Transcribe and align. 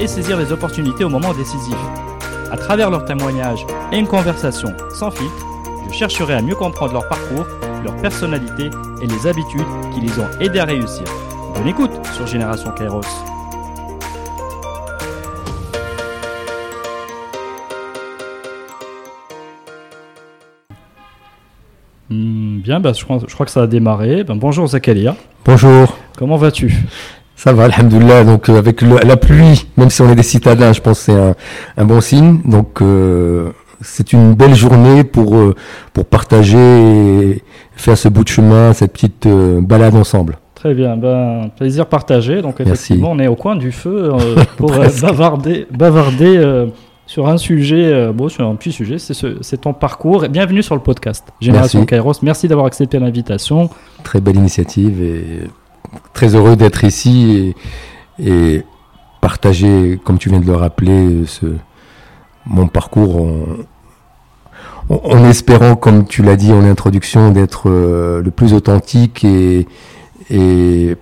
et 0.00 0.06
saisir 0.06 0.36
les 0.38 0.52
opportunités 0.52 1.04
au 1.04 1.08
moment 1.08 1.32
décisif. 1.32 1.76
À 2.50 2.56
travers 2.56 2.90
leurs 2.90 3.04
témoignages 3.04 3.66
et 3.92 3.98
une 3.98 4.06
conversation 4.06 4.68
sans 4.90 5.10
filtre, 5.10 5.46
je 5.88 5.94
chercherai 5.94 6.34
à 6.34 6.42
mieux 6.42 6.54
comprendre 6.54 6.92
leur 6.92 7.08
parcours, 7.08 7.46
leur 7.84 7.96
personnalité 7.96 8.70
et 9.02 9.06
les 9.06 9.26
habitudes 9.26 9.66
qui 9.94 10.00
les 10.00 10.18
ont 10.18 10.28
aidés 10.40 10.60
à 10.60 10.64
réussir. 10.64 11.04
Bonne 11.54 11.68
écoute 11.68 11.92
sur 12.14 12.26
Génération 12.26 12.70
Kairos. 12.72 13.00
Hmm, 22.08 22.60
bien, 22.60 22.78
bah, 22.78 22.92
je, 22.92 23.02
crois, 23.02 23.18
je, 23.26 23.34
crois, 23.34 23.46
que 23.46 23.52
ça 23.52 23.62
a 23.62 23.66
démarré. 23.66 24.22
Ben, 24.22 24.36
bonjour 24.36 24.66
Zakalia. 24.66 25.16
Bonjour. 25.44 25.96
Comment 26.16 26.36
vas-tu? 26.36 26.72
Ça 27.36 27.52
va, 27.52 27.64
alhamdoulilah. 27.64 28.24
Donc 28.24 28.48
euh, 28.48 28.58
avec 28.58 28.80
le, 28.80 28.96
la 29.04 29.16
pluie, 29.16 29.66
même 29.76 29.90
si 29.90 30.00
on 30.00 30.10
est 30.10 30.14
des 30.14 30.22
citadins, 30.22 30.72
je 30.72 30.80
pense 30.80 30.98
que 31.00 31.04
c'est 31.04 31.20
un, 31.20 31.34
un, 31.76 31.84
bon 31.84 32.00
signe. 32.00 32.40
Donc 32.44 32.80
euh, 32.80 33.50
c'est 33.82 34.14
une 34.14 34.34
belle 34.34 34.54
journée 34.54 35.04
pour, 35.04 35.36
euh, 35.36 35.54
pour 35.92 36.06
partager 36.06 36.56
et 36.58 37.42
faire 37.76 37.98
ce 37.98 38.08
bout 38.08 38.24
de 38.24 38.28
chemin, 38.28 38.72
cette 38.72 38.92
petite 38.94 39.26
euh, 39.26 39.60
balade 39.60 39.94
ensemble. 39.94 40.38
Très 40.54 40.72
bien, 40.72 40.96
ben, 40.96 41.50
plaisir 41.54 41.86
partagé. 41.86 42.40
Donc 42.40 42.58
effectivement, 42.58 43.14
Merci. 43.14 43.20
on 43.20 43.24
est 43.24 43.28
au 43.28 43.36
coin 43.36 43.54
du 43.54 43.70
feu 43.70 44.12
pour 44.56 44.72
bavarder, 45.02 45.66
bavarder 45.70 46.66
sur 47.06 47.28
un 47.28 47.36
sujet, 47.36 48.10
bon, 48.12 48.30
sur 48.30 48.48
un 48.48 48.54
petit 48.56 48.72
sujet, 48.72 48.98
c'est 48.98 49.12
ce, 49.12 49.56
ton 49.56 49.74
parcours. 49.74 50.24
Et 50.24 50.28
bienvenue 50.30 50.62
sur 50.62 50.74
le 50.74 50.80
podcast 50.80 51.24
Génération 51.40 51.80
Merci. 51.80 51.86
Kairos. 51.86 52.14
Merci 52.22 52.48
d'avoir 52.48 52.66
accepté 52.66 52.98
l'invitation. 52.98 53.68
Très 54.02 54.22
belle 54.22 54.36
initiative 54.36 55.02
et 55.02 55.42
très 56.12 56.34
heureux 56.34 56.56
d'être 56.56 56.84
ici 56.84 57.54
et, 58.18 58.64
partager, 59.20 59.98
comme 60.04 60.18
tu 60.18 60.28
viens 60.28 60.40
de 60.40 60.46
le 60.46 60.54
rappeler, 60.54 61.26
ce, 61.26 61.46
mon 62.46 62.68
parcours 62.68 63.26
en, 64.88 65.24
espérant, 65.24 65.74
comme 65.76 66.06
tu 66.06 66.22
l'as 66.22 66.36
dit 66.36 66.52
en 66.52 66.64
introduction, 66.64 67.30
d'être 67.30 67.68
euh, 67.68 68.22
le 68.22 68.30
plus 68.30 68.54
authentique 68.54 69.24
et, 69.24 69.66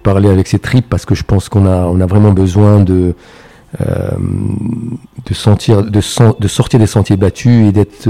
parler 0.02 0.28
avec 0.28 0.46
ses 0.48 0.58
tripes 0.58 0.86
parce 0.88 1.06
que 1.06 1.14
je 1.14 1.22
pense 1.22 1.48
qu'on 1.48 1.66
a, 1.66 1.86
on 1.86 1.98
a 2.00 2.06
vraiment 2.06 2.32
besoin 2.32 2.80
de, 2.80 3.14
euh, 3.80 4.10
de, 5.24 5.34
sentir, 5.34 5.82
de, 5.82 6.00
sortir 6.00 6.78
des 6.78 6.86
sentiers 6.86 7.16
battus 7.16 7.68
et 7.68 7.72
d'être 7.72 8.06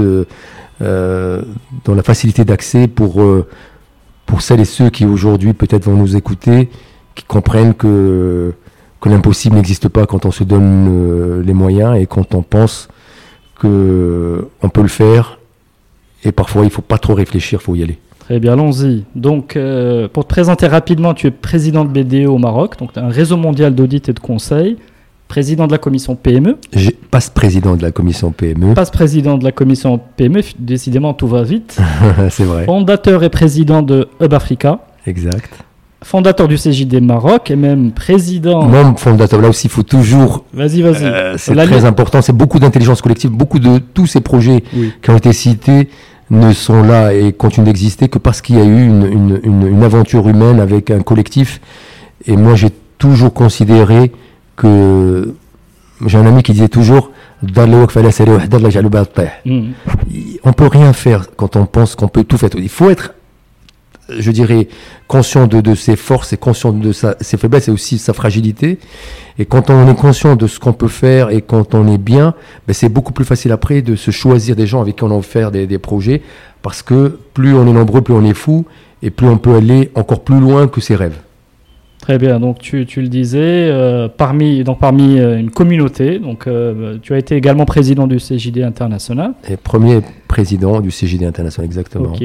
euh, 0.81 1.41
dans 1.85 1.95
la 1.95 2.03
facilité 2.03 2.43
d'accès 2.43 2.89
pour, 2.89 3.23
pour 4.25 4.41
celles 4.41 4.61
et 4.61 4.65
ceux 4.65 4.89
qui 4.89 5.05
aujourd'hui 5.05 5.53
peut-être 5.53 5.85
vont 5.85 5.95
nous 5.95 6.15
écouter, 6.15 6.69
qui 7.13 7.23
comprennent 7.25 7.73
que, 7.73 8.53
que 9.01 9.09
l'impossible 9.09 9.55
n'existe 9.55 9.87
pas 9.87 10.05
quand 10.05 10.25
on 10.25 10.31
se 10.31 10.43
donne 10.43 10.87
euh, 10.89 11.43
les 11.43 11.53
moyens 11.53 11.97
et 11.97 12.07
quand 12.07 12.35
on 12.35 12.41
pense 12.41 12.87
que 13.59 14.47
on 14.61 14.69
peut 14.69 14.81
le 14.81 14.87
faire 14.87 15.39
et 16.23 16.31
parfois 16.31 16.65
il 16.65 16.69
faut 16.69 16.81
pas 16.81 16.97
trop 16.97 17.13
réfléchir, 17.13 17.59
il 17.61 17.63
faut 17.63 17.75
y 17.75 17.83
aller. 17.83 17.99
Très 18.19 18.39
bien, 18.39 18.53
allons-y. 18.53 19.03
Donc, 19.13 19.55
euh, 19.55 20.07
pour 20.07 20.23
te 20.23 20.29
présenter 20.29 20.65
rapidement, 20.65 21.13
tu 21.13 21.27
es 21.27 21.31
président 21.31 21.85
de 21.85 21.89
BDE 21.89 22.27
au 22.27 22.39
Maroc, 22.39 22.79
donc 22.79 22.97
un 22.97 23.09
réseau 23.09 23.37
mondial 23.37 23.75
d'audit 23.75 24.09
et 24.09 24.13
de 24.13 24.19
conseil, 24.19 24.77
président 25.35 25.67
de 25.67 25.73
la 25.73 25.79
commission 25.79 26.15
PME. 26.15 26.55
Je 26.71 26.91
passe 27.11 27.29
président 27.29 27.75
de 27.75 27.81
la 27.81 27.91
commission 27.91 28.31
PME. 28.31 28.73
Passe 28.73 28.89
président 28.89 29.37
de 29.37 29.43
la 29.43 29.51
commission 29.51 29.99
PME, 30.15 30.39
décidément 30.57 31.13
tout 31.13 31.27
va 31.27 31.43
vite. 31.43 31.77
C'est 32.29 32.45
vrai. 32.45 32.63
Fondateur 32.63 33.21
et 33.21 33.29
président 33.29 33.81
de 33.81 34.07
Hub 34.21 34.33
Africa. 34.33 34.79
Exact 35.05 35.51
fondateur 36.01 36.47
du 36.47 36.55
CJD 36.55 37.01
Maroc 37.01 37.49
et 37.49 37.55
même 37.55 37.91
président. 37.91 38.63
Membre 38.63 38.99
fondateur. 38.99 39.41
Là 39.41 39.49
aussi, 39.49 39.67
il 39.67 39.71
faut 39.71 39.81
toujours. 39.81 40.45
Vas-y, 40.53 40.83
vas-y. 40.83 41.03
Euh, 41.03 41.35
c'est 41.37 41.55
très 41.55 41.83
important. 41.83 42.21
C'est 42.21 42.31
beaucoup 42.31 42.59
d'intelligence 42.59 43.01
collective. 43.01 43.31
Beaucoup 43.31 43.57
de 43.57 43.79
tous 43.79 44.05
ces 44.05 44.21
projets 44.21 44.63
oui. 44.75 44.93
qui 45.01 45.09
ont 45.09 45.17
été 45.17 45.33
cités 45.33 45.89
ne 46.29 46.53
sont 46.53 46.83
là 46.83 47.11
et 47.11 47.33
continuent 47.33 47.65
d'exister 47.65 48.07
que 48.07 48.19
parce 48.19 48.41
qu'il 48.41 48.55
y 48.55 48.61
a 48.61 48.65
eu 48.65 48.85
une, 48.85 49.05
une, 49.05 49.39
une, 49.43 49.67
une, 49.67 49.83
aventure 49.83 50.29
humaine 50.29 50.59
avec 50.59 50.91
un 50.91 51.01
collectif. 51.01 51.59
Et 52.27 52.37
moi, 52.37 52.53
j'ai 52.53 52.69
toujours 52.99 53.33
considéré 53.33 54.11
que 54.55 55.33
j'ai 56.05 56.17
un 56.17 56.25
ami 56.25 56.43
qui 56.43 56.53
disait 56.53 56.69
toujours 56.69 57.11
mm. 59.45 59.71
on 60.43 60.53
peut 60.53 60.67
rien 60.67 60.93
faire 60.93 61.27
quand 61.35 61.55
on 61.55 61.65
pense 61.65 61.95
qu'on 61.95 62.07
peut 62.07 62.23
tout 62.23 62.37
faire. 62.37 62.49
Il 62.55 62.69
faut 62.69 62.89
être 62.89 63.13
je 64.09 64.31
dirais, 64.31 64.67
conscient 65.07 65.47
de, 65.47 65.61
de, 65.61 65.75
ses 65.75 65.95
forces 65.95 66.33
et 66.33 66.37
conscient 66.37 66.71
de 66.71 66.91
sa, 66.91 67.15
ses 67.21 67.37
faiblesses 67.37 67.67
et 67.67 67.71
aussi 67.71 67.95
de 67.95 67.99
sa 67.99 68.13
fragilité. 68.13 68.79
Et 69.39 69.45
quand 69.45 69.69
on 69.69 69.89
est 69.89 69.95
conscient 69.95 70.35
de 70.35 70.47
ce 70.47 70.59
qu'on 70.59 70.73
peut 70.73 70.87
faire 70.87 71.29
et 71.29 71.41
quand 71.41 71.73
on 71.73 71.91
est 71.91 71.97
bien, 71.97 72.33
ben 72.67 72.73
c'est 72.73 72.89
beaucoup 72.89 73.13
plus 73.13 73.25
facile 73.25 73.51
après 73.51 73.81
de 73.81 73.95
se 73.95 74.11
choisir 74.11 74.55
des 74.55 74.67
gens 74.67 74.81
avec 74.81 74.97
qui 74.97 75.03
on 75.03 75.07
va 75.07 75.21
faire 75.21 75.51
des, 75.51 75.67
des, 75.67 75.79
projets 75.79 76.21
parce 76.61 76.81
que 76.81 77.19
plus 77.33 77.55
on 77.55 77.67
est 77.67 77.73
nombreux, 77.73 78.01
plus 78.01 78.13
on 78.13 78.23
est 78.23 78.33
fou 78.33 78.65
et 79.01 79.09
plus 79.09 79.27
on 79.27 79.37
peut 79.37 79.55
aller 79.55 79.91
encore 79.95 80.23
plus 80.23 80.39
loin 80.39 80.67
que 80.67 80.81
ses 80.81 80.95
rêves. 80.95 81.17
Très 82.05 82.19
bien, 82.19 82.39
donc 82.39 82.59
tu, 82.59 82.85
tu 82.85 83.01
le 83.01 83.07
disais, 83.07 83.39
euh, 83.41 84.07
parmi, 84.07 84.63
donc 84.63 84.77
parmi 84.77 85.19
euh, 85.19 85.39
une 85.39 85.49
communauté, 85.49 86.19
donc 86.19 86.45
euh, 86.45 86.99
tu 87.01 87.15
as 87.15 87.17
été 87.17 87.35
également 87.35 87.65
président 87.65 88.05
du 88.05 88.17
CJD 88.17 88.59
International. 88.59 89.33
Et 89.49 89.57
premier 89.57 90.01
président 90.27 90.81
du 90.81 90.89
CJD 90.89 91.23
International, 91.23 91.65
exactement. 91.65 92.11
Ok, 92.11 92.21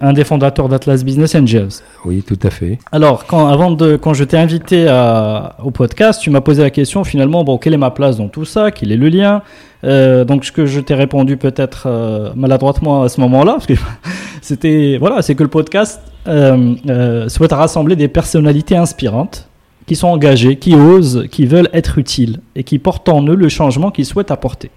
un 0.00 0.12
des 0.12 0.22
fondateurs 0.22 0.68
d'Atlas 0.68 1.02
Business 1.02 1.34
Angels. 1.34 1.82
Oui, 2.04 2.22
tout 2.22 2.38
à 2.44 2.50
fait. 2.50 2.78
Alors, 2.92 3.26
quand, 3.26 3.48
avant 3.48 3.72
de, 3.72 3.96
quand 3.96 4.14
je 4.14 4.22
t'ai 4.22 4.36
invité 4.36 4.86
à, 4.86 5.56
au 5.64 5.72
podcast, 5.72 6.22
tu 6.22 6.30
m'as 6.30 6.40
posé 6.40 6.62
la 6.62 6.70
question 6.70 7.02
finalement, 7.02 7.42
bon, 7.42 7.58
quelle 7.58 7.74
est 7.74 7.76
ma 7.76 7.90
place 7.90 8.18
dans 8.18 8.28
tout 8.28 8.44
ça, 8.44 8.70
quel 8.70 8.92
est 8.92 8.96
le 8.96 9.08
lien? 9.08 9.42
Donc 9.82 10.44
ce 10.44 10.52
que 10.52 10.64
je 10.64 10.78
t'ai 10.78 10.94
répondu 10.94 11.36
peut-être 11.36 12.32
maladroitement 12.36 13.02
à 13.02 13.08
ce 13.08 13.20
moment-là, 13.20 13.54
parce 13.54 13.66
que 13.66 13.74
c'était 14.42 14.96
voilà, 14.98 15.22
c'est 15.22 15.34
que 15.34 15.42
le 15.42 15.50
podcast 15.50 16.00
souhaite 16.24 17.52
rassembler 17.52 17.96
des 17.96 18.08
personnalités 18.08 18.76
inspirantes 18.76 19.48
qui 19.86 19.96
sont 19.96 20.08
engagées, 20.08 20.56
qui 20.56 20.74
osent, 20.74 21.26
qui 21.30 21.46
veulent 21.46 21.68
être 21.72 21.98
utiles 21.98 22.40
et 22.56 22.64
qui 22.64 22.78
portent 22.78 23.08
en 23.08 23.22
eux 23.26 23.34
le 23.34 23.48
changement 23.48 23.90
qu'ils 23.90 24.06
souhaitent 24.06 24.30
apporter. 24.30 24.70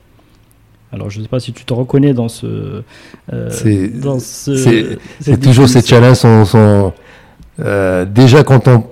Alors 0.92 1.10
je 1.10 1.20
ne 1.20 1.24
sais 1.24 1.30
pas 1.30 1.40
si 1.40 1.54
tu 1.54 1.66
te 1.66 1.74
reconnais 1.74 2.14
dans 2.14 2.30
ce. 2.30 2.84
Euh, 3.34 3.50
c'est 3.50 5.40
toujours 5.40 5.68
ces 5.68 5.82
challenges 5.82 6.18
sont, 6.18 6.46
sont 6.46 6.94
déjà 8.14 8.44
quand 8.44 8.68
on 8.68 8.84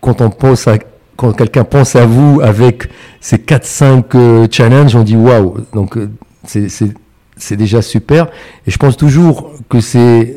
quand 0.00 0.20
on 0.20 0.30
pense 0.30 0.68
à 0.68 0.78
quand 1.16 1.32
quelqu'un 1.32 1.64
pense 1.64 1.94
à 1.96 2.06
vous 2.06 2.40
avec 2.42 2.88
ces 3.20 3.36
4-5 3.36 4.04
euh, 4.14 4.46
challenges, 4.50 4.96
on 4.96 5.02
dit 5.02 5.16
waouh. 5.16 5.58
Donc 5.72 5.96
euh, 5.96 6.10
c'est 6.44 7.56
déjà 7.56 7.82
super. 7.82 8.28
Et 8.66 8.70
je 8.70 8.78
pense 8.78 8.96
toujours 8.96 9.52
que 9.68 9.80
c'est 9.80 10.36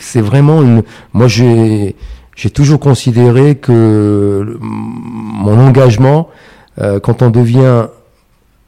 c'est 0.00 0.20
vraiment 0.20 0.62
une. 0.62 0.82
Moi, 1.12 1.28
j'ai 1.28 1.96
j'ai 2.36 2.50
toujours 2.50 2.80
considéré 2.80 3.56
que 3.56 4.58
mon 4.60 5.58
engagement, 5.58 6.28
euh, 6.80 6.98
quand 6.98 7.20
on 7.22 7.28
devient 7.30 7.86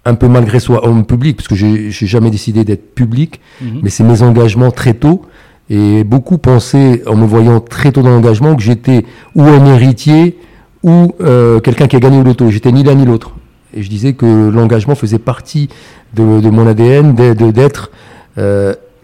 un 0.05 0.15
peu 0.15 0.29
malgré 0.29 0.61
soi 0.61 0.87
homme 0.87 1.07
public, 1.07 1.37
parce 1.37 1.49
que 1.49 1.55
j'ai 1.55 1.91
jamais 1.91 2.31
décidé 2.31 2.65
d'être 2.65 2.95
public, 2.95 3.41
-hmm. 3.41 3.81
mais 3.83 3.91
c'est 3.91 4.05
mes 4.05 4.21
engagements 4.23 4.73
très 4.73 4.95
tôt. 4.95 5.23
Et 5.71 6.05
beaucoup 6.05 6.39
pensaient, 6.39 7.03
en 7.07 7.17
me 7.17 7.25
voyant 7.25 7.61
très 7.61 7.93
tôt 7.93 8.03
dans 8.03 8.11
l'engagement, 8.11 8.55
que 8.57 8.63
j'étais 8.63 9.07
ou 9.37 9.43
un 9.43 9.65
héritier 9.75 10.37
ou 10.83 11.15
euh, 11.21 11.61
quelqu'un 11.61 11.87
qui 11.87 11.97
a 11.97 12.01
gagné 12.01 12.19
au 12.19 12.25
loto. 12.25 12.51
J'étais 12.51 12.73
ni 12.73 12.83
l'un 12.83 12.95
ni 12.95 13.07
l'autre. 13.07 13.31
Et 13.75 13.83
je 13.83 13.89
disais 13.89 14.13
que 14.13 14.51
l'engagement 14.51 14.95
faisait 14.95 15.19
partie 15.33 15.69
de, 16.15 16.41
de 16.41 16.51
mon 16.51 16.67
ADN, 16.67 17.15
d'être 17.15 17.91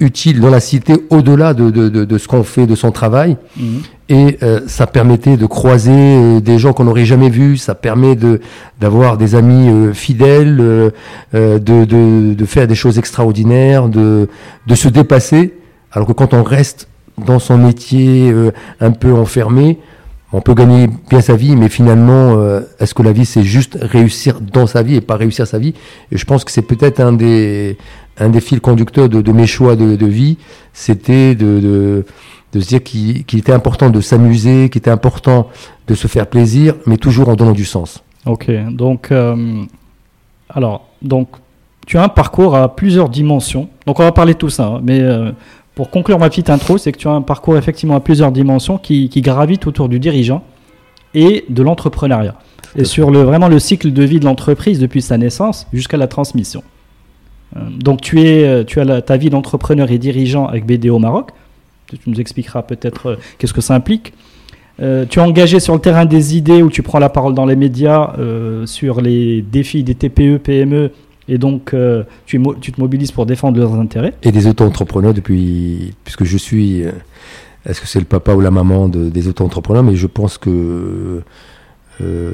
utile 0.00 0.40
dans 0.40 0.50
la 0.50 0.60
cité 0.60 0.94
au-delà 1.10 1.54
de, 1.54 1.70
de, 1.70 1.88
de, 1.88 2.18
ce 2.18 2.28
qu'on 2.28 2.44
fait, 2.44 2.66
de 2.66 2.74
son 2.76 2.92
travail. 2.92 3.36
Mmh. 3.56 3.62
Et 4.08 4.38
euh, 4.42 4.60
ça 4.66 4.86
permettait 4.86 5.36
de 5.36 5.44
croiser 5.44 5.90
euh, 5.92 6.40
des 6.40 6.58
gens 6.58 6.72
qu'on 6.72 6.84
n'aurait 6.84 7.04
jamais 7.04 7.28
vus. 7.28 7.58
Ça 7.58 7.74
permet 7.74 8.16
de 8.16 8.40
d'avoir 8.80 9.18
des 9.18 9.34
amis 9.34 9.68
euh, 9.68 9.92
fidèles, 9.92 10.58
euh, 10.60 10.90
de, 11.34 11.84
de, 11.84 12.32
de 12.32 12.44
faire 12.46 12.66
des 12.66 12.74
choses 12.74 12.98
extraordinaires, 12.98 13.88
de, 13.88 14.28
de 14.66 14.74
se 14.74 14.88
dépasser. 14.88 15.54
Alors 15.92 16.06
que 16.06 16.12
quand 16.12 16.32
on 16.32 16.42
reste 16.42 16.88
dans 17.18 17.38
son 17.38 17.58
métier 17.58 18.30
euh, 18.30 18.52
un 18.80 18.92
peu 18.92 19.12
enfermé, 19.12 19.78
on 20.32 20.40
peut 20.42 20.54
gagner 20.54 20.88
bien 21.08 21.22
sa 21.22 21.36
vie, 21.36 21.56
mais 21.56 21.70
finalement, 21.70 22.36
euh, 22.36 22.60
est-ce 22.80 22.94
que 22.94 23.02
la 23.02 23.12
vie, 23.12 23.24
c'est 23.24 23.42
juste 23.42 23.78
réussir 23.80 24.40
dans 24.40 24.66
sa 24.66 24.82
vie 24.82 24.96
et 24.96 25.00
pas 25.00 25.16
réussir 25.16 25.46
sa 25.46 25.58
vie? 25.58 25.74
Et 26.12 26.18
je 26.18 26.24
pense 26.26 26.44
que 26.44 26.52
c'est 26.52 26.62
peut-être 26.62 27.00
un 27.00 27.12
des, 27.12 27.78
un 28.20 28.28
des 28.28 28.40
fils 28.40 28.60
conducteurs 28.60 29.08
de, 29.08 29.32
mes 29.32 29.46
choix 29.46 29.76
de, 29.76 30.06
vie, 30.06 30.38
c'était 30.72 31.34
de, 31.34 32.04
de, 32.52 32.60
se 32.60 32.66
dire 32.66 32.82
qu'il 32.82 33.38
était 33.38 33.52
important 33.52 33.90
de 33.90 34.00
s'amuser, 34.00 34.68
qu'il 34.68 34.80
était 34.80 34.90
important 34.90 35.48
de 35.86 35.94
se 35.94 36.08
faire 36.08 36.26
plaisir, 36.26 36.74
mais 36.86 36.96
toujours 36.96 37.28
en 37.28 37.36
donnant 37.36 37.52
du 37.52 37.64
sens. 37.64 38.02
Ok, 38.26 38.50
donc, 38.70 39.10
euh, 39.10 39.62
alors, 40.50 40.86
donc, 41.02 41.28
tu 41.86 41.96
as 41.96 42.02
un 42.02 42.08
parcours 42.08 42.54
à 42.54 42.74
plusieurs 42.74 43.08
dimensions. 43.08 43.68
Donc, 43.86 44.00
on 44.00 44.02
va 44.02 44.12
parler 44.12 44.34
de 44.34 44.38
tout 44.38 44.50
ça, 44.50 44.66
hein, 44.66 44.80
mais 44.82 45.00
euh, 45.00 45.32
pour 45.74 45.90
conclure 45.90 46.18
ma 46.18 46.28
petite 46.28 46.50
intro, 46.50 46.76
c'est 46.76 46.92
que 46.92 46.98
tu 46.98 47.08
as 47.08 47.12
un 47.12 47.22
parcours 47.22 47.56
effectivement 47.56 47.94
à 47.94 48.00
plusieurs 48.00 48.32
dimensions 48.32 48.78
qui, 48.78 49.08
qui 49.08 49.22
gravitent 49.22 49.66
autour 49.66 49.88
du 49.88 49.98
dirigeant 49.98 50.42
et 51.14 51.44
de 51.48 51.62
l'entrepreneuriat. 51.62 52.34
Et 52.76 52.84
sur 52.84 53.10
le, 53.10 53.22
vraiment 53.22 53.48
le 53.48 53.58
cycle 53.58 53.92
de 53.92 54.02
vie 54.02 54.20
de 54.20 54.24
l'entreprise 54.24 54.78
depuis 54.78 55.00
sa 55.00 55.16
naissance 55.16 55.66
jusqu'à 55.72 55.96
la 55.96 56.06
transmission. 56.06 56.62
Euh, 57.56 57.60
donc 57.70 58.00
tu, 58.00 58.20
es, 58.20 58.44
euh, 58.44 58.64
tu 58.64 58.80
as 58.80 59.02
ta 59.02 59.16
vie 59.16 59.30
d'entrepreneur 59.30 59.90
et 59.90 59.98
dirigeant 59.98 60.46
avec 60.46 60.66
BDO 60.66 60.98
Maroc. 60.98 61.30
Tu 61.88 61.98
nous 62.06 62.20
expliqueras 62.20 62.62
peut-être 62.62 63.06
euh, 63.06 63.16
qu'est-ce 63.38 63.54
que 63.54 63.60
ça 63.60 63.74
implique. 63.74 64.12
tu 64.78 64.84
es 64.84 65.22
engagé 65.22 65.58
sur 65.60 65.74
le 65.74 65.80
terrain 65.80 66.04
des 66.04 66.36
idées 66.36 66.62
où 66.62 66.70
tu 66.70 66.82
prends 66.82 66.98
la 66.98 67.08
parole 67.08 67.34
dans 67.34 67.46
les 67.46 67.56
médias 67.56 68.12
sur 68.64 69.00
les 69.00 69.42
défis 69.42 69.82
des 69.82 69.94
TPE, 69.96 70.38
PME 70.38 70.92
et 71.30 71.36
donc, 71.36 71.74
tu, 72.26 72.40
te 72.40 72.80
mobilises 72.80 73.12
pour 73.12 73.26
défendre 73.26 73.58
leurs 73.58 73.74
intérêts. 73.74 74.14
Et 74.22 74.30
des 74.30 74.46
auto-entrepreneurs 74.46 75.12
depuis, 75.12 75.92
puisque 76.04 76.24
je 76.24 76.38
suis, 76.38 76.84
est-ce 77.66 77.80
que 77.80 77.88
c'est 77.88 77.98
le 77.98 78.06
papa 78.06 78.34
ou 78.34 78.40
la 78.40 78.52
maman 78.52 78.88
de, 78.88 79.10
des 79.10 79.26
auto-entrepreneurs, 79.26 79.82
mais 79.82 79.96
je 79.96 80.06
pense 80.06 80.38
que 80.38 81.22
euh, 82.00 82.32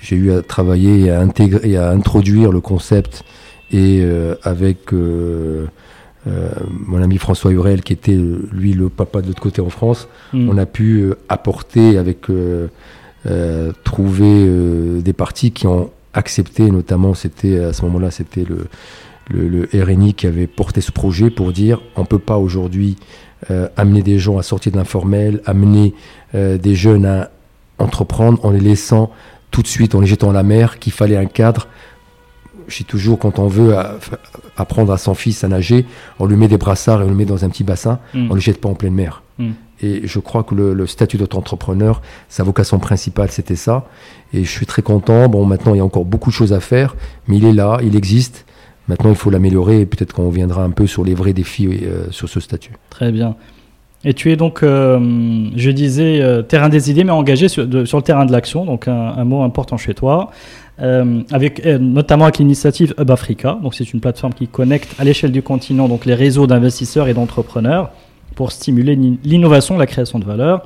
j'ai 0.00 0.16
eu 0.16 0.32
à 0.32 0.42
travailler 0.42 1.06
et 1.06 1.10
à 1.10 1.20
intégrer 1.20 1.70
et 1.70 1.76
à 1.76 1.90
introduire 1.90 2.52
le 2.52 2.60
concept 2.60 3.24
et 3.72 4.04
avec 4.42 4.92
mon 6.26 7.02
ami 7.02 7.18
François 7.18 7.52
Hurel, 7.52 7.82
qui 7.82 7.92
était 7.92 8.18
lui 8.50 8.72
le 8.72 8.88
papa 8.88 9.22
de 9.22 9.28
l'autre 9.28 9.40
côté 9.40 9.60
en 9.60 9.70
France, 9.70 10.08
hmm. 10.32 10.48
on 10.48 10.58
a 10.58 10.66
pu 10.66 11.12
apporter 11.28 11.98
avec 11.98 12.26
trouver 13.84 15.00
des 15.02 15.12
parties 15.12 15.52
qui 15.52 15.66
ont 15.68 15.90
accepté, 16.14 16.70
notamment 16.70 17.14
c'était 17.14 17.58
à 17.60 17.72
ce 17.72 17.82
moment-là, 17.82 18.10
c'était 18.10 18.44
le, 18.44 18.66
le, 19.30 19.68
RNI 19.72 20.14
qui 20.14 20.26
avait 20.26 20.46
porté 20.46 20.80
ce 20.80 20.92
projet 20.92 21.30
pour 21.30 21.52
dire 21.52 21.80
on 21.96 22.02
ne 22.02 22.06
peut 22.06 22.18
pas 22.18 22.38
aujourd'hui 22.38 22.96
euh, 23.50 23.68
amener 23.76 24.02
des 24.02 24.18
gens 24.18 24.38
à 24.38 24.42
sortir 24.42 24.72
de 24.72 24.76
l'informel, 24.76 25.40
amener 25.46 25.94
euh, 26.34 26.58
des 26.58 26.74
jeunes 26.74 27.06
à 27.06 27.30
entreprendre 27.78 28.44
en 28.44 28.50
les 28.50 28.60
laissant 28.60 29.10
tout 29.50 29.62
de 29.62 29.66
suite, 29.66 29.94
en 29.94 30.00
les 30.00 30.06
jetant 30.06 30.30
à 30.30 30.32
la 30.32 30.42
mer, 30.42 30.78
qu'il 30.78 30.92
fallait 30.92 31.16
un 31.16 31.26
cadre. 31.26 31.68
Je 32.68 32.78
dis 32.78 32.84
toujours, 32.84 33.18
quand 33.18 33.38
on 33.38 33.48
veut 33.48 33.74
apprendre 34.56 34.92
à 34.92 34.98
son 34.98 35.14
fils 35.14 35.42
à 35.42 35.48
nager, 35.48 35.86
on 36.18 36.26
lui 36.26 36.36
met 36.36 36.48
des 36.48 36.58
brassards 36.58 37.02
et 37.02 37.04
on 37.04 37.08
le 37.08 37.14
met 37.14 37.24
dans 37.24 37.44
un 37.44 37.48
petit 37.48 37.64
bassin, 37.64 37.98
mm. 38.14 38.26
on 38.26 38.30
ne 38.30 38.34
le 38.34 38.40
jette 38.40 38.60
pas 38.60 38.68
en 38.68 38.74
pleine 38.74 38.94
mer. 38.94 39.22
Mm. 39.38 39.50
Et 39.82 40.02
je 40.04 40.18
crois 40.18 40.44
que 40.44 40.54
le, 40.54 40.86
statut 40.86 41.16
d'auto-entrepreneur, 41.16 42.02
sa 42.28 42.42
vocation 42.42 42.78
principale, 42.78 43.30
c'était 43.30 43.56
ça. 43.56 43.86
Et 44.32 44.44
je 44.44 44.50
suis 44.50 44.66
très 44.66 44.82
content. 44.82 45.28
Bon, 45.28 45.44
maintenant, 45.46 45.74
il 45.74 45.78
y 45.78 45.80
a 45.80 45.84
encore 45.84 46.04
beaucoup 46.04 46.30
de 46.30 46.34
choses 46.34 46.52
à 46.52 46.60
faire, 46.60 46.96
mais 47.26 47.38
il 47.38 47.44
est 47.46 47.52
là, 47.52 47.78
il 47.82 47.96
existe. 47.96 48.44
Maintenant, 48.88 49.10
il 49.10 49.16
faut 49.16 49.30
l'améliorer 49.30 49.80
et 49.80 49.86
peut-être 49.86 50.12
qu'on 50.12 50.26
reviendra 50.26 50.64
un 50.64 50.70
peu 50.70 50.86
sur 50.86 51.04
les 51.04 51.14
vrais 51.14 51.32
défis 51.32 51.66
euh, 51.66 52.10
sur 52.10 52.28
ce 52.28 52.40
statut. 52.40 52.72
Très 52.90 53.10
bien. 53.10 53.36
Et 54.04 54.14
tu 54.14 54.32
es 54.32 54.36
donc, 54.36 54.62
euh, 54.62 54.98
je 55.56 55.70
disais, 55.70 56.22
euh, 56.22 56.42
terrain 56.42 56.70
des 56.70 56.90
idées, 56.90 57.04
mais 57.04 57.12
engagé 57.12 57.48
sur, 57.48 57.66
sur 57.86 57.98
le 57.98 58.02
terrain 58.02 58.24
de 58.24 58.32
l'action, 58.32 58.64
donc 58.64 58.88
un, 58.88 59.24
mot 59.24 59.42
important 59.42 59.76
chez 59.76 59.94
toi, 59.94 60.30
avec, 60.78 61.62
notamment 61.66 62.24
avec 62.24 62.38
l'initiative 62.38 62.94
Hub 62.98 63.10
Africa. 63.10 63.58
Donc 63.62 63.74
c'est 63.74 63.92
une 63.92 64.00
plateforme 64.00 64.32
qui 64.32 64.48
connecte 64.48 64.94
à 64.98 65.04
l'échelle 65.04 65.30
du 65.30 65.42
continent 65.42 65.88
donc 65.88 66.06
les 66.06 66.14
réseaux 66.14 66.46
d'investisseurs 66.46 67.06
et 67.06 67.12
d'entrepreneurs 67.12 67.90
pour 68.34 68.50
stimuler 68.50 68.96
l'innovation, 69.22 69.76
la 69.76 69.86
création 69.86 70.18
de 70.18 70.24
valeur. 70.24 70.62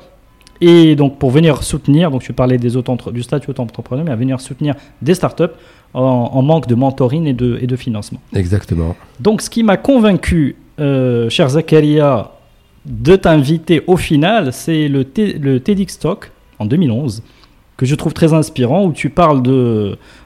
Et 0.60 0.94
donc 0.94 1.18
pour 1.18 1.30
venir 1.30 1.62
soutenir, 1.62 2.10
donc 2.10 2.22
tu 2.22 2.32
parlais 2.32 2.58
des 2.58 2.70
du 3.12 3.22
statut 3.22 3.50
auto-entrepreneur, 3.50 4.04
mais 4.04 4.12
à 4.12 4.16
venir 4.16 4.40
soutenir 4.40 4.74
des 5.02 5.14
startups 5.14 5.52
en, 5.94 6.00
en 6.00 6.42
manque 6.42 6.66
de 6.66 6.74
mentoring 6.74 7.26
et 7.26 7.32
de, 7.32 7.58
et 7.60 7.66
de 7.66 7.76
financement. 7.76 8.20
Exactement. 8.34 8.94
Donc 9.20 9.42
ce 9.42 9.50
qui 9.50 9.62
m'a 9.62 9.76
convaincu, 9.76 10.56
euh, 10.80 11.28
cher 11.28 11.48
Zakaria, 11.48 12.30
de 12.86 13.16
t'inviter 13.16 13.82
au 13.86 13.96
final, 13.96 14.52
c'est 14.52 14.88
le, 14.88 15.06
le 15.16 15.60
TEDx 15.60 15.98
Talk 15.98 16.30
en 16.58 16.66
2011 16.66 17.22
que 17.76 17.86
je 17.86 17.94
trouve 17.94 18.12
très 18.12 18.32
inspirant, 18.32 18.84
où 18.84 18.92
tu 18.92 19.10
parles 19.10 19.42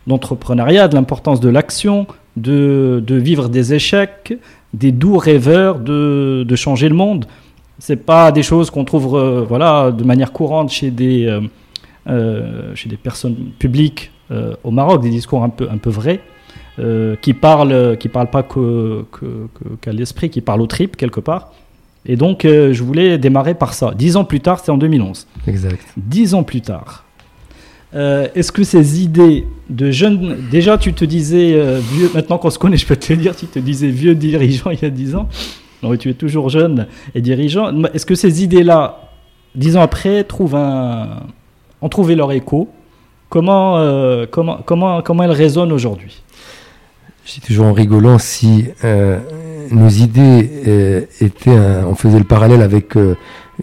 d'entrepreneuriat, 0.06 0.88
de 0.88 0.94
l'importance 0.94 1.40
de 1.40 1.48
l'action, 1.48 2.06
de, 2.36 3.02
de, 3.04 3.14
vivre 3.14 3.48
des 3.48 3.74
échecs, 3.74 4.34
des 4.74 4.92
doux 4.92 5.16
rêveurs 5.16 5.78
de, 5.78 6.44
de 6.46 6.56
changer 6.56 6.88
le 6.88 6.94
monde. 6.94 7.24
C'est 7.78 8.04
pas 8.04 8.32
des 8.32 8.42
choses 8.42 8.70
qu'on 8.70 8.84
trouve 8.84 9.16
euh, 9.16 9.44
voilà, 9.48 9.92
de 9.92 10.04
manière 10.04 10.32
courante 10.32 10.70
chez 10.70 10.90
des, 10.90 11.26
euh, 11.26 11.40
euh, 12.08 12.74
chez 12.74 12.88
des 12.88 12.96
personnes 12.96 13.36
publiques 13.58 14.10
au 14.62 14.70
Maroc, 14.70 15.00
des 15.00 15.08
discours 15.08 15.42
un 15.42 15.48
peu, 15.48 15.68
un 15.70 15.78
peu 15.78 15.88
vrais, 15.88 16.20
qui 17.22 17.32
parlent, 17.32 17.96
qui 17.96 18.08
parlent 18.10 18.28
pas 18.28 18.42
qu'à 18.42 18.60
que, 19.80 19.90
l'esprit, 19.90 20.28
qui 20.28 20.42
parlent 20.42 20.60
au 20.60 20.66
trip 20.66 20.96
quelque 20.96 21.20
part. 21.20 21.50
Et 22.08 22.16
donc, 22.16 22.40
je 22.44 22.82
voulais 22.82 23.18
démarrer 23.18 23.54
par 23.54 23.74
ça. 23.74 23.92
Dix 23.94 24.16
ans 24.16 24.24
plus 24.24 24.40
tard, 24.40 24.58
c'était 24.58 24.70
en 24.70 24.78
2011. 24.78 25.26
Exact. 25.46 25.86
Dix 25.96 26.34
ans 26.34 26.42
plus 26.42 26.62
tard. 26.62 27.04
Est-ce 27.92 28.50
que 28.50 28.64
ces 28.64 29.02
idées 29.02 29.46
de 29.68 29.90
jeunes. 29.90 30.38
Déjà, 30.50 30.78
tu 30.78 30.94
te 30.94 31.04
disais 31.04 31.60
vieux. 31.80 32.10
Maintenant 32.14 32.38
qu'on 32.38 32.50
se 32.50 32.58
connaît, 32.58 32.78
je 32.78 32.86
peux 32.86 32.96
te 32.96 33.12
le 33.12 33.18
dire, 33.18 33.36
tu 33.36 33.46
te 33.46 33.58
disais 33.58 33.88
vieux 33.88 34.14
dirigeant 34.14 34.70
il 34.72 34.80
y 34.80 34.84
a 34.84 34.90
dix 34.90 35.14
ans. 35.14 35.28
Non, 35.82 35.96
tu 35.96 36.10
es 36.10 36.14
toujours 36.14 36.48
jeune 36.48 36.86
et 37.14 37.20
dirigeant. 37.20 37.84
Est-ce 37.94 38.06
que 38.06 38.14
ces 38.14 38.42
idées-là, 38.42 39.10
dix 39.54 39.76
ans 39.76 39.82
après, 39.82 40.24
trouvent 40.24 40.56
un... 40.56 41.22
ont 41.80 41.88
trouvé 41.88 42.16
leur 42.16 42.32
écho? 42.32 42.68
Comment, 43.28 43.78
euh, 43.78 44.26
comment, 44.28 44.58
comment, 44.64 45.02
comment 45.02 45.22
elles 45.22 45.30
résonnent 45.30 45.72
aujourd'hui? 45.72 46.22
Je 47.24 47.34
dis 47.34 47.40
toujours 47.40 47.66
en 47.66 47.72
rigolant, 47.74 48.18
si 48.18 48.68
euh, 48.84 49.18
nos 49.70 49.88
idées 49.88 50.50
euh, 50.66 51.02
étaient. 51.20 51.58
on 51.86 51.94
faisait 51.94 52.18
le 52.18 52.24
parallèle 52.24 52.62
avec 52.62 52.94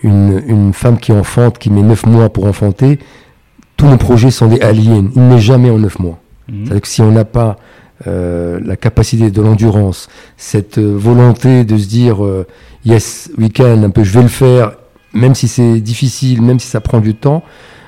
une, 0.04 0.44
une, 0.48 0.74
femme 0.74 1.00
qui 1.00 1.12
enfante, 1.12 1.58
qui 1.58 1.70
met 1.70 1.82
neuf 1.82 2.06
mois 2.06 2.30
pour 2.30 2.46
enfanter, 2.46 3.00
tous 3.77 3.88
nos 3.88 3.98
projets 3.98 4.32
sont 4.32 4.48
des 4.48 4.62
aliens. 4.62 5.10
Il 5.15 5.27
n'est 5.27 5.39
jamais 5.39 5.70
en 5.70 5.77
neuf 5.77 6.00
mois. 6.00 6.20
Mmh. 6.48 6.53
C'est-à-dire 6.63 6.82
que 6.82 6.88
si 6.88 7.01
on 7.01 7.12
n'a 7.12 7.25
pas 7.25 7.58
euh, 8.08 8.60
la 8.62 8.75
capacité 8.75 9.32
de 9.32 9.41
l'endurance, 9.41 10.10
cette 10.36 10.80
euh, 10.80 10.96
volonté 10.98 11.63
de 11.63 11.77
se 11.77 11.88
dire 11.88 12.25
euh, 12.25 12.46
yes, 12.84 13.32
we 13.38 13.50
can, 13.56 13.84
un 13.84 13.89
peu 13.89 14.03
je 14.03 14.12
vais 14.12 14.22
le 14.22 14.27
faire, 14.27 14.74
même 15.13 15.34
si 15.34 15.48
c'est 15.48 15.80
difficile, 15.80 16.41
même 16.41 16.60
si 16.60 16.68
ça 16.68 16.82
prend 16.82 17.00
du 17.00 17.15
temps, 17.15 17.41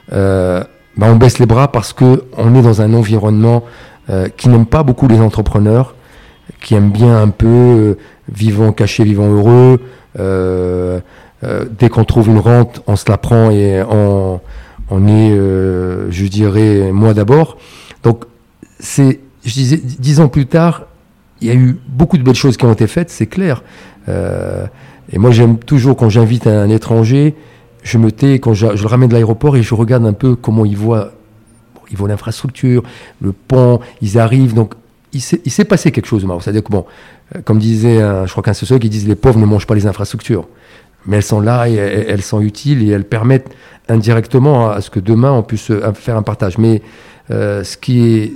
bah, 0.10 0.66
on 1.02 1.18
baisse 1.18 1.40
les 1.40 1.46
bras 1.46 1.70
parce 1.74 1.92
que 1.92 2.24
on 2.38 2.56
est 2.56 2.62
dans 2.62 2.82
un 2.82 2.94
environnement 2.94 3.66
qui 4.38 4.48
n'aime 4.48 4.66
pas 4.66 4.84
beaucoup 4.84 5.10
les 5.10 5.20
entrepreneurs, 5.20 5.94
qui 6.62 6.76
aime 6.76 6.92
bien 6.92 7.22
un 7.22 7.30
peu 7.30 7.98
vivant 8.32 8.72
caché, 8.72 9.04
vivant 9.04 9.30
heureux. 9.30 9.80
dès 10.18 11.90
qu'on 11.90 12.04
trouve 12.04 12.30
une 12.30 12.40
rente, 12.40 12.82
on 12.88 12.96
se 12.96 13.10
la 13.10 13.18
prend 13.18 13.52
et 13.52 13.84
on, 13.90 14.40
on 14.90 15.08
est, 15.08 15.32
je 15.32 16.28
dirais, 16.28 16.92
moi 16.92 17.14
d'abord. 17.14 17.58
Donc 18.04 18.26
c'est 18.80 19.20
je 19.48 19.54
disais, 19.54 19.78
dix 19.78 20.20
ans 20.20 20.28
plus 20.28 20.46
tard, 20.46 20.84
il 21.42 21.48
y 21.48 21.52
a 21.52 21.56
eu 21.56 21.80
beaucoup 21.88 22.18
de 22.18 22.24
belles 22.24 22.36
choses 22.36 22.58
qui 22.58 22.66
ont 22.66 22.74
été 22.74 22.86
faites, 22.86 23.10
c'est 23.10 23.28
clair. 23.28 23.64
Euh, 24.10 24.66
et 25.12 25.18
moi, 25.18 25.32
j'aime 25.32 25.58
toujours, 25.58 25.96
quand 25.96 26.10
j'invite 26.10 26.48
un, 26.48 26.70
étranger, 26.70 27.36
je 27.82 27.98
me 27.98 28.12
tais, 28.12 28.40
quand 28.40 28.54
je, 28.54 28.68
le 28.68 28.88
ramène 28.88 29.08
de 29.08 29.14
l'aéroport 29.14 29.56
et 29.56 29.64
je 29.64 29.74
regarde 29.74 30.06
un 30.06 30.14
peu 30.14 30.36
comment 30.36 30.66
ils 30.66 30.76
voient, 30.76 31.14
ils 31.90 31.96
voient 31.96 32.10
l'infrastructure, 32.10 32.84
le 33.22 33.32
pont, 33.32 33.80
ils 34.02 34.20
arrivent. 34.20 34.54
Donc, 34.54 34.74
il 35.14 35.22
s'est 35.22 35.66
passé 35.66 35.92
quelque 35.92 36.06
chose 36.06 36.24
au 36.24 36.28
Maroc. 36.28 36.44
C'est-à-dire 36.44 36.64
que, 36.64 36.72
bon, 36.72 36.86
euh, 37.36 37.42
comme 37.44 37.60
disait, 37.60 38.00
je 38.00 38.32
crois 38.32 38.44
qu'un 38.44 38.54
sociologue 38.54 38.82
qui 38.82 38.90
disent 38.90 39.08
les 39.08 39.16
pauvres 39.16 39.40
ne 39.40 39.46
mangent 39.46 39.68
pas 39.68 39.76
les 39.76 39.88
infrastructures. 39.88 40.48
Mais 41.06 41.18
elles 41.18 41.24
sont 41.24 41.40
là 41.40 41.70
et 41.70 41.76
elles, 41.76 42.22
sont 42.22 42.42
utiles 42.42 42.88
et 42.88 42.92
elles 42.92 43.06
permettent 43.06 43.50
indirectement 43.88 44.70
à 44.70 44.82
ce 44.82 44.90
que 44.90 45.00
demain 45.00 45.32
on 45.32 45.44
puisse 45.44 45.72
euh, 45.72 45.94
faire 45.94 46.18
un 46.18 46.24
partage. 46.24 46.58
Mais 46.58 46.82
ce 47.30 47.78
qui 47.78 48.08
est 48.08 48.34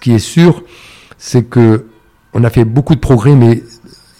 qui 0.00 0.12
est 0.14 0.18
sûr, 0.18 0.62
c'est 1.18 1.42
que 1.42 1.84
on 2.32 2.42
a 2.44 2.50
fait 2.50 2.64
beaucoup 2.64 2.94
de 2.94 3.00
progrès, 3.00 3.34
mais 3.34 3.62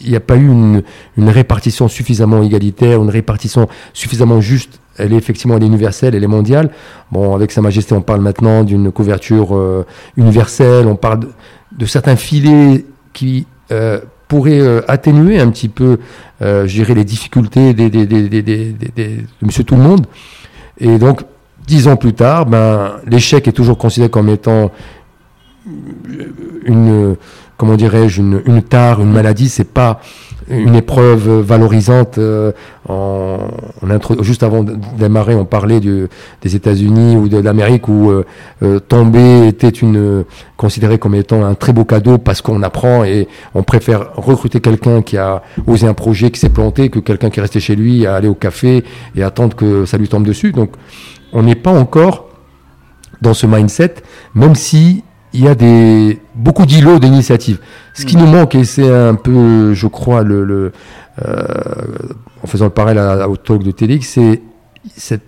il 0.00 0.10
n'y 0.10 0.16
a 0.16 0.20
pas 0.20 0.36
eu 0.36 0.46
une, 0.46 0.82
répartition 1.16 1.88
suffisamment 1.88 2.42
égalitaire, 2.42 3.02
une 3.02 3.10
répartition 3.10 3.68
suffisamment 3.92 4.40
juste. 4.40 4.80
Elle 4.96 5.14
est 5.14 5.16
effectivement 5.16 5.56
elle 5.56 5.62
est 5.62 5.66
universelle, 5.66 6.14
elle 6.14 6.24
est 6.24 6.34
mondiale. 6.38 6.70
Bon, 7.12 7.34
avec 7.34 7.52
Sa 7.52 7.62
Majesté, 7.62 7.94
on 7.94 8.02
parle 8.02 8.20
maintenant 8.20 8.64
d'une 8.64 8.92
couverture 8.92 9.56
euh, 9.56 9.86
universelle. 10.16 10.86
On 10.86 10.96
parle 10.96 11.28
de, 11.72 11.86
certains 11.86 12.16
filets 12.16 12.84
qui 13.12 13.46
euh, 13.72 14.00
pourrait 14.28 14.84
atténuer 14.88 15.40
un 15.40 15.50
petit 15.50 15.68
peu, 15.68 15.98
je 16.40 16.66
dirais, 16.66 16.94
les 16.94 17.04
difficultés 17.04 17.74
de 17.74 19.24
Monsieur 19.42 19.64
Tout 19.64 19.74
le 19.74 19.82
Monde. 19.82 20.06
Et 20.78 20.98
donc, 20.98 21.22
dix 21.66 21.88
ans 21.88 21.96
plus 21.96 22.14
tard, 22.14 22.46
ben, 22.46 22.96
l'échec 23.06 23.46
est 23.48 23.52
toujours 23.52 23.76
considéré 23.76 24.08
comme 24.08 24.28
étant 24.28 24.70
une, 26.64 27.16
comment 27.60 27.76
dirais-je, 27.76 28.22
une, 28.22 28.40
une 28.46 28.62
tare, 28.62 29.02
une 29.02 29.12
maladie. 29.12 29.50
C'est 29.50 29.70
pas 29.70 30.00
une 30.48 30.74
épreuve 30.74 31.28
valorisante. 31.40 32.16
Euh, 32.16 32.52
juste 34.22 34.42
avant 34.42 34.64
de 34.64 34.76
démarrer, 34.98 35.34
on 35.34 35.44
parlait 35.44 35.78
des 35.78 36.08
États-Unis 36.42 37.16
ou 37.16 37.28
de 37.28 37.36
l'Amérique 37.36 37.86
où 37.86 38.10
euh, 38.10 38.24
euh, 38.62 38.78
tomber 38.78 39.46
était 39.46 39.68
une 39.68 40.24
considéré 40.56 40.98
comme 40.98 41.14
étant 41.14 41.44
un 41.44 41.52
très 41.54 41.74
beau 41.74 41.84
cadeau 41.84 42.16
parce 42.16 42.40
qu'on 42.40 42.62
apprend 42.62 43.04
et 43.04 43.28
on 43.54 43.62
préfère 43.62 44.14
recruter 44.16 44.60
quelqu'un 44.60 45.02
qui 45.02 45.18
a 45.18 45.42
osé 45.66 45.86
un 45.86 45.94
projet 45.94 46.30
qui 46.30 46.40
s'est 46.40 46.48
planté 46.48 46.88
que 46.88 46.98
quelqu'un 46.98 47.28
qui 47.28 47.40
est 47.40 47.42
resté 47.42 47.60
chez 47.60 47.76
lui 47.76 48.06
à 48.06 48.14
aller 48.14 48.28
au 48.28 48.34
café 48.34 48.84
et 49.14 49.22
attendre 49.22 49.54
que 49.54 49.84
ça 49.84 49.98
lui 49.98 50.08
tombe 50.08 50.26
dessus. 50.26 50.52
Donc, 50.52 50.70
on 51.34 51.42
n'est 51.42 51.56
pas 51.56 51.72
encore 51.72 52.30
dans 53.20 53.34
ce 53.34 53.46
mindset, 53.46 53.96
même 54.34 54.54
si 54.54 55.04
il 55.32 55.44
y 55.44 55.48
a 55.48 55.54
des, 55.54 56.20
beaucoup 56.34 56.66
d'îlots 56.66 56.98
d'initiatives. 56.98 57.58
Ce 57.94 58.04
qui 58.04 58.16
mm. 58.16 58.20
nous 58.20 58.26
manque, 58.26 58.54
et 58.54 58.64
c'est 58.64 58.92
un 58.92 59.14
peu, 59.14 59.74
je 59.74 59.86
crois, 59.86 60.22
le, 60.22 60.44
le 60.44 60.72
euh, 61.24 61.44
en 62.42 62.46
faisant 62.46 62.66
le 62.66 62.70
parallèle 62.70 63.22
au 63.28 63.36
talk 63.36 63.62
de 63.62 63.70
Télix, 63.70 64.08
c'est 64.08 64.42
cette 64.96 65.24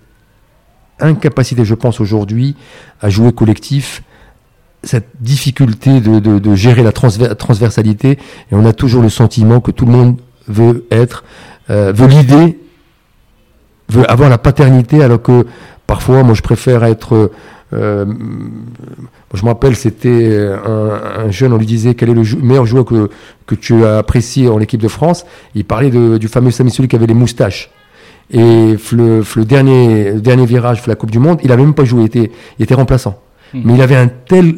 incapacité, 0.99 1.65
je 1.65 1.75
pense, 1.75 2.01
aujourd'hui, 2.01 2.57
à 3.01 3.11
jouer 3.11 3.33
collectif, 3.33 4.03
cette 4.83 5.09
difficulté 5.21 6.01
de, 6.01 6.19
de, 6.19 6.39
de 6.39 6.55
gérer 6.55 6.83
la 6.83 6.93
transversalité, 6.93 8.13
et 8.13 8.19
on 8.55 8.65
a 8.65 8.73
toujours 8.73 9.03
le 9.03 9.09
sentiment 9.09 9.61
que 9.61 9.71
tout 9.71 9.87
le 9.87 9.93
monde 9.93 10.21
veut 10.49 10.87
être, 10.91 11.25
euh, 11.71 11.93
veut 11.95 12.09
l'idée, 12.09 12.59
veut 13.89 14.11
avoir 14.11 14.29
la 14.31 14.39
paternité, 14.39 15.03
alors 15.03 15.21
que 15.21 15.47
parfois, 15.87 16.23
moi, 16.23 16.35
je 16.35 16.43
préfère 16.43 16.85
être 16.85 17.31
euh, 17.73 18.05
je 19.35 19.43
me 19.43 19.49
rappelle, 19.49 19.77
c'était 19.77 20.49
un, 20.65 21.31
jeune, 21.31 21.53
on 21.53 21.59
lui 21.59 21.67
disait 21.67 21.95
quel 21.95 22.11
est 22.11 22.15
le 22.15 22.25
meilleur 22.43 22.67
joueur 22.67 22.85
que, 22.85 23.11
que 23.47 23.55
tu 23.55 23.85
as 23.85 23.99
apprécié 23.99 24.49
en 24.49 24.61
équipe 24.61 24.81
de 24.81 24.89
France. 24.89 25.25
Il 25.55 25.65
parlait 25.65 25.91
du 25.91 26.29
fameux 26.29 26.51
Samy 26.51 26.71
qui 26.71 26.97
avait 26.97 27.07
les 27.07 27.15
moustaches. 27.15 27.71
Et 28.31 28.77
le, 28.93 29.23
le 29.37 29.45
dernier, 29.45 30.13
dernier 30.13 30.47
virage, 30.47 30.87
la 30.87 30.95
Coupe 30.95 31.11
du 31.11 31.19
Monde, 31.19 31.41
il 31.43 31.49
n'avait 31.49 31.63
même 31.63 31.75
pas 31.75 31.85
joué, 31.85 32.03
il 32.03 32.07
était, 32.07 32.33
il 32.59 32.63
était 32.63 32.75
remplaçant. 32.75 33.21
Hmm. 33.53 33.61
Mais 33.65 33.75
il 33.75 33.83
avait 33.83 33.97
un 33.97 34.09
tel, 34.09 34.55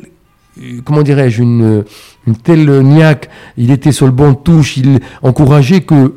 comment 0.85 1.03
dirais-je, 1.03 1.43
une, 1.43 1.85
une 2.27 2.37
telle 2.37 2.83
niaque, 2.83 3.29
il 3.57 3.71
était 3.71 3.93
sur 3.93 4.07
le 4.07 4.13
banc 4.13 4.33
de 4.33 4.37
touche, 4.37 4.77
il 4.77 5.01
encourageait 5.23 5.81
que 5.81 6.15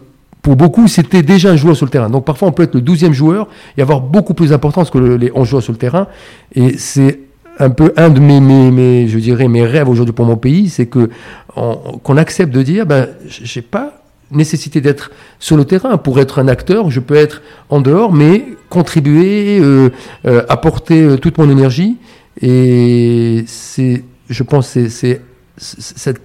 pour 0.48 0.56
beaucoup, 0.56 0.88
c'était 0.88 1.24
déjà 1.24 1.50
un 1.50 1.58
joueur 1.58 1.75
sur 1.75 1.86
le 1.86 1.89
terrain. 1.89 2.10
Donc 2.10 2.24
parfois, 2.24 2.48
on 2.48 2.54
peut 2.54 2.63
être 2.63 2.75
le 2.75 2.80
douzième 2.80 3.12
joueur 3.12 3.50
et 3.77 3.82
avoir 3.82 4.00
beaucoup 4.00 4.34
plus 4.34 4.51
d'importance 4.51 4.89
que 4.89 4.98
les 4.98 5.30
11 5.36 5.46
joueurs 5.46 5.62
sur 5.62 5.74
le 5.74 5.77
terrain. 5.77 6.08
Et 6.56 6.77
c'est 6.77 7.20
un 7.60 7.70
peu 7.70 7.92
un 7.98 8.10
de 8.10 8.22
mes, 8.22 8.39
mes, 8.39 9.10
je 9.10 9.20
dirais, 9.20 9.50
mes 9.50 9.66
rêves 9.66 9.89
aujourd'hui 9.89 10.13
pour 10.13 10.25
mon 10.25 10.38
pays, 10.38 10.70
c'est 10.70 10.86
qu'on 10.86 12.16
accepte 12.16 12.54
de 12.54 12.63
dire, 12.63 12.86
ben, 12.86 13.10
j'ai 13.27 13.62
pas 13.62 14.01
nécessité 14.32 14.80
d'être 14.80 15.12
sur 15.38 15.58
le 15.58 15.66
terrain 15.66 15.98
pour 15.98 16.18
être 16.18 16.39
un 16.39 16.48
acteur. 16.48 16.92
Je 16.92 17.01
peux 17.01 17.16
être 17.16 17.42
en 17.68 17.82
dehors, 17.82 18.13
mais 18.13 18.46
contribuer, 18.70 19.60
euh, 19.60 19.89
euh, 20.25 20.46
apporter 20.48 21.04
euh, 21.04 21.18
toute 21.18 21.38
mon 21.39 21.50
énergie. 21.50 21.98
Et 22.42 23.44
c'est, 23.48 24.01
je 24.30 24.44
pense, 24.44 24.70
c'est 24.70 25.22
cette 25.58 26.22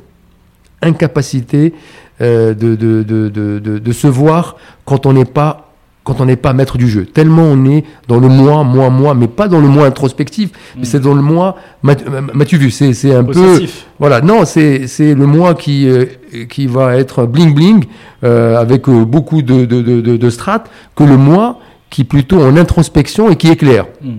incapacité 0.81 1.73
de, 2.23 2.55
de, 2.55 3.03
de, 3.03 3.59
de, 3.59 3.93
se 3.93 4.07
voir 4.07 4.57
quand 4.85 5.07
on 5.07 5.13
n'est 5.13 5.25
pas 5.25 5.73
quand 6.05 6.21
on 6.21 6.25
n'est 6.25 6.37
pas 6.37 6.53
maître 6.53 6.79
du 6.79 6.89
jeu. 6.89 7.05
Tellement 7.05 7.43
on 7.43 7.65
est 7.65 7.85
dans 8.09 8.19
le 8.19 8.29
moi, 8.29 8.65
moi, 8.65 8.91
moi, 8.91 9.15
mais 9.15 9.29
pas 9.29 9.47
dans 9.49 9.61
le 9.61 9.69
moi 9.69 9.87
introspectif, 9.87 10.51
mais 10.77 10.85
c'est 10.85 11.01
dans 11.01 11.15
le 11.15 11.23
moi. 11.23 11.57
M'as-tu 11.83 12.57
vu 12.57 12.71
C'est 12.71 13.15
un 13.15 13.25
peu. 13.25 13.63
Voilà, 13.99 14.21
non, 14.21 14.45
c'est 14.45 14.89
le 14.99 15.27
moi 15.27 15.55
qui, 15.55 15.89
euh, 15.89 16.07
qui 16.49 16.67
va 16.67 16.97
être 16.97 17.27
bling 17.27 17.55
bling, 17.55 17.85
euh, 18.25 18.57
avec 18.57 18.89
beaucoup 18.89 19.43
de, 19.43 19.65
de, 19.65 20.31
strates, 20.31 20.71
que 20.97 21.05
le 21.05 21.17
moi 21.17 21.59
qui 21.91 22.03
est 22.03 22.05
plutôt 22.05 22.41
en 22.41 22.57
introspection 22.57 23.31
et 23.31 23.37
qui 23.37 23.49
éclaire. 23.49 23.87
Mm. 24.01 24.11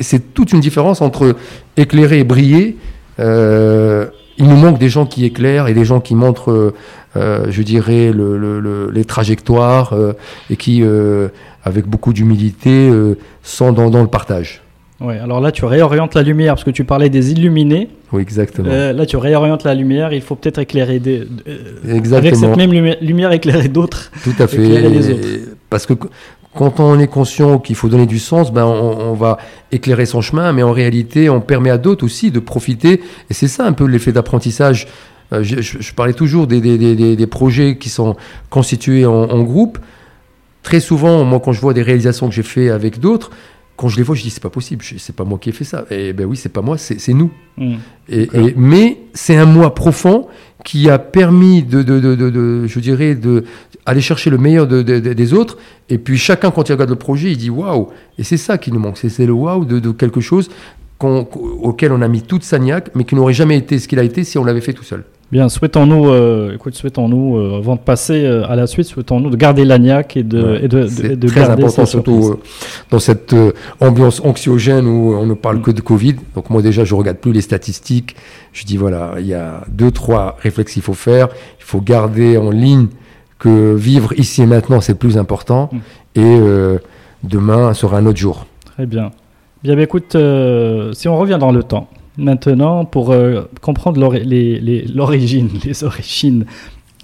C'est 0.00 0.34
toute 0.34 0.52
une 0.52 0.60
différence 0.60 1.00
entre 1.02 1.34
éclairer 1.76 2.20
et 2.20 2.24
briller. 2.24 2.76
Il 4.38 4.48
nous 4.48 4.56
manque 4.56 4.78
des 4.78 4.88
gens 4.88 5.06
qui 5.06 5.24
éclairent 5.24 5.68
et 5.68 5.74
des 5.74 5.84
gens 5.84 6.00
qui 6.00 6.14
montrent 6.14 6.72
euh, 7.16 7.46
je 7.50 7.62
dirais, 7.62 8.10
le, 8.10 8.90
les 8.90 9.04
trajectoires 9.04 9.92
euh, 9.92 10.14
et 10.48 10.56
qui, 10.56 10.82
euh, 10.82 11.28
avec 11.62 11.86
beaucoup 11.86 12.12
d'humilité, 12.12 12.90
sont 13.42 13.72
dans, 13.72 14.00
le 14.00 14.08
partage. 14.08 14.62
Oui, 15.00 15.18
alors 15.18 15.40
là, 15.40 15.52
tu 15.52 15.64
réorientes 15.64 16.14
la 16.14 16.22
lumière, 16.22 16.54
parce 16.54 16.64
que 16.64 16.70
tu 16.70 16.84
parlais 16.84 17.10
des 17.10 17.32
illuminés. 17.32 17.88
Oui, 18.12 18.22
exactement. 18.22 18.68
là, 18.68 19.06
tu 19.06 19.16
réorientes 19.16 19.64
la 19.64 19.74
lumière, 19.74 20.12
il 20.12 20.22
faut 20.22 20.36
peut-être 20.36 20.58
éclairer 20.58 21.00
des. 21.00 21.26
exactement. 21.88 22.16
Avec 22.16 22.36
cette 22.36 22.56
même 22.56 22.72
lumière, 22.72 23.32
éclairer 23.32 23.68
d'autres. 23.68 24.10
Tout 24.22 24.34
à 24.38 24.46
fait. 24.46 24.90
Parce 25.68 25.86
que 25.86 25.94
quand 26.54 26.80
on 26.80 26.98
est 26.98 27.06
conscient 27.06 27.58
qu'il 27.58 27.76
faut 27.76 27.88
donner 27.88 28.06
du 28.06 28.18
sens, 28.18 28.52
ben 28.52 28.64
on, 28.64 29.14
va 29.14 29.38
éclairer 29.70 30.04
son 30.04 30.20
chemin, 30.20 30.52
mais 30.52 30.62
en 30.62 30.72
réalité, 30.72 31.30
on 31.30 31.40
permet 31.40 31.70
à 31.70 31.78
d'autres 31.78 32.04
aussi 32.04 32.30
de 32.30 32.40
profiter. 32.40 33.00
Et 33.30 33.34
c'est 33.34 33.48
ça 33.48 33.64
un 33.64 33.72
peu 33.72 33.86
l'effet 33.86 34.12
d'apprentissage. 34.12 34.86
Euh, 35.32 35.42
je, 35.42 35.92
parlais 35.94 36.12
toujours 36.12 36.46
des, 36.46 37.26
projets 37.26 37.78
qui 37.78 37.88
sont 37.88 38.16
constitués 38.50 39.06
en, 39.06 39.42
groupe. 39.42 39.78
Très 40.62 40.80
souvent, 40.80 41.24
moi, 41.24 41.40
quand 41.40 41.52
je 41.52 41.60
vois 41.60 41.72
des 41.72 41.82
réalisations 41.82 42.28
que 42.28 42.34
j'ai 42.34 42.42
fait 42.42 42.68
avec 42.68 43.00
d'autres, 43.00 43.30
quand 43.76 43.88
je 43.88 43.96
les 43.96 44.02
vois, 44.02 44.14
je 44.14 44.22
dis 44.22 44.30
c'est 44.30 44.42
pas 44.42 44.50
possible, 44.50 44.84
c'est 44.98 45.16
pas 45.16 45.24
moi 45.24 45.38
qui 45.38 45.48
ai 45.48 45.52
fait 45.52 45.64
ça. 45.64 45.84
Et 45.90 46.12
ben 46.12 46.26
oui, 46.26 46.36
c'est 46.36 46.50
pas 46.50 46.62
moi, 46.62 46.76
c'est 46.78 47.12
nous. 47.12 47.30
Mmh. 47.56 47.74
Et, 48.08 48.28
mais 48.56 48.98
c'est 49.14 49.36
un 49.36 49.46
moi 49.46 49.74
profond 49.74 50.28
qui 50.64 50.88
a 50.90 50.98
permis 50.98 51.62
de, 51.62 51.82
de, 51.82 52.66
je 52.66 52.80
dirais, 52.80 53.14
de 53.14 53.44
aller 53.86 54.00
chercher 54.00 54.30
le 54.30 54.38
meilleur 54.38 54.66
des 54.66 55.34
autres. 55.34 55.58
Et 55.88 55.98
puis 55.98 56.18
chacun, 56.18 56.50
quand 56.50 56.68
il 56.68 56.72
regarde 56.72 56.90
le 56.90 56.96
projet, 56.96 57.32
il 57.32 57.36
dit 57.36 57.50
waouh. 57.50 57.88
Et 58.18 58.24
c'est 58.24 58.36
ça 58.36 58.58
qui 58.58 58.70
nous 58.72 58.78
manque, 58.78 58.98
c'est 58.98 59.26
le 59.26 59.32
waouh 59.32 59.64
de, 59.64 59.90
quelque 59.92 60.20
chose 60.20 60.50
auquel 61.00 61.90
on 61.90 62.00
a 62.00 62.06
mis 62.06 62.22
toute 62.22 62.44
sa 62.44 62.60
niaque, 62.60 62.90
mais 62.94 63.02
qui 63.02 63.16
n'aurait 63.16 63.32
jamais 63.32 63.56
été 63.56 63.80
ce 63.80 63.88
qu'il 63.88 63.98
a 63.98 64.04
été 64.04 64.22
si 64.22 64.38
on 64.38 64.44
l'avait 64.44 64.60
fait 64.60 64.72
tout 64.72 64.84
seul. 64.84 65.04
Bien, 65.32 65.48
souhaitons-nous, 65.48 66.10
euh, 66.10 66.52
écoute, 66.54 66.74
souhaitons-nous, 66.74 67.38
euh, 67.38 67.56
avant 67.56 67.76
de 67.76 67.80
passer 67.80 68.26
euh, 68.26 68.46
à 68.50 68.54
la 68.54 68.66
suite, 68.66 68.84
souhaitons-nous 68.84 69.30
de 69.30 69.36
garder 69.36 69.64
l'agnac 69.64 70.14
et 70.14 70.22
de, 70.22 70.60
et 70.62 70.68
de, 70.68 70.82
de, 70.82 71.14
de 71.14 71.26
très 71.26 71.40
garder 71.40 71.62
important, 71.64 71.86
surtout 71.86 72.36
dans 72.90 72.98
cette 72.98 73.34
ambiance 73.80 74.20
anxiogène 74.22 74.86
où 74.86 75.14
on 75.14 75.24
ne 75.24 75.32
parle 75.32 75.56
mm. 75.56 75.62
que 75.62 75.70
de 75.70 75.80
Covid. 75.80 76.16
Donc 76.34 76.50
moi 76.50 76.60
déjà, 76.60 76.84
je 76.84 76.94
regarde 76.94 77.16
plus 77.16 77.32
les 77.32 77.40
statistiques. 77.40 78.14
Je 78.52 78.66
dis 78.66 78.76
voilà, 78.76 79.14
il 79.20 79.26
y 79.26 79.32
a 79.32 79.62
deux, 79.70 79.90
trois 79.90 80.36
réflexes 80.38 80.74
qu'il 80.74 80.82
faut 80.82 80.92
faire. 80.92 81.28
Il 81.60 81.64
faut 81.64 81.80
garder 81.80 82.36
en 82.36 82.50
ligne 82.50 82.88
que 83.38 83.74
vivre 83.74 84.12
ici 84.18 84.42
et 84.42 84.46
maintenant, 84.46 84.82
c'est 84.82 84.98
plus 84.98 85.16
important. 85.16 85.70
Mm. 85.72 85.78
Et 86.20 86.40
demain 87.24 87.72
sera 87.72 87.96
un 87.96 88.04
autre 88.04 88.18
jour. 88.18 88.44
Très 88.66 88.84
bien. 88.84 89.12
Bien, 89.64 89.78
écoute, 89.78 90.14
si 90.92 91.08
on 91.08 91.16
revient 91.16 91.38
dans 91.40 91.52
le 91.52 91.62
temps 91.62 91.88
maintenant 92.16 92.84
pour 92.84 93.10
euh, 93.10 93.42
comprendre 93.60 94.00
l'origine, 94.00 95.48
les, 95.64 95.84
origines. 95.84 96.44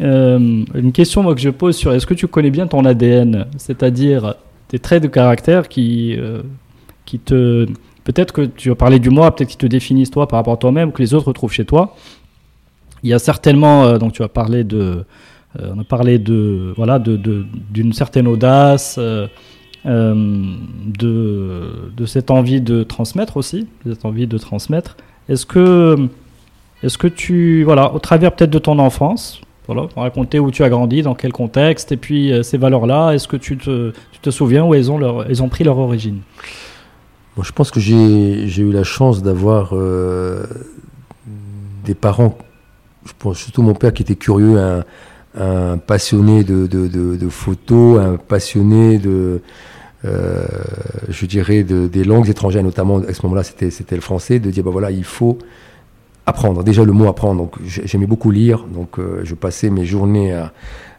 Euh, 0.00 0.64
une 0.74 0.92
question 0.92 1.34
que 1.34 1.40
je 1.40 1.50
pose 1.50 1.76
sur 1.76 1.92
est-ce 1.92 2.06
que 2.06 2.14
tu 2.14 2.28
connais 2.28 2.50
bien 2.50 2.66
ton 2.66 2.84
ADN, 2.84 3.46
c'est-à-dire 3.56 4.34
tes 4.68 4.78
traits 4.78 5.02
de 5.02 5.08
caractère 5.08 5.68
qui, 5.68 6.14
euh, 6.16 6.42
qui 7.04 7.18
te... 7.18 7.66
Peut-être 8.04 8.32
que 8.32 8.42
tu 8.42 8.70
as 8.70 8.74
parlé 8.74 8.98
du 8.98 9.10
moi, 9.10 9.34
peut-être 9.34 9.50
qui 9.50 9.56
te 9.56 9.66
définissent 9.66 10.10
toi 10.10 10.26
par 10.28 10.38
rapport 10.38 10.54
à 10.54 10.56
toi-même, 10.56 10.92
que 10.92 11.02
les 11.02 11.12
autres 11.12 11.28
retrouvent 11.28 11.52
chez 11.52 11.66
toi. 11.66 11.94
Il 13.02 13.10
y 13.10 13.12
a 13.12 13.18
certainement, 13.18 13.98
donc 13.98 14.12
tu 14.12 14.22
as 14.22 14.28
parlé 14.28 14.64
de... 14.64 15.04
on 15.58 15.78
a 15.78 15.84
parlé 15.84 16.18
de 16.18 16.72
voilà 16.76 16.98
de, 16.98 17.16
d'une 17.70 17.92
certaine 17.92 18.26
audace, 18.26 18.98
de, 19.88 21.90
de, 21.96 22.06
cette 22.06 22.30
envie 22.30 22.60
de 22.60 22.82
transmettre 22.82 23.36
aussi, 23.36 23.66
cette 23.86 24.04
envie 24.04 24.26
de 24.26 24.38
transmettre. 24.38 24.96
Est-ce 25.28 25.46
que, 25.46 26.08
est-ce 26.82 26.98
que 26.98 27.08
tu, 27.08 27.64
voilà, 27.64 27.92
au 27.94 27.98
travers 27.98 28.34
peut-être 28.34 28.50
de 28.50 28.58
ton 28.58 28.78
enfance, 28.78 29.40
voilà, 29.66 29.86
raconter 29.96 30.38
où 30.38 30.50
tu 30.50 30.64
as 30.64 30.68
grandi, 30.68 31.02
dans 31.02 31.14
quel 31.14 31.32
contexte, 31.32 31.92
et 31.92 31.96
puis 31.96 32.32
euh, 32.32 32.42
ces 32.42 32.56
valeurs-là, 32.56 33.12
est-ce 33.12 33.28
que 33.28 33.36
tu 33.36 33.58
te, 33.58 33.92
tu 34.12 34.20
te 34.20 34.30
souviens 34.30 34.64
où 34.64 34.74
elles 34.74 34.90
ont, 34.90 34.98
leur, 34.98 35.28
elles 35.28 35.42
ont 35.42 35.48
pris 35.48 35.64
leur 35.64 35.78
origine? 35.78 36.20
Je 37.40 37.52
pense 37.52 37.70
que 37.70 37.78
j'ai, 37.78 38.58
eu 38.58 38.72
la 38.72 38.82
chance 38.82 39.22
d'avoir 39.22 39.70
euh, 39.72 40.44
des 41.84 41.94
parents, 41.94 42.36
je 43.06 43.12
pense 43.16 43.38
surtout 43.38 43.62
mon 43.62 43.74
père 43.74 43.92
qui 43.92 44.02
était 44.02 44.16
curieux, 44.16 44.58
un, 44.58 44.84
passionné 45.78 46.42
de, 46.42 46.66
de, 46.66 46.88
de, 46.88 47.28
photos, 47.28 48.00
un 48.00 48.16
passionné 48.16 48.98
de, 48.98 49.40
euh, 50.04 50.46
je 51.08 51.26
dirais, 51.26 51.64
de, 51.64 51.86
des 51.86 52.04
langues 52.04 52.28
étrangères, 52.28 52.62
notamment 52.62 52.98
à 52.98 53.14
ce 53.14 53.22
moment-là, 53.24 53.42
c'était, 53.42 53.94
le 53.94 54.00
français, 54.00 54.38
de 54.38 54.50
dire, 54.50 54.64
bah 54.64 54.70
voilà, 54.70 54.90
il 54.90 55.04
faut 55.04 55.38
apprendre. 56.26 56.62
Déjà 56.62 56.84
le 56.84 56.92
mot 56.92 57.08
apprendre. 57.08 57.42
Donc 57.42 57.54
j'aimais 57.64 58.06
beaucoup 58.06 58.30
lire. 58.30 58.64
Donc 58.64 58.98
je 59.22 59.34
passais 59.34 59.70
mes 59.70 59.84
journées 59.84 60.34
à, 60.34 60.52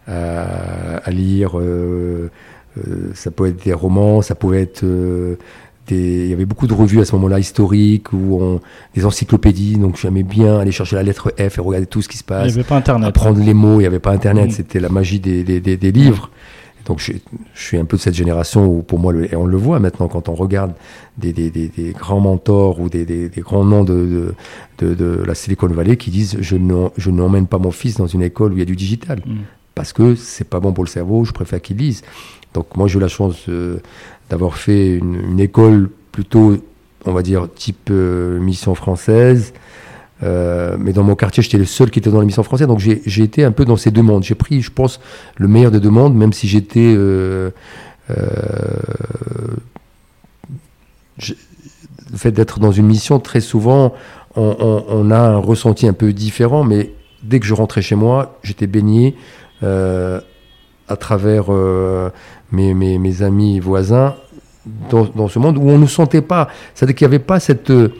à, 0.08 1.12
lire. 1.12 1.52
ça 3.14 3.32
pouvait 3.32 3.50
être 3.50 3.64
des 3.64 3.74
romans, 3.74 4.22
ça 4.22 4.36
pouvait 4.36 4.62
être 4.62 4.84
il 5.92 6.28
y 6.28 6.34
avait 6.34 6.46
beaucoup 6.46 6.68
de 6.68 6.74
revues 6.74 7.02
à 7.02 7.06
ce 7.06 7.16
moment-là 7.16 7.40
historiques 7.40 8.14
ou 8.14 8.40
on, 8.42 8.60
des 8.96 9.06
encyclopédies. 9.06 9.78
Donc 9.78 9.98
j'aimais 9.98 10.24
bien 10.24 10.60
aller 10.60 10.72
chercher 10.72 10.96
la 10.96 11.04
lettre 11.04 11.34
F 11.38 11.58
et 11.58 11.62
regarder 11.62 11.88
tout 11.88 12.02
ce 12.02 12.10
qui 12.10 12.18
se 12.18 12.24
passe. 12.24 12.48
Il 12.48 12.54
n'y 12.54 12.60
avait 12.60 12.68
pas 12.68 12.78
Internet. 12.78 13.10
Apprendre 13.10 13.44
les 13.44 13.54
mots. 13.54 13.76
Il 13.76 13.80
n'y 13.80 13.86
avait 13.86 14.00
pas 14.00 14.12
Internet. 14.12 14.50
Mm. 14.50 14.52
C'était 14.52 14.80
la 14.80 14.90
magie 14.90 15.20
des, 15.20 15.44
des, 15.44 15.60
des, 15.60 15.92
livres. 15.92 16.30
Donc 16.90 17.00
je, 17.00 17.14
je, 17.54 17.64
suis 17.64 17.78
un 17.78 17.86
peu 17.86 17.98
de 17.98 18.02
cette 18.02 18.16
génération 18.16 18.66
où 18.66 18.82
pour 18.82 18.98
moi, 18.98 19.14
et 19.14 19.36
on 19.36 19.46
le 19.46 19.58
voit 19.58 19.80
maintenant 19.80 20.08
quand 20.08 20.28
on 20.28 20.34
regarde 20.34 20.74
des, 21.20 21.34
des, 21.34 21.52
des, 21.52 21.68
des 21.68 21.92
grands 21.92 22.20
mentors 22.20 22.80
ou 22.80 22.90
des, 22.90 23.06
des, 23.06 23.30
grands 23.42 23.64
noms 23.64 23.84
de, 23.84 24.34
de, 24.80 24.96
de, 24.96 25.24
la 25.24 25.36
Silicon 25.36 25.68
Valley 25.68 25.98
qui 25.98 26.10
disent 26.10 26.38
je 26.42 27.10
n'emmène 27.12 27.46
pas 27.46 27.60
mon 27.60 27.70
fils 27.70 27.98
dans 27.98 28.08
une 28.08 28.24
école 28.24 28.54
où 28.54 28.56
il 28.56 28.60
y 28.60 28.64
a 28.64 28.66
du 28.66 28.76
digital 28.76 29.22
mm. 29.24 29.36
parce 29.76 29.94
que 29.94 30.16
c'est 30.16 30.50
pas 30.50 30.60
bon 30.60 30.74
pour 30.74 30.84
le 30.84 30.90
cerveau, 30.90 31.26
je 31.26 31.32
préfère 31.32 31.62
qu'il 31.62 31.78
lise. 31.78 32.02
Donc 32.56 32.76
moi 32.76 32.88
j'ai 32.88 32.98
eu 32.98 33.02
la 33.02 33.08
chance 33.08 33.38
euh, 33.50 33.78
d'avoir 34.32 34.58
fait 34.58 34.96
une, 34.96 35.40
école 35.40 35.92
plutôt, 36.12 36.58
on 37.06 37.12
va 37.12 37.22
dire, 37.22 37.48
type 37.54 37.90
euh, 37.92 38.40
mission 38.40 38.74
française. 38.74 39.54
Euh, 40.22 40.76
mais 40.80 40.92
dans 40.94 41.04
mon 41.04 41.16
quartier, 41.16 41.42
j'étais 41.44 41.58
le 41.58 41.66
seul 41.66 41.90
qui 41.92 42.00
était 42.00 42.10
dans 42.10 42.20
la 42.20 42.26
mission 42.26 42.44
française. 42.44 42.68
Donc 42.68 42.80
j'ai 42.80 43.24
été 43.24 43.44
un 43.44 43.52
peu 43.52 43.66
dans 43.66 43.78
ces 43.78 43.92
deux 43.92 44.02
mondes. 44.02 44.24
J'ai 44.24 44.36
pris, 44.36 44.62
je 44.62 44.72
pense, 44.72 45.00
le 45.38 45.48
meilleur 45.48 45.72
des 45.72 45.80
deux 45.80 45.90
mondes, 45.90 46.16
même 46.16 46.34
si 46.34 46.48
j'étais... 46.48 46.94
Euh, 46.96 47.52
le 52.12 52.18
fait 52.18 52.32
d'être 52.32 52.60
dans 52.60 52.72
une 52.72 52.88
mission, 52.88 53.20
très 53.20 53.42
souvent, 53.42 53.94
on, 54.36 55.12
a 55.12 55.20
un 55.20 55.38
ressenti 55.38 55.88
un 55.88 55.94
peu 55.94 56.12
différent. 56.12 56.64
Mais 56.64 56.92
dès 57.22 57.40
que 57.40 57.46
je 57.46 57.54
rentrais 57.54 57.84
chez 57.84 57.96
moi, 57.96 58.40
j'étais 58.42 58.66
baigné 58.68 59.16
à 59.62 60.96
travers 60.98 61.52
mes, 62.52 63.22
amis 63.22 63.60
voisins 63.60 64.16
dans, 64.90 65.06
dans, 65.06 65.28
ce 65.28 65.40
monde 65.40 65.58
où 65.58 65.70
on 65.70 65.78
ne 65.78 65.88
sentait 65.88 66.22
pas, 66.22 66.50
c'est-à-dire 66.74 66.96
qu'il 66.96 67.08
n'y 67.08 67.16
avait 67.16 67.24
pas 67.24 67.40
cette, 67.40 67.70
euh, 67.70 67.94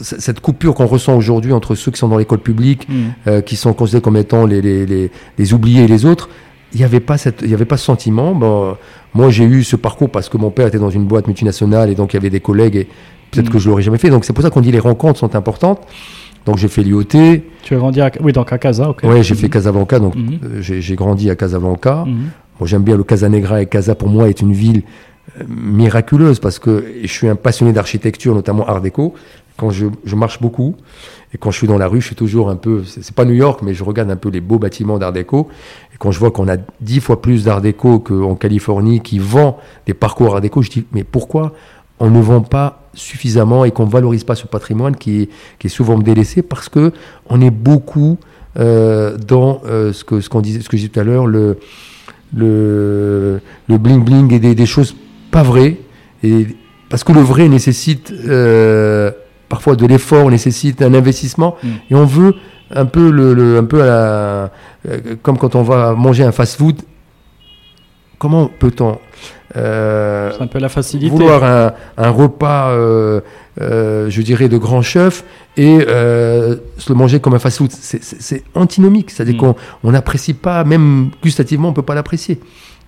cette 0.00 0.40
coupure 0.40 0.74
qu'on 0.74 0.86
ressent 0.86 1.16
aujourd'hui 1.16 1.52
entre 1.52 1.74
ceux 1.74 1.90
qui 1.90 1.98
sont 1.98 2.08
dans 2.08 2.18
l'école 2.18 2.40
publique, 2.40 2.88
mm. 2.88 2.94
euh, 3.26 3.40
qui 3.40 3.56
sont 3.56 3.72
considérés 3.72 4.02
comme 4.02 4.16
étant 4.16 4.46
les, 4.46 4.62
les, 4.62 4.86
les, 4.86 5.10
les 5.38 5.54
oubliés 5.54 5.84
et 5.84 5.88
les 5.88 6.04
autres. 6.04 6.28
Il 6.72 6.78
n'y 6.78 6.84
avait 6.84 7.00
pas 7.00 7.18
cette, 7.18 7.42
il 7.42 7.50
y 7.50 7.54
avait 7.54 7.66
pas 7.66 7.76
ce 7.76 7.84
sentiment. 7.84 8.34
Bon, 8.34 8.76
moi, 9.14 9.30
j'ai 9.30 9.44
eu 9.44 9.62
ce 9.62 9.76
parcours 9.76 10.10
parce 10.10 10.28
que 10.28 10.38
mon 10.38 10.50
père 10.50 10.66
était 10.66 10.78
dans 10.78 10.90
une 10.90 11.04
boîte 11.04 11.26
multinationale 11.26 11.90
et 11.90 11.94
donc 11.94 12.12
il 12.12 12.16
y 12.16 12.18
avait 12.18 12.30
des 12.30 12.40
collègues 12.40 12.76
et 12.76 12.88
peut-être 13.30 13.48
mm. 13.48 13.52
que 13.52 13.58
je 13.58 13.68
l'aurais 13.68 13.82
jamais 13.82 13.98
fait. 13.98 14.10
Donc 14.10 14.24
c'est 14.24 14.32
pour 14.32 14.42
ça 14.42 14.50
qu'on 14.50 14.62
dit 14.62 14.72
les 14.72 14.78
rencontres 14.80 15.18
sont 15.18 15.34
importantes. 15.36 15.80
Donc 16.46 16.58
j'ai 16.58 16.68
fait 16.68 16.82
l'IOT. 16.82 17.04
Tu 17.04 17.74
as 17.74 17.76
grandi 17.76 18.00
à, 18.00 18.10
oui, 18.20 18.32
donc 18.32 18.52
à 18.52 18.58
Casa, 18.58 18.88
ok. 18.88 19.00
Oui, 19.04 19.22
j'ai 19.22 19.34
fait 19.34 19.46
mm-hmm. 19.46 19.50
Casablanca, 19.50 19.98
donc 20.00 20.14
euh, 20.16 20.60
j'ai 20.60 20.96
grandi 20.96 21.30
à 21.30 21.36
Casablanca. 21.36 22.04
Mm-hmm 22.06 22.28
j'aime 22.66 22.82
bien 22.82 22.96
le 22.96 23.04
Casanegra 23.04 23.62
et 23.62 23.66
Casa 23.66 23.94
pour 23.94 24.08
moi 24.08 24.28
est 24.28 24.40
une 24.40 24.52
ville 24.52 24.82
euh, 25.40 25.44
miraculeuse 25.48 26.38
parce 26.38 26.58
que 26.58 26.84
je 27.02 27.12
suis 27.12 27.28
un 27.28 27.36
passionné 27.36 27.72
d'architecture, 27.72 28.34
notamment 28.34 28.66
art 28.66 28.80
déco. 28.80 29.14
Quand 29.56 29.70
je, 29.70 29.86
marche 30.14 30.40
beaucoup 30.40 30.76
et 31.34 31.38
quand 31.38 31.50
je 31.50 31.58
suis 31.58 31.66
dans 31.66 31.78
la 31.78 31.86
rue, 31.86 32.00
je 32.00 32.06
suis 32.06 32.16
toujours 32.16 32.48
un 32.48 32.56
peu, 32.56 32.82
c'est 32.84 33.14
pas 33.14 33.24
New 33.24 33.34
York, 33.34 33.60
mais 33.62 33.74
je 33.74 33.84
regarde 33.84 34.10
un 34.10 34.16
peu 34.16 34.30
les 34.30 34.40
beaux 34.40 34.58
bâtiments 34.58 34.98
d'art 34.98 35.12
déco. 35.12 35.48
Et 35.94 35.96
quand 35.98 36.10
je 36.10 36.18
vois 36.18 36.30
qu'on 36.30 36.48
a 36.48 36.56
dix 36.80 37.00
fois 37.00 37.20
plus 37.20 37.44
d'art 37.44 37.60
déco 37.60 38.00
qu'en 38.00 38.34
Californie 38.34 39.00
qui 39.00 39.18
vend 39.18 39.58
des 39.86 39.94
parcours 39.94 40.34
art 40.34 40.40
déco, 40.40 40.62
je 40.62 40.70
dis 40.70 40.84
mais 40.92 41.04
pourquoi 41.04 41.52
on 42.00 42.10
ne 42.10 42.20
vend 42.20 42.40
pas 42.40 42.88
suffisamment 42.94 43.64
et 43.64 43.70
qu'on 43.70 43.84
valorise 43.84 44.24
pas 44.24 44.34
ce 44.34 44.46
patrimoine 44.46 44.96
qui 44.96 45.22
est, 45.22 45.28
qui 45.58 45.68
est 45.68 45.70
souvent 45.70 45.98
délaissé 45.98 46.42
parce 46.42 46.68
que 46.68 46.92
on 47.28 47.40
est 47.40 47.50
beaucoup 47.50 48.18
euh, 48.58 49.16
dans 49.16 49.62
euh, 49.66 49.92
ce 49.92 50.04
que 50.04 50.20
ce 50.20 50.28
qu'on 50.28 50.40
disait, 50.40 50.60
ce 50.60 50.68
que 50.68 50.76
je 50.76 50.82
disais 50.82 50.92
tout 50.92 51.00
à 51.00 51.04
l'heure, 51.04 51.26
le 51.26 51.58
le, 52.34 53.40
le 53.68 53.78
bling 53.78 54.02
bling 54.04 54.32
et 54.32 54.38
des, 54.38 54.54
des, 54.54 54.66
choses 54.66 54.96
pas 55.30 55.42
vraies. 55.42 55.76
Et, 56.22 56.46
parce 56.88 57.04
que 57.04 57.12
le 57.12 57.20
vrai 57.20 57.48
nécessite 57.48 58.12
euh, 58.12 59.10
parfois 59.52 59.76
de 59.76 59.84
l'effort, 59.84 60.30
nécessite 60.30 60.80
un 60.80 60.94
investissement. 60.94 61.56
Mm. 61.62 61.68
Et 61.90 61.94
on 61.94 62.06
veut 62.06 62.34
un 62.70 62.86
peu, 62.86 63.10
le, 63.10 63.34
le, 63.34 63.58
un 63.58 63.66
peu 63.66 63.82
à 63.82 63.86
la, 63.86 64.50
euh, 64.88 65.16
comme 65.22 65.36
quand 65.36 65.54
on 65.54 65.62
va 65.62 65.92
manger 65.92 66.24
un 66.24 66.32
fast-food. 66.32 66.76
Comment 68.18 68.46
peut-on 68.46 68.98
euh, 69.54 70.30
un 70.40 70.46
peu 70.46 70.58
la 70.58 70.70
facilité. 70.70 71.10
vouloir 71.10 71.44
un, 71.44 71.72
un 71.98 72.08
repas, 72.08 72.70
euh, 72.70 73.20
euh, 73.60 74.08
je 74.08 74.22
dirais, 74.22 74.48
de 74.48 74.56
grand 74.56 74.80
chef 74.80 75.22
et 75.58 75.80
se 75.80 76.88
le 76.88 76.94
manger 76.94 77.20
comme 77.20 77.34
un 77.34 77.38
fast-food? 77.38 77.70
C'est 77.72 78.44
antinomique, 78.54 79.10
c'est-à-dire 79.10 79.34
mm. 79.34 79.54
qu'on 79.82 79.90
n'apprécie 79.90 80.32
pas, 80.32 80.64
même 80.64 81.10
gustativement, 81.22 81.68
on 81.68 81.74
peut 81.74 81.82
pas 81.82 81.94
l'apprécier. 81.94 82.40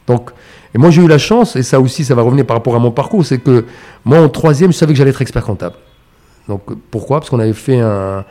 Donc, 0.06 0.30
et 0.74 0.78
moi 0.78 0.88
j'ai 0.90 1.02
eu 1.02 1.08
la 1.08 1.18
chance, 1.18 1.56
et 1.56 1.62
ça 1.62 1.78
aussi, 1.78 2.04
ça 2.06 2.14
va 2.14 2.22
revenir 2.22 2.46
par 2.46 2.56
rapport 2.56 2.74
à 2.74 2.78
mon 2.78 2.90
parcours, 2.90 3.26
c'est 3.26 3.38
que 3.38 3.66
moi 4.06 4.18
en 4.18 4.30
troisième, 4.30 4.72
je 4.72 4.78
savais 4.78 4.94
que 4.94 4.98
j'allais 4.98 5.10
être 5.10 5.22
expert 5.22 5.44
comptable. 5.44 5.76
Donc 6.48 6.62
pourquoi? 6.90 7.20
Parce 7.20 7.30
qu'on 7.30 7.40
avait 7.40 7.52
fait 7.52 7.80
un, 7.80 8.24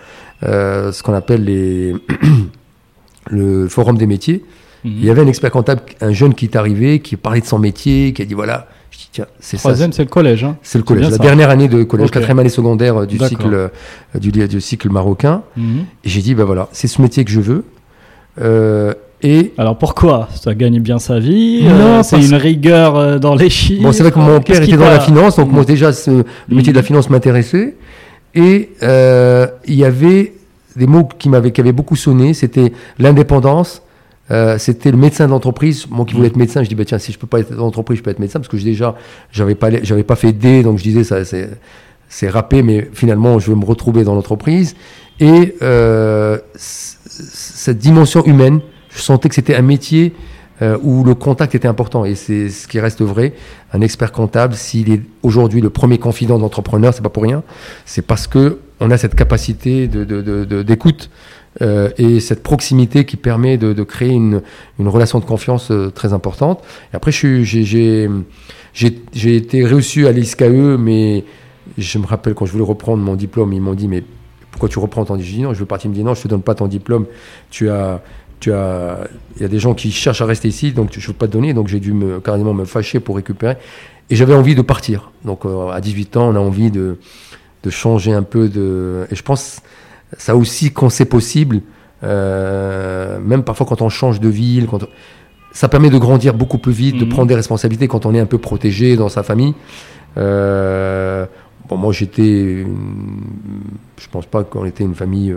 euh, 0.43 0.91
ce 0.91 1.03
qu'on 1.03 1.13
appelle 1.13 1.43
les 1.45 1.95
le 3.29 3.67
forum 3.67 3.97
des 3.97 4.07
métiers. 4.07 4.43
Mm-hmm. 4.85 4.91
Il 4.97 5.05
y 5.05 5.09
avait 5.09 5.21
un 5.21 5.27
expert 5.27 5.51
comptable, 5.51 5.81
un 6.01 6.11
jeune 6.11 6.33
qui 6.33 6.45
est 6.45 6.55
arrivé, 6.55 6.99
qui 6.99 7.15
parlait 7.15 7.41
de 7.41 7.45
son 7.45 7.59
métier, 7.59 8.13
qui 8.13 8.21
a 8.21 8.25
dit 8.25 8.33
voilà, 8.33 8.67
c'est 9.39 9.57
Troisième, 9.57 9.93
c'est 9.93 10.03
le 10.03 10.09
collège. 10.09 10.43
Hein. 10.43 10.57
C'est 10.63 10.77
le 10.77 10.83
collège. 10.83 11.09
La 11.09 11.17
dernière 11.17 11.49
année 11.49 11.67
de 11.67 11.83
collège, 11.83 12.09
quatrième 12.11 12.39
année 12.39 12.49
secondaire 12.49 13.01
euh, 13.01 13.05
du 13.05 13.19
cycle, 13.19 13.53
euh, 13.53 13.69
du, 14.15 14.31
du, 14.31 14.61
cycle 14.61 14.89
marocain. 14.89 15.43
Mhm. 15.55 15.85
Et 16.03 16.09
j'ai 16.09 16.21
dit, 16.21 16.33
ben 16.33 16.45
voilà, 16.45 16.67
c'est 16.71 16.87
ce 16.87 17.01
métier 17.01 17.23
que 17.23 17.31
je 17.31 17.39
veux. 17.39 17.65
Euh, 18.41 18.93
et 19.21 19.53
alors 19.57 19.77
pourquoi? 19.77 20.27
Ça 20.33 20.53
gagne 20.55 20.79
bien 20.79 20.99
sa 20.99 21.19
vie 21.19 21.65
C'est 22.03 22.21
une 22.21 22.33
rigueur 22.33 23.19
dans 23.19 23.35
les 23.35 23.49
chiffres 23.49 23.83
Bon, 23.83 23.91
c'est 23.91 24.03
vrai 24.03 24.11
que 24.11 24.19
mon 24.19 24.41
père 24.41 24.61
était 24.61 24.75
dans 24.75 24.89
la 24.89 24.99
finance, 24.99 25.37
donc 25.37 25.51
moi 25.51 25.61
mhm. 25.61 25.67
déjà 25.67 25.91
le 26.07 26.25
métier 26.49 26.73
de 26.73 26.77
la 26.77 26.81
mhm. 26.81 26.87
finance 26.87 27.09
m'intéressait. 27.09 27.75
Et 28.35 28.69
il 28.81 29.75
y 29.75 29.85
avait 29.85 30.33
des 30.75 30.87
mots 30.87 31.07
qui 31.17 31.29
m'avaient 31.29 31.51
qui 31.51 31.61
avaient 31.61 31.71
beaucoup 31.71 31.95
sonné. 31.95 32.33
C'était 32.33 32.73
l'indépendance, 32.99 33.81
euh, 34.31 34.57
c'était 34.57 34.91
le 34.91 34.97
médecin 34.97 35.27
d'entreprise, 35.27 35.87
moi 35.89 36.05
qui 36.05 36.15
voulais 36.15 36.27
être 36.27 36.37
médecin, 36.37 36.63
je 36.63 36.69
dis 36.69 36.75
bah 36.75 36.85
tiens 36.85 36.97
si 36.97 37.11
je 37.11 37.19
peux 37.19 37.27
pas 37.27 37.39
être 37.39 37.53
d'entreprise, 37.53 37.97
je 37.97 38.03
peux 38.03 38.09
être 38.11 38.19
médecin 38.19 38.39
parce 38.39 38.49
que 38.49 38.57
déjà 38.57 38.95
j'avais 39.31 39.55
pas 39.55 39.69
j'avais 39.83 40.03
pas 40.03 40.15
fait 40.15 40.31
D 40.31 40.63
donc 40.63 40.77
je 40.77 40.83
disais 40.83 41.03
ça 41.03 41.25
c'est 41.25 41.49
c'est 42.09 42.29
râpé 42.29 42.63
mais 42.63 42.89
finalement 42.93 43.39
je 43.39 43.51
veux 43.51 43.57
me 43.57 43.65
retrouver 43.65 44.03
dans 44.03 44.15
l'entreprise. 44.15 44.75
Et 45.19 45.55
euh, 45.61 46.39
cette 46.55 47.77
dimension 47.77 48.25
humaine, 48.25 48.61
je 48.89 49.01
sentais 49.01 49.29
que 49.29 49.35
c'était 49.35 49.55
un 49.55 49.61
métier 49.61 50.13
euh, 50.61 50.77
où 50.83 51.03
le 51.03 51.15
contact 51.15 51.55
était 51.55 51.67
important 51.67 52.05
et 52.05 52.15
c'est 52.15 52.49
ce 52.49 52.67
qui 52.67 52.79
reste 52.79 53.01
vrai. 53.01 53.33
Un 53.73 53.81
expert 53.81 54.11
comptable, 54.11 54.53
s'il 54.53 54.91
est 54.91 55.01
aujourd'hui 55.23 55.61
le 55.61 55.69
premier 55.69 55.97
confident 55.97 56.37
d'entrepreneur, 56.37 56.93
c'est 56.93 57.01
pas 57.01 57.09
pour 57.09 57.23
rien, 57.23 57.43
c'est 57.85 58.03
parce 58.03 58.27
que 58.27 58.59
on 58.79 58.91
a 58.91 58.97
cette 58.97 59.15
capacité 59.15 59.87
d'écoute. 59.87 61.09
De, 61.59 61.63
euh, 61.63 61.89
et 61.99 62.19
cette 62.19 62.41
proximité 62.41 63.05
qui 63.05 63.15
permet 63.15 63.57
de, 63.57 63.83
créer 63.83 64.09
une, 64.09 64.41
une, 64.79 64.87
relation 64.87 65.19
de 65.19 65.25
confiance 65.25 65.69
euh, 65.69 65.91
très 65.91 66.11
importante. 66.11 66.63
Après, 66.93 67.11
j'ai 67.11 68.09
été 68.73 69.65
reçu 69.65 70.07
à 70.07 70.11
l'ISKE, 70.11 70.41
mais 70.79 71.23
je 71.77 71.97
me 71.99 72.07
rappelle 72.07 72.33
quand 72.33 72.45
je 72.45 72.51
voulais 72.51 72.63
reprendre 72.63 73.03
mon 73.03 73.15
diplôme, 73.15 73.53
ils 73.53 73.61
m'ont 73.61 73.75
dit 73.75 73.87
mais 73.87 74.03
pourquoi 74.51 74.69
tu 74.69 74.79
reprends 74.79 75.03
ton 75.03 75.15
diplôme 75.15 75.53
je 75.53 75.59
veux 75.59 75.65
partir. 75.65 75.87
Ils 75.87 75.91
me 75.91 75.95
dit 75.95 76.03
non, 76.03 76.13
je 76.13 76.21
te 76.21 76.27
donne 76.27 76.43
pas 76.43 76.55
ton 76.55 76.67
diplôme. 76.67 77.05
Tu 77.49 77.69
as 77.69 78.01
tu 78.43 78.51
as, 78.51 79.07
il 79.37 79.41
y 79.41 79.45
a 79.45 79.47
des 79.47 79.59
gens 79.59 79.73
qui 79.73 79.89
cherchent 79.89 80.21
à 80.21 80.25
rester 80.25 80.49
ici, 80.49 80.73
donc 80.73 80.89
je 80.91 80.99
ne 80.99 81.07
veux 81.07 81.13
pas 81.13 81.27
te 81.27 81.31
donner. 81.31 81.53
Donc 81.53 81.69
j'ai 81.69 81.79
dû 81.79 81.93
me, 81.93 82.19
carrément 82.19 82.53
me 82.53 82.65
fâcher 82.65 82.99
pour 82.99 83.15
récupérer. 83.15 83.55
Et 84.09 84.17
j'avais 84.17 84.33
envie 84.33 84.53
de 84.53 84.61
partir. 84.61 85.11
Donc 85.23 85.45
euh, 85.45 85.69
à 85.69 85.79
18 85.79 86.17
ans, 86.17 86.29
on 86.29 86.35
a 86.35 86.39
envie 86.39 86.69
de, 86.69 86.97
de 87.63 87.69
changer 87.69 88.11
un 88.11 88.23
peu 88.23 88.49
de. 88.49 89.07
Et 89.09 89.15
je 89.15 89.23
pense 89.23 89.61
ça 90.17 90.35
aussi, 90.35 90.73
quand 90.73 90.89
c'est 90.89 91.05
possible, 91.05 91.61
euh, 92.03 93.17
même 93.21 93.43
parfois 93.43 93.65
quand 93.65 93.81
on 93.81 93.87
change 93.87 94.19
de 94.19 94.27
ville, 94.27 94.67
quand 94.67 94.83
ça 95.53 95.69
permet 95.69 95.89
de 95.89 95.97
grandir 95.97 96.33
beaucoup 96.33 96.57
plus 96.57 96.73
vite, 96.73 96.97
de 96.97 97.05
mhm. 97.05 97.11
prendre 97.11 97.27
des 97.29 97.35
responsabilités 97.35 97.87
quand 97.87 98.05
on 98.05 98.13
est 98.13 98.19
un 98.19 98.25
peu 98.25 98.39
protégé 98.39 98.97
dans 98.97 99.09
sa 99.09 99.23
famille. 99.23 99.53
Euh, 100.17 101.25
bon, 101.69 101.77
moi 101.77 101.93
j'étais, 101.93 102.65
je 104.01 104.07
pense 104.11 104.25
pas 104.25 104.43
qu'on 104.43 104.65
était 104.65 104.83
une 104.83 104.95
famille 104.95 105.33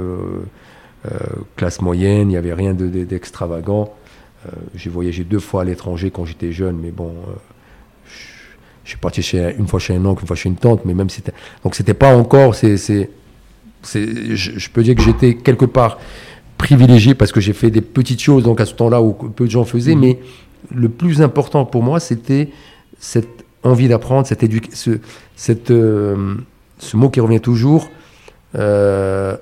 classe 1.57 1.81
moyenne, 1.81 2.23
il 2.23 2.29
n'y 2.29 2.37
avait 2.37 2.55
rien 2.55 2.75
d'extravagant. 2.75 3.95
j'ai 4.75 4.91
voyagé 4.91 5.25
deux 5.25 5.39
fois 5.39 5.63
à 5.63 5.65
l'étranger 5.65 6.11
quand 6.11 6.25
j'étais 6.25 6.53
jeune, 6.53 6.77
mais 6.81 6.91
bon, 6.91 7.13
je 8.85 8.91
suis 8.91 8.99
parti 8.99 9.21
chez, 9.21 9.55
une 9.59 9.67
fois 9.67 9.81
chez 9.81 9.95
un 9.95 10.05
oncle, 10.05 10.23
une 10.23 10.29
fois 10.29 10.37
chez 10.37 10.49
une 10.49 10.57
tante, 10.57 10.85
mais 10.85 10.95
même 10.95 11.11
c'était, 11.11 11.33
donc 11.65 11.75
c'était 11.75 11.95
pas 11.95 12.17
encore, 12.17 12.55
c'est 12.55 12.77
je, 13.85 14.69
peux 14.71 14.83
dire 14.83 14.95
que 14.95 15.03
j'étais 15.03 15.35
quelque 15.35 15.65
part 15.65 15.99
privilégié 16.59 17.15
parce 17.15 17.33
que 17.33 17.41
j'ai 17.41 17.53
fait 17.53 17.71
des 17.71 17.81
petites 17.81 18.23
choses 18.23 18.45
donc 18.45 18.61
à 18.61 18.67
ce 18.67 18.75
temps-là 18.75 19.03
où 19.03 19.13
peu 19.13 19.47
de 19.47 19.51
gens 19.51 19.65
faisaient, 19.65 19.95
mmh. 19.95 20.01
mais 20.01 20.19
le 20.75 20.89
plus 20.89 21.21
important 21.21 21.65
pour 21.65 21.83
moi, 21.83 22.01
c'était 22.01 22.51
cette 22.99 23.45
envie 23.63 23.89
d'apprendre, 23.89 24.27
cette 24.27 24.45
ce, 24.75 24.99
cette, 25.35 25.71
euh, 25.71 26.35
ce 26.79 26.97
mot 26.97 27.11
qui 27.11 27.21
revient 27.21 27.41
toujours, 27.41 27.91
euh, 28.55 29.37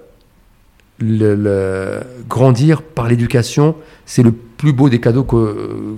grandir 2.28 2.82
par 2.82 3.08
l'éducation, 3.08 3.74
c'est 4.06 4.22
le 4.22 4.32
plus 4.32 4.72
beau 4.72 4.88
des 4.88 5.00
cadeaux 5.00 5.24
que, 5.24 5.96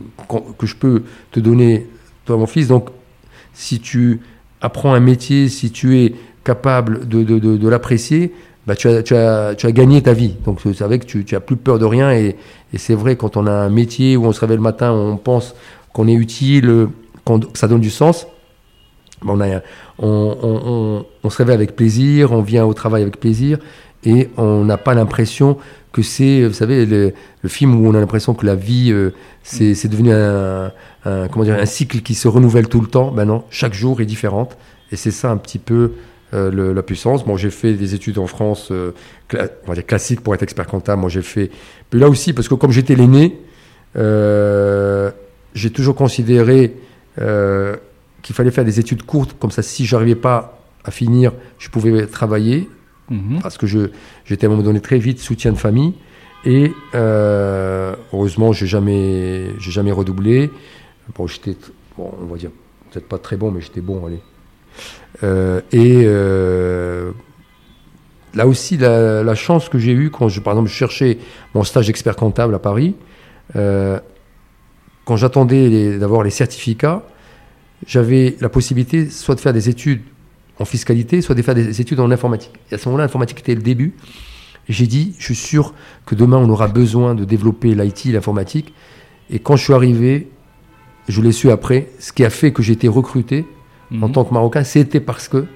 que, 0.58 0.66
je 0.66 0.74
peux 0.76 1.02
te 1.30 1.40
donner, 1.40 1.86
toi, 2.24 2.36
mon 2.36 2.46
fils. 2.46 2.68
Donc, 2.68 2.88
si 3.52 3.80
tu 3.80 4.20
apprends 4.60 4.94
un 4.94 5.00
métier, 5.00 5.48
si 5.48 5.70
tu 5.70 5.98
es 6.00 6.14
capable 6.44 7.06
de, 7.06 7.22
de, 7.22 7.68
l'apprécier, 7.68 8.32
bah, 8.66 8.74
tu, 8.76 8.88
as, 8.88 9.02
tu, 9.02 9.14
as, 9.14 9.54
tu 9.54 9.66
as 9.66 9.72
gagné 9.72 10.02
ta 10.02 10.12
vie. 10.12 10.34
Donc, 10.44 10.60
c'est 10.62 10.80
vrai 10.80 10.98
que 10.98 11.06
tu, 11.06 11.24
tu 11.24 11.36
as 11.36 11.40
plus 11.40 11.56
peur 11.56 11.78
de 11.78 11.84
rien. 11.84 12.12
Et, 12.12 12.36
et 12.72 12.78
c'est 12.78 12.94
vrai, 12.94 13.16
quand 13.16 13.36
on 13.36 13.46
a 13.46 13.52
un 13.52 13.70
métier 13.70 14.16
où 14.16 14.24
on 14.24 14.32
se 14.32 14.40
réveille 14.40 14.56
le 14.56 14.62
matin, 14.62 14.92
on 14.92 15.16
pense 15.16 15.54
qu'on 15.92 16.08
est 16.08 16.14
utile, 16.14 16.88
que 17.24 17.58
ça 17.58 17.68
donne 17.68 17.80
du 17.80 17.90
sens. 17.90 18.26
A, 19.26 19.62
on, 19.98 20.36
on, 20.42 21.06
on, 21.24 21.30
se 21.30 21.38
réveille 21.38 21.54
avec 21.54 21.74
plaisir, 21.74 22.32
on 22.32 22.42
vient 22.42 22.66
au 22.66 22.74
travail 22.74 23.02
avec 23.02 23.18
plaisir 23.18 23.58
et 24.04 24.28
on 24.36 24.64
n'a 24.64 24.76
pas 24.76 24.94
l'impression 24.94 25.58
que 25.96 26.02
c'est, 26.02 26.46
vous 26.46 26.52
savez, 26.52 26.84
le, 26.84 27.14
film 27.46 27.74
où 27.74 27.88
on 27.88 27.94
a 27.94 28.00
l'impression 28.00 28.34
que 28.34 28.44
la 28.44 28.54
vie, 28.54 28.92
euh, 28.92 29.14
c'est 29.42 29.88
devenu 29.88 30.12
un, 30.12 30.72
comment 31.28 31.44
dire, 31.44 31.58
un 31.58 31.66
cycle 31.66 32.00
qui 32.00 32.14
se 32.14 32.28
renouvelle 32.28 32.68
tout 32.68 32.80
le 32.82 32.86
temps. 32.86 33.10
Ben 33.12 33.24
non, 33.24 33.44
chaque 33.50 33.72
jour 33.72 34.00
est 34.00 34.04
différente. 34.04 34.58
Et 34.92 34.96
c'est 34.96 35.10
ça 35.10 35.30
un 35.30 35.38
petit 35.38 35.58
peu 35.58 35.92
euh, 36.34 36.74
la 36.74 36.82
puissance. 36.82 37.24
Bon, 37.24 37.36
j'ai 37.36 37.50
fait 37.50 37.72
des 37.72 37.94
études 37.94 38.18
en 38.18 38.26
France, 38.26 38.68
euh, 38.70 38.92
on 39.32 39.68
va 39.68 39.74
dire 39.74 39.86
classiques 39.86 40.20
pour 40.20 40.34
être 40.34 40.42
expert 40.42 40.66
comptable. 40.66 41.00
Moi, 41.00 41.08
j'ai 41.08 41.22
fait. 41.22 41.50
Puis 41.88 41.98
là 41.98 42.08
aussi, 42.08 42.34
parce 42.34 42.48
que 42.48 42.54
comme 42.54 42.72
j'étais 42.72 42.94
l'aîné, 42.94 43.38
j'ai 45.54 45.70
toujours 45.70 45.94
considéré 45.94 46.76
qu'il 47.16 48.34
fallait 48.34 48.50
faire 48.50 48.66
des 48.66 48.78
études 48.78 49.04
courtes. 49.04 49.34
Comme 49.38 49.50
ça, 49.50 49.62
si 49.62 49.86
j'arrivais 49.86 50.14
pas 50.14 50.60
à 50.84 50.90
finir, 50.90 51.32
je 51.58 51.70
pouvais 51.70 52.06
travailler 52.06 52.68
Mhm. 53.10 53.40
parce 53.40 53.56
que 53.56 53.66
j'étais 53.66 54.46
à 54.46 54.48
un 54.48 54.50
moment 54.50 54.64
donné 54.64 54.80
très 54.80 54.98
vite 54.98 55.20
soutien 55.20 55.52
de 55.52 55.58
famille. 55.58 55.94
Et 56.44 56.72
euh, 56.94 57.94
heureusement, 58.12 58.52
j'ai 58.52 58.66
jamais, 58.66 59.50
j'ai 59.58 59.70
jamais 59.70 59.92
redoublé. 59.92 60.50
Bon, 61.16 61.26
j'étais, 61.26 61.56
bon, 61.96 62.12
on 62.20 62.26
va 62.26 62.36
dire, 62.36 62.50
peut-être 62.90 63.08
pas 63.08 63.18
très 63.18 63.36
bon, 63.36 63.50
mais 63.50 63.60
j'étais 63.60 63.80
bon, 63.80 64.06
allez. 64.06 64.20
Euh, 65.22 65.60
et 65.72 66.02
euh, 66.04 67.12
là 68.34 68.46
aussi, 68.46 68.76
la, 68.76 69.34
chance 69.34 69.68
que 69.68 69.78
j'ai 69.78 69.92
eue 69.92 70.10
quand, 70.10 70.28
je, 70.28 70.40
par 70.40 70.52
exemple, 70.52 70.68
je 70.68 70.74
cherchais 70.74 71.18
mon 71.54 71.64
stage 71.64 71.86
d'expert 71.88 72.16
comptable 72.16 72.54
à 72.54 72.58
Paris, 72.58 72.94
quand 73.54 75.16
j'attendais 75.16 75.98
d'avoir 75.98 76.22
les 76.22 76.30
certificats, 76.30 77.02
j'avais 77.86 78.36
la 78.40 78.48
possibilité 78.48 79.08
soit 79.08 79.34
de 79.36 79.40
faire 79.40 79.52
des 79.52 79.68
études 79.68 80.02
en 80.58 80.64
fiscalité, 80.64 81.20
soit 81.20 81.34
de 81.34 81.42
faire 81.42 81.54
des 81.54 81.80
études 81.80 82.00
en 82.00 82.10
informatique. 82.10 82.52
Et 82.70 82.74
à 82.74 82.78
ce 82.78 82.88
moment-là, 82.88 83.04
l'informatique 83.04 83.40
était 83.40 83.54
le 83.54 83.62
début. 83.62 83.94
J'ai 84.68 84.86
dit, 84.86 85.14
je 85.18 85.24
suis 85.24 85.34
sûr 85.34 85.74
que 86.06 86.14
demain, 86.14 86.38
on 86.38 86.48
aura 86.48 86.68
besoin 86.68 87.14
de 87.14 87.24
développer 87.24 87.74
l'IT, 87.74 88.06
l'informatique. 88.06 88.72
Et 89.30 89.38
quand 89.38 89.56
je 89.56 89.64
suis 89.64 89.74
arrivé, 89.74 90.28
je 91.08 91.20
l'ai 91.20 91.32
su 91.32 91.50
après, 91.50 91.88
ce 91.98 92.12
qui 92.12 92.24
a 92.24 92.30
fait 92.30 92.52
que 92.52 92.62
j'ai 92.62 92.72
été 92.72 92.88
recruté 92.88 93.44
en 93.92 94.08
mhm. 94.08 94.12
tant 94.12 94.24
que 94.24 94.34
Marocain, 94.34 94.64
c'était 94.64 95.00
parce 95.00 95.28
que 95.28 95.46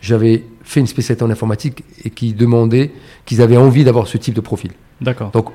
j'avais 0.00 0.44
fait 0.62 0.80
une 0.80 0.86
spécialité 0.86 1.24
en 1.24 1.30
informatique 1.30 1.82
et 2.04 2.10
qui 2.10 2.32
demandaient, 2.32 2.92
qu'ils 3.24 3.42
avaient 3.42 3.56
envie 3.56 3.84
d'avoir 3.84 4.06
ce 4.06 4.18
type 4.18 4.34
de 4.34 4.40
profil. 4.40 4.72
D'accord. 5.00 5.30
Donc, 5.32 5.48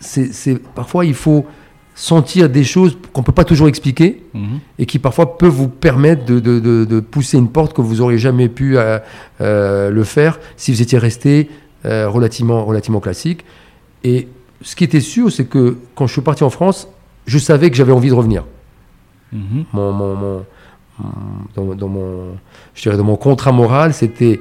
c'est, 0.00 0.58
parfois, 0.74 1.04
il 1.04 1.14
faut 1.14 1.46
sentir 1.94 2.50
des 2.50 2.64
choses 2.64 2.98
qu'on 3.12 3.20
ne 3.20 3.24
peut 3.26 3.32
pas 3.32 3.44
toujours 3.44 3.68
expliquer 3.68 4.22
mhm. 4.34 4.58
et 4.78 4.86
qui 4.86 4.98
parfois 4.98 5.38
peuvent 5.38 5.50
vous 5.50 5.68
permettre 5.68 6.24
de, 6.24 6.40
de, 6.40 6.58
de, 6.58 7.00
pousser 7.00 7.38
une 7.38 7.48
porte 7.48 7.72
que 7.72 7.80
vous 7.80 7.96
n'auriez 7.96 8.18
jamais 8.18 8.48
pu 8.48 8.76
euh, 8.76 8.98
euh, 9.40 9.90
le 9.90 10.04
faire 10.04 10.40
si 10.56 10.72
vous 10.72 10.82
étiez 10.82 10.98
resté 10.98 11.48
euh, 11.84 12.08
relativement, 12.08 12.64
relativement 12.64 13.00
classique. 13.00 13.44
Et 14.02 14.28
ce 14.60 14.74
qui 14.74 14.84
était 14.84 15.00
sûr, 15.00 15.30
c'est 15.30 15.44
que 15.44 15.76
quand 15.94 16.06
je 16.06 16.12
suis 16.12 16.22
parti 16.22 16.42
en 16.42 16.50
France, 16.50 16.88
je 17.26 17.38
savais 17.38 17.70
que 17.70 17.76
j'avais 17.76 17.92
envie 17.92 18.08
de 18.08 18.14
revenir. 18.14 18.44
Mhm. 19.32 19.64
Mon, 19.72 19.92
mon, 19.92 20.16
mon, 20.16 20.44
dans, 21.54 21.74
dans, 21.74 21.88
mon, 21.88 22.36
je 22.74 22.82
dirais 22.82 22.96
dans 22.96 23.04
mon 23.04 23.16
contrat 23.16 23.52
moral, 23.52 23.94
c'était 23.94 24.40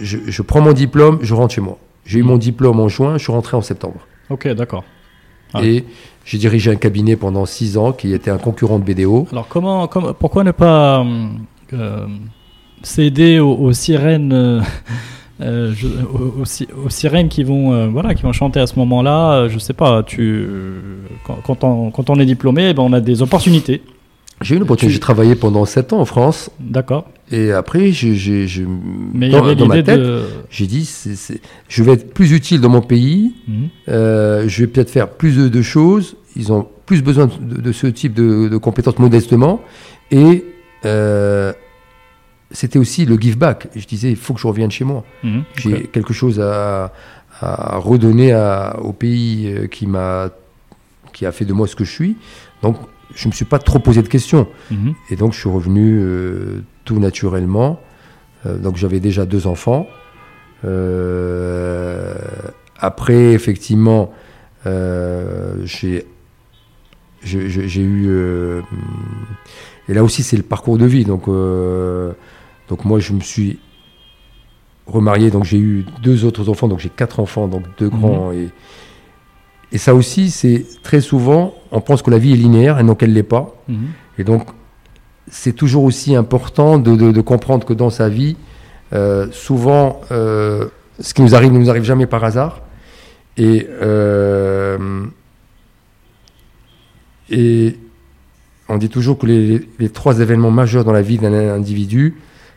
je, 0.00 0.18
je 0.26 0.42
prends 0.42 0.60
mon 0.60 0.72
diplôme, 0.72 1.18
je 1.22 1.32
rentre 1.34 1.54
chez 1.54 1.60
moi. 1.60 1.78
J'ai 2.04 2.18
eu 2.18 2.22
mhm. 2.22 2.28
mon 2.28 2.36
diplôme 2.36 2.80
en 2.80 2.88
juin, 2.88 3.16
je 3.16 3.22
suis 3.22 3.32
rentré 3.32 3.56
en 3.56 3.62
septembre. 3.62 4.06
Ok, 4.28 4.46
d'accord. 4.48 4.84
Et 5.60 5.84
j'ai 6.24 6.38
dirigé 6.38 6.70
un 6.70 6.76
cabinet 6.76 7.16
pendant 7.16 7.46
six 7.46 7.76
ans 7.76 7.92
qui 7.92 8.12
était 8.12 8.30
un 8.30 8.38
concurrent 8.38 8.78
de 8.78 8.84
BDO. 8.84 9.28
Alors 9.32 9.48
comment, 9.48 9.86
comment 9.86 10.12
pourquoi 10.14 10.44
ne 10.44 10.52
pas 10.52 11.04
euh, 11.72 12.06
céder 12.82 13.38
aux, 13.38 13.72
sirènes 13.72 14.32
euh, 14.32 14.60
euh, 15.40 15.72
aux, 16.40 16.90
sirènes 16.90 17.28
qui 17.28 17.44
vont 17.44 17.88
voilà 17.90 18.14
qui 18.14 18.22
vont 18.22 18.32
chanter 18.32 18.60
à 18.60 18.66
ce 18.66 18.78
moment-là 18.78 19.48
Je 19.48 19.58
sais 19.58 19.72
pas. 19.72 20.02
Tu 20.02 20.46
quand, 21.24 21.64
on, 21.64 21.90
quand 21.90 22.10
on 22.10 22.18
est 22.18 22.26
diplômé, 22.26 22.70
eh 22.70 22.74
ben 22.74 22.82
on 22.82 22.92
a 22.92 23.00
des 23.00 23.22
opportunités. 23.22 23.82
J'ai 24.42 24.56
eu 24.56 24.58
l'opportunité, 24.58 24.94
j'ai 24.94 25.00
travaillé 25.00 25.34
pendant 25.34 25.64
7 25.64 25.92
ans 25.92 26.00
en 26.00 26.04
France. 26.04 26.50
D'accord. 26.60 27.08
Et 27.30 27.52
après, 27.52 27.92
j'ai, 27.92 28.14
dans, 29.14 29.54
dans 29.54 29.66
ma 29.66 29.82
tête, 29.82 30.00
j'ai 30.50 30.66
dit, 30.66 30.88
je 31.68 31.82
vais 31.82 31.92
être 31.92 32.12
plus 32.12 32.32
utile 32.32 32.60
dans 32.60 32.68
mon 32.68 32.82
pays, 32.82 33.34
mhm. 33.48 33.68
euh, 33.88 34.44
je 34.48 34.62
vais 34.62 34.66
peut-être 34.66 34.90
faire 34.90 35.08
plus 35.08 35.50
de, 35.50 35.62
choses, 35.62 36.16
ils 36.36 36.52
ont 36.52 36.68
plus 36.84 37.02
besoin 37.02 37.30
de, 37.40 37.72
ce 37.72 37.86
type 37.86 38.14
de, 38.14 38.56
compétences 38.58 38.98
modestement, 38.98 39.62
et 40.10 40.44
euh, 40.84 41.52
c'était 42.50 42.78
aussi 42.78 43.06
le 43.06 43.16
give 43.16 43.38
back. 43.38 43.68
Je 43.74 43.86
disais, 43.86 44.10
il 44.10 44.16
faut 44.16 44.34
que 44.34 44.40
je 44.40 44.46
revienne 44.46 44.70
chez 44.70 44.84
moi. 44.84 45.04
Mhm. 45.22 45.44
J'ai 45.56 45.84
quelque 45.84 46.12
chose 46.12 46.38
à, 46.38 46.92
à 47.40 47.78
redonner 47.78 48.32
à, 48.32 48.76
au 48.82 48.92
pays 48.92 49.46
euh, 49.46 49.66
qui 49.68 49.86
m'a 49.86 50.30
qui 51.12 51.26
a 51.26 51.32
fait 51.32 51.44
de 51.44 51.52
moi 51.52 51.66
ce 51.66 51.76
que 51.76 51.84
je 51.84 51.90
suis. 51.90 52.16
Donc, 52.62 52.76
je 53.14 53.26
ne 53.26 53.32
me 53.32 53.34
suis 53.34 53.44
pas 53.44 53.58
trop 53.58 53.78
posé 53.78 54.02
de 54.02 54.08
questions. 54.08 54.46
Mhm. 54.70 54.94
Et 55.10 55.16
donc, 55.16 55.32
je 55.32 55.40
suis 55.40 55.48
revenu 55.48 55.98
euh, 56.00 56.62
tout 56.84 56.98
naturellement. 56.98 57.80
Euh, 58.46 58.58
donc, 58.58 58.76
j'avais 58.76 59.00
déjà 59.00 59.26
deux 59.26 59.46
enfants. 59.46 59.86
Euh, 60.64 62.14
après, 62.78 63.32
effectivement, 63.32 64.12
j'ai 64.64 66.04
eu. 67.24 68.62
et 69.88 69.94
là 69.94 70.04
aussi, 70.04 70.22
c'est 70.22 70.36
le 70.36 70.42
parcours 70.42 70.78
de 70.78 70.86
vie. 70.86 71.04
Donc, 71.04 71.26
donc 71.26 72.84
moi, 72.84 72.98
je 72.98 73.12
me 73.12 73.20
suis 73.20 73.58
remarié. 74.86 75.30
Donc, 75.30 75.44
j'ai 75.44 75.58
eu 75.58 75.84
deux 76.02 76.24
autres 76.24 76.48
enfants. 76.48 76.68
Donc, 76.68 76.80
j'ai 76.80 76.90
quatre 76.90 77.20
enfants, 77.20 77.48
donc 77.48 77.64
deux 77.78 77.90
mhm. 77.90 78.00
grands 78.00 78.32
et 78.32 78.48
et 79.72 79.78
ça 79.78 79.94
aussi, 79.94 80.30
c'est 80.30 80.66
très 80.82 81.00
souvent, 81.00 81.54
on 81.70 81.80
pense 81.80 82.02
que 82.02 82.10
la 82.10 82.18
vie 82.18 82.34
est 82.34 82.36
linéaire 82.36 82.78
et 82.78 82.82
non 82.82 82.94
qu'elle 82.94 83.10
ne 83.10 83.14
l'est 83.14 83.22
pas. 83.22 83.56
Mhm. 83.68 83.88
Et 84.18 84.24
donc, 84.24 84.48
c'est 85.28 85.54
toujours 85.54 85.84
aussi 85.84 86.14
important 86.14 86.78
de, 86.78 87.20
comprendre 87.22 87.64
que 87.64 87.72
dans 87.72 87.88
sa 87.88 88.10
vie, 88.10 88.36
euh, 88.92 89.28
souvent, 89.32 90.02
euh, 90.10 90.68
ce 91.00 91.14
qui 91.14 91.22
nous 91.22 91.34
arrive 91.34 91.52
ne 91.52 91.58
nous 91.58 91.70
arrive 91.70 91.84
jamais 91.84 92.06
par 92.06 92.22
hasard. 92.22 92.60
Et, 93.38 93.66
euh, 93.80 95.06
et 97.30 97.78
on 98.68 98.76
dit 98.76 98.90
toujours 98.90 99.18
que 99.18 99.26
les, 99.26 99.88
trois 99.88 100.20
événements 100.20 100.50
majeurs 100.50 100.84
dans 100.84 100.92
la 100.92 101.00
vie 101.00 101.16
d'un 101.16 101.32
individu, 101.32 102.16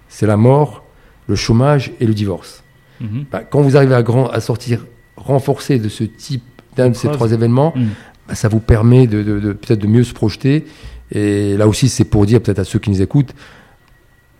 c'est 0.10 0.28
la 0.28 0.36
mort, 0.36 0.84
le 1.28 1.36
chômage 1.36 1.93
et 2.01 2.06
le 2.06 2.13
divorce. 2.13 2.62
Mhm. 2.99 3.25
Bah, 3.32 3.41
quand 3.49 3.62
vous 3.62 3.78
arrivez 3.78 3.95
à, 3.95 4.04
grand, 4.04 4.28
à 4.28 4.41
sortir 4.41 4.86
renforcé 5.15 5.80
de 5.80 5.88
ce 5.88 6.04
type 6.04 6.43
d'un 6.76 6.90
de 6.90 6.96
ces 6.96 7.10
trois 7.10 7.32
événements, 7.32 7.74
mm. 7.76 7.86
bah, 8.28 8.36
ça 8.36 8.48
vous 8.48 8.60
permet 8.60 9.08
de, 9.08 9.54
peut-être 9.54 9.80
de 9.80 9.88
mieux 9.88 10.04
se 10.04 10.14
projeter. 10.14 10.66
Et 11.12 11.56
là 11.58 11.68
aussi, 11.68 11.90
c'est 11.90 12.06
pour 12.06 12.26
dire 12.26 12.42
peut-être 12.42 12.60
à 12.60 12.64
ceux 12.64 12.80
qui 12.80 12.90
nous 12.90 13.02
écoutent 13.02 13.34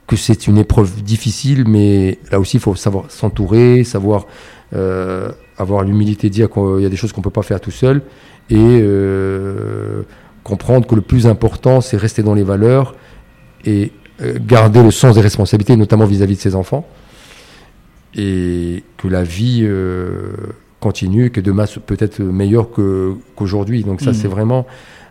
que 0.08 0.16
c'est 0.16 0.48
une 0.48 0.58
épreuve 0.58 1.02
difficile, 1.04 1.68
mais 1.68 2.20
là 2.32 2.40
aussi, 2.40 2.58
il 2.58 2.60
faut 2.60 2.76
savoir 2.76 3.10
s'entourer, 3.10 3.84
savoir 3.84 4.28
euh, 4.74 5.32
avoir 5.58 5.84
l'humilité 5.84 6.30
de 6.30 6.34
dire 6.34 6.50
qu'il 6.50 6.82
y 6.82 6.86
a 6.86 6.90
des 6.90 6.96
choses 6.96 7.12
qu'on 7.12 7.22
ne 7.22 7.24
peut 7.24 7.30
pas 7.30 7.42
faire 7.42 7.60
tout 7.60 7.72
seul 7.72 8.04
et 8.50 8.56
euh, 8.60 10.04
comprendre 10.44 10.86
que 10.86 10.96
le 10.96 11.02
plus 11.02 11.28
important, 11.28 11.82
c'est 11.82 11.98
rester 11.98 12.22
dans 12.22 12.36
les 12.36 12.44
valeurs 12.44 12.96
et 13.64 13.92
euh, 14.22 14.38
garder 14.40 14.84
le 14.84 14.92
sens 14.92 15.16
des 15.16 15.22
responsabilités, 15.22 15.76
notamment 15.76 16.06
vis-à-vis 16.06 16.36
de 16.36 16.42
ses 16.42 16.56
enfants. 16.56 16.88
Et 18.16 18.84
que 18.98 19.08
la 19.08 19.24
vie 19.24 19.68
continue 20.86 21.26
et 21.26 21.30
que 21.32 21.42
demain 21.42 21.66
peut 21.88 21.98
être 22.00 22.22
meilleur 22.22 22.70
qu'aujourd'hui. 23.36 23.84
Donc 23.84 24.02
ça, 24.02 24.14
c'est 24.14 24.28
mm. 24.28 24.32
vraiment 24.38 24.68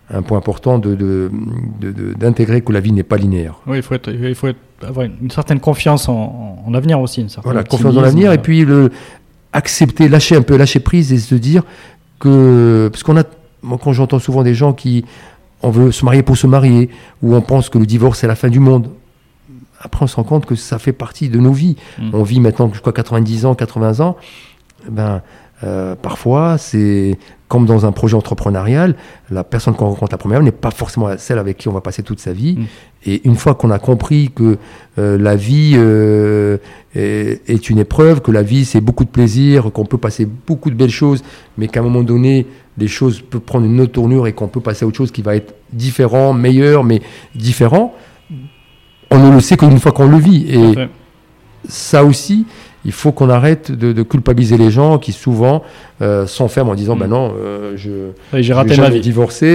un 0.09 0.23
point 0.23 0.39
important 0.39 0.79
d'intégrer 0.79 2.61
de, 2.61 2.61
de, 2.61 2.65
que 2.65 2.73
la 2.73 2.81
vie 2.81 2.93
n'est 2.93 3.03
pas 3.03 3.17
linéaire. 3.17 3.57
Oui, 3.67 3.79
il 3.79 3.83
faut, 3.83 3.95
être, 3.95 4.13
il 4.13 4.35
faut 4.37 4.49
avoir 4.83 5.07
une 5.07 5.31
certaine 5.31 5.59
confiance 5.59 6.09
en, 6.09 6.65
l'avenir 6.71 7.01
aussi. 7.01 7.23
Une 7.23 7.29
certaine 7.29 7.53
voilà, 7.53 7.65
confiance 7.65 7.95
dans 7.95 8.03
l'avenir 8.03 8.33
et 8.33 8.39
puis 8.39 8.65
le, 8.65 8.91
accepter, 9.53 10.09
lâcher 10.09 10.37
un 10.37 10.43
peu, 10.43 10.57
lâcher 10.57 10.81
prise 10.81 11.13
et 11.13 11.19
se 11.19 11.35
dire 11.35 11.63
que... 12.21 12.89
Parce 12.93 13.03
qu'on 13.03 13.17
a... 13.17 13.25
Moi, 13.63 13.79
quand 13.83 13.93
j'entends 13.93 14.21
souvent 14.21 14.43
des 14.43 14.55
gens 14.55 14.73
qui... 14.73 15.05
On 15.63 15.71
veut 15.71 15.91
se 15.93 16.05
marier 16.05 16.23
pour 16.23 16.37
se 16.37 16.47
marier, 16.47 16.91
ou 17.23 17.35
on 17.35 17.41
pense 17.41 17.71
que 17.71 17.79
le 17.79 17.87
divorce 17.87 18.19
c'est 18.19 18.27
la 18.27 18.35
fin 18.35 18.51
du 18.51 18.61
monde. 18.61 18.91
Après, 19.81 20.05
on 20.05 20.07
se 20.07 20.17
rend 20.17 20.25
compte 20.25 20.45
que 20.45 20.57
ça 20.57 20.79
fait 20.79 20.93
partie 20.93 21.31
de 21.31 21.39
nos 21.39 21.53
vies. 21.53 21.77
Mm. 21.99 22.11
On 22.13 22.23
vit 22.23 22.39
maintenant, 22.39 22.71
je 22.75 22.81
crois, 22.81 22.93
90 22.93 23.47
ans, 23.47 23.55
80 23.55 24.01
ans. 24.01 24.17
Ben, 24.91 25.23
euh, 25.64 25.94
parfois, 25.94 26.59
c'est 26.59 27.18
comme 27.48 27.66
dans 27.66 27.87
un 27.87 27.92
projet 27.92 28.16
entrepreneurial, 28.16 28.96
la 29.31 29.44
personne 29.44 29.74
qu'on 29.74 29.87
rencontre 29.87 30.12
la 30.12 30.18
première 30.18 30.42
n'est 30.42 30.50
pas 30.50 30.70
forcément 30.70 31.16
celle 31.18 31.38
avec 31.38 31.57
qui 31.57 31.68
on 31.68 31.72
va 31.72 31.81
passer 31.81 32.03
toute 32.03 32.20
sa 32.20 32.33
vie. 32.33 32.57
Mm. 32.57 32.64
Et 33.07 33.29
une 33.29 33.37
fois 33.37 33.55
qu'on 33.55 33.70
a 33.70 33.79
compris 33.79 34.31
que 34.35 34.59
euh, 34.98 35.18
la 35.18 35.37
vie 35.37 35.74
euh, 35.77 36.59
est, 36.94 37.70
une 37.70 37.79
épreuve, 37.79 38.22
que 38.22 38.33
la 38.33 38.42
vie 38.42 38.64
c'est 38.64 38.81
beaucoup 38.81 39.05
de 39.05 39.11
plaisir, 39.11 39.70
qu'on 39.72 39.85
peut 39.87 39.98
passer 39.98 40.27
beaucoup 40.27 40.70
de 40.70 40.74
belles 40.74 40.90
choses, 40.90 41.22
mais 41.57 41.68
qu'à 41.68 41.81
un 41.81 41.85
moment 41.85 42.03
donné, 42.03 42.46
les 42.77 42.88
choses 42.88 43.20
peuvent 43.20 43.40
prendre 43.40 43.66
une 43.66 43.81
autre 43.81 43.92
tournure 43.92 44.27
et 44.27 44.33
qu'on 44.33 44.48
peut 44.48 44.61
passer 44.61 44.85
à 44.85 44.88
autre 44.88 44.96
chose 44.96 45.12
qui 45.12 45.22
va 45.22 45.37
être 45.37 45.55
différent, 45.72 46.33
meilleur, 46.33 46.83
mais 46.83 47.03
différent, 47.35 47.94
on 49.11 49.18
ne 49.18 49.33
le 49.33 49.40
sait 49.40 49.57
qu'une 49.57 49.79
fois 49.79 49.92
qu'on 49.92 50.09
le 50.09 50.18
vit. 50.18 50.46
Et 50.48 50.74
ça 51.68 52.05
aussi, 52.05 52.46
il 52.85 52.92
faut 52.92 53.12
qu'on 53.12 53.31
arrête 53.31 53.73
de, 53.73 54.03
culpabiliser 54.03 54.59
les 54.59 54.70
gens 54.70 54.99
qui 54.99 55.12
souvent 55.12 55.62
euh, 56.03 56.27
s'enferment 56.27 56.73
en 56.73 56.75
disant 56.75 56.97
mm. 56.97 56.99
ben 56.99 57.09
non 57.09 57.35
euh, 57.37 57.73
je 57.77 58.11
j'ai 58.40 58.53
raté 58.53 58.77
ma 58.77 58.90
vie 58.90 59.01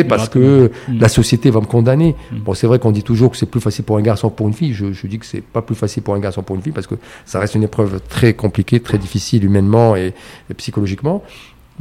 parce 0.07 0.29
que 0.29 0.71
mm. 0.87 0.99
la 0.99 1.09
société 1.09 1.51
va 1.51 1.59
me 1.59 1.65
condamner 1.65 2.15
mm. 2.31 2.37
bon 2.39 2.53
c'est 2.53 2.67
vrai 2.67 2.79
qu'on 2.79 2.91
dit 2.91 3.03
toujours 3.03 3.31
que 3.31 3.37
c'est 3.37 3.45
plus 3.45 3.61
facile 3.61 3.85
pour 3.85 3.97
un 3.97 4.01
garçon 4.01 4.29
que 4.29 4.35
pour 4.35 4.47
une 4.47 4.53
fille 4.53 4.73
je, 4.73 5.07
dis 5.07 5.19
que 5.19 5.25
c'est 5.25 5.41
pas 5.41 5.61
plus 5.61 5.75
facile 5.75 6.03
pour 6.03 6.15
un 6.15 6.19
garçon 6.19 6.41
que 6.41 6.47
pour 6.47 6.55
une 6.55 6.61
fille 6.61 6.71
parce 6.71 6.87
que 6.87 6.95
ça 7.25 7.39
reste 7.39 7.55
une 7.55 7.63
épreuve 7.63 7.99
très 8.09 8.33
compliquée 8.33 8.79
très 8.79 8.97
difficile 8.97 9.43
humainement 9.43 9.95
et, 9.95 10.13
psychologiquement 10.57 11.23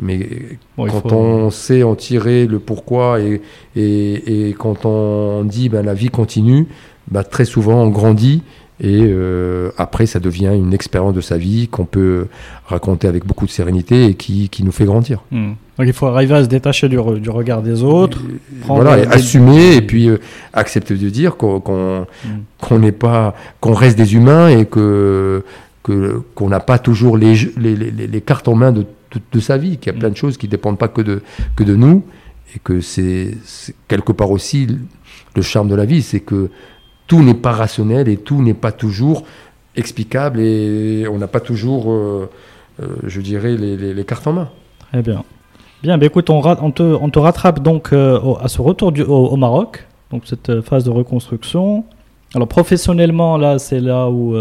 mais 0.00 0.28
quand 0.76 1.12
on 1.12 1.50
sait 1.50 1.82
en 1.82 1.96
tirer 1.96 2.46
le 2.46 2.60
pourquoi 2.60 3.20
et, 3.20 3.40
et, 3.74 4.48
et 4.48 4.52
quand 4.52 4.84
on 4.84 5.44
dit 5.44 5.68
ben 5.68 5.84
la 5.84 5.94
vie 5.94 6.10
continue 6.10 6.66
ben, 7.10 7.24
très 7.24 7.44
souvent 7.44 7.82
on 7.82 7.88
grandit 7.88 8.42
et 8.80 9.00
euh, 9.02 9.70
après, 9.76 10.06
ça 10.06 10.20
devient 10.20 10.52
une 10.54 10.72
expérience 10.72 11.12
de 11.12 11.20
sa 11.20 11.36
vie 11.36 11.66
qu'on 11.66 11.84
peut 11.84 12.28
raconter 12.66 13.08
avec 13.08 13.26
beaucoup 13.26 13.44
de 13.44 13.50
sérénité 13.50 14.06
et 14.06 14.14
qui, 14.14 14.48
qui 14.48 14.62
nous 14.62 14.70
fait 14.70 14.84
grandir. 14.84 15.24
Hmm. 15.32 15.54
Donc 15.78 15.86
il 15.86 15.92
faut 15.92 16.06
arriver 16.06 16.34
à 16.34 16.44
se 16.44 16.48
détacher 16.48 16.88
du, 16.88 16.96
du 17.20 17.30
regard 17.30 17.62
des 17.62 17.82
autres. 17.82 18.20
voilà, 18.64 18.98
et 18.98 19.06
assumer 19.06 19.74
et 19.76 19.82
puis 19.82 20.08
euh, 20.08 20.18
accepter 20.52 20.94
de 20.94 21.08
dire 21.08 21.36
qu'on 21.36 21.60
qu'on 21.60 22.78
n'est 22.78 22.92
pas, 22.92 23.34
qu'on 23.60 23.74
reste 23.74 23.96
des 23.98 24.14
humains 24.14 24.48
et 24.48 24.64
que 24.64 25.44
qu'on 26.34 26.48
n'a 26.50 26.60
pas 26.60 26.78
toujours 26.78 27.16
les, 27.16 27.34
les, 27.56 27.74
les, 27.74 28.20
cartes 28.20 28.46
en 28.46 28.54
main 28.54 28.72
de, 28.72 28.84
de, 29.32 29.40
sa 29.40 29.56
vie, 29.56 29.78
qu'il 29.78 29.90
y 29.90 29.96
a 29.96 29.98
plein 29.98 30.10
de 30.10 30.16
choses 30.16 30.36
qui 30.36 30.44
ne 30.44 30.50
dépendent 30.50 30.76
pas 30.76 30.88
que 30.88 31.00
de, 31.00 31.22
que 31.56 31.64
de 31.64 31.74
nous 31.74 32.04
et 32.54 32.58
que 32.62 32.82
c'est 32.82 33.30
quelque 33.88 34.12
part 34.12 34.30
aussi 34.30 34.66
le 35.34 35.42
charme 35.42 35.68
de 35.68 35.74
la 35.74 35.86
vie, 35.86 36.02
c'est 36.02 36.20
que 36.20 36.50
tout 37.08 37.22
n'est 37.22 37.34
pas 37.34 37.52
rationnel 37.52 38.08
et 38.08 38.18
tout 38.18 38.40
n'est 38.42 38.54
pas 38.54 38.70
toujours 38.70 39.24
explicable 39.74 40.40
et 40.40 41.06
on 41.10 41.18
n'a 41.18 41.26
pas 41.26 41.40
toujours, 41.40 41.90
euh, 41.90 42.30
euh, 42.80 42.86
je 43.04 43.20
dirais, 43.20 43.56
les, 43.56 44.04
cartes 44.04 44.26
en 44.26 44.34
main. 44.34 44.48
Très 44.92 45.02
bien. 45.02 45.24
Bien, 45.82 45.96
ben 45.96 46.06
écoute, 46.06 46.28
on, 46.30 46.40
te, 46.70 47.18
rattrape 47.18 47.60
donc 47.60 47.92
euh, 47.92 48.20
à 48.40 48.48
ce 48.48 48.60
retour 48.60 48.92
au, 49.08 49.36
Maroc, 49.36 49.86
donc 50.10 50.22
cette 50.26 50.60
phase 50.60 50.84
de 50.84 50.90
reconstruction. 50.90 51.84
Alors 52.34 52.48
professionnellement, 52.48 53.36
là, 53.38 53.58
c'est 53.58 53.80
là 53.80 54.08
où... 54.08 54.36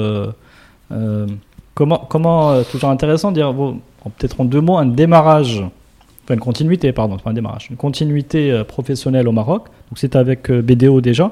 comment, 1.74 2.06
comment 2.10 2.64
toujours 2.64 2.90
intéressant 2.90 3.32
de 3.32 3.36
dire, 3.36 3.54
peut-être 4.18 4.42
en 4.42 4.46
deux 4.46 4.62
mots, 4.62 4.78
un 4.78 4.86
démarrage 4.86 5.64
enfin 6.24 6.34
une 6.34 6.42
continuité, 6.42 6.92
pardon, 6.92 7.18
pas 7.18 7.30
un 7.30 7.34
démarrage, 7.34 7.70
une 7.70 7.78
continuité 7.78 8.64
professionnelle 8.68 9.30
au 9.30 9.32
Maroc. 9.32 9.68
Donc 9.90 9.98
c'est 9.98 10.18
avec 10.18 10.52
BDO 10.52 11.00
déjà 11.00 11.32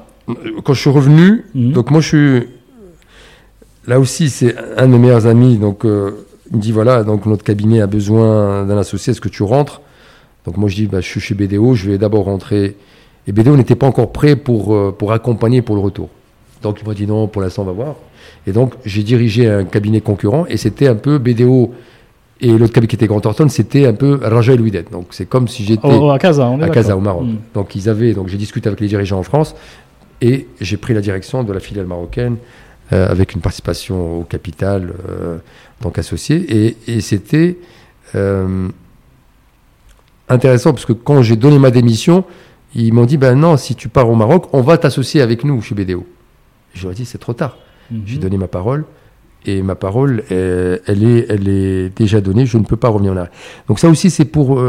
quand 0.64 0.74
je 0.74 0.80
suis 0.80 0.90
revenu, 0.90 1.44
mhm. 1.54 1.72
donc 1.72 1.90
moi 1.90 2.00
je 2.00 2.08
suis. 2.08 2.48
Là 3.86 4.00
aussi, 4.00 4.30
c'est 4.30 4.56
un 4.76 4.86
de 4.86 4.92
mes 4.92 4.98
meilleurs 4.98 5.26
amis. 5.26 5.58
Donc, 5.58 5.84
euh, 5.84 6.10
il 6.50 6.56
me 6.56 6.62
dit 6.62 6.72
voilà, 6.72 7.04
donc 7.04 7.24
notre 7.26 7.44
cabinet 7.44 7.80
a 7.80 7.86
besoin 7.86 8.64
d'un 8.64 8.78
associé, 8.78 9.12
est-ce 9.12 9.20
que 9.20 9.28
tu 9.28 9.44
rentres? 9.44 9.80
Donc, 10.44 10.56
moi 10.56 10.68
je 10.68 10.74
dis 10.74 10.86
bah, 10.86 11.00
je 11.00 11.06
suis 11.06 11.20
chez 11.20 11.34
BDO, 11.34 11.74
je 11.74 11.90
vais 11.90 11.98
d'abord 11.98 12.24
rentrer. 12.24 12.76
Et 13.28 13.32
BDO 13.32 13.56
n'était 13.56 13.76
pas 13.76 13.86
encore 13.86 14.12
prêt 14.12 14.36
pour, 14.36 14.74
euh, 14.74 14.94
pour 14.96 15.12
accompagner 15.12 15.62
pour 15.62 15.76
le 15.76 15.82
retour. 15.82 16.08
Donc, 16.62 16.78
il 16.82 16.88
m'a 16.88 16.94
dit 16.94 17.06
non, 17.06 17.28
pour 17.28 17.42
l'instant, 17.42 17.62
on 17.62 17.66
va 17.66 17.72
voir. 17.72 17.94
Et 18.46 18.52
donc, 18.52 18.74
j'ai 18.84 19.02
dirigé 19.02 19.48
un 19.48 19.64
cabinet 19.64 20.00
concurrent 20.00 20.46
et 20.48 20.56
c'était 20.56 20.88
un 20.88 20.94
peu 20.96 21.18
BDO. 21.18 21.72
Et 22.40 22.48
l'autre 22.48 22.72
cabinet 22.72 22.88
qui 22.88 22.96
était 22.96 23.06
Grand 23.06 23.20
Thornton, 23.20 23.48
c'était 23.48 23.86
un 23.86 23.94
peu 23.94 24.20
Raja 24.22 24.52
et 24.52 24.56
Louis 24.58 24.70
Donc 24.92 25.06
c'est 25.10 25.26
comme 25.26 25.48
si 25.48 25.64
j'étais 25.64 25.88
à 25.88 26.18
Casa, 26.18 26.46
on 26.46 26.60
est 26.60 26.64
à 26.64 26.68
Casa 26.68 26.94
au 26.96 27.00
Maroc. 27.00 27.24
Hmm. 27.24 27.36
Donc 27.54 27.74
ils 27.74 27.88
avaient, 27.88 28.12
donc 28.12 28.28
j'ai 28.28 28.36
discuté 28.36 28.68
avec 28.68 28.80
les 28.80 28.88
dirigeants 28.88 29.18
en 29.18 29.22
France 29.22 29.54
et 30.20 30.46
j'ai 30.60 30.76
pris 30.76 30.94
la 30.94 31.00
direction 31.00 31.44
de 31.44 31.52
la 31.52 31.60
filiale 31.60 31.86
marocaine 31.86 32.36
euh, 32.92 33.08
avec 33.08 33.34
une 33.34 33.40
participation 33.40 34.20
au 34.20 34.22
capital, 34.22 34.92
euh, 35.08 35.38
donc 35.80 35.98
associé. 35.98 36.36
Et, 36.48 36.76
et 36.86 37.00
c'était 37.00 37.58
euh, 38.14 38.68
intéressant 40.28 40.72
parce 40.72 40.86
que 40.86 40.92
quand 40.92 41.20
j'ai 41.20 41.34
donné 41.34 41.58
ma 41.58 41.72
démission, 41.72 42.24
ils 42.76 42.92
m'ont 42.92 43.04
dit 43.04 43.16
ben 43.16 43.34
non, 43.34 43.56
si 43.56 43.74
tu 43.74 43.88
pars 43.88 44.08
au 44.08 44.14
Maroc, 44.14 44.46
on 44.52 44.60
va 44.60 44.78
t'associer 44.78 45.20
avec 45.20 45.42
nous 45.42 45.60
chez 45.62 45.74
BDO. 45.74 46.06
Je 46.74 46.84
leur 46.84 46.92
ai 46.92 46.94
dit 46.94 47.04
c'est 47.04 47.18
trop 47.18 47.32
tard. 47.32 47.58
Mhm. 47.90 48.02
J'ai 48.06 48.18
donné 48.18 48.36
ma 48.38 48.46
parole 48.46 48.84
et 49.46 49.62
ma 49.62 49.74
parole, 49.74 50.22
elle, 50.30 50.80
est, 51.04 51.26
elle 51.28 51.48
est 51.48 51.96
déjà 51.96 52.20
donnée. 52.20 52.46
Je 52.46 52.58
ne 52.58 52.64
peux 52.64 52.76
pas 52.76 52.88
revenir 52.88 53.12
en 53.12 53.16
arrière. 53.16 53.32
Donc 53.66 53.80
ça 53.80 53.88
aussi, 53.88 54.10
c'est 54.10 54.24
pour 54.24 54.60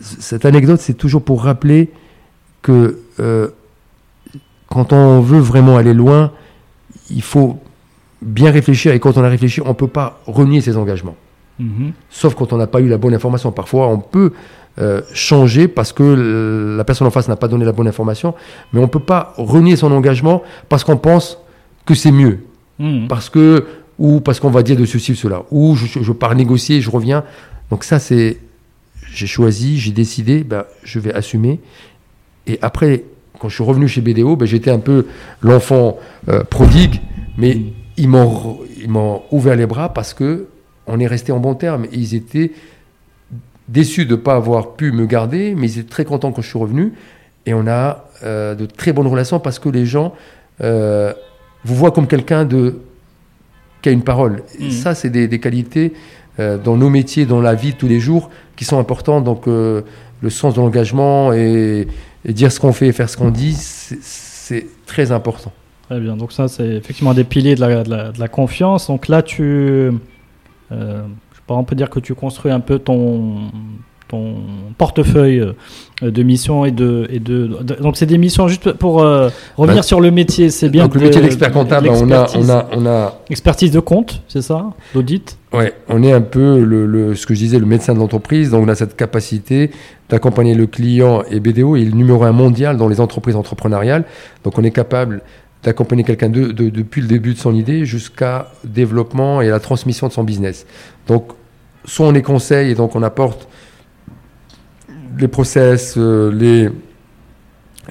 cette 0.00 0.44
anecdote, 0.44 0.78
c'est 0.80 0.94
toujours 0.94 1.22
pour 1.22 1.42
rappeler 1.42 1.90
que 2.62 2.98
quand 4.70 4.92
on 4.92 5.20
veut 5.20 5.40
vraiment 5.40 5.76
aller 5.76 5.92
loin, 5.92 6.32
il 7.10 7.22
faut 7.22 7.58
bien 8.22 8.50
réfléchir. 8.50 8.92
Et 8.92 9.00
quand 9.00 9.18
on 9.18 9.24
a 9.24 9.28
réfléchi, 9.28 9.60
on 9.60 9.68
ne 9.68 9.72
peut 9.74 9.88
pas 9.88 10.20
renier 10.26 10.60
ses 10.60 10.76
engagements. 10.76 11.16
Mhm. 11.58 11.92
Sauf 12.08 12.34
quand 12.34 12.52
on 12.52 12.56
n'a 12.56 12.68
pas 12.68 12.80
eu 12.80 12.88
la 12.88 12.96
bonne 12.96 13.12
information. 13.12 13.52
Parfois, 13.52 13.88
on 13.88 13.98
peut 13.98 14.32
euh, 14.78 15.02
changer 15.12 15.66
parce 15.66 15.92
que 15.92 16.74
la 16.76 16.84
personne 16.84 17.06
en 17.06 17.10
face 17.10 17.28
n'a 17.28 17.36
pas 17.36 17.48
donné 17.48 17.64
la 17.64 17.72
bonne 17.72 17.88
information. 17.88 18.34
Mais 18.72 18.78
on 18.78 18.84
ne 18.84 18.88
peut 18.88 19.00
pas 19.00 19.34
renier 19.36 19.74
son 19.74 19.90
engagement 19.92 20.42
parce 20.68 20.84
qu'on 20.84 20.96
pense 20.96 21.38
que 21.84 21.94
c'est 21.94 22.12
mieux. 22.12 22.38
Mhm. 22.78 23.08
Parce 23.08 23.28
que, 23.28 23.66
ou 23.98 24.20
parce 24.20 24.38
qu'on 24.38 24.50
va 24.50 24.62
dire 24.62 24.76
de 24.76 24.84
ceci 24.84 25.12
ou 25.12 25.16
cela. 25.16 25.42
Ou 25.50 25.74
je, 25.74 26.12
pars 26.12 26.36
négocier, 26.36 26.80
je 26.80 26.90
reviens. 26.90 27.24
Donc 27.70 27.84
ça, 27.84 27.98
c'est... 27.98 28.38
J'ai 29.12 29.26
choisi, 29.26 29.80
j'ai 29.80 29.90
décidé, 29.90 30.44
ben, 30.44 30.64
je 30.84 31.00
vais 31.00 31.12
assumer. 31.12 31.58
Et 32.46 32.60
après, 32.62 33.04
quand 33.40 33.48
je 33.48 33.54
suis 33.54 33.64
revenu 33.64 33.88
chez 33.88 34.02
BDO, 34.02 34.36
ben, 34.36 34.46
j'étais 34.46 34.70
un 34.70 34.78
peu 34.78 35.06
l'enfant 35.40 35.98
euh, 36.28 36.44
prodigue, 36.44 37.00
mais 37.38 37.58
ils 37.96 38.08
m'ont 38.08 39.22
ouvert 39.30 39.56
les 39.56 39.66
bras 39.66 39.92
parce 39.92 40.14
que 40.14 40.46
on 40.86 41.00
est 41.00 41.06
resté 41.06 41.32
en 41.32 41.40
bon 41.40 41.54
terme. 41.54 41.86
Ils 41.92 42.14
étaient 42.14 42.52
déçus 43.68 44.04
de 44.04 44.12
ne 44.12 44.20
pas 44.20 44.34
avoir 44.34 44.74
pu 44.74 44.92
me 44.92 45.06
garder, 45.06 45.54
mais 45.56 45.68
ils 45.68 45.78
étaient 45.78 45.88
très 45.88 46.04
contents 46.04 46.32
quand 46.32 46.42
je 46.42 46.48
suis 46.48 46.58
revenu. 46.58 46.92
Et 47.46 47.54
on 47.54 47.66
a 47.66 48.04
euh, 48.24 48.54
de 48.54 48.66
très 48.66 48.92
bonnes 48.92 49.06
relations 49.06 49.40
parce 49.40 49.58
que 49.58 49.70
les 49.70 49.86
gens 49.86 50.12
euh, 50.60 51.14
vous 51.64 51.74
voient 51.74 51.92
comme 51.92 52.06
quelqu'un 52.06 52.44
de 52.44 52.76
qui 53.80 53.88
a 53.88 53.92
une 53.92 54.04
parole. 54.04 54.42
Et 54.58 54.66
mmh. 54.66 54.70
ça, 54.72 54.94
c'est 54.94 55.08
des, 55.08 55.40
qualités 55.40 55.94
dans 56.38 56.76
nos 56.76 56.90
métiers, 56.90 57.24
dans 57.24 57.40
la 57.40 57.54
vie 57.54 57.72
de 57.72 57.76
tous 57.78 57.88
les 57.88 58.00
jours, 58.00 58.28
qui 58.56 58.66
sont 58.66 58.78
importantes. 58.78 59.24
Donc, 59.24 59.46
le 59.46 59.84
sens 60.28 60.54
de 60.54 60.60
l'engagement 60.60 61.32
et, 61.32 61.88
et 62.24 62.32
dire 62.32 62.52
ce 62.52 62.60
qu'on 62.60 62.72
fait 62.72 62.88
et 62.88 62.92
faire 62.92 63.08
ce 63.08 63.16
qu'on 63.16 63.30
dit, 63.30 63.54
c'est 63.54 64.66
très 64.86 65.12
important. 65.12 65.52
Très 65.88 66.00
bien, 66.00 66.16
donc 66.16 66.32
ça 66.32 66.48
c'est 66.48 66.68
effectivement 66.68 67.14
des 67.14 67.24
piliers 67.24 67.54
de 67.54 68.18
la, 68.20 68.28
confiance. 68.28 68.86
Donc 68.86 69.08
là 69.08 69.22
tu, 69.22 69.42
euh, 69.42 69.90
je 70.70 71.36
sais 71.36 71.42
pas, 71.46 71.54
on 71.54 71.64
peut 71.64 71.76
dire 71.76 71.90
que 71.90 72.00
tu 72.00 72.14
construis 72.14 72.52
un 72.52 72.60
peu 72.60 72.78
ton, 72.78 73.50
ton 74.10 74.34
portefeuille 74.76 75.40
euh, 75.40 76.10
de 76.10 76.22
missions 76.22 76.64
et 76.64 76.72
de, 76.72 77.06
et 77.10 77.20
de, 77.20 77.46
donc 77.80 77.96
c'est 77.96 78.06
des 78.06 78.18
missions 78.18 78.48
juste 78.48 78.72
pour 78.72 79.02
euh, 79.02 79.28
revenir 79.56 79.78
bah, 79.78 79.82
sur 79.82 80.00
le 80.00 80.10
métier 80.10 80.50
c'est 80.50 80.68
bien 80.68 80.84
donc 80.84 80.94
le 80.96 81.02
métier 81.02 81.20
d'expert 81.20 81.52
comptable 81.52 81.88
on 81.88 82.10
a 82.10 82.26
on 82.36 82.48
a 82.48 82.68
on 82.76 82.86
a 82.86 83.20
expertise 83.30 83.70
de 83.70 83.80
compte 83.80 84.22
c'est 84.28 84.42
ça 84.42 84.70
d'audit? 84.94 85.38
Ouais 85.52 85.74
on 85.88 86.02
est 86.02 86.12
un 86.12 86.20
peu 86.20 86.60
le, 86.60 86.86
le, 86.86 87.14
ce 87.14 87.26
que 87.26 87.34
je 87.34 87.40
disais 87.40 87.58
le 87.58 87.66
médecin 87.66 87.94
de 87.94 87.98
l'entreprise 87.98 88.50
donc 88.50 88.64
on 88.64 88.68
a 88.68 88.74
cette 88.74 88.96
capacité 88.96 89.70
d'accompagner 90.08 90.54
le 90.54 90.66
client 90.66 91.22
et 91.30 91.38
BDO 91.40 91.76
est 91.76 91.84
le 91.84 91.92
numéro 91.92 92.24
un 92.24 92.32
mondial 92.32 92.76
dans 92.76 92.88
les 92.88 93.00
entreprises 93.00 93.36
entrepreneuriales 93.36 94.04
donc 94.44 94.58
on 94.58 94.64
est 94.64 94.72
capable 94.72 95.22
d'accompagner 95.62 96.04
quelqu'un 96.04 96.30
de, 96.30 96.52
de, 96.52 96.70
depuis 96.70 97.02
le 97.02 97.06
début 97.06 97.34
de 97.34 97.38
son 97.38 97.54
idée 97.54 97.84
jusqu'à 97.84 98.50
développement 98.64 99.40
et 99.40 99.48
la 99.48 99.60
transmission 99.60 100.08
de 100.08 100.12
son 100.12 100.24
business. 100.24 100.66
Donc 101.06 101.32
soit 101.84 102.06
on 102.06 102.14
est 102.14 102.22
conseil 102.22 102.70
et 102.70 102.74
donc 102.74 102.96
on 102.96 103.02
apporte 103.02 103.48
les 105.20 105.28
process, 105.28 105.94
euh, 105.96 106.32
les, 106.32 106.68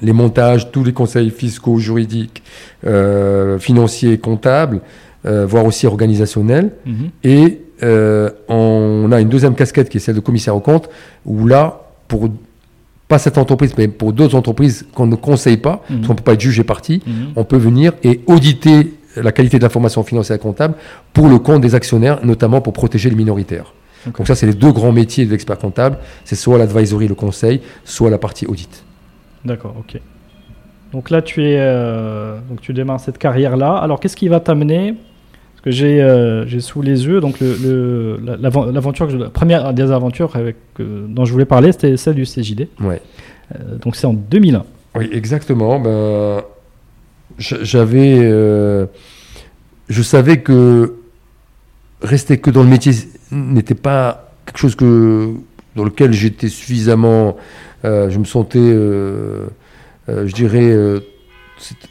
les 0.00 0.12
montages, 0.12 0.70
tous 0.70 0.84
les 0.84 0.92
conseils 0.92 1.30
fiscaux, 1.30 1.78
juridiques, 1.78 2.42
euh, 2.86 3.58
financiers, 3.58 4.18
comptables, 4.18 4.80
euh, 5.26 5.46
voire 5.46 5.64
aussi 5.64 5.86
organisationnels. 5.86 6.72
Mhm. 6.84 7.10
Et 7.24 7.60
on 8.48 9.08
a 9.10 9.22
une 9.22 9.30
deuxième 9.30 9.54
casquette 9.54 9.88
qui 9.88 9.96
est 9.96 10.00
celle 10.00 10.16
de 10.16 10.20
commissaire 10.20 10.54
au 10.54 10.60
compte, 10.60 10.90
où 11.24 11.46
là, 11.46 11.80
pour 12.08 12.28
pas 13.08 13.18
cette 13.18 13.38
entreprise, 13.38 13.72
mais 13.78 13.88
pour 13.88 14.12
d'autres 14.12 14.36
entreprises 14.36 14.86
qu'on 14.94 15.06
ne 15.06 15.16
conseille 15.16 15.56
pas, 15.56 15.82
mhm. 15.88 15.96
parce 15.96 16.06
qu'on 16.06 16.12
ne 16.12 16.18
peut 16.18 16.24
pas 16.24 16.34
être 16.34 16.40
jugé 16.42 16.62
parti, 16.62 17.02
mhm. 17.06 17.32
on 17.36 17.44
peut 17.44 17.56
venir 17.56 17.92
et 18.04 18.20
auditer 18.26 18.92
la 19.16 19.32
qualité 19.32 19.58
de 19.58 19.62
l'information 19.62 20.02
financière 20.02 20.36
et 20.36 20.40
comptable 20.40 20.74
pour 21.12 21.28
le 21.28 21.38
compte 21.38 21.62
des 21.62 21.74
actionnaires, 21.74 22.24
notamment 22.24 22.60
pour 22.60 22.72
protéger 22.72 23.08
les 23.08 23.16
minoritaires. 23.16 23.72
Donc 24.06 24.26
ça, 24.26 24.34
c'est 24.34 24.46
les 24.46 24.54
deux 24.54 24.72
grands 24.72 24.92
métiers 24.92 25.26
de 25.26 25.30
l'expert 25.30 25.58
comptable. 25.58 25.98
C'est 26.24 26.36
soit 26.36 26.58
l'advisory, 26.58 27.08
le 27.08 27.14
conseil, 27.14 27.60
soit 27.84 28.10
la 28.10 28.18
partie 28.18 28.46
audit. 28.46 28.84
D'accord, 29.44 29.74
ok. 29.78 30.00
Donc 30.92 31.10
là, 31.10 31.22
tu 31.22 31.42
es, 31.44 31.56
euh, 31.58 32.38
donc 32.48 32.60
tu 32.60 32.72
démarres 32.72 33.00
cette 33.00 33.18
carrière-là. 33.18 33.76
Alors, 33.76 34.00
qu'est-ce 34.00 34.16
qui 34.16 34.28
va 34.28 34.40
t'amener? 34.40 34.94
Parce 35.52 35.64
que 35.64 35.70
j'ai, 35.70 36.02
euh, 36.02 36.60
sous 36.60 36.80
les 36.80 37.06
yeux 37.06 37.20
donc 37.20 37.38
le, 37.40 38.18
l'aventure, 38.40 39.06
la 39.10 39.28
première 39.28 39.74
des 39.74 39.90
aventures 39.90 40.34
avec, 40.34 40.56
euh, 40.80 41.04
dont 41.06 41.26
je 41.26 41.32
voulais 41.32 41.44
parler, 41.44 41.72
c'était 41.72 41.98
celle 41.98 42.14
du 42.14 42.24
CJD. 42.24 42.68
Ouais. 42.80 43.02
donc 43.82 43.94
c'est 43.96 44.06
en 44.06 44.14
2001. 44.14 44.64
Oui, 44.96 45.10
exactement. 45.12 45.78
Ben, 45.78 46.42
j'avais, 47.38 48.18
je 49.88 50.02
savais 50.02 50.38
que 50.40 50.94
rester 52.02 52.38
que 52.38 52.50
dans 52.50 52.62
le 52.62 52.68
métier 52.68 52.92
n'était 53.32 53.74
pas 53.74 54.32
quelque 54.46 54.58
chose 54.58 54.74
que 54.74 55.34
dans 55.76 55.84
lequel 55.84 56.12
j'étais 56.12 56.48
suffisamment, 56.48 57.36
je 57.84 58.18
me 58.18 58.24
sentais 58.24 58.58
euh, 60.10 60.26
je 60.26 60.34
dirais, 60.34 60.70
euh, 60.70 61.00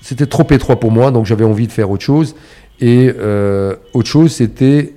c'était 0.02 0.26
trop 0.26 0.48
étroit 0.52 0.80
pour 0.80 0.92
moi, 0.92 1.12
donc 1.12 1.26
j'avais 1.26 1.46
envie 1.46 1.68
de 1.68 1.72
faire 1.72 1.90
autre 1.90 2.04
chose. 2.04 2.36
Et 2.82 3.12
euh, 3.18 3.76
autre 3.94 4.10
chose, 4.10 4.32
c'était 4.32 4.94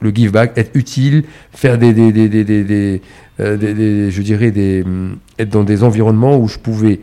le 0.00 0.10
give 0.10 0.30
back, 0.30 0.52
être 0.56 0.70
utile, 0.74 1.24
faire 1.52 1.76
des, 1.76 1.92
des, 1.92 2.12
des, 2.12 2.28
des 2.28 3.00
je 3.38 4.22
dirais, 4.22 4.50
des, 4.50 4.84
être 5.38 5.50
dans 5.50 5.64
des 5.64 5.82
environnements 5.82 6.38
où 6.38 6.48
je 6.48 6.58
pouvais 6.58 7.00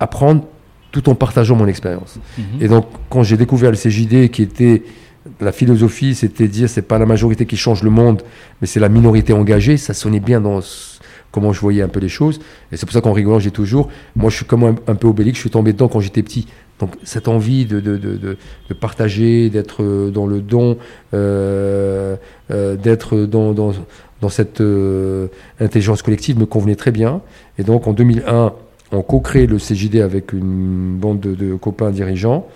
apprendre 0.00 0.44
tout 0.92 1.08
en 1.08 1.14
partageant 1.14 1.56
mon 1.56 1.66
expérience. 1.66 2.18
Mhm. 2.38 2.44
Et 2.60 2.68
donc, 2.68 2.86
quand 3.10 3.22
j'ai 3.22 3.36
découvert 3.36 3.70
le 3.70 3.76
CJD, 3.76 4.30
qui 4.30 4.42
était 4.42 4.82
la 5.40 5.52
philosophie, 5.52 6.14
c'était 6.14 6.48
dire 6.48 6.68
c'est 6.68 6.82
pas 6.82 6.98
la 6.98 7.06
majorité 7.06 7.46
qui 7.46 7.56
change 7.56 7.82
le 7.82 7.90
monde, 7.90 8.22
mais 8.60 8.66
c'est 8.66 8.80
la 8.80 8.88
minorité 8.88 9.32
engagée. 9.32 9.76
Ça 9.76 9.94
sonnait 9.94 10.20
bien 10.20 10.40
dans 10.40 10.60
comment 11.32 11.52
je 11.52 11.60
voyais 11.60 11.82
un 11.82 11.88
peu 11.88 12.00
les 12.00 12.08
choses. 12.08 12.40
Et 12.70 12.76
c'est 12.76 12.86
pour 12.86 12.92
ça 12.92 13.00
qu'en 13.00 13.12
rigolant, 13.12 13.38
j'ai 13.38 13.50
toujours, 13.50 13.88
moi 14.14 14.30
je 14.30 14.36
suis 14.36 14.44
comme 14.44 14.64
un, 14.64 14.94
peu 14.94 15.08
obélix, 15.08 15.36
je 15.36 15.40
suis 15.40 15.50
tombé 15.50 15.72
dedans 15.72 15.88
quand 15.88 16.00
j'étais 16.00 16.22
petit. 16.22 16.46
Donc 16.78 16.94
cette 17.04 17.28
envie 17.28 17.64
de, 17.64 17.80
de, 17.80 17.96
de, 17.96 18.18
de 18.18 18.74
partager, 18.74 19.50
d'être 19.50 19.82
euh, 19.82 20.10
dans 20.10 20.26
le 20.26 20.40
don, 20.40 20.76
euh, 21.14 22.16
euh, 22.50 22.76
d'être 22.76 23.18
dans, 23.18 23.52
dans, 23.52 23.72
dans, 24.20 24.28
cette 24.28 24.62
intelligence 25.60 26.02
collective 26.02 26.38
me 26.38 26.46
convenait 26.46 26.76
très 26.76 26.90
bien. 26.90 27.22
Et 27.58 27.64
donc 27.64 27.86
en 27.86 27.92
2001, 27.92 28.52
on 28.92 29.02
co-crée 29.02 29.46
le 29.46 29.56
CJD 29.56 30.00
avec 30.00 30.32
une 30.32 30.96
bande 30.96 31.20
de, 31.20 31.54
copains 31.54 31.90
dirigeants 31.90 32.46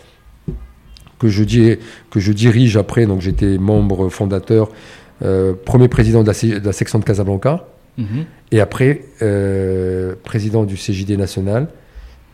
que 1.18 1.28
je, 1.28 1.76
que 2.10 2.20
je 2.20 2.32
dirige 2.32 2.76
après. 2.76 3.06
Donc 3.06 3.20
j'étais 3.20 3.58
membre 3.58 4.08
fondateur, 4.08 4.70
premier 5.64 5.88
président 5.88 6.22
de 6.22 6.28
la, 6.28 6.58
de 6.60 6.64
la 6.64 6.72
section 6.72 6.98
de 6.98 7.04
Casablanca. 7.04 7.66
Mhm. 7.98 8.26
Et 8.52 8.60
après, 8.60 9.02
euh, 9.22 10.14
président 10.22 10.64
du 10.64 10.76
CJD 10.76 11.16
national. 11.16 11.68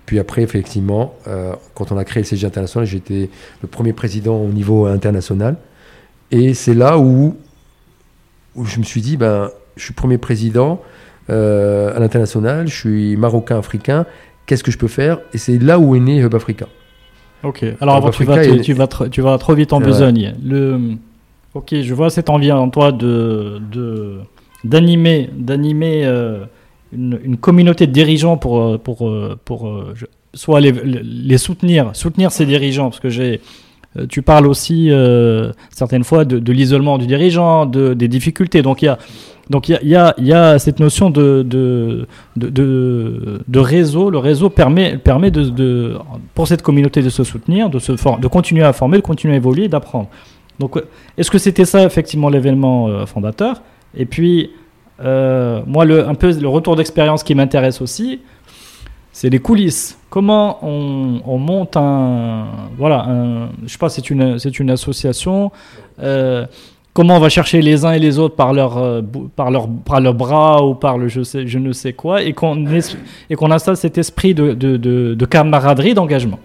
Puis 0.07 0.19
après, 0.19 0.43
effectivement, 0.43 1.15
euh, 1.29 1.55
quand 1.75 1.93
on 1.93 1.97
a 1.97 2.05
créé 2.05 2.23
le 2.23 2.29
CJD 2.29 2.45
international, 2.45 2.87
j'étais 2.87 3.31
le 3.63 3.69
premier 3.69 3.93
président 3.93 4.37
au 4.37 4.49
niveau 4.49 4.87
international. 4.87 5.57
Et 6.31 6.55
c'est 6.55 6.75
là 6.75 6.99
où, 6.99 7.37
où 8.57 8.65
je 8.65 8.79
me 8.79 8.85
suis 8.85 9.01
dit, 9.01 9.17
ben, 9.17 9.51
je 9.77 9.85
suis 9.85 9.95
premier 9.95 10.19
président 10.19 10.83
euh, 11.31 11.95
à 11.95 12.01
l'international, 12.01 12.67
je 12.67 12.75
suis 12.75 13.17
marocain-africain, 13.17 14.07
qu'est-ce 14.47 14.65
que 14.65 14.73
je 14.73 14.79
peux 14.79 14.89
faire? 14.89 15.21
Et 15.33 15.39
c'est 15.39 15.59
là 15.59 15.79
où 15.79 15.95
est 15.95 16.01
né 16.01 16.21
Hub 16.21 16.35
Africa. 16.35 16.67
Ok, 17.45 17.65
alors 17.81 17.97
avant, 17.97 18.11
tu, 18.11 18.25
vas, 18.25 18.59
tu, 18.59 18.73
vas 18.73 18.89
tu 19.11 19.21
vas 19.21 19.39
trop 19.39 19.55
vite 19.55 19.73
en 19.73 19.81
besogne. 19.81 20.35
Le... 20.45 20.97
Ok, 21.55 21.75
je 21.83 21.95
vois 21.95 22.09
cette 22.09 22.31
envie 22.31 22.53
en 22.53 22.71
toi 22.71 22.93
de, 22.93 23.61
de 23.73 24.21
d'animer, 24.65 25.29
d'animer 25.37 26.05
euh, 26.05 26.45
une, 26.93 27.37
communauté 27.37 27.87
de 27.87 27.93
dirigeants 27.93 28.37
pour, 28.37 28.61
euh, 28.61 28.79
pour, 28.79 29.09
euh, 29.09 29.39
pour 29.45 29.71
soit 30.35 30.61
les, 30.61 30.73
les, 30.73 31.39
soutenir, 31.39 31.91
soutenir 31.95 32.33
ces 32.33 32.47
dirigeants, 32.47 32.91
parce 32.91 33.01
que 33.01 33.11
j'ai, 33.11 33.41
tu 34.09 34.23
parles 34.23 34.47
aussi 34.47 34.91
certaines 35.71 36.05
fois 36.05 36.25
de, 36.25 36.53
l'isolement 36.53 36.97
du 36.97 37.07
dirigeant, 37.07 37.67
de, 37.67 37.93
des 37.93 38.09
difficultés. 38.09 38.63
Donc 38.63 38.83
il 38.83 38.87
y 38.87 38.89
a, 38.89 38.99
donc 39.53 39.69
il 39.69 39.79
y 39.83 39.95
a, 39.97 40.59
cette 40.59 40.81
notion 40.81 41.11
de, 41.11 42.07
réseau. 43.55 44.11
Le 44.11 44.19
réseau 44.19 44.49
permet, 44.51 44.99
pour 46.35 46.49
cette 46.49 46.63
communauté 46.63 47.03
de 47.03 47.11
se 47.11 47.23
soutenir, 47.23 47.71
de, 47.71 48.29
continuer 48.29 48.65
à 48.65 48.73
former, 48.73 48.97
de 48.97 49.03
continuer 49.03 49.35
à 49.35 49.37
évoluer, 49.37 49.69
d'apprendre. 49.69 50.09
Donc 50.59 50.83
est-ce 51.19 51.31
que 51.31 51.39
c'était 51.39 51.67
ça 51.67 51.85
effectivement 51.85 52.31
l'événement 52.31 53.07
fondateur? 53.07 53.63
Et 53.95 54.07
puis, 54.07 54.51
euh, 55.05 55.61
moi, 55.67 55.85
le, 55.85 56.09
un 56.09 56.15
peu 56.15 56.33
le 56.33 56.49
retour 56.49 56.77
d'expérience 56.77 57.23
qui 57.23 57.35
m'intéresse 57.35 57.81
aussi, 57.83 58.21
c'est 59.13 59.29
les 59.29 59.39
coulisses. 59.39 59.99
Comment 60.09 60.59
on, 60.63 61.39
monte 61.39 61.77
un. 61.77 62.47
Voilà, 62.79 63.05
un, 63.07 63.49
je 63.65 63.73
sais 63.73 63.79
pas, 63.79 63.89
c'est 63.89 64.09
une, 64.09 64.39
c'est 64.39 64.59
une 64.59 64.71
association. 64.71 65.53
Euh, 66.01 66.47
comment 66.93 67.17
on 67.17 67.21
va 67.21 67.29
chercher 67.29 67.63
les 67.63 67.85
uns 67.85 67.93
et 67.93 67.99
les 67.99 68.19
autres 68.19 68.37
par 68.37 68.53
leur, 68.53 68.79
euh, 68.79 69.03
par 69.37 69.51
leur, 69.51 69.69
par 69.69 70.01
bras 70.15 70.65
ou 70.65 70.75
par 70.75 70.99
le 70.99 71.09
je, 71.09 71.23
je 71.23 71.59
ne 71.59 71.73
sais 71.73 71.93
quoi, 71.93 72.23
et 72.23 72.33
qu'on, 72.33 72.67
et 73.31 73.35
qu'on 73.35 73.51
installe 73.51 73.77
cet 73.77 73.99
esprit 73.99 74.35
de, 74.35 74.53
de, 74.53 74.77
de, 74.77 75.27
camaraderie, 75.27 75.95
d'engagement. 75.95 76.39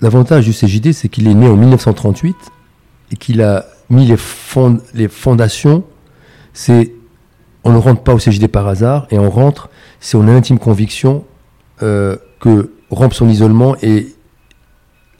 l'avantage 0.00 0.44
du 0.44 0.52
CJD, 0.52 0.92
c'est 0.92 1.08
qu'il 1.08 1.28
est 1.28 1.34
né 1.34 1.48
en 1.48 1.56
1938 1.56 2.36
et 3.12 3.16
qu'il 3.16 3.42
a 3.42 3.64
mis 3.90 4.06
les, 4.06 4.16
les 4.94 5.08
fondations, 5.08 5.84
c'est 6.52 6.92
on 7.64 7.72
ne 7.72 7.78
rentre 7.78 8.02
pas 8.02 8.14
au 8.14 8.18
CJD 8.18 8.48
par 8.48 8.68
hasard 8.68 9.06
et 9.10 9.18
on 9.18 9.30
rentre 9.30 9.70
si 10.00 10.16
on 10.16 10.22
a 10.22 10.32
l'intime 10.32 10.58
conviction 10.58 11.24
euh, 11.82 12.16
que 12.40 12.70
rompre 12.90 13.16
son 13.16 13.28
isolement 13.28 13.74
est 13.82 14.14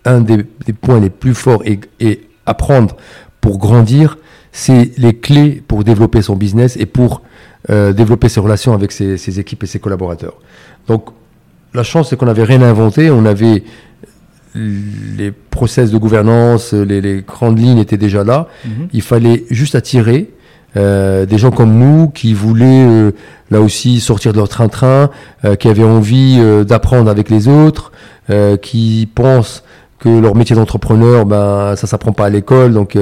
un 0.05 0.21
des, 0.21 0.45
points 0.81 1.01
les 1.01 1.11
plus 1.11 1.35
forts 1.35 1.63
et, 1.65 1.81
et, 2.01 2.21
apprendre 2.47 2.97
pour 3.41 3.59
grandir, 3.59 4.19
c'est 4.53 4.93
les 4.97 5.15
clés 5.17 5.63
pour 5.67 5.85
développer 5.85 6.23
son 6.23 6.37
business 6.37 6.77
et 6.77 6.87
pour 6.87 7.23
euh, 7.71 7.93
développer 7.93 8.29
ses 8.29 8.41
relations 8.41 8.73
avec 8.73 8.93
ses, 8.93 9.17
ses, 9.17 9.41
équipes 9.41 9.65
et 9.65 9.67
ses 9.67 9.79
collaborateurs. 9.79 10.35
Donc 10.87 11.11
la 11.73 11.83
chance, 11.83 12.11
c'est 12.11 12.17
qu'on 12.17 12.27
n'avait 12.27 12.45
rien 12.45 12.63
inventé, 12.63 13.11
on 13.11 13.25
avait 13.25 13.65
les 14.55 15.33
process 15.51 15.91
de 15.91 15.99
gouvernance, 15.99 16.73
les, 16.73 17.23
grandes 17.27 17.59
lignes 17.59 17.79
étaient 17.79 17.97
déjà 17.97 18.23
là. 18.23 18.49
Mhm. 18.65 18.89
Il 18.93 19.03
fallait 19.03 19.45
juste 19.51 19.75
attirer 19.75 20.31
euh, 20.77 21.25
des 21.27 21.39
gens 21.39 21.51
comme 21.51 21.79
nous 21.79 22.09
qui 22.09 22.35
voulaient 22.35 22.87
euh, 22.87 23.13
là 23.51 23.61
aussi 23.61 24.01
sortir 24.01 24.33
de 24.33 24.39
leur 24.39 24.49
train-train, 24.49 25.11
euh, 25.45 25.55
qui 25.57 25.69
avaient 25.69 25.85
envie 25.85 26.41
d'apprendre 26.67 27.11
avec 27.11 27.31
les 27.31 27.49
autres, 27.49 27.93
qui 28.63 29.07
pensent 29.15 29.65
que 30.05 30.21
leur 30.21 30.35
métier 30.35 30.55
d'entrepreneur, 30.55 31.25
ben 31.25 31.75
ça 31.77 31.87
s'apprend 31.87 32.13
pas 32.13 32.27
à 32.27 32.31
l'école, 32.31 32.73
donc 32.73 32.99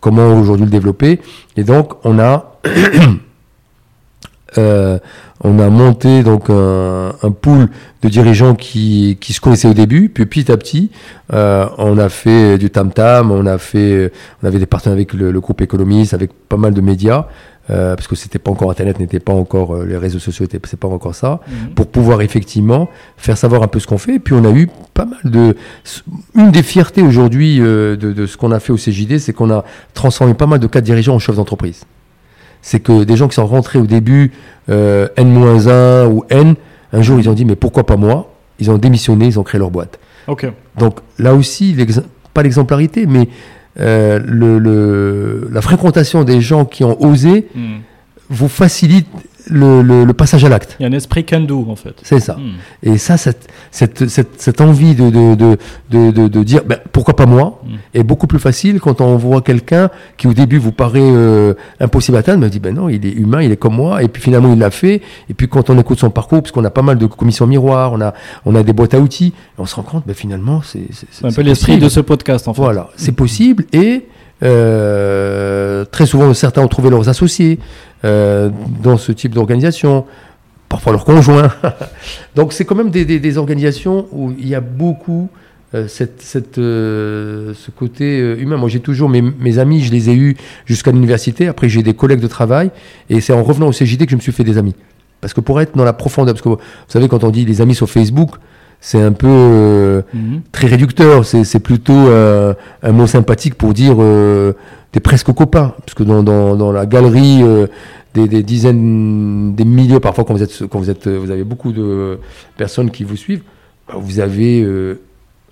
comment 0.00 0.38
aujourd'hui 0.38 0.66
le 0.66 0.70
développer 0.70 1.20
Et 1.56 1.64
donc 1.64 1.94
on 2.04 2.18
a 2.18 2.52
on 4.56 5.58
a 5.58 5.68
monté 5.68 6.22
donc 6.22 6.48
un, 6.48 7.12
un 7.22 7.30
pool 7.30 7.68
de 8.04 8.08
dirigeants 8.08 8.54
qui, 8.54 9.18
qui 9.20 9.32
se 9.32 9.40
connaissaient 9.40 9.68
au 9.68 9.74
début, 9.74 10.08
puis 10.10 10.26
petit 10.26 10.52
à 10.52 10.56
petit, 10.56 10.90
euh, 11.32 11.66
on 11.78 11.98
a 11.98 12.08
fait 12.08 12.58
du 12.58 12.70
tam 12.70 12.92
tam, 12.92 13.30
on 13.30 13.46
a 13.46 13.58
fait, 13.58 14.12
on 14.42 14.46
avait 14.46 14.58
des 14.58 14.66
partenaires 14.66 14.94
avec 14.94 15.14
le, 15.14 15.40
groupe 15.40 15.62
économiste, 15.62 16.14
avec 16.14 16.32
pas 16.48 16.58
mal 16.58 16.74
de 16.74 16.80
médias. 16.80 17.26
Euh, 17.70 17.96
parce 17.96 18.06
que 18.06 18.14
c'était 18.14 18.38
pas 18.38 18.50
encore 18.50 18.70
Internet, 18.70 19.00
n'était 19.00 19.20
pas 19.20 19.32
encore 19.32 19.74
euh, 19.74 19.86
les 19.86 19.96
réseaux 19.96 20.18
sociaux, 20.18 20.46
c'est 20.50 20.78
pas 20.78 20.88
encore 20.88 21.14
ça, 21.14 21.40
mhm. 21.48 21.70
pour 21.70 21.86
pouvoir 21.86 22.20
effectivement 22.20 22.90
faire 23.16 23.38
savoir 23.38 23.62
un 23.62 23.68
peu 23.68 23.80
ce 23.80 23.86
qu'on 23.86 23.96
fait. 23.96 24.16
Et 24.16 24.18
puis 24.18 24.34
on 24.34 24.44
a 24.44 24.50
eu 24.50 24.68
pas 24.92 25.06
mal 25.06 25.18
de, 25.24 25.56
une 26.34 26.50
des 26.50 26.62
fiertés 26.62 27.00
aujourd'hui 27.00 27.60
euh, 27.60 27.96
de, 27.96 28.12
de, 28.12 28.26
ce 28.26 28.36
qu'on 28.36 28.52
a 28.52 28.60
fait 28.60 28.72
au 28.72 28.76
CJD, 28.76 29.18
c'est 29.18 29.32
qu'on 29.32 29.50
a 29.50 29.64
transformé 29.94 30.34
pas 30.34 30.46
mal 30.46 30.58
de 30.58 30.66
cadres 30.66 30.84
dirigeants 30.84 31.14
en 31.14 31.18
chefs 31.18 31.36
d'entreprise 31.36 31.84
c'est 32.64 32.80
que 32.80 33.04
des 33.04 33.16
gens 33.16 33.28
qui 33.28 33.34
sont 33.34 33.46
rentrés 33.46 33.78
au 33.78 33.86
début 33.86 34.32
euh, 34.70 35.06
N-1 35.16 36.06
ou 36.06 36.24
N, 36.30 36.54
un 36.94 37.02
jour 37.02 37.20
ils 37.20 37.28
ont 37.28 37.34
dit 37.34 37.44
mais 37.44 37.56
pourquoi 37.56 37.84
pas 37.84 37.96
moi? 37.96 38.32
Ils 38.58 38.70
ont 38.70 38.78
démissionné, 38.78 39.26
ils 39.26 39.38
ont 39.38 39.42
créé 39.42 39.58
leur 39.58 39.70
boîte. 39.70 40.00
Ok. 40.26 40.46
Donc 40.78 41.00
là 41.18 41.34
aussi, 41.34 41.76
pas 42.32 42.42
l'exemplarité, 42.42 43.04
mais 43.04 43.28
euh, 43.80 44.20
le, 44.24 45.48
la 45.50 45.60
fréquentation 45.60 46.24
des 46.24 46.40
gens 46.40 46.64
qui 46.64 46.84
ont 46.84 47.00
osé 47.02 47.48
hmm. 47.54 47.78
vous 48.30 48.48
facilite 48.48 49.08
le, 49.50 50.12
passage 50.12 50.44
à 50.44 50.48
l'acte. 50.48 50.76
Il 50.78 50.84
y 50.84 50.86
a 50.86 50.88
un 50.88 50.92
esprit 50.92 51.24
can-do, 51.24 51.66
en 51.68 51.76
fait. 51.76 51.94
C'est 52.02 52.20
ça. 52.20 52.34
Hmm. 52.34 52.54
Et 52.82 52.98
ça, 52.98 53.16
cette, 53.16 53.48
cette, 53.70 54.08
cette, 54.08 54.60
envie 54.60 54.94
de, 54.94 55.10
de, 55.10 55.56
de, 55.90 56.28
de, 56.28 56.42
dire 56.42 56.62
ben, 56.64 56.78
pourquoi 56.92 57.16
pas 57.16 57.26
moi 57.26 57.60
hmm. 57.64 57.74
est 57.94 58.02
beaucoup 58.02 58.26
plus 58.26 58.38
facile 58.38 58.80
quand 58.80 59.00
on 59.00 59.16
voit 59.16 59.42
quelqu'un 59.42 59.90
qui, 60.16 60.26
au 60.26 60.34
début, 60.34 60.58
vous 60.58 60.72
paraît 60.72 61.00
euh, 61.02 61.54
impossible 61.80 62.16
à 62.16 62.20
atteindre, 62.20 62.40
mais 62.40 62.50
dit 62.50 62.60
ben 62.60 62.74
non, 62.74 62.88
il 62.88 63.04
est 63.06 63.12
humain, 63.12 63.42
il 63.42 63.52
est 63.52 63.56
comme 63.56 63.76
moi, 63.76 64.02
et 64.02 64.08
puis 64.08 64.22
finalement, 64.22 64.52
il 64.52 64.58
l'a 64.58 64.70
fait. 64.70 65.02
Et 65.28 65.34
puis, 65.34 65.48
quand 65.48 65.70
on 65.70 65.78
écoute 65.78 65.98
son 65.98 66.10
parcours, 66.10 66.42
parce 66.42 66.52
qu'on 66.52 66.64
a 66.64 66.70
pas 66.70 66.82
mal 66.82 66.98
de 66.98 67.06
commissions 67.06 67.46
miroirs, 67.46 67.92
on 67.92 68.00
a, 68.00 68.14
on 68.44 68.54
a 68.54 68.62
des 68.62 68.72
boîtes 68.72 68.94
à 68.94 69.00
outils, 69.00 69.34
on 69.58 69.66
se 69.66 69.74
rend 69.74 69.82
compte, 69.82 70.06
ben, 70.06 70.14
finalement, 70.14 70.62
c'est. 70.62 70.86
C'est 71.10 71.26
un 71.26 71.32
peu 71.32 71.42
l'esprit 71.42 71.78
de 71.78 71.88
ce 71.88 72.00
podcast, 72.00 72.48
en 72.48 72.54
fait. 72.54 72.62
Voilà, 72.62 72.88
c'est 72.96 73.12
possible 73.12 73.64
et 73.72 74.06
Euh, 74.42 75.84
très 75.84 76.06
souvent, 76.06 76.32
certains 76.34 76.62
ont 76.62 76.68
trouvé 76.68 76.90
leurs 76.90 77.08
associés 77.08 77.58
euh, 78.04 78.50
dans 78.82 78.96
ce 78.96 79.12
type 79.12 79.32
d'organisation, 79.32 80.04
parfois 80.68 80.92
leurs 80.92 81.04
conjoints. 81.04 81.52
Donc 82.34 82.52
c'est 82.52 82.64
quand 82.64 82.74
même 82.74 82.90
des, 82.90 83.38
organisations 83.38 84.06
où 84.12 84.32
il 84.38 84.48
y 84.48 84.54
a 84.54 84.60
beaucoup 84.60 85.28
euh, 85.74 85.88
cette, 85.88 86.20
cette, 86.20 86.56
ce 86.56 87.70
côté 87.76 88.18
humain. 88.18 88.56
Moi, 88.56 88.68
j'ai 88.68 88.80
toujours 88.80 89.08
mes, 89.08 89.22
mes, 89.22 89.58
amis, 89.58 89.82
je 89.82 89.92
les 89.92 90.10
ai 90.10 90.14
eus 90.14 90.36
jusqu'à 90.66 90.92
l'université. 90.92 91.48
Après, 91.48 91.68
j'ai 91.68 91.82
des 91.82 91.94
collègues 91.94 92.20
de 92.20 92.28
travail. 92.28 92.70
Et 93.08 93.20
c'est 93.20 93.32
en 93.32 93.42
revenant 93.42 93.68
au 93.68 93.72
CJD 93.72 94.04
que 94.04 94.10
je 94.10 94.16
me 94.16 94.20
suis 94.20 94.32
fait 94.32 94.44
des 94.44 94.58
amis. 94.58 94.74
Parce 95.20 95.32
que 95.32 95.40
pour 95.40 95.60
être 95.60 95.74
dans 95.74 95.84
la 95.84 95.94
profondeur, 95.94 96.34
parce 96.34 96.42
que 96.42 96.50
vous 96.50 96.58
savez, 96.86 97.08
quand 97.08 97.24
on 97.24 97.30
dit 97.30 97.46
les 97.46 97.62
amis 97.62 97.74
sur 97.74 97.88
Facebook, 97.88 98.36
c'est 98.86 99.00
un 99.00 99.12
peu 99.12 99.26
euh, 99.28 100.02
-hmm. 100.14 100.40
très 100.52 100.66
réducteur. 100.66 101.24
C'est 101.24 101.58
plutôt 101.70 101.94
euh, 101.94 102.52
un 102.82 102.92
mot 102.92 103.06
sympathique 103.06 103.54
pour 103.54 103.72
dire 103.72 103.96
euh, 103.98 104.52
t'es 104.92 105.00
presque 105.00 105.32
copain. 105.32 105.72
Parce 105.84 105.94
que 105.94 106.02
dans, 106.02 106.22
dans, 106.22 106.54
dans 106.54 106.70
la 106.70 106.84
galerie 106.84 107.42
des, 108.12 108.28
des, 108.28 108.42
dizaines, 108.42 109.54
des 109.54 109.64
milliers, 109.64 110.00
parfois 110.00 110.24
quand 110.24 110.34
vous 110.34 110.42
êtes, 110.42 110.66
quand 110.70 110.78
vous 110.80 110.90
êtes, 110.90 111.08
vous 111.08 111.30
avez 111.30 111.44
beaucoup 111.44 111.72
de 111.72 112.18
personnes 112.58 112.90
qui 112.90 113.04
vous 113.04 113.16
suivent, 113.16 113.44
bah, 113.88 113.94
vous 113.98 114.20
avez 114.20 114.52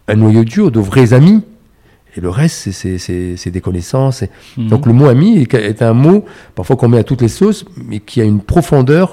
un 0.09 0.17
noyau 0.23 0.45
dur 0.45 0.71
de 0.71 0.81
vrais 0.81 1.15
amis. 1.15 1.41
Et 2.15 2.21
le 2.21 2.29
reste, 2.29 2.71
c'est 2.71 3.51
des 3.57 3.63
connaissances. 3.63 4.23
-hmm. 4.25 4.69
Donc 4.73 4.83
le 4.85 4.93
mot 4.93 5.07
ami 5.17 5.29
est, 5.43 5.55
est 5.55 5.81
un 5.81 5.95
mot, 6.07 6.19
parfois 6.55 6.77
qu'on 6.79 6.91
met 6.95 7.01
à 7.05 7.07
toutes 7.11 7.23
les 7.27 7.35
sauces, 7.41 7.65
mais 7.89 7.99
qui 8.09 8.21
a 8.21 8.27
une 8.33 8.43
profondeur 8.55 9.07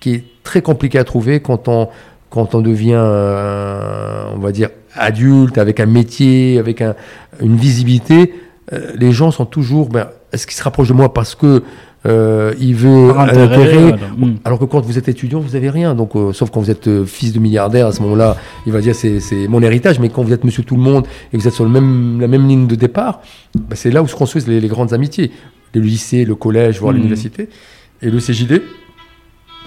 qui 0.00 0.10
est 0.16 0.24
très 0.48 0.62
compliquée 0.62 1.00
à 1.04 1.04
trouver 1.12 1.36
quand 1.48 1.62
on, 1.68 1.88
quand 2.30 2.54
on 2.54 2.60
devient, 2.60 2.94
euh, 2.96 4.24
on 4.34 4.38
va 4.38 4.52
dire, 4.52 4.70
adulte, 4.94 5.58
avec 5.58 5.80
un 5.80 5.86
métier, 5.86 6.58
avec 6.58 6.80
un, 6.80 6.94
une 7.40 7.56
visibilité, 7.56 8.34
euh, 8.72 8.92
les 8.96 9.12
gens 9.12 9.30
sont 9.32 9.44
toujours, 9.46 9.88
ben, 9.88 10.08
est-ce 10.32 10.46
qu'il 10.46 10.56
se 10.56 10.62
rapproche 10.62 10.88
de 10.88 10.92
moi 10.94 11.12
parce 11.12 11.34
que 11.34 11.62
euh, 12.06 12.54
il 12.58 12.74
veut 12.76 13.10
un 13.10 13.28
intérêt, 13.28 13.42
intérêt, 13.56 13.82
voilà. 13.90 13.96
Mm. 14.16 14.36
alors 14.44 14.58
que 14.58 14.64
quand 14.64 14.80
vous 14.80 14.96
êtes 14.96 15.08
étudiant, 15.08 15.40
vous 15.40 15.54
avez 15.54 15.68
rien. 15.68 15.94
Donc, 15.94 16.16
euh, 16.16 16.32
sauf 16.32 16.50
quand 16.50 16.60
vous 16.60 16.70
êtes 16.70 16.88
euh, 16.88 17.04
fils 17.04 17.34
de 17.34 17.38
milliardaire, 17.40 17.88
à 17.88 17.92
ce 17.92 18.00
moment-là, 18.02 18.36
il 18.64 18.72
va 18.72 18.80
dire 18.80 18.94
c'est 18.94 19.20
c'est 19.20 19.48
mon 19.48 19.60
héritage. 19.60 19.98
Mais 19.98 20.08
quand 20.08 20.22
vous 20.22 20.32
êtes 20.32 20.44
monsieur 20.44 20.62
tout 20.62 20.76
le 20.76 20.82
monde 20.82 21.06
et 21.30 21.36
que 21.36 21.42
vous 21.42 21.48
êtes 21.48 21.52
sur 21.54 21.64
le 21.64 21.70
même, 21.70 22.18
la 22.20 22.26
même 22.28 22.48
ligne 22.48 22.66
de 22.66 22.74
départ, 22.74 23.20
ben, 23.54 23.74
c'est 23.76 23.90
là 23.90 24.02
où 24.02 24.08
se 24.08 24.14
construisent 24.16 24.48
les, 24.48 24.60
les 24.60 24.68
grandes 24.68 24.94
amitiés. 24.94 25.30
Le 25.74 25.82
lycée, 25.82 26.24
le 26.24 26.34
collège, 26.36 26.80
voire 26.80 26.94
Mm. 26.94 26.96
l'université. 26.96 27.48
Et 28.00 28.08
le 28.10 28.18
CJD 28.18 28.62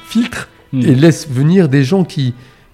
filtre 0.08 0.48
Mm. 0.74 0.82
et 0.82 0.96
laisse 0.96 1.30
venir 1.30 1.70
des 1.70 1.84
gens 1.84 2.04
qui, 2.04 2.34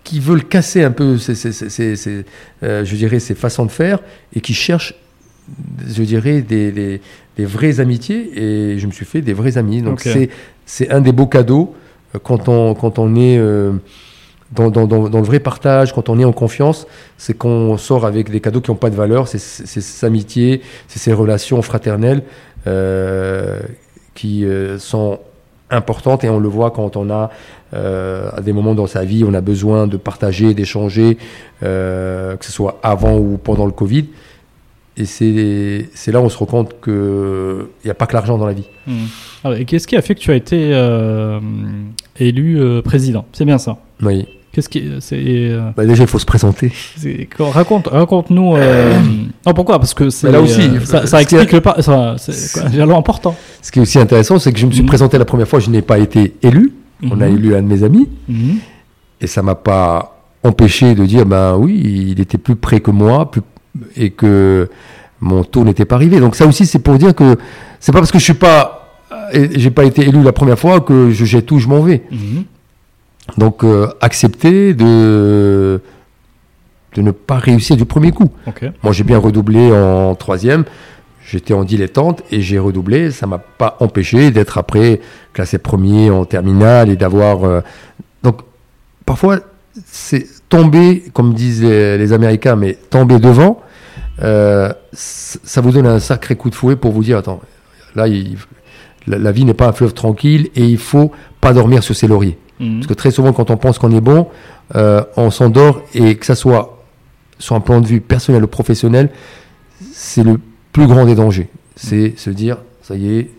qui 0.10 0.20
veulent 0.20 0.44
casser 0.48 0.84
un 0.84 0.90
peu 0.92 1.18
ces, 1.20 1.36
ces- 1.36 1.52
ces- 1.52 1.70
ces- 1.70 1.96
ces, 1.96 2.26
euh, 2.64 2.84
je 2.84 2.96
dirais, 2.96 3.20
ces 3.20 3.36
façons 3.36 3.66
de 3.66 3.72
faire 3.72 4.00
et 4.36 4.42
qui 4.42 4.56
cherchent, 4.56 4.96
je 5.88 6.02
dirais, 6.04 6.42
des, 6.42 6.72
des- 6.72 7.00
des 7.38 7.46
vraies 7.46 7.80
amitiés. 7.80 8.22
Et 8.44 8.80
je 8.80 8.88
me 8.88 8.92
suis 8.92 9.06
fait 9.06 9.22
des 9.22 9.34
vrais 9.34 9.58
amis. 9.60 9.82
Donc 9.84 10.02
c'est, 10.66 10.90
un 10.92 11.02
des 11.02 11.12
beaux 11.12 11.28
cadeaux 11.28 11.76
euh, 12.16 12.20
quand 12.24 12.50
on, 12.50 12.74
quand 12.74 12.98
on 12.98 13.16
est 13.16 13.38
euh, 13.38 13.74
dans, 14.52 14.72
dans- 14.72 14.88
dans- 14.88 15.10
dans 15.10 15.20
le 15.20 15.26
vrai 15.26 15.40
partage, 15.40 15.94
quand 15.94 16.10
on 16.10 16.18
est 16.18 16.26
en 16.26 16.34
confiance, 16.34 16.88
c'est 17.20 17.38
qu'on 17.38 17.78
sort 17.78 18.04
avec 18.12 18.32
des 18.32 18.40
cadeaux 18.40 18.62
qui 18.62 18.72
n'ont 18.72 18.78
pas 18.78 18.90
de 18.90 18.96
valeur. 18.96 19.28
C'est, 19.28 19.38
ces 19.40 20.06
amitiés, 20.06 20.62
c'est 20.88 20.98
ces 21.00 21.14
relations 21.14 21.62
fraternelles 21.62 22.24
euh, 22.66 23.60
qui 24.16 24.44
sont 24.80 25.20
importantes 25.72 26.24
et 26.24 26.30
on 26.30 26.40
le 26.40 26.48
voit 26.48 26.72
quand 26.72 26.96
on 26.96 27.10
a 27.10 27.30
euh, 27.74 28.30
à 28.36 28.42
des 28.42 28.54
moments 28.54 28.74
dans 28.74 28.88
sa 28.88 29.04
vie, 29.04 29.24
on 29.24 29.34
a 29.34 29.42
besoin 29.42 29.88
de 29.88 29.98
partager, 29.98 30.54
d'échanger, 30.54 31.18
euh, 31.64 32.36
que 32.36 32.46
ce 32.46 32.52
soit 32.52 32.80
avant 32.84 33.18
ou 33.18 33.38
pendant 33.38 33.66
le 33.66 33.72
Covid. 33.72 34.08
Et 34.98 35.06
c'est 35.06 36.12
là 36.12 36.20
où 36.20 36.26
on 36.26 36.30
se 36.30 36.38
rend 36.38 36.46
compte 36.46 36.82
qu'il 36.84 37.68
n'y 37.86 37.92
a 37.92 37.94
pas 37.94 38.06
que 38.06 38.14
l'argent 38.14 38.38
dans 38.38 38.48
la 38.48 38.54
vie. 38.54 38.68
Mm. 38.86 39.06
Alors, 39.46 39.58
et 39.58 39.64
qu'est-ce 39.64 39.88
qui 39.88 39.96
a 39.96 40.02
fait 40.02 40.14
que 40.14 40.20
tu 40.20 40.32
as 40.32 40.36
été 40.36 40.72
euh, 40.74 41.40
élu 42.20 42.82
président? 42.84 43.26
C'est 43.32 43.46
bien 43.46 43.58
ça? 43.58 43.78
Oui. 44.02 44.28
Qu'est-ce 44.52 44.68
qui 44.70 44.84
c'est 45.00 45.18
euh, 45.22 45.70
Bah, 45.78 45.86
déjà, 45.86 46.04
il 46.04 46.08
faut 46.10 46.18
se 46.20 46.26
présenter. 46.26 46.72
raconte 47.40 47.88
raconte-nous 47.88 48.56
euh, 48.56 48.94
non 49.46 49.54
pourquoi? 49.54 49.78
Parce 49.80 49.94
que 49.94 50.10
c'est 50.10 50.28
Mais 50.28 50.34
là 50.34 50.42
aussi, 50.42 50.62
euh, 50.62 50.80
ça, 50.84 51.18
a- 51.18 51.22
explique 51.22 51.52
le 51.52 51.62
pas 51.62 51.82
ça 51.82 52.16
c'est 52.18 52.82
important. 52.82 53.36
Ce 53.62 53.72
qui 53.72 53.80
est 53.80 53.82
aussi 53.84 54.00
intéressant, 54.00 54.40
c'est 54.40 54.52
que 54.52 54.60
je 54.60 54.66
me 54.66 54.72
suis 54.72 54.82
Mhm. 54.82 54.88
présenté 54.88 55.18
la 55.20 55.26
première 55.26 55.48
fois, 55.48 55.60
je 55.60 55.70
n'ai 55.70 55.82
pas 55.84 56.00
été 56.00 56.34
élu. 56.42 56.74
On 57.04 57.22
a 57.22 57.28
Mhm. 57.30 57.36
élu 57.38 57.56
un 57.56 57.62
de 57.62 57.68
mes 57.68 57.84
amis. 57.84 58.08
Mhm. 58.28 58.56
Et 59.22 59.28
ça 59.28 59.42
m'a 59.44 59.56
pas 59.56 60.16
empêché 60.44 60.96
de 60.96 61.06
dire, 61.06 61.26
ben 61.26 61.56
oui, 61.56 62.10
il 62.16 62.20
était 62.20 62.38
plus 62.38 62.56
près 62.56 62.80
que 62.80 62.92
moi, 62.92 63.30
plus, 63.30 63.42
et 63.96 64.10
que 64.10 64.70
mon 65.22 65.44
tour 65.44 65.64
n'était 65.66 65.86
pas 65.86 65.96
arrivé. 65.96 66.20
Donc 66.20 66.36
ça 66.36 66.48
aussi, 66.48 66.66
c'est 66.66 66.80
pour 66.80 66.98
dire 66.98 67.14
que 67.14 67.38
c'est 67.80 67.92
pas 67.92 68.00
parce 68.00 68.12
que 68.12 68.18
je 68.20 68.24
suis 68.24 68.34
pas, 68.34 68.98
euh, 69.36 69.48
j'ai 69.56 69.70
pas 69.72 69.84
été 69.84 70.02
élu 70.08 70.24
la 70.24 70.32
première 70.32 70.58
fois 70.58 70.80
que 70.82 71.12
je 71.12 71.24
jette 71.26 71.46
tout, 71.46 71.60
je 71.60 71.68
m'en 71.68 71.82
vais. 71.82 72.02
Donc 73.38 73.64
euh, 73.64 73.88
accepter 74.02 74.74
de 74.74 75.82
de 76.96 77.02
ne 77.04 77.12
pas 77.12 77.38
réussir 77.38 77.78
du 77.78 77.86
premier 77.86 78.12
coup. 78.12 78.32
Moi, 78.84 78.94
j'ai 78.94 79.04
bien 79.04 79.20
redoublé 79.20 79.72
en 79.72 80.16
troisième. 80.16 80.64
J'étais 81.24 81.54
en 81.54 81.64
dilettante 81.64 82.24
et 82.32 82.42
j'ai 82.42 82.58
redoublé. 82.58 83.12
Ça 83.12 83.28
m'a 83.28 83.38
pas 83.38 83.78
empêché 83.80 84.32
d'être 84.32 84.58
après 84.58 85.00
classé 85.34 85.60
premier 85.60 86.10
en 86.10 86.26
terminale 86.26 86.90
et 86.90 86.96
d'avoir. 86.96 87.44
euh, 87.44 87.62
Donc, 88.24 88.42
parfois, 89.06 89.40
c'est 89.86 90.26
tomber, 90.50 91.04
comme 91.14 91.36
disent 91.36 91.62
les, 91.64 92.00
les 92.00 92.12
Américains, 92.14 92.56
mais 92.56 92.74
tomber 92.90 93.20
devant, 93.20 93.62
euh, 94.24 94.74
ça 94.92 95.62
vous 95.62 95.72
donne 95.72 95.86
un 95.86 96.00
sacré 96.00 96.36
coup 96.36 96.50
de 96.50 96.56
fouet 96.56 96.76
pour 96.76 96.92
vous 96.92 97.04
dire 97.04 97.20
attends, 97.20 97.40
là, 97.96 98.08
il- 98.08 98.38
la, 99.06 99.20
la 99.20 99.32
vie 99.32 99.46
n'est 99.46 99.54
pas 99.54 99.68
un 99.68 99.72
fleuve 99.74 99.94
tranquille 99.94 100.50
et 100.56 100.66
il 100.66 100.80
faut 100.80 101.12
pas 101.40 101.54
dormir 101.54 101.84
sur 101.84 101.96
ses 101.96 102.08
lauriers. 102.08 102.38
Mhm. 102.60 102.76
Parce 102.76 102.88
que 102.88 102.94
très 102.94 103.12
souvent, 103.12 103.34
quand 103.34 103.52
on 103.52 103.58
pense 103.58 103.80
qu'on 103.80 103.96
est 103.96 104.02
bon, 104.02 104.28
euh, 104.76 105.04
on 105.18 105.32
s'endort 105.32 105.82
et 105.94 106.16
que 106.16 106.26
ça 106.26 106.36
soit 106.36 106.84
sur 107.38 107.56
un 107.56 107.62
plan 107.62 107.82
de 107.82 107.88
vue 107.88 108.02
personnel 108.02 108.44
ou 108.44 108.48
professionnel, 108.48 109.10
c'est 109.94 110.24
le 110.24 110.40
plus 110.74 110.88
grand 110.88 111.06
des 111.06 111.16
dangers. 111.16 111.50
C'est 111.76 112.18
se 112.18 112.30
dire, 112.30 112.58
ça 112.82 112.96
y 112.96 113.18
est, 113.18 113.30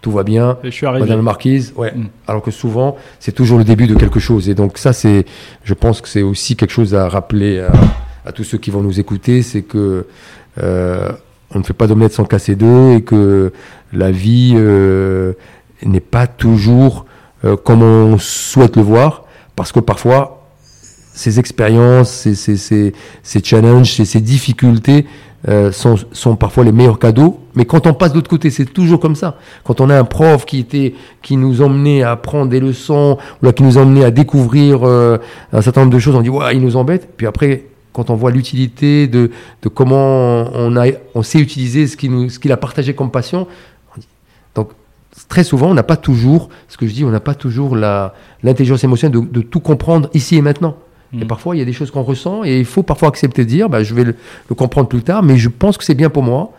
tout 0.00 0.10
va 0.10 0.24
bien, 0.24 0.58
Et 0.64 0.70
je 0.70 0.74
suis 0.74 0.86
arrivé. 0.86 1.02
Madame 1.02 1.18
la 1.18 1.22
Marquise, 1.22 1.74
ouais. 1.76 1.92
Mm. 1.94 2.06
Alors 2.26 2.42
que 2.42 2.50
souvent, 2.50 2.96
c'est 3.20 3.32
toujours 3.32 3.58
le 3.58 3.64
début 3.64 3.86
de 3.86 3.94
quelque 3.94 4.18
chose. 4.18 4.48
Et 4.48 4.54
donc 4.54 4.78
ça, 4.78 4.92
c'est, 4.92 5.26
je 5.62 5.74
pense 5.74 6.00
que 6.00 6.08
c'est 6.08 6.22
aussi 6.22 6.56
quelque 6.56 6.72
chose 6.72 6.94
à 6.94 7.08
rappeler 7.08 7.60
à, 7.60 7.70
à 8.24 8.32
tous 8.32 8.44
ceux 8.44 8.58
qui 8.58 8.70
vont 8.70 8.82
nous 8.82 9.00
écouter, 9.00 9.42
c'est 9.42 9.62
que 9.62 10.06
euh, 10.62 11.12
on 11.54 11.58
ne 11.58 11.64
fait 11.64 11.72
pas 11.72 11.86
d'omelette 11.86 12.12
sans 12.12 12.24
casser 12.24 12.56
deux 12.56 12.94
et 12.94 13.02
que 13.02 13.52
la 13.92 14.10
vie 14.10 14.54
euh, 14.56 15.34
n'est 15.84 16.00
pas 16.00 16.26
toujours 16.26 17.06
euh, 17.44 17.56
comme 17.56 17.82
on 17.82 18.18
souhaite 18.18 18.76
le 18.76 18.82
voir, 18.82 19.24
parce 19.56 19.72
que 19.72 19.80
parfois, 19.80 20.42
ces 21.14 21.38
expériences, 21.38 22.10
ces, 22.10 22.34
ces, 22.34 22.56
ces, 22.56 22.92
ces 23.22 23.44
challenges, 23.44 23.92
ces, 23.92 24.20
difficultés 24.20 25.06
euh, 25.48 25.72
sont, 25.72 25.96
sont 26.12 26.36
parfois 26.36 26.64
les 26.64 26.72
meilleurs 26.72 26.98
cadeaux. 26.98 27.40
Mais 27.54 27.64
quand 27.64 27.86
on 27.86 27.94
passe 27.94 28.12
de 28.12 28.16
l'autre 28.16 28.30
côté, 28.30 28.50
c'est 28.50 28.64
toujours 28.64 29.00
comme 29.00 29.16
ça. 29.16 29.36
Quand 29.64 29.80
on 29.80 29.90
a 29.90 29.98
un 29.98 30.04
prof 30.04 30.46
qui 30.46 30.60
était, 30.60 30.94
qui 31.20 31.36
nous 31.36 31.60
emmenait 31.60 32.02
à 32.02 32.12
apprendre 32.12 32.48
des 32.48 32.60
leçons, 32.60 33.18
ou 33.42 33.46
là, 33.46 33.52
qui 33.52 33.62
nous 33.62 33.76
emmenait 33.76 34.04
à 34.04 34.10
découvrir 34.10 34.84
euh, 34.84 35.18
un 35.52 35.60
certain 35.60 35.82
nombre 35.82 35.92
de 35.92 35.98
choses, 35.98 36.14
on 36.14 36.22
dit 36.22 36.30
ouais, 36.30 36.56
il 36.56 36.62
nous 36.62 36.76
embête. 36.76 37.10
Puis 37.16 37.26
après, 37.26 37.64
quand 37.92 38.08
on 38.08 38.14
voit 38.14 38.30
l'utilité 38.30 39.06
de, 39.06 39.30
de 39.62 39.68
comment 39.68 40.46
on 40.54 40.76
a, 40.76 40.86
on 41.14 41.22
sait 41.22 41.40
utiliser 41.40 41.86
ce 41.86 41.96
qu'il 41.96 42.52
a 42.52 42.56
partagé 42.56 42.94
comme 42.94 43.10
passion, 43.10 43.46
très 45.28 45.44
souvent, 45.44 45.70
on 45.70 45.74
n'a 45.74 45.82
pas 45.82 45.96
toujours, 45.96 46.48
ce 46.68 46.76
que 46.76 46.86
je 46.86 46.92
dis, 46.92 47.04
on 47.04 47.10
n'a 47.10 47.20
pas 47.20 47.34
toujours 47.34 47.76
l'intelligence 47.76 48.82
émotionnelle 48.84 49.20
de, 49.20 49.26
de 49.26 49.40
tout 49.42 49.60
comprendre 49.60 50.08
ici 50.14 50.36
et 50.36 50.42
maintenant. 50.42 50.76
Et 51.14 51.24
Mm. 51.24 51.26
parfois, 51.26 51.54
il 51.54 51.58
y 51.58 51.62
a 51.62 51.66
des 51.66 51.74
choses 51.74 51.90
qu'on 51.90 52.02
ressent 52.02 52.42
et 52.44 52.58
il 52.58 52.64
faut 52.64 52.82
parfois 52.82 53.08
accepter 53.08 53.44
de 53.44 53.48
dire, 53.48 53.68
bah, 53.68 53.82
je 53.82 53.94
vais 53.94 54.04
le, 54.04 54.14
le 54.48 54.54
comprendre 54.54 54.88
plus 54.88 55.02
tard, 55.02 55.22
mais 55.22 55.36
je 55.36 55.50
pense 55.50 55.76
que 55.76 55.84
c'est 55.84 55.94
bien 55.94 56.08
pour 56.08 56.22
moi. 56.22 56.52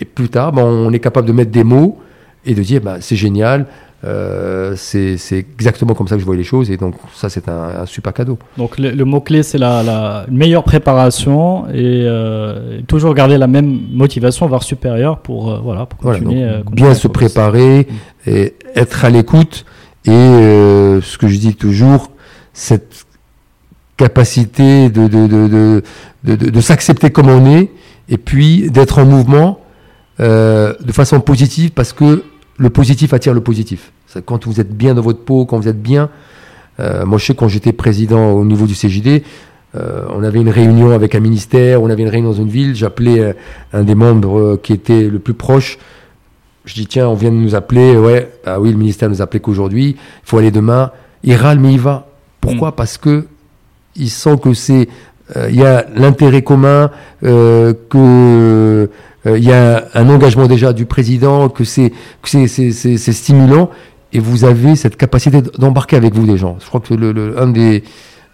Et 0.00 0.04
plus 0.04 0.28
tard, 0.28 0.50
bah, 0.52 0.62
on 0.64 0.92
est 0.92 0.98
capable 0.98 1.28
de 1.28 1.32
mettre 1.32 1.52
des 1.52 1.62
mots 1.62 2.00
et 2.44 2.54
de 2.54 2.62
dire, 2.62 2.80
bah, 2.80 2.96
c'est 3.00 3.14
génial, 3.14 3.66
euh, 4.04 4.74
c'est 4.76 5.16
exactement 5.32 5.94
comme 5.94 6.08
ça 6.08 6.16
que 6.16 6.20
je 6.20 6.26
vois 6.26 6.36
les 6.36 6.44
choses. 6.44 6.70
Et 6.70 6.76
donc, 6.76 6.94
ça, 7.14 7.28
c'est 7.28 7.48
un, 7.48 7.82
un 7.82 7.86
super 7.86 8.12
cadeau. 8.12 8.38
Donc 8.58 8.78
le, 8.78 8.90
le 8.90 9.04
mot-clé, 9.04 9.42
c'est 9.42 9.58
la, 9.58 10.26
meilleure 10.30 10.64
préparation 10.64 11.66
et, 11.68 12.02
euh, 12.04 12.80
et 12.80 12.82
toujours 12.82 13.14
garder 13.14 13.38
la 13.38 13.46
même 13.46 13.80
motivation, 13.92 14.46
voire 14.46 14.62
supérieure 14.62 15.18
pour, 15.20 15.50
euh, 15.50 15.60
voilà, 15.62 15.86
pour 15.86 16.00
Voilà, 16.02 16.18
continuer. 16.18 16.42
donc, 16.42 16.50
euh, 16.50 16.62
continuer 16.64 16.74
bien 16.88 16.94
se 16.94 17.08
préparer 17.08 17.88
et 18.26 18.54
être 18.74 19.04
à 19.04 19.10
l'écoute. 19.10 19.64
Et 20.06 20.10
ce 20.10 21.16
que 21.16 21.28
je 21.28 21.38
dis 21.38 21.54
toujours, 21.54 22.10
cette 22.52 23.06
capacité 23.96 24.90
de, 24.90 25.08
de, 25.08 25.26
de, 25.26 25.82
de, 26.24 26.34
de, 26.34 26.60
s'accepter 26.60 27.08
comme 27.08 27.30
on 27.30 27.46
est 27.46 27.70
et 28.10 28.18
puis 28.18 28.70
d'être 28.70 28.98
en 28.98 29.06
mouvement 29.06 29.60
de 30.18 30.92
façon 30.92 31.20
positive 31.20 31.70
parce 31.70 31.94
que 31.94 32.22
le 32.56 32.70
positif 32.70 33.12
attire 33.12 33.34
le 33.34 33.40
positif. 33.40 33.92
Quand 34.24 34.46
vous 34.46 34.60
êtes 34.60 34.76
bien 34.76 34.94
dans 34.94 35.02
votre 35.02 35.20
peau, 35.20 35.44
quand 35.44 35.58
vous 35.58 35.68
êtes 35.68 35.82
bien, 35.82 36.08
euh, 36.80 37.04
moi 37.04 37.18
je 37.18 37.26
sais 37.26 37.34
quand 37.34 37.48
j'étais 37.48 37.72
président 37.72 38.30
au 38.32 38.44
niveau 38.44 38.66
du 38.66 38.74
CJD, 38.74 39.22
on 39.76 40.22
avait 40.22 40.38
une 40.40 40.50
réunion 40.50 40.92
avec 40.92 41.16
un 41.16 41.20
ministère, 41.20 41.82
on 41.82 41.90
avait 41.90 42.02
une 42.04 42.08
réunion 42.08 42.30
dans 42.30 42.36
une 42.36 42.48
ville, 42.48 42.76
j'appelais 42.76 43.34
un 43.72 43.82
des 43.82 43.96
membres 43.96 44.54
qui 44.62 44.72
était 44.72 45.08
le 45.08 45.18
plus 45.18 45.34
proche. 45.34 45.78
Je 46.64 46.74
dis 46.74 46.86
tiens, 46.86 47.08
on 47.08 47.14
vient 47.14 47.30
de 47.30 47.34
nous 47.34 47.56
appeler, 47.56 47.96
ouais, 47.96 48.30
ah 48.46 48.60
oui, 48.60 48.70
le 48.70 48.76
ministère 48.76 49.08
nous 49.10 49.20
a 49.20 49.24
appelé 49.24 49.40
qu'aujourd'hui, 49.40 49.96
il 49.98 50.22
faut 50.22 50.38
aller 50.38 50.52
demain. 50.52 50.92
Il 51.24 51.34
râle, 51.34 51.58
mais 51.58 51.72
il 51.72 51.80
va. 51.80 52.06
Pourquoi? 52.40 52.68
Mm. 52.68 52.74
Parce 52.76 52.98
que 52.98 53.26
il 53.96 54.10
sent 54.10 54.38
que 54.40 54.54
c'est, 54.54 54.88
il 55.48 55.56
y 55.56 55.64
a 55.64 55.86
l'intérêt 55.96 56.42
commun, 56.42 56.92
que 57.20 58.88
il 59.26 59.44
y 59.44 59.52
a 59.52 59.84
un 59.94 60.08
engagement 60.08 60.46
déjà 60.46 60.72
du 60.72 60.86
président, 60.86 61.48
que 61.48 61.64
c'est 61.64 61.92
stimulant 63.12 63.70
et 64.14 64.20
vous 64.20 64.44
avez 64.44 64.76
cette 64.76 64.96
capacité 64.96 65.42
d'embarquer 65.58 65.96
avec 65.96 66.14
vous 66.14 66.24
des 66.24 66.38
gens. 66.38 66.56
Je 66.60 66.66
crois 66.66 66.80
que 66.80 66.94
le, 66.94 67.38
un 67.38 67.48
des, 67.48 67.82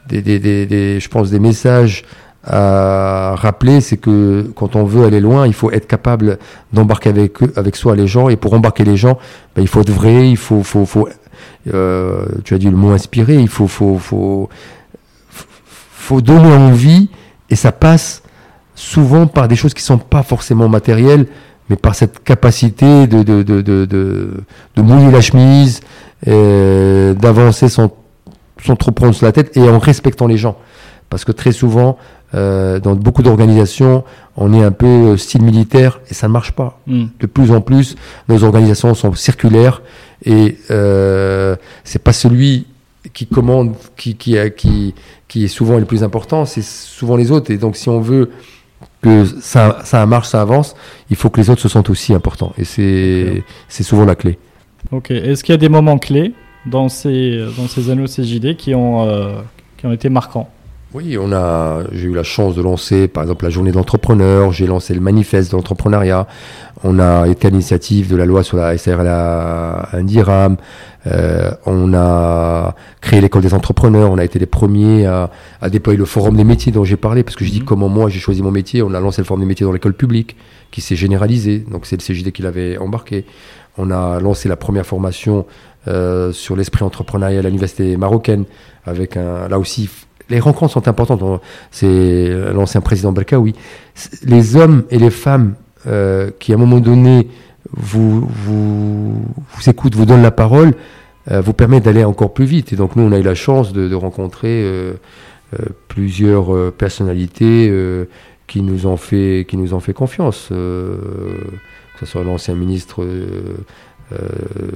des, 0.09 0.21
des, 0.21 0.39
des, 0.39 1.01
je 1.01 1.09
pense, 1.09 1.31
des 1.31 1.41
messages 1.41 2.05
à 2.45 3.35
rappeler, 3.37 3.81
c'est 3.81 3.97
que 3.97 4.51
quand 4.55 4.77
on 4.77 4.85
veut 4.85 5.05
aller 5.05 5.21
loin, 5.21 5.47
il 5.47 5.53
faut 5.53 5.71
être 5.71 5.87
capable 5.87 6.39
d'embarquer 6.73 7.11
avec 7.11 7.39
avec 7.57 7.77
soi 7.77 7.97
les 7.97 8.07
gens. 8.07 8.29
Et 8.29 8.37
pour 8.37 8.55
embarquer 8.55 8.85
les 8.85 8.97
gens, 8.97 9.19
ben, 9.55 9.63
il 9.63 9.69
faut 9.69 9.81
être 9.81 9.91
vrai, 9.91 10.29
il 10.29 10.37
faut, 10.37 10.63
faut, 10.63 10.87
faut 10.87 11.09
euh, 11.73 12.27
tu 12.45 12.55
as 12.55 12.59
dit 12.59 12.71
le 12.71 12.77
mot 12.77 12.91
inspiré, 12.91 13.37
il 13.37 13.49
faut, 13.49 13.67
faut, 13.67 13.99
faut, 13.99 14.49
faut 15.31 16.21
donner 16.21 16.53
envie, 16.53 17.11
et 17.51 17.57
ça 17.57 17.73
passe 17.73 18.20
souvent 18.81 19.27
par 19.27 19.47
des 19.47 19.57
choses 19.57 19.75
qui 19.75 19.83
sont 19.83 19.99
pas 19.99 20.23
forcément 20.23 20.69
matérielles, 20.69 21.27
mais 21.69 21.77
par 21.77 21.95
cette 21.95 22.25
capacité 22.25 23.07
de, 23.07 23.23
de, 23.23 23.43
de, 23.43 23.61
de, 23.61 23.85
de 23.85 24.83
mouiller 24.83 25.11
la 25.11 25.21
chemise, 25.21 25.81
euh, 26.27 27.13
d'avancer 27.13 27.69
sans, 27.69 27.93
sans 28.65 28.77
trop 28.77 28.91
prendre 28.91 29.15
sur 29.15 29.27
la 29.27 29.33
tête 29.33 29.55
et 29.57 29.69
en 29.69 29.79
respectant 29.79 30.27
les 30.27 30.39
gens. 30.39 30.57
Parce 31.11 31.25
que 31.25 31.33
très 31.33 31.53
souvent, 31.53 31.99
euh, 32.35 32.81
dans 32.81 32.95
beaucoup 32.95 33.23
d'organisations, 33.23 34.03
on 34.37 34.55
est 34.55 34.65
un 34.65 34.73
peu 34.73 34.87
euh, 34.87 35.17
style 35.19 35.43
militaire 35.43 36.01
et 36.11 36.15
ça 36.15 36.27
ne 36.29 36.33
marche 36.33 36.53
pas. 36.53 36.81
Hmm. 36.87 37.07
De 37.19 37.27
plus 37.27 37.53
en 37.53 37.61
plus, 37.61 37.97
nos 38.29 38.45
organisations 38.45 38.95
sont 38.95 39.13
circulaires 39.13 39.83
et 40.25 40.57
euh, 40.71 41.55
c'est 41.85 42.03
pas 42.03 42.15
celui 42.15 42.67
qui 43.13 43.27
commande 43.27 43.75
qui, 43.97 44.15
qui, 44.15 44.37
qui, 44.57 44.95
qui 45.29 45.45
est 45.45 45.49
souvent 45.49 45.79
le 45.79 45.85
plus 45.85 46.03
important, 46.03 46.47
c'est 46.47 46.65
souvent 46.65 47.17
les 47.17 47.31
autres. 47.31 47.51
Et 47.51 47.59
donc, 47.59 47.77
si 47.77 47.89
on 47.91 48.01
veut 48.01 48.31
que 49.03 49.25
ça, 49.25 49.79
ça 49.85 50.05
marche, 50.07 50.29
ça 50.29 50.41
avance, 50.41 50.75
il 51.09 51.17
faut 51.17 51.31
que 51.31 51.41
les 51.41 51.51
autres 51.51 51.63
se 51.63 51.69
sentent 51.69 51.91
aussi 51.91 52.13
importants. 52.13 52.53
Et 52.59 52.65
c'est 52.65 53.43
c'est 53.69 53.83
souvent 53.83 54.05
la 54.05 54.15
clé. 54.15 54.39
Ok. 54.93 55.11
Est-ce 55.11 55.45
qu'il 55.45 55.53
y 55.53 55.55
a 55.55 55.59
des 55.59 55.69
moments 55.69 55.99
clés 55.99 56.35
dans 56.67 56.89
ces, 56.89 57.45
dans 57.57 57.67
ces 57.69 57.91
anneaux 57.91 58.07
CJD 58.07 58.57
qui 58.57 58.75
ont, 58.75 59.07
euh, 59.07 59.41
qui 59.77 59.87
ont 59.87 59.93
été 59.93 60.09
marquants? 60.09 60.51
Oui, 60.93 61.17
on 61.19 61.33
a, 61.33 61.85
j'ai 61.93 62.09
eu 62.09 62.15
la 62.15 62.25
chance 62.25 62.57
de 62.57 62.63
lancer, 62.63 63.07
par 63.07 63.23
exemple, 63.23 63.45
la 63.45 63.51
journée 63.51 63.71
d'entrepreneur, 63.71 64.51
j'ai 64.51 64.67
lancé 64.67 64.93
le 64.93 65.01
manifeste 65.01 65.53
de 65.53 65.57
l'entrepreneuriat, 65.57 66.27
on 66.83 66.99
a 66.99 67.29
été 67.29 67.47
à 67.47 67.51
l'initiative 67.51 68.11
de 68.11 68.17
la 68.17 68.25
loi 68.27 68.43
sur 68.43 68.57
la 68.57 68.77
SRLA 68.77 69.91
Indiram, 69.93 70.57
euh, 71.07 71.53
on 71.65 71.95
a 71.95 72.75
créé 73.01 73.21
l'école 73.21 73.43
des 73.43 73.55
entrepreneurs, 73.55 74.11
on 74.11 74.19
a 74.19 74.25
été 74.25 74.41
les 74.41 74.47
premiers 74.47 75.07
à, 75.07 75.31
à 75.63 75.71
déployer 75.71 75.97
le 75.97 76.05
forum 76.07 76.37
des 76.37 76.43
métiers 76.43 76.73
dont 76.73 76.85
j'ai 76.85 76.97
parlé, 76.97 77.23
parce 77.23 77.37
que 77.37 77.45
je 77.45 77.51
dis 77.51 77.61
mhm. 77.61 77.67
comment 77.67 77.89
moi 77.89 78.09
j'ai 78.09 78.19
choisi 78.19 78.43
mon 78.43 78.51
métier, 78.51 78.83
on 78.83 78.93
a 78.93 78.99
lancé 78.99 79.23
le 79.23 79.27
forum 79.27 79.41
des 79.41 79.47
métiers 79.47 79.65
dans 79.65 79.73
l'école 79.73 79.95
publique, 79.95 80.37
qui 80.73 80.81
s'est 80.81 80.97
généralisé, 80.97 81.59
donc 81.59 81.87
c'est 81.87 81.97
le 81.97 82.03
CJD 82.03 82.33
qui 82.33 82.43
l'avait 82.43 82.79
embarqué. 82.79 83.27
On 83.79 83.93
a 83.93 84.19
lancé 84.19 84.49
la 84.49 84.57
première 84.57 84.85
formation 84.85 85.47
euh, 85.87 86.33
sur 86.33 86.57
l'esprit 86.57 86.85
entrepreneurial 86.85 87.47
à 87.47 87.49
l'université 87.49 87.97
marocaine, 87.97 88.45
avec 88.85 89.17
un, 89.17 89.47
là 89.49 89.59
aussi 89.59 89.89
les 90.31 90.41
rencontres 90.41 90.73
sont 90.73 90.89
importantes. 90.89 91.23
C'est 91.71 92.31
l'ancien 92.53 92.81
président 92.81 93.13
oui. 93.39 93.55
Les 94.25 94.57
hommes 94.57 94.85
et 94.91 94.99
les 94.99 95.11
femmes 95.11 95.55
euh, 95.87 96.31
qui, 96.39 96.53
à 96.53 96.57
un 96.57 96.59
moment 96.59 96.81
donné, 96.81 97.29
vous, 97.73 98.29
écoutent, 99.67 99.95
vous 99.95 100.07
donnent 100.07 100.23
la 100.23 100.31
parole, 100.31 100.73
euh, 101.31 101.41
vous 101.41 101.53
permettent 101.53 101.85
d'aller 101.85 102.05
encore 102.05 102.33
plus 102.33 102.45
vite. 102.45 102.73
Et 102.73 102.77
donc, 102.77 102.97
nous, 102.97 103.03
on 103.03 103.13
a 103.13 103.19
eu 103.19 103.23
la 103.23 103.35
chance 103.35 103.73
de, 103.73 103.95
rencontrer 103.95 104.63
euh, 104.63 104.95
plusieurs 105.89 106.73
personnalités 106.73 107.73
qui, 108.47 108.63
nous 108.63 108.87
ont 108.87 108.97
fait, 108.97 109.47
qui 109.49 109.57
nous 109.57 109.75
ont 109.75 109.81
fait 109.81 109.93
confiance. 109.93 110.51
que 112.01 112.07
ce 112.07 112.13
soit 112.13 112.25
l'ancien 112.25 112.55
ministre 112.55 113.03
euh, 113.03 113.59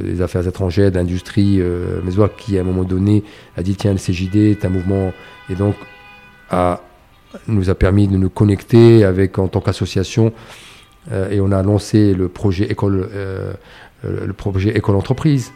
des 0.00 0.22
affaires 0.22 0.46
étrangères, 0.46 0.90
d'industrie, 0.92 1.60
euh, 1.60 2.00
qui 2.36 2.58
à 2.58 2.60
un 2.60 2.64
moment 2.64 2.84
donné 2.84 3.24
a 3.56 3.62
dit 3.62 3.74
tiens 3.74 3.92
le 3.92 3.98
CJD 3.98 4.36
est 4.36 4.64
un 4.64 4.68
mouvement 4.68 5.12
et 5.50 5.54
donc 5.54 5.74
a, 6.50 6.80
nous 7.48 7.70
a 7.70 7.74
permis 7.74 8.06
de 8.06 8.16
nous 8.16 8.30
connecter 8.30 9.04
avec 9.04 9.38
en 9.38 9.48
tant 9.48 9.60
qu'association 9.60 10.32
euh, 11.12 11.30
et 11.30 11.40
on 11.40 11.50
a 11.52 11.62
lancé 11.62 12.14
le 12.14 12.28
projet 12.28 12.64
école 12.64 13.08
euh, 13.14 13.52
le 14.04 14.32
projet 14.34 14.76
école 14.76 14.96
entreprise. 14.96 15.52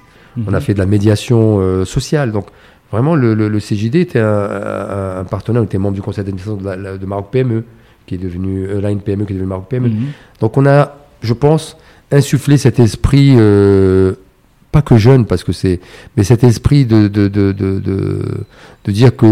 On 0.47 0.55
a 0.55 0.57
mhm. 0.57 0.61
fait 0.63 0.75
de 0.75 0.79
la 0.79 0.87
médiation 0.87 1.85
sociale 1.85 2.33
donc 2.33 2.47
vraiment 2.91 3.15
le, 3.15 3.35
le, 3.35 3.59
CJD 3.59 3.97
était 3.97 4.21
un, 4.21 5.25
partenaire, 5.31 5.63
on 5.63 5.65
était 5.65 5.79
membre 5.79 5.97
du 5.97 6.03
conseil 6.03 6.25
d'administration 6.25 6.57
de, 6.57 6.97
de, 6.97 7.07
Maroc 7.07 7.29
PME 7.31 7.65
qui 8.07 8.15
est 8.15 8.19
devenu 8.19 8.81
Line 8.81 9.01
PME 9.01 9.25
qui 9.27 9.33
est 9.33 9.37
devenu 9.37 9.49
Maroc 9.49 9.69
PME. 9.69 9.89
Mhm. 9.89 10.07
Donc 10.41 10.57
on 10.57 10.65
a 10.67 10.97
je 11.23 11.35
pense 11.35 11.77
insuffler 12.11 12.57
cet 12.59 12.79
esprit, 12.79 13.35
euh, 13.37 14.15
pas 14.73 14.83
que 14.83 14.97
jeune, 14.97 15.27
parce 15.27 15.45
que 15.45 15.53
c'est, 15.53 15.81
mais 16.17 16.25
cet 16.25 16.45
esprit 16.45 16.85
de, 16.85 17.09
de, 17.09 17.29
de, 17.29 17.53
de, 17.53 17.81
de 18.85 18.93
dire 18.93 19.15
que 19.17 19.27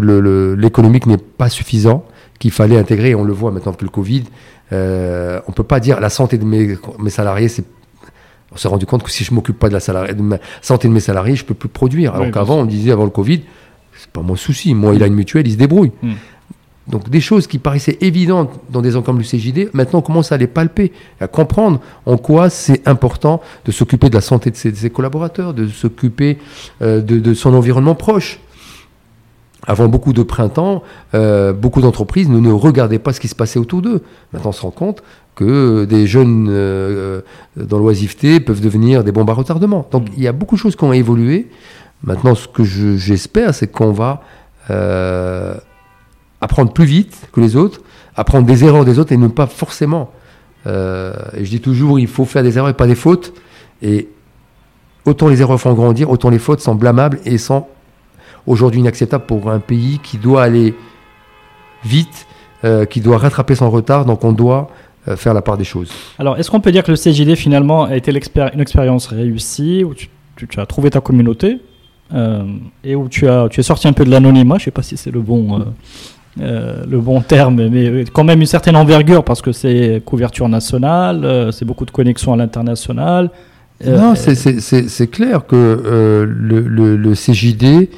l'économique 0.54 1.06
n'est 1.06 1.18
pas 1.18 1.48
suffisant, 1.48 2.04
qu'il 2.38 2.50
fallait 2.50 2.78
intégrer, 2.78 3.14
on 3.14 3.24
le 3.24 3.32
voit 3.32 3.50
maintenant 3.50 3.72
que 3.72 3.84
le 3.84 3.90
Covid, 3.90 4.24
euh, 4.72 5.40
on 5.46 5.52
peut 5.52 5.62
pas 5.64 5.80
dire 5.80 6.00
la 6.00 6.10
santé 6.10 6.38
de 6.38 6.44
mes, 6.44 6.76
mes 6.98 7.10
salariés, 7.10 7.48
c'est 7.48 7.64
on 8.52 8.56
s'est 8.56 8.68
rendu 8.68 8.86
compte 8.86 9.02
que 9.02 9.10
si 9.10 9.24
je 9.24 9.34
m'occupe 9.34 9.58
pas 9.58 9.68
de 9.68 9.74
la 9.74 10.12
de 10.14 10.22
ma 10.22 10.38
santé 10.62 10.88
de 10.88 10.92
mes 10.92 11.00
salariés, 11.00 11.36
je 11.36 11.44
peux 11.44 11.54
plus 11.54 11.68
produire. 11.68 12.14
Alors 12.14 12.30
qu'avant, 12.30 12.60
on 12.60 12.64
disait 12.64 12.92
avant 12.92 13.04
le 13.04 13.10
Covid, 13.10 13.42
c'est 13.98 14.10
pas 14.10 14.22
mon 14.22 14.36
souci. 14.36 14.72
Moi, 14.72 14.94
il 14.94 15.02
a 15.02 15.06
une 15.06 15.14
mutuelle, 15.14 15.46
il 15.46 15.52
se 15.52 15.58
débrouille. 15.58 15.92
Hmm. 16.02 16.12
Donc 16.88 17.10
des 17.10 17.20
choses 17.20 17.46
qui 17.48 17.58
paraissaient 17.58 17.98
évidentes 18.00 18.50
dans 18.70 18.80
des 18.80 18.96
ensembles 18.96 19.20
du 19.20 19.28
CJD, 19.28 19.70
maintenant 19.72 19.98
on 19.98 20.02
commence 20.02 20.30
à 20.30 20.36
les 20.36 20.46
palper, 20.46 20.92
à 21.20 21.26
comprendre 21.26 21.80
en 22.06 22.16
quoi 22.16 22.48
c'est 22.48 22.86
important 22.86 23.40
de 23.64 23.72
s'occuper 23.72 24.08
de 24.08 24.14
la 24.14 24.20
santé 24.20 24.50
de 24.50 24.56
ses, 24.56 24.90
collaborateurs, 24.90 25.52
de 25.52 25.66
s'occuper 25.66 26.38
euh, 26.82 27.00
de, 27.00 27.34
son 27.34 27.54
environnement 27.54 27.96
proche. 27.96 28.40
Avant 29.68 29.88
beaucoup 29.88 30.12
de 30.12 30.22
printemps, 30.22 30.84
euh, 31.14 31.52
beaucoup 31.52 31.80
d'entreprises 31.80 32.28
ne, 32.28 32.52
regardaient 32.52 33.00
pas 33.00 33.12
ce 33.12 33.18
qui 33.18 33.26
se 33.26 33.34
passait 33.34 33.58
autour 33.58 33.82
d'eux. 33.82 34.02
Maintenant 34.32 34.50
on 34.50 34.52
se 34.52 34.62
rend 34.62 34.70
compte 34.70 35.02
que 35.34 35.86
des 35.86 36.06
jeunes 36.06 36.46
euh, 36.48 37.22
dans 37.56 37.78
l'oisiveté 37.78 38.38
peuvent 38.38 38.60
devenir 38.60 39.02
des 39.02 39.10
bombes 39.10 39.28
à 39.28 39.32
retardement. 39.32 39.88
Donc 39.90 40.06
il 40.16 40.22
y 40.22 40.28
a 40.28 40.32
beaucoup 40.32 40.54
de 40.54 40.60
choses 40.60 40.76
qui 40.76 40.84
ont 40.84 40.92
évolué. 40.92 41.48
Maintenant 42.04 42.36
ce 42.36 42.46
que 42.46 42.62
j'espère 42.62 43.56
c'est 43.56 43.66
qu'on 43.66 43.90
va 43.90 44.22
apprendre 46.40 46.72
plus 46.72 46.84
vite 46.84 47.28
que 47.32 47.40
les 47.40 47.56
autres, 47.56 47.80
apprendre 48.14 48.46
des 48.46 48.64
erreurs 48.64 48.84
des 48.84 48.98
autres 48.98 49.12
et 49.12 49.16
ne 49.16 49.28
pas 49.28 49.46
forcément. 49.46 50.10
Euh, 50.66 51.12
et 51.36 51.44
je 51.44 51.50
dis 51.50 51.60
toujours, 51.60 51.98
il 51.98 52.08
faut 52.08 52.24
faire 52.24 52.42
des 52.42 52.56
erreurs 52.56 52.70
et 52.70 52.74
pas 52.74 52.86
des 52.86 52.94
fautes. 52.94 53.32
Et 53.82 54.08
autant 55.04 55.28
les 55.28 55.40
erreurs 55.40 55.60
font 55.60 55.74
grandir, 55.74 56.10
autant 56.10 56.30
les 56.30 56.38
fautes 56.38 56.60
sont 56.60 56.74
blâmables 56.74 57.20
et 57.24 57.38
sont 57.38 57.66
aujourd'hui 58.46 58.80
inacceptables 58.80 59.26
pour 59.26 59.50
un 59.50 59.60
pays 59.60 60.00
qui 60.02 60.18
doit 60.18 60.42
aller 60.42 60.74
vite, 61.84 62.26
euh, 62.64 62.84
qui 62.84 63.00
doit 63.00 63.18
rattraper 63.18 63.54
son 63.54 63.70
retard. 63.70 64.04
Donc 64.04 64.24
on 64.24 64.32
doit 64.32 64.68
euh, 65.08 65.16
faire 65.16 65.34
la 65.34 65.42
part 65.42 65.56
des 65.56 65.64
choses. 65.64 65.90
Alors, 66.18 66.36
est-ce 66.38 66.50
qu'on 66.50 66.60
peut 66.60 66.72
dire 66.72 66.82
que 66.82 66.90
le 66.90 66.96
CJD 66.96 67.36
finalement 67.36 67.84
a 67.84 67.96
été 67.96 68.10
une 68.10 68.60
expérience 68.60 69.06
réussie 69.06 69.84
où 69.84 69.94
tu, 69.94 70.08
as 70.58 70.66
trouvé 70.66 70.90
ta 70.90 71.00
communauté 71.00 71.58
et 72.84 72.94
où 72.94 73.08
tu, 73.08 73.28
as, 73.28 73.48
tu 73.48 73.60
es 73.60 73.62
sorti 73.64 73.88
un 73.88 73.92
peu 73.92 74.04
de 74.04 74.10
l'anonymat? 74.10 74.56
Je 74.58 74.62
ne 74.62 74.64
sais 74.66 74.70
pas 74.70 74.82
si 74.82 74.96
c'est 74.96 75.10
le 75.10 75.20
bon 75.20 75.64
le 76.38 76.98
bon 76.98 77.20
terme, 77.20 77.68
mais 77.68 78.04
quand 78.12 78.24
même 78.24 78.40
une 78.40 78.46
certaine 78.46 78.76
envergure 78.76 79.24
parce 79.24 79.42
que 79.42 79.52
c'est 79.52 80.02
couverture 80.04 80.48
nationale, 80.48 81.24
euh, 81.24 81.50
c'est 81.50 81.64
beaucoup 81.64 81.86
de 81.86 81.90
connexions 81.90 82.32
à 82.32 82.36
l'international. 82.36 83.30
Euh, 83.86 83.98
non, 83.98 84.14
c'est 84.14 85.10
clair 85.10 85.46
que 85.46 86.26
le, 86.26 87.14
CJD, 87.14 87.90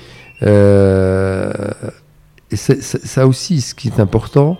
ça 2.52 3.26
aussi, 3.26 3.60
ce 3.60 3.74
qui 3.74 3.88
est 3.88 4.00
important, 4.00 4.58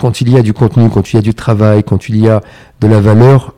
quand 0.00 0.20
il 0.20 0.30
y 0.30 0.36
a 0.36 0.42
du 0.42 0.52
contenu, 0.52 0.88
quand 0.90 1.12
il 1.12 1.16
y 1.16 1.18
a 1.18 1.22
du 1.22 1.34
travail, 1.34 1.84
quand 1.84 2.08
il 2.08 2.16
y 2.16 2.28
a 2.28 2.40
de 2.80 2.88
la 2.88 3.00
valeur, 3.00 3.54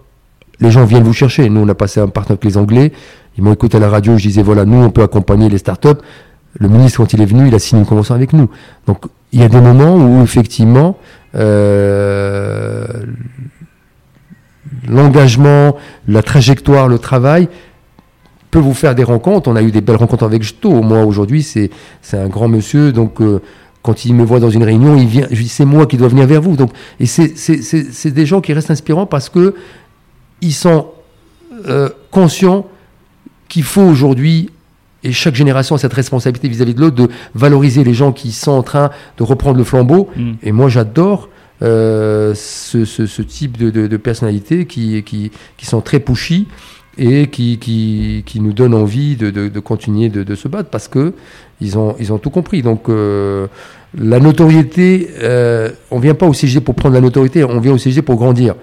les 0.61 0.71
gens 0.71 0.85
viennent 0.85 1.03
vous 1.03 1.13
chercher. 1.13 1.49
Nous, 1.49 1.61
on 1.61 1.69
a 1.69 1.75
passé 1.75 2.01
un 2.01 2.09
partenariat 2.09 2.41
avec 2.41 2.45
les 2.45 2.57
Anglais. 2.57 2.93
Ils 3.37 3.45
m'ont 3.45 3.53
écouté 3.53 3.79
à 3.79 3.81
la 3.81 3.89
radio, 3.89 4.19
je 4.19 4.29
disais, 4.29 4.43
voilà, 4.43 4.65
nous, 4.65 4.83
on 4.83 4.91
peut 4.91 5.03
accompagner 5.03 5.49
les 5.49 5.59
startups. 5.59 6.01
Le 6.59 6.69
ministre, 6.69 6.99
quand 6.99 7.13
il 7.13 7.23
est 7.23 7.27
venu, 7.27 7.49
il 7.49 7.55
a 7.55 7.59
signé 7.59 7.81
une 7.81 7.87
convention 7.87 8.15
avec 8.15 8.33
nous. 8.33 8.51
Donc, 8.87 9.07
il 9.33 9.41
y 9.41 9.43
a 9.43 9.49
des 9.49 9.61
moments 9.61 9.97
où, 9.97 10.23
effectivement, 10.23 10.99
euh, 11.35 12.87
l'engagement, 14.87 15.77
la 16.07 16.23
trajectoire, 16.23 16.89
le 16.89 16.99
travail 16.99 17.49
peut 18.51 18.59
vous 18.59 18.75
faire 18.75 18.95
des 18.95 19.05
rencontres. 19.05 19.49
On 19.49 19.57
a 19.57 19.63
eu 19.63 19.71
des 19.71 19.81
belles 19.81 19.97
rencontres 19.97 20.25
avec 20.25 20.43
Jeto. 20.43 20.83
Moi, 20.83 21.03
aujourd'hui, 21.05 21.43
c'est 21.43 21.71
un 22.13 22.29
grand 22.29 22.49
monsieur. 22.49 22.93
Donc, 22.93 23.21
euh, 23.23 23.41
quand 23.83 24.05
il 24.05 24.15
me 24.15 24.25
voit 24.25 24.41
dans 24.41 24.51
une 24.51 24.63
réunion, 24.63 24.97
il 24.97 25.07
vient. 25.07 25.27
C'est 25.47 25.65
moi 25.65 25.87
qui 25.87 25.97
dois 25.97 26.09
venir 26.09 26.27
vers 26.27 26.43
vous. 26.43 26.55
Donc, 26.55 26.71
et 27.01 27.07
c'est 27.07 28.11
des 28.11 28.27
gens 28.27 28.43
qui 28.43 28.53
restent 28.53 28.71
inspirants 28.71 29.07
parce 29.07 29.29
que 29.31 29.55
ils 30.43 30.53
sont 30.53 30.89
euh, 31.69 31.89
conscients 32.11 32.67
qu'il 33.53 33.65
faut 33.65 33.83
aujourd'hui 33.83 34.49
et 35.05 35.13
chaque 35.13 35.35
génération 35.35 35.75
a 35.75 35.79
cette 35.79 35.93
responsabilité 35.93 36.49
vis-à-vis 36.49 36.75
de 36.75 36.81
l'autre 36.81 36.97
de 36.97 37.09
valoriser 37.35 37.85
les 37.85 37.93
gens 37.93 38.13
qui 38.13 38.33
sont 38.33 38.53
en 38.53 38.63
train 38.63 38.91
de 39.19 39.23
reprendre 39.23 39.59
le 39.59 39.65
flambeau. 39.65 40.09
Mm. 40.17 40.33
Et 40.43 40.53
moi, 40.53 40.71
j'adore 40.71 41.29
euh, 41.61 42.33
ce, 42.35 42.87
ce, 42.87 43.23
type 43.23 43.59
de, 43.59 43.69
de, 43.69 43.89
de 43.89 43.97
personnalités 43.99 44.65
qui, 44.65 45.03
qui, 45.03 45.31
qui, 45.59 45.67
sont 45.67 45.83
très 45.83 46.01
pushy 46.01 46.49
et 46.97 47.27
qui, 47.27 47.59
qui, 47.59 48.23
qui 48.25 48.41
nous 48.41 48.55
donnent 48.55 48.75
envie 48.75 49.17
de, 49.17 49.29
de 49.31 49.61
continuer 49.61 50.09
de, 50.09 50.35
se 50.35 50.49
battre 50.49 50.71
parce 50.71 50.89
que 50.89 51.13
ils 51.61 51.77
ont, 51.77 51.95
ils 52.01 52.11
ont 52.11 52.19
tout 52.19 52.31
compris. 52.31 52.63
Donc, 52.63 52.89
euh, 52.89 53.49
la 53.99 54.19
notoriété, 54.19 55.11
euh, 55.21 55.69
on 55.91 55.99
vient 55.99 56.15
pas 56.15 56.27
au 56.27 56.33
CG 56.33 56.63
pour 56.63 56.75
prendre 56.75 56.95
la 56.95 57.03
notoriété, 57.03 57.45
on 57.45 57.61
vient 57.61 57.75
au 57.75 57.79
CG 57.79 58.01
pour 58.01 58.17
grandir. 58.17 58.55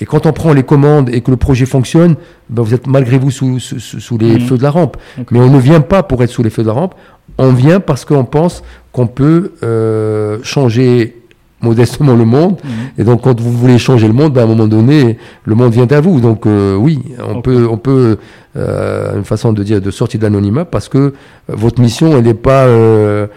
Et 0.00 0.04
quand 0.04 0.26
on 0.26 0.32
prend 0.32 0.52
les 0.52 0.62
commandes 0.62 1.08
et 1.10 1.20
que 1.22 1.30
le 1.30 1.36
projet 1.36 1.66
fonctionne, 1.66 2.16
ben 2.50 2.62
vous 2.62 2.74
êtes 2.74 2.86
malgré 2.86 3.18
vous 3.18 3.30
sous, 3.30 3.58
sous, 3.58 4.18
les 4.18 4.34
mhm. 4.34 4.40
feux 4.40 4.58
de 4.58 4.62
la 4.62 4.70
rampe. 4.70 4.96
Mais 5.30 5.38
on 5.40 5.50
ne 5.50 5.58
vient 5.58 5.80
pas 5.80 6.02
pour 6.02 6.22
être 6.22 6.30
sous 6.30 6.42
les 6.42 6.50
feux 6.50 6.62
de 6.62 6.68
la 6.68 6.74
rampe, 6.74 6.94
on 7.38 7.52
vient 7.52 7.80
parce 7.80 8.04
qu'on 8.04 8.24
pense 8.24 8.62
qu'on 8.92 9.06
peut 9.06 9.52
euh, 9.62 10.38
changer 10.42 11.16
modestement 11.62 12.14
le 12.14 12.26
monde. 12.26 12.60
Mhm. 12.62 12.70
Et 12.98 13.04
donc, 13.04 13.22
quand 13.22 13.40
vous 13.40 13.52
voulez 13.52 13.78
changer 13.78 14.06
le 14.06 14.12
monde, 14.12 14.34
ben, 14.34 14.42
à 14.42 14.44
un 14.44 14.48
moment 14.48 14.68
donné, 14.68 15.18
le 15.44 15.54
monde 15.54 15.72
vient 15.72 15.88
à 15.90 16.00
vous. 16.00 16.20
Donc, 16.20 16.46
euh, 16.46 16.76
oui, 16.76 17.02
on 17.18 17.40
peut, 17.40 17.66
on 17.68 17.78
peut 17.78 18.18
euh, 18.56 19.16
une 19.16 19.24
façon 19.24 19.54
de 19.54 19.62
dire, 19.62 19.80
de 19.80 19.90
sortir 19.90 20.20
de 20.20 20.24
l'anonymat 20.24 20.66
parce 20.66 20.90
que 20.90 21.14
votre 21.48 21.80
mission, 21.80 22.16
elle 22.18 22.24
n'est 22.24 22.34
pas 22.34 22.66
le, 22.66 23.30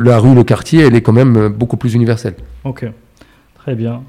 la 0.00 0.18
rue, 0.18 0.34
le 0.34 0.42
quartier, 0.42 0.82
elle 0.82 0.96
est 0.96 1.02
quand 1.02 1.12
même 1.12 1.48
beaucoup 1.48 1.76
plus 1.76 1.94
universelle. 1.94 2.34
Ok, 2.64 2.86
très 3.54 3.76
bien. 3.76 4.02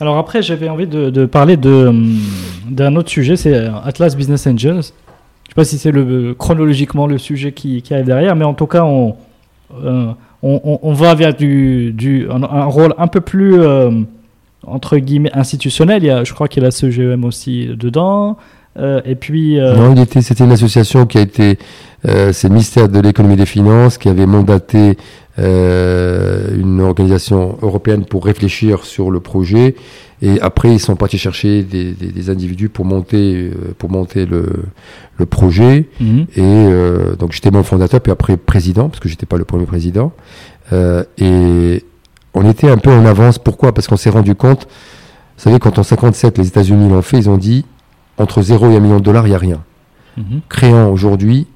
Alors 0.00 0.16
après, 0.16 0.40
j'avais 0.40 0.70
envie 0.70 0.86
de, 0.86 1.26
parler 1.26 1.58
hum, 1.62 2.18
d'un 2.66 2.96
autre 2.96 3.10
sujet, 3.10 3.36
c'est 3.36 3.54
euh, 3.54 3.70
Atlas 3.84 4.16
Business 4.16 4.46
Angels. 4.46 4.72
Je 4.72 4.78
ne 4.78 4.82
sais 4.82 5.54
pas 5.54 5.64
si 5.64 5.76
c'est 5.76 5.90
le, 5.90 6.32
chronologiquement 6.32 7.06
le 7.06 7.18
sujet 7.18 7.52
qui, 7.52 7.82
arrive 7.90 8.06
derrière, 8.06 8.34
mais 8.34 8.46
en 8.46 8.54
tout 8.54 8.66
cas, 8.66 8.82
on, 8.84 9.16
euh, 9.84 10.12
va 10.42 11.14
vers 11.14 11.34
un, 12.30 12.64
rôle 12.64 12.94
un 12.96 13.08
peu 13.08 13.20
plus, 13.20 13.60
euh, 13.60 13.90
entre 14.66 14.96
guillemets, 14.96 15.32
institutionnel. 15.34 16.02
Il 16.02 16.06
y 16.06 16.10
a, 16.10 16.24
je 16.24 16.32
crois 16.32 16.48
qu'il 16.48 16.62
y 16.62 16.64
a 16.64 16.68
la 16.68 16.70
CGM 16.70 17.24
aussi 17.26 17.66
dedans. 17.66 18.38
Et 18.78 19.14
puis. 19.14 19.58
Non, 19.58 19.94
c'était 20.20 20.44
une 20.44 20.52
association 20.52 21.06
qui 21.06 21.18
a 21.18 21.20
été. 21.22 21.58
c'est 22.04 22.44
le 22.44 22.50
ministère 22.50 22.88
de 22.88 23.00
l'économie 23.00 23.34
et 23.34 23.38
des 23.38 23.46
finances 23.46 23.98
qui 23.98 24.08
avait 24.08 24.26
mandaté 24.26 24.96
euh, 25.38 26.58
une 26.58 26.80
organisation 26.80 27.56
européenne 27.62 28.04
pour 28.04 28.24
réfléchir 28.24 28.84
sur 28.84 29.10
le 29.10 29.20
projet. 29.20 29.74
Et 30.22 30.40
après, 30.40 30.72
ils 30.72 30.80
sont 30.80 30.96
partis 30.96 31.16
chercher 31.16 31.62
des, 31.62 31.92
des, 31.92 32.08
des 32.08 32.30
individus 32.30 32.68
pour 32.68 32.84
monter, 32.84 33.50
euh, 33.54 33.74
pour 33.78 33.90
monter 33.90 34.26
le, 34.26 34.46
le 35.16 35.26
projet. 35.26 35.88
Mhm. 36.00 36.26
Et 36.36 36.40
euh, 36.40 37.16
donc, 37.16 37.32
j'étais 37.32 37.50
membre 37.50 37.64
fondateur, 37.64 38.00
puis 38.00 38.12
après 38.12 38.36
président, 38.36 38.88
parce 38.88 39.00
que 39.00 39.08
j'étais 39.08 39.24
pas 39.24 39.38
le 39.38 39.44
premier 39.44 39.64
président. 39.64 40.12
Euh, 40.72 41.04
et 41.16 41.84
on 42.34 42.48
était 42.48 42.68
un 42.68 42.78
peu 42.78 42.90
en 42.90 43.06
avance. 43.06 43.38
Pourquoi? 43.38 43.72
Parce 43.72 43.88
qu'on 43.88 43.96
s'est 43.96 44.10
rendu 44.10 44.34
compte, 44.34 44.64
vous 45.38 45.44
savez, 45.44 45.58
quand 45.58 45.78
en 45.78 45.82
57, 45.82 46.36
les 46.36 46.48
États-Unis 46.48 46.90
l'ont 46.90 47.02
fait, 47.02 47.16
ils 47.16 47.30
ont 47.30 47.38
dit 47.38 47.64
entre 48.20 48.42
0 48.42 48.70
et 48.70 48.76
1 48.76 48.80
million 48.80 48.98
de 48.98 49.04
dollars, 49.04 49.26
il 49.26 49.30
n'y 49.30 49.36
a 49.36 49.38
rien. 49.38 49.62
Mhm. 50.16 50.40
Créant 50.48 50.90
aujourd'hui, 50.90 51.46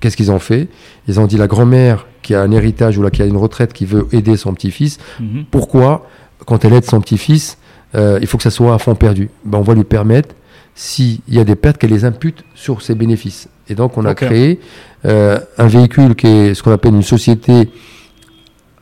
qu'est-ce 0.00 0.16
qu'ils 0.16 0.30
ont 0.30 0.38
fait? 0.38 0.68
Ils 1.08 1.18
ont 1.20 1.26
dit 1.26 1.36
la 1.36 1.46
grand-mère 1.46 2.06
qui 2.22 2.34
a 2.34 2.42
un 2.42 2.50
héritage 2.50 2.98
ou 2.98 3.02
là, 3.02 3.10
qui 3.10 3.22
a 3.22 3.26
une 3.26 3.36
retraite, 3.36 3.72
qui 3.72 3.86
veut 3.86 4.06
aider 4.12 4.36
son 4.36 4.52
petit-fils, 4.52 4.98
mhm. 5.18 5.44
pourquoi, 5.50 6.06
quand 6.46 6.64
elle 6.64 6.74
aide 6.74 6.84
son 6.84 7.00
petit-fils, 7.00 7.58
euh, 7.94 8.18
il 8.20 8.26
faut 8.26 8.36
que 8.36 8.42
ça 8.42 8.50
soit 8.50 8.74
à 8.74 8.78
fond 8.78 8.94
perdu? 8.94 9.30
Ben, 9.44 9.58
On 9.58 9.62
va 9.62 9.74
lui 9.74 9.84
permettre, 9.84 10.34
s'il 10.74 11.20
y 11.28 11.38
a 11.38 11.44
des 11.44 11.56
pertes, 11.56 11.78
qu'elle 11.78 11.90
les 11.90 12.04
impute 12.04 12.44
sur 12.54 12.82
ses 12.82 12.94
bénéfices. 12.94 13.48
Et 13.68 13.74
donc, 13.74 13.96
on 13.96 14.04
a 14.04 14.14
créé 14.14 14.60
euh, 15.06 15.38
un 15.58 15.66
véhicule 15.66 16.14
qui 16.14 16.26
est 16.26 16.54
ce 16.54 16.62
qu'on 16.62 16.72
appelle 16.72 16.94
une 16.94 17.02
société 17.02 17.70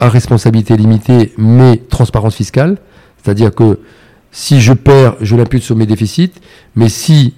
à 0.01 0.09
responsabilité 0.09 0.76
limitée, 0.76 1.32
mais 1.36 1.76
transparence 1.76 2.34
fiscale. 2.34 2.78
C'est-à-dire 3.22 3.55
que 3.55 3.78
si 4.30 4.60
je 4.60 4.72
perds, 4.72 5.16
je 5.20 5.36
l'impute 5.36 5.62
sur 5.62 5.76
mes 5.76 5.86
déficits, 5.86 6.32
mais 6.76 6.88
si 6.88 7.34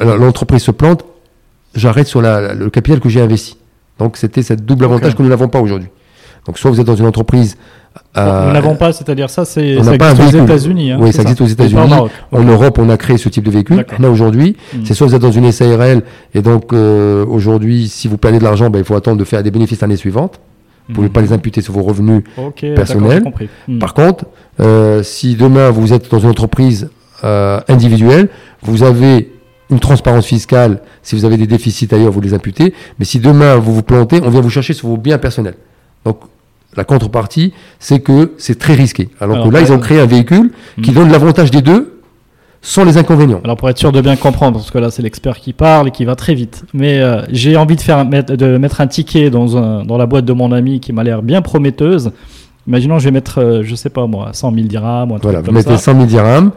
l'entreprise 0.00 0.62
se 0.62 0.70
plante, 0.70 1.04
j'arrête 1.74 2.06
sur 2.06 2.22
le 2.22 2.68
capital 2.70 3.00
que 3.00 3.08
j'ai 3.08 3.20
investi. 3.20 3.56
Donc 3.98 4.16
c'était 4.16 4.42
cette 4.42 4.64
double 4.64 4.84
avantage 4.84 5.14
que 5.14 5.22
nous 5.22 5.28
n'avons 5.28 5.48
pas 5.48 5.60
aujourd'hui. 5.60 5.88
Donc 6.46 6.58
soit 6.58 6.70
vous 6.70 6.80
êtes 6.80 6.86
dans 6.86 6.96
une 6.96 7.06
entreprise. 7.06 7.56
Euh, 8.16 8.46
nous 8.46 8.52
n'avons 8.52 8.76
pas, 8.76 8.92
c'est-à-dire 8.92 9.28
ça, 9.28 9.44
c'est 9.44 9.82
ça 9.82 9.94
existe 9.94 10.34
aux 10.34 10.44
États-Unis. 10.44 10.92
Hein, 10.92 10.98
oui, 11.00 11.12
ça, 11.12 11.22
existe 11.22 11.40
aux 11.40 11.46
États-Unis. 11.46 11.92
En 12.32 12.42
Europe, 12.42 12.78
on 12.78 12.88
a 12.88 12.96
créé 12.96 13.18
ce 13.18 13.28
type 13.28 13.44
de 13.44 13.50
véhicule. 13.50 13.84
A 14.02 14.08
aujourd'hui, 14.08 14.56
hmm. 14.74 14.80
c'est 14.84 14.94
soit 14.94 15.06
vous 15.06 15.14
êtes 15.14 15.22
dans 15.22 15.30
une 15.30 15.50
SARL 15.52 16.02
et 16.34 16.40
donc 16.42 16.72
euh, 16.72 17.26
aujourd'hui, 17.26 17.88
si 17.88 18.08
vous 18.08 18.16
perdez 18.16 18.38
de 18.38 18.44
l'argent, 18.44 18.70
ben, 18.70 18.78
il 18.78 18.84
faut 18.84 18.94
attendre 18.94 19.18
de 19.18 19.24
faire 19.24 19.42
des 19.42 19.50
bénéfices 19.50 19.80
l'année 19.80 19.96
suivante. 19.96 20.40
Vous 20.90 21.02
ne 21.02 21.08
pouvez 21.08 21.08
hmm. 21.08 21.12
pas 21.12 21.20
les 21.20 21.32
imputer 21.32 21.60
sur 21.60 21.72
vos 21.74 21.82
revenus 21.82 22.22
personnels. 22.74 23.22
Hmm. 23.68 23.78
Par 23.78 23.94
contre, 23.94 24.26
euh, 24.58 25.02
si 25.02 25.36
demain 25.36 25.70
vous 25.70 25.92
êtes 25.92 26.10
dans 26.10 26.18
une 26.18 26.30
entreprise 26.30 26.90
euh, 27.22 27.60
individuelle, 27.68 28.28
vous 28.62 28.82
avez 28.82 29.32
une 29.70 29.78
transparence 29.78 30.26
fiscale. 30.26 30.82
Si 31.02 31.14
vous 31.14 31.24
avez 31.24 31.36
des 31.36 31.46
déficits 31.46 31.88
ailleurs, 31.92 32.10
vous 32.10 32.20
les 32.20 32.34
imputez. 32.34 32.74
Mais 32.98 33.04
si 33.04 33.20
demain 33.20 33.56
vous 33.56 33.72
vous 33.72 33.82
plantez, 33.82 34.20
on 34.24 34.30
vient 34.30 34.40
vous 34.40 34.50
chercher 34.50 34.72
sur 34.72 34.88
vos 34.88 34.96
biens 34.96 35.18
personnels. 35.18 35.54
Donc 36.04 36.20
la 36.76 36.84
contrepartie, 36.84 37.52
c'est 37.78 38.00
que 38.00 38.32
c'est 38.38 38.58
très 38.58 38.74
risqué. 38.74 39.10
Alors, 39.20 39.44
que 39.44 39.52
là, 39.52 39.60
ils 39.60 39.72
ont 39.72 39.78
créé 39.78 40.00
un 40.00 40.06
véhicule 40.06 40.50
qui 40.82 40.90
hmm. 40.90 40.94
donne 40.94 41.12
l'avantage 41.12 41.50
des 41.50 41.62
deux 41.62 41.99
sans 42.62 42.84
les 42.84 42.96
inconvénients. 42.98 43.40
Alors 43.44 43.56
pour 43.56 43.68
être 43.70 43.78
sûr 43.78 43.92
de 43.92 44.00
bien 44.00 44.16
comprendre, 44.16 44.58
parce 44.58 44.70
que 44.70 44.78
là 44.78 44.90
c'est 44.90 45.02
l'expert 45.02 45.38
qui 45.38 45.52
parle 45.52 45.88
et 45.88 45.90
qui 45.90 46.04
va 46.04 46.14
très 46.14 46.34
vite, 46.34 46.64
mais 46.74 47.00
euh, 47.00 47.22
j'ai 47.30 47.56
envie 47.56 47.76
de, 47.76 47.80
faire, 47.80 48.04
de 48.04 48.56
mettre 48.58 48.80
un 48.80 48.86
ticket 48.86 49.30
dans, 49.30 49.56
un, 49.56 49.84
dans 49.84 49.96
la 49.96 50.06
boîte 50.06 50.24
de 50.24 50.32
mon 50.32 50.52
ami 50.52 50.80
qui 50.80 50.92
m'a 50.92 51.04
l'air 51.04 51.22
bien 51.22 51.42
prometteuse. 51.42 52.12
Imaginons, 52.66 52.98
je 52.98 53.06
vais 53.06 53.10
mettre, 53.10 53.40
euh, 53.40 53.62
je 53.64 53.74
sais 53.74 53.88
pas 53.88 54.06
moi, 54.06 54.30
100 54.32 54.54
000 54.54 54.66
dirhams. 54.66 55.10
Ou 55.10 55.14
un 55.14 55.18
voilà, 55.22 55.40
vous 55.40 55.52
mettez 55.52 55.76
100 55.76 55.94
000 55.94 56.04
dirhams 56.06 56.52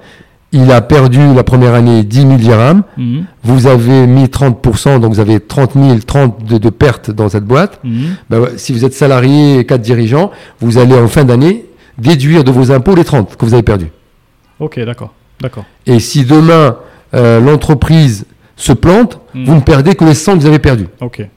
il 0.54 0.72
a 0.72 0.82
perdu 0.82 1.34
la 1.34 1.44
première 1.44 1.74
année 1.74 2.04
10 2.04 2.22
000 2.22 2.34
dirhams. 2.36 2.84
Mhm. 2.96 3.26
Vous 3.44 3.68
avez 3.68 4.06
mis 4.06 4.26
30%, 4.26 5.00
donc 5.00 5.14
vous 5.14 5.20
avez 5.20 5.40
30 5.40 5.74
000, 5.74 5.98
30 6.06 6.46
de, 6.46 6.70
pertes 6.70 7.12
dans 7.12 7.28
cette 7.28 7.44
boîte. 7.44 7.80
Mhm. 7.84 8.16
Ben 8.30 8.48
si 8.56 8.72
vous 8.72 8.86
êtes 8.86 8.94
salarié 8.94 9.58
et 9.58 9.66
4 9.66 9.82
dirigeants, 9.82 10.32
vous 10.62 10.78
allez 10.78 10.94
en 10.94 11.08
fin 11.08 11.26
d'année 11.26 11.66
déduire 11.98 12.44
de 12.44 12.52
vos 12.52 12.72
impôts 12.72 12.96
les 12.96 13.04
30 13.04 13.36
que 13.36 13.46
vous 13.46 13.56
avez 13.56 13.64
perdus. 13.64 13.90
Ok, 14.60 14.80
d'accord. 14.86 15.12
D'accord. 15.42 15.66
Et 15.86 16.00
si 16.00 16.26
demain, 16.26 16.78
euh, 17.14 17.40
l'entreprise 17.40 18.26
se 18.56 18.74
plante, 18.74 19.20
mhm. 19.34 19.46
vous 19.46 19.56
ne 19.56 19.62
perdez 19.62 19.96
que 19.96 20.06
les 20.06 20.14
100 20.14 20.36
que 20.36 20.40
vous 20.42 20.48
avez 20.48 20.60
perdus. 20.60 20.88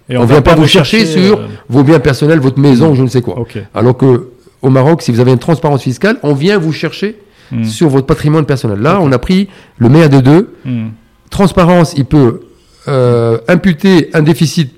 Et 0.08 0.16
on 0.16 0.22
ne 0.22 0.26
vient 0.26 0.42
pas 0.42 0.54
vous 0.54 0.66
chercher, 0.66 1.06
sur 1.06 1.38
euh, 1.38 1.46
vos 1.68 1.82
biens 1.82 2.00
personnels, 2.00 2.40
votre 2.40 2.58
maison, 2.58 2.94
je 2.94 3.02
ne 3.02 3.08
sais 3.08 3.22
quoi. 3.22 3.44
Alors 3.74 3.96
que 3.96 4.28
au 4.62 4.70
Maroc, 4.70 5.02
si 5.02 5.12
vous 5.12 5.20
avez 5.20 5.32
une 5.32 5.38
transparence 5.38 5.82
fiscale, 5.82 6.18
on 6.22 6.34
vient 6.34 6.58
vous 6.58 6.72
chercher 6.72 7.18
Hmm. 7.52 7.64
sur 7.64 7.88
votre 7.88 8.06
patrimoine 8.06 8.44
personnel. 8.44 8.80
Là, 8.80 8.98
on 9.00 9.12
a 9.12 9.18
pris 9.18 9.48
le 9.78 9.88
meilleur 9.88 10.08
des 10.08 10.20
deux. 10.20 10.54
Hmm. 10.64 10.88
Transparence, 11.30 11.94
il 11.96 12.04
peut 12.04 12.40
euh, 12.88 13.38
imputer 13.46 14.10
un 14.14 14.22
déficit 14.22 14.72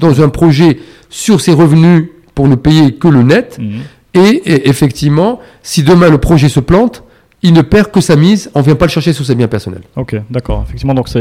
dans 0.00 0.22
un 0.22 0.30
projet 0.30 0.78
sur 1.10 1.42
ses 1.42 1.52
revenus 1.52 2.06
pour 2.34 2.48
ne 2.48 2.54
payer 2.54 2.94
que 2.94 3.08
le 3.08 3.22
net. 3.22 3.58
Hmm. 3.60 3.80
Et, 4.14 4.68
effectivement, 4.68 5.40
si 5.62 5.82
demain 5.82 6.08
le 6.08 6.16
projet 6.16 6.48
se 6.48 6.60
plante, 6.60 7.04
il 7.42 7.52
ne 7.52 7.62
perd 7.62 7.90
que 7.90 8.00
sa 8.00 8.16
mise, 8.16 8.50
on 8.54 8.60
ne 8.60 8.64
vient 8.64 8.74
pas 8.74 8.86
le 8.86 8.90
chercher 8.90 9.12
sur 9.12 9.24
ses 9.24 9.34
biens 9.34 9.48
personnels. 9.48 9.82
Ok, 9.94 10.16
d'accord. 10.30 10.64
Effectivement, 10.66 10.94
donc 10.94 11.08
ça 11.08 11.20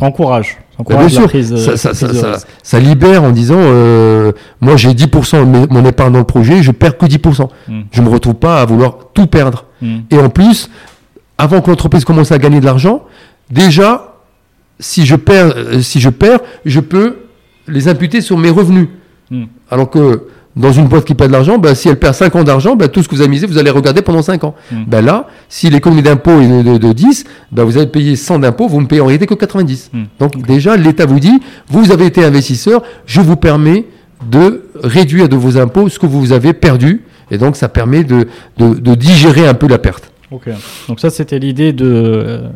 encourage. 0.00 0.58
Ça, 0.76 0.76
encourage 0.78 1.14
bien 1.14 1.28
sûr, 1.28 1.76
ça, 1.76 1.94
ça, 1.94 2.38
ça, 2.62 2.80
libère 2.80 3.22
en 3.22 3.30
disant 3.30 3.58
euh, 3.58 4.32
moi 4.60 4.76
j'ai 4.76 4.90
10% 4.90 5.68
de 5.68 5.72
mon 5.72 5.84
épargne 5.84 6.12
dans 6.12 6.18
le 6.18 6.24
projet, 6.24 6.62
je 6.62 6.72
perds 6.72 6.96
que 6.96 7.06
10%. 7.06 7.48
Je 7.92 8.00
ne 8.00 8.06
me 8.06 8.10
retrouve 8.10 8.34
pas 8.34 8.62
à 8.62 8.64
vouloir 8.64 8.98
tout 9.12 9.26
perdre. 9.26 9.66
Et 10.10 10.18
en 10.18 10.28
plus, 10.28 10.70
avant 11.38 11.60
que 11.60 11.70
l'entreprise 11.70 12.04
commence 12.04 12.32
à 12.32 12.38
gagner 12.38 12.60
de 12.60 12.66
l'argent, 12.66 13.04
déjà, 13.50 14.14
si 14.78 15.06
je 15.06 15.16
perds, 15.16 15.54
euh, 15.56 15.80
si 15.80 16.00
je 16.00 16.10
perds, 16.10 16.40
je 16.64 16.80
peux 16.80 17.18
les 17.66 17.88
imputer 17.88 18.20
sur 18.20 18.36
mes 18.36 18.50
revenus. 18.50 18.88
Hmm. 19.30 19.44
Alors 19.70 19.88
que 19.88 20.26
dans 20.56 20.72
une 20.72 20.86
boîte 20.86 21.04
qui 21.04 21.14
perd 21.14 21.30
de 21.30 21.32
l'argent, 21.32 21.58
ben, 21.58 21.74
si 21.74 21.88
elle 21.88 21.98
perd 21.98 22.14
5 22.14 22.34
ans 22.36 22.44
d'argent, 22.44 22.76
ben, 22.76 22.88
tout 22.88 23.02
ce 23.02 23.08
que 23.08 23.14
vous 23.14 23.20
avez 23.20 23.30
misé, 23.30 23.46
vous 23.46 23.58
allez 23.58 23.70
regarder 23.70 24.02
pendant 24.02 24.22
5 24.22 24.44
ans. 24.44 24.54
Ben 24.86 25.04
là, 25.04 25.28
si 25.48 25.70
l'économie 25.70 26.02
d'impôt 26.02 26.40
est 26.40 26.62
de, 26.62 26.92
10, 26.92 27.24
ben, 27.52 27.64
vous 27.64 27.76
allez 27.76 27.86
payer 27.86 28.16
100 28.16 28.40
d'impôts, 28.40 28.66
vous 28.68 28.80
ne 28.80 28.86
payez 28.86 29.00
en 29.00 29.06
réalité 29.06 29.26
que 29.26 29.34
90. 29.34 29.90
Hmm. 29.92 30.04
Donc 30.18 30.44
déjà, 30.46 30.76
l'État 30.76 31.06
vous 31.06 31.20
dit, 31.20 31.40
vous 31.68 31.92
avez 31.92 32.06
été 32.06 32.24
investisseur, 32.24 32.82
je 33.06 33.20
vous 33.20 33.36
permets 33.36 33.86
de 34.28 34.64
réduire 34.82 35.28
de 35.28 35.36
vos 35.36 35.56
impôts 35.56 35.88
ce 35.88 35.98
que 35.98 36.06
vous 36.06 36.32
avez 36.32 36.52
perdu 36.52 37.04
et 37.30 37.38
donc, 37.38 37.56
ça 37.56 37.68
permet 37.68 38.04
de, 38.04 38.26
de, 38.58 38.94
digérer 38.94 39.46
un 39.46 39.54
peu 39.54 39.68
la 39.68 39.78
perte. 39.78 40.09
Ok. 40.30 40.48
Donc 40.88 41.00
ça, 41.00 41.10
c'était 41.10 41.38
l'idée 41.38 41.72
de 41.72 41.86
euh, 41.86 42.48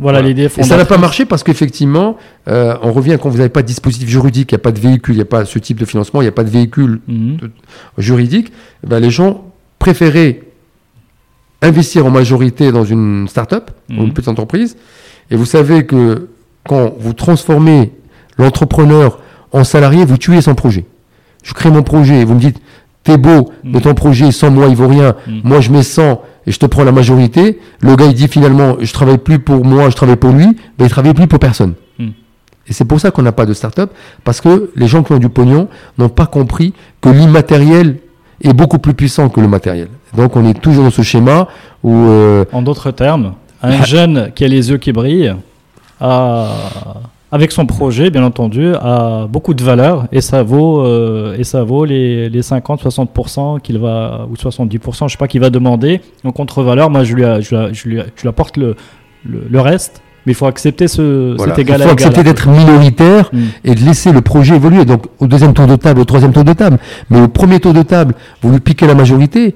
voilà 0.00 0.22
l'idée. 0.22 0.48
Et 0.56 0.62
ça 0.62 0.76
n'a 0.76 0.84
pas 0.84 0.98
marché 0.98 1.24
parce 1.24 1.42
qu'effectivement, 1.42 2.16
euh, 2.46 2.76
on 2.82 2.92
revient 2.92 3.18
quand 3.20 3.28
vous 3.28 3.38
n'avez 3.38 3.48
pas 3.48 3.62
de 3.62 3.66
dispositif 3.66 4.08
juridique, 4.08 4.52
il 4.52 4.54
n'y 4.54 4.60
a 4.60 4.62
pas 4.62 4.70
de 4.70 4.78
véhicule, 4.78 5.14
il 5.14 5.18
n'y 5.18 5.22
a 5.22 5.26
pas 5.26 5.44
ce 5.44 5.58
type 5.58 5.80
de 5.80 5.84
financement, 5.84 6.20
il 6.20 6.24
n'y 6.24 6.28
a 6.28 6.32
pas 6.32 6.44
de 6.44 6.50
véhicule 6.50 7.00
mhm. 7.08 7.38
juridique. 7.98 8.52
Eh 8.84 8.86
ben, 8.86 9.00
les 9.00 9.10
gens 9.10 9.44
préféraient 9.80 10.42
investir 11.62 12.06
en 12.06 12.10
majorité 12.10 12.70
dans 12.70 12.84
une 12.84 13.26
start-up 13.28 13.72
ou 13.90 13.94
une 13.94 14.02
mhm. 14.04 14.12
petite 14.12 14.28
entreprise. 14.28 14.76
Et 15.30 15.36
vous 15.36 15.46
savez 15.46 15.84
que 15.84 16.28
quand 16.64 16.94
vous 16.98 17.12
transformez 17.12 17.92
l'entrepreneur 18.38 19.18
en 19.52 19.64
salarié, 19.64 20.04
vous 20.04 20.16
tuez 20.16 20.40
son 20.42 20.54
projet. 20.54 20.84
Je 21.42 21.54
crée 21.54 21.70
mon 21.70 21.82
projet 21.82 22.20
et 22.20 22.24
vous 22.24 22.34
me 22.34 22.40
dites, 22.40 22.60
t'es 23.02 23.16
beau, 23.16 23.50
mais 23.64 23.80
ton 23.80 23.94
projet, 23.94 24.30
sans 24.30 24.50
moi, 24.50 24.66
il 24.68 24.76
vaut 24.76 24.88
rien. 24.88 25.16
Moi, 25.42 25.60
je 25.60 25.70
mets 25.70 25.82
100 25.82 26.22
et 26.48 26.50
je 26.50 26.58
te 26.58 26.64
prends 26.64 26.82
la 26.82 26.92
majorité. 26.92 27.58
Le 27.80 27.94
gars, 27.94 28.06
il 28.06 28.14
dit 28.14 28.26
finalement, 28.26 28.78
je 28.80 28.90
travaille 28.92 29.18
plus 29.18 29.38
pour 29.38 29.66
moi, 29.66 29.90
je 29.90 29.96
travaille 29.96 30.16
pour 30.16 30.30
lui. 30.30 30.46
Ben, 30.78 30.86
il 30.86 30.88
travaille 30.88 31.12
plus 31.12 31.26
pour 31.26 31.38
personne. 31.38 31.74
Mm. 31.98 32.08
Et 32.66 32.72
c'est 32.72 32.86
pour 32.86 32.98
ça 32.98 33.10
qu'on 33.10 33.20
n'a 33.20 33.32
pas 33.32 33.44
de 33.44 33.52
start-up, 33.52 33.90
parce 34.24 34.40
que 34.40 34.70
les 34.74 34.86
gens 34.86 35.02
qui 35.02 35.12
ont 35.12 35.18
du 35.18 35.28
pognon 35.28 35.68
n'ont 35.98 36.08
pas 36.08 36.24
compris 36.24 36.72
que 37.02 37.10
l'immatériel 37.10 37.98
est 38.42 38.54
beaucoup 38.54 38.78
plus 38.78 38.94
puissant 38.94 39.28
que 39.28 39.40
le 39.40 39.48
matériel. 39.48 39.88
Donc 40.16 40.36
on 40.36 40.48
est 40.48 40.58
toujours 40.58 40.84
dans 40.84 40.90
ce 40.90 41.02
schéma 41.02 41.48
où... 41.82 41.92
Euh, 41.92 42.44
en 42.52 42.62
d'autres 42.62 42.90
termes, 42.92 43.34
un 43.62 43.84
jeune 43.84 44.32
qui 44.34 44.44
a 44.44 44.48
les 44.48 44.70
yeux 44.70 44.78
qui 44.78 44.92
brillent 44.92 45.34
a 46.00 46.48
avec 47.30 47.52
son 47.52 47.66
projet, 47.66 48.10
bien 48.10 48.24
entendu, 48.24 48.74
a 48.74 49.26
beaucoup 49.26 49.52
de 49.52 49.62
valeur 49.62 50.06
et 50.12 50.20
ça 50.20 50.42
vaut, 50.42 50.80
euh, 50.80 51.36
et 51.36 51.44
ça 51.44 51.62
vaut 51.62 51.84
les, 51.84 52.28
les 52.30 52.40
50-60% 52.40 53.60
qu'il 53.60 53.78
va, 53.78 54.26
ou 54.30 54.34
70%, 54.34 55.08
je 55.08 55.12
sais 55.12 55.18
pas, 55.18 55.28
qu'il 55.28 55.40
va 55.40 55.50
demander 55.50 56.00
en 56.24 56.32
contre-valeur. 56.32 56.88
Moi, 56.88 57.04
je 57.04 57.14
lui, 57.14 57.24
je, 57.40 57.72
je, 57.72 57.88
lui, 57.88 58.00
je 58.16 58.22
lui 58.22 58.28
apporte 58.28 58.56
le, 58.56 58.76
le, 59.26 59.60
reste. 59.60 60.02
Mais 60.24 60.32
il 60.32 60.34
faut 60.34 60.46
accepter 60.46 60.88
ce, 60.88 61.36
cet 61.38 61.58
égal 61.58 61.80
Il 61.80 61.84
faut 61.84 61.92
accepter 61.92 62.22
d'être 62.22 62.48
minoritaire 62.48 63.28
mm. 63.32 63.38
et 63.64 63.74
de 63.74 63.80
laisser 63.80 64.12
le 64.12 64.22
projet 64.22 64.56
évoluer. 64.56 64.84
Donc, 64.86 65.04
au 65.18 65.26
deuxième 65.26 65.52
tour 65.52 65.66
de 65.66 65.76
table, 65.76 66.00
au 66.00 66.04
troisième 66.04 66.32
tour 66.32 66.44
de 66.44 66.52
table. 66.54 66.78
Mais 67.10 67.20
au 67.20 67.28
premier 67.28 67.60
tour 67.60 67.74
de 67.74 67.82
table, 67.82 68.14
vous 68.42 68.52
lui 68.52 68.60
piquez 68.60 68.86
la 68.86 68.94
majorité, 68.94 69.54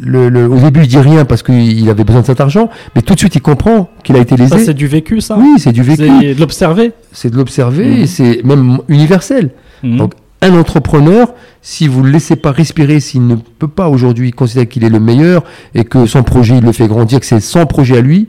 le, 0.00 0.46
au 0.46 0.58
début, 0.58 0.82
il 0.82 0.88
dit 0.88 0.98
rien 0.98 1.24
parce 1.24 1.42
qu'il 1.42 1.88
avait 1.88 2.04
besoin 2.04 2.20
de 2.20 2.26
cet 2.26 2.40
argent, 2.40 2.70
mais 2.94 3.02
tout 3.02 3.14
de 3.14 3.18
suite, 3.18 3.34
il 3.34 3.42
comprend 3.42 3.90
qu'il 4.04 4.16
a 4.16 4.20
été 4.20 4.36
lésé. 4.36 4.58
c'est 4.58 4.74
du 4.74 4.86
vécu, 4.86 5.20
ça 5.20 5.36
Oui, 5.36 5.54
c'est 5.58 5.72
du 5.72 5.82
vécu. 5.82 6.06
C'est 6.06 6.34
de 6.34 6.40
l'observer. 6.40 6.92
C'est 7.12 7.30
de 7.30 7.36
l'observer, 7.36 7.86
mhm. 7.86 8.06
c'est 8.06 8.42
même 8.44 8.78
universel. 8.88 9.50
Mhm. 9.82 9.96
Donc, 9.96 10.14
un 10.40 10.54
entrepreneur, 10.58 11.34
si 11.62 11.88
vous 11.88 12.00
ne 12.00 12.06
le 12.06 12.12
laissez 12.12 12.36
pas 12.36 12.52
respirer, 12.52 13.00
s'il 13.00 13.26
ne 13.26 13.36
peut 13.36 13.68
pas 13.68 13.88
aujourd'hui 13.88 14.30
considérer 14.32 14.66
qu'il 14.66 14.84
est 14.84 14.90
le 14.90 15.00
meilleur 15.00 15.44
et 15.74 15.84
que 15.84 16.06
son 16.06 16.22
projet, 16.22 16.58
il 16.58 16.64
le 16.64 16.72
fait 16.72 16.88
grandir, 16.88 17.20
que 17.20 17.26
c'est 17.26 17.40
son 17.40 17.66
projet 17.66 17.98
à 17.98 18.00
lui, 18.00 18.28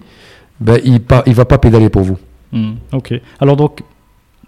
ben, 0.59 0.77
il 0.85 0.93
ne 0.93 1.33
va 1.33 1.45
pas 1.45 1.57
pédaler 1.57 1.89
pour 1.89 2.03
vous. 2.03 2.17
Mhm. 2.51 2.75
Ok. 2.93 3.13
Alors, 3.39 3.57
donc, 3.57 3.81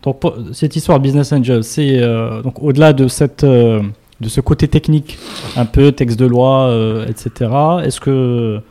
donc 0.04 0.22
cette 0.54 0.76
histoire 0.76 1.00
Business 1.00 1.32
Angel, 1.34 1.64
c'est 1.64 2.00
euh, 2.00 2.42
donc 2.42 2.62
au-delà 2.62 2.94
de 2.94 3.08
cette. 3.08 3.44
Euh, 3.44 3.82
de 4.22 4.30
ce 4.30 4.42
côté 4.42 4.68
technique, 4.68 5.18
un 5.58 5.66
peu 5.66 5.92
texte 5.92 6.18
de 6.18 6.26
loi, 6.26 6.68
euh, 6.68 7.06
etc. 7.08 7.52
Est-ce 7.84 8.00
que 8.00 8.62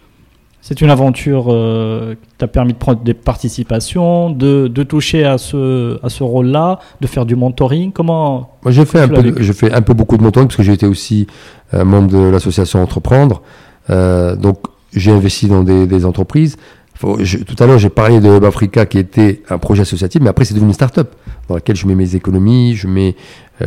c'est 0.62 0.80
une 0.80 0.88
aventure 0.88 1.46
euh, 1.48 2.14
qui 2.14 2.28
t'a 2.38 2.46
permis 2.46 2.72
de 2.72 2.78
prendre 2.78 3.02
des 3.02 3.12
participations, 3.12 4.30
de, 4.30 4.68
de 4.68 4.82
toucher 4.82 5.24
à 5.24 5.36
ce, 5.36 5.98
à 6.02 6.08
ce 6.08 6.22
rôle-là, 6.22 6.78
de 7.00 7.06
faire 7.06 7.26
du 7.26 7.36
mentoring? 7.36 7.92
Comment 7.92 8.56
Moi, 8.62 8.72
j'ai 8.72 8.86
fait, 8.86 9.00
un 9.00 9.08
peu, 9.08 9.34
je 9.38 9.52
fais 9.52 9.72
un 9.72 9.82
peu 9.82 9.92
beaucoup 9.92 10.16
de 10.16 10.22
mentoring 10.22 10.48
parce 10.48 10.56
que 10.56 10.62
j'ai 10.62 10.72
été 10.72 10.86
aussi 10.86 11.26
euh, 11.74 11.84
membre 11.84 12.08
de 12.08 12.18
l'association 12.18 12.82
Entreprendre. 12.82 13.42
donc, 13.88 14.58
j'ai 14.94 15.10
investi 15.10 15.48
dans 15.48 15.62
des, 15.62 15.86
des 15.86 16.06
entreprises. 16.06 16.56
tout 17.00 17.56
à 17.58 17.66
l'heure, 17.66 17.78
j'ai 17.78 17.90
parlé 17.90 18.20
de 18.20 18.28
Hub 18.28 18.44
Africa 18.44 18.86
qui 18.86 18.98
était 18.98 19.42
un 19.50 19.58
projet 19.58 19.82
associatif, 19.82 20.22
mais 20.22 20.30
après, 20.30 20.46
c'est 20.46 20.54
devenu 20.54 20.68
une 20.68 20.74
start-up 20.74 21.14
dans 21.48 21.56
laquelle 21.56 21.76
je 21.76 21.86
mets 21.86 21.96
mes 21.96 22.14
économies, 22.14 22.74
je 22.76 22.86
mets 22.86 23.14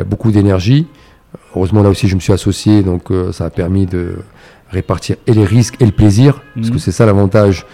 beaucoup 0.07 0.31
d'énergie. 0.31 0.87
Heureusement, 1.55 1.83
là 1.83 1.89
aussi, 1.89 2.07
je 2.07 2.15
me 2.15 2.19
suis 2.19 2.33
associé, 2.33 2.83
donc 2.83 3.11
euh, 3.11 3.31
ça 3.31 3.45
a 3.45 3.49
permis 3.49 3.85
de 3.85 4.15
répartir 4.69 5.15
et 5.27 5.33
les 5.33 5.45
risques 5.45 5.75
et 5.79 5.85
le 5.85 5.91
plaisir, 5.91 6.41
parce 6.55 6.67
que 6.67 6.73
mhm. 6.73 6.79
c'est 6.79 6.91
ça 6.91 7.05
l'avantage 7.05 7.65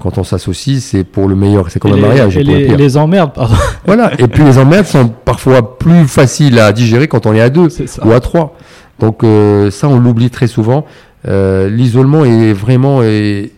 quand 0.00 0.18
on 0.18 0.24
s'associe, 0.24 0.82
c'est 0.82 1.04
pour 1.04 1.28
le 1.28 1.36
meilleur, 1.36 1.70
c'est 1.70 1.78
comme 1.78 1.92
un 1.92 1.96
mariage. 1.96 2.36
Et, 2.36 2.42
les, 2.42 2.68
les, 2.76 2.96
emmerdes, 2.96 3.32
pardon. 3.34 3.54
Voilà, 3.86 4.12
et 4.18 4.26
puis 4.28 4.42
les 4.42 4.58
emmerdes 4.58 4.86
sont 4.86 5.08
parfois 5.08 5.78
plus 5.78 6.08
faciles 6.08 6.58
à 6.58 6.72
digérer 6.72 7.06
quand 7.06 7.26
on 7.26 7.34
est 7.34 7.40
à 7.40 7.50
deux 7.50 7.68
ou 8.04 8.12
à 8.12 8.20
trois. 8.20 8.56
Donc 8.98 9.22
euh, 9.22 9.70
ça, 9.70 9.88
on 9.88 9.98
l'oublie 9.98 10.30
très 10.30 10.46
souvent. 10.46 10.86
Euh, 11.28 11.68
l'isolement 11.68 12.24
est 12.24 12.52
vraiment, 12.52 13.02
et, 13.02 13.52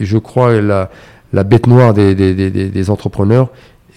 je 0.00 0.18
crois, 0.18 0.60
la, 0.60 0.90
la 1.32 1.44
bête 1.44 1.66
noire 1.66 1.92
des, 1.92 2.14
des, 2.14 2.34
des, 2.34 2.50
des 2.50 2.90
entrepreneurs. 2.90 3.48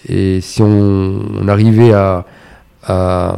Et 0.08 0.40
si 0.40 0.62
on, 0.62 1.22
on 1.40 1.48
arrivait 1.48 1.92
à, 1.92 2.26
à 2.86 3.36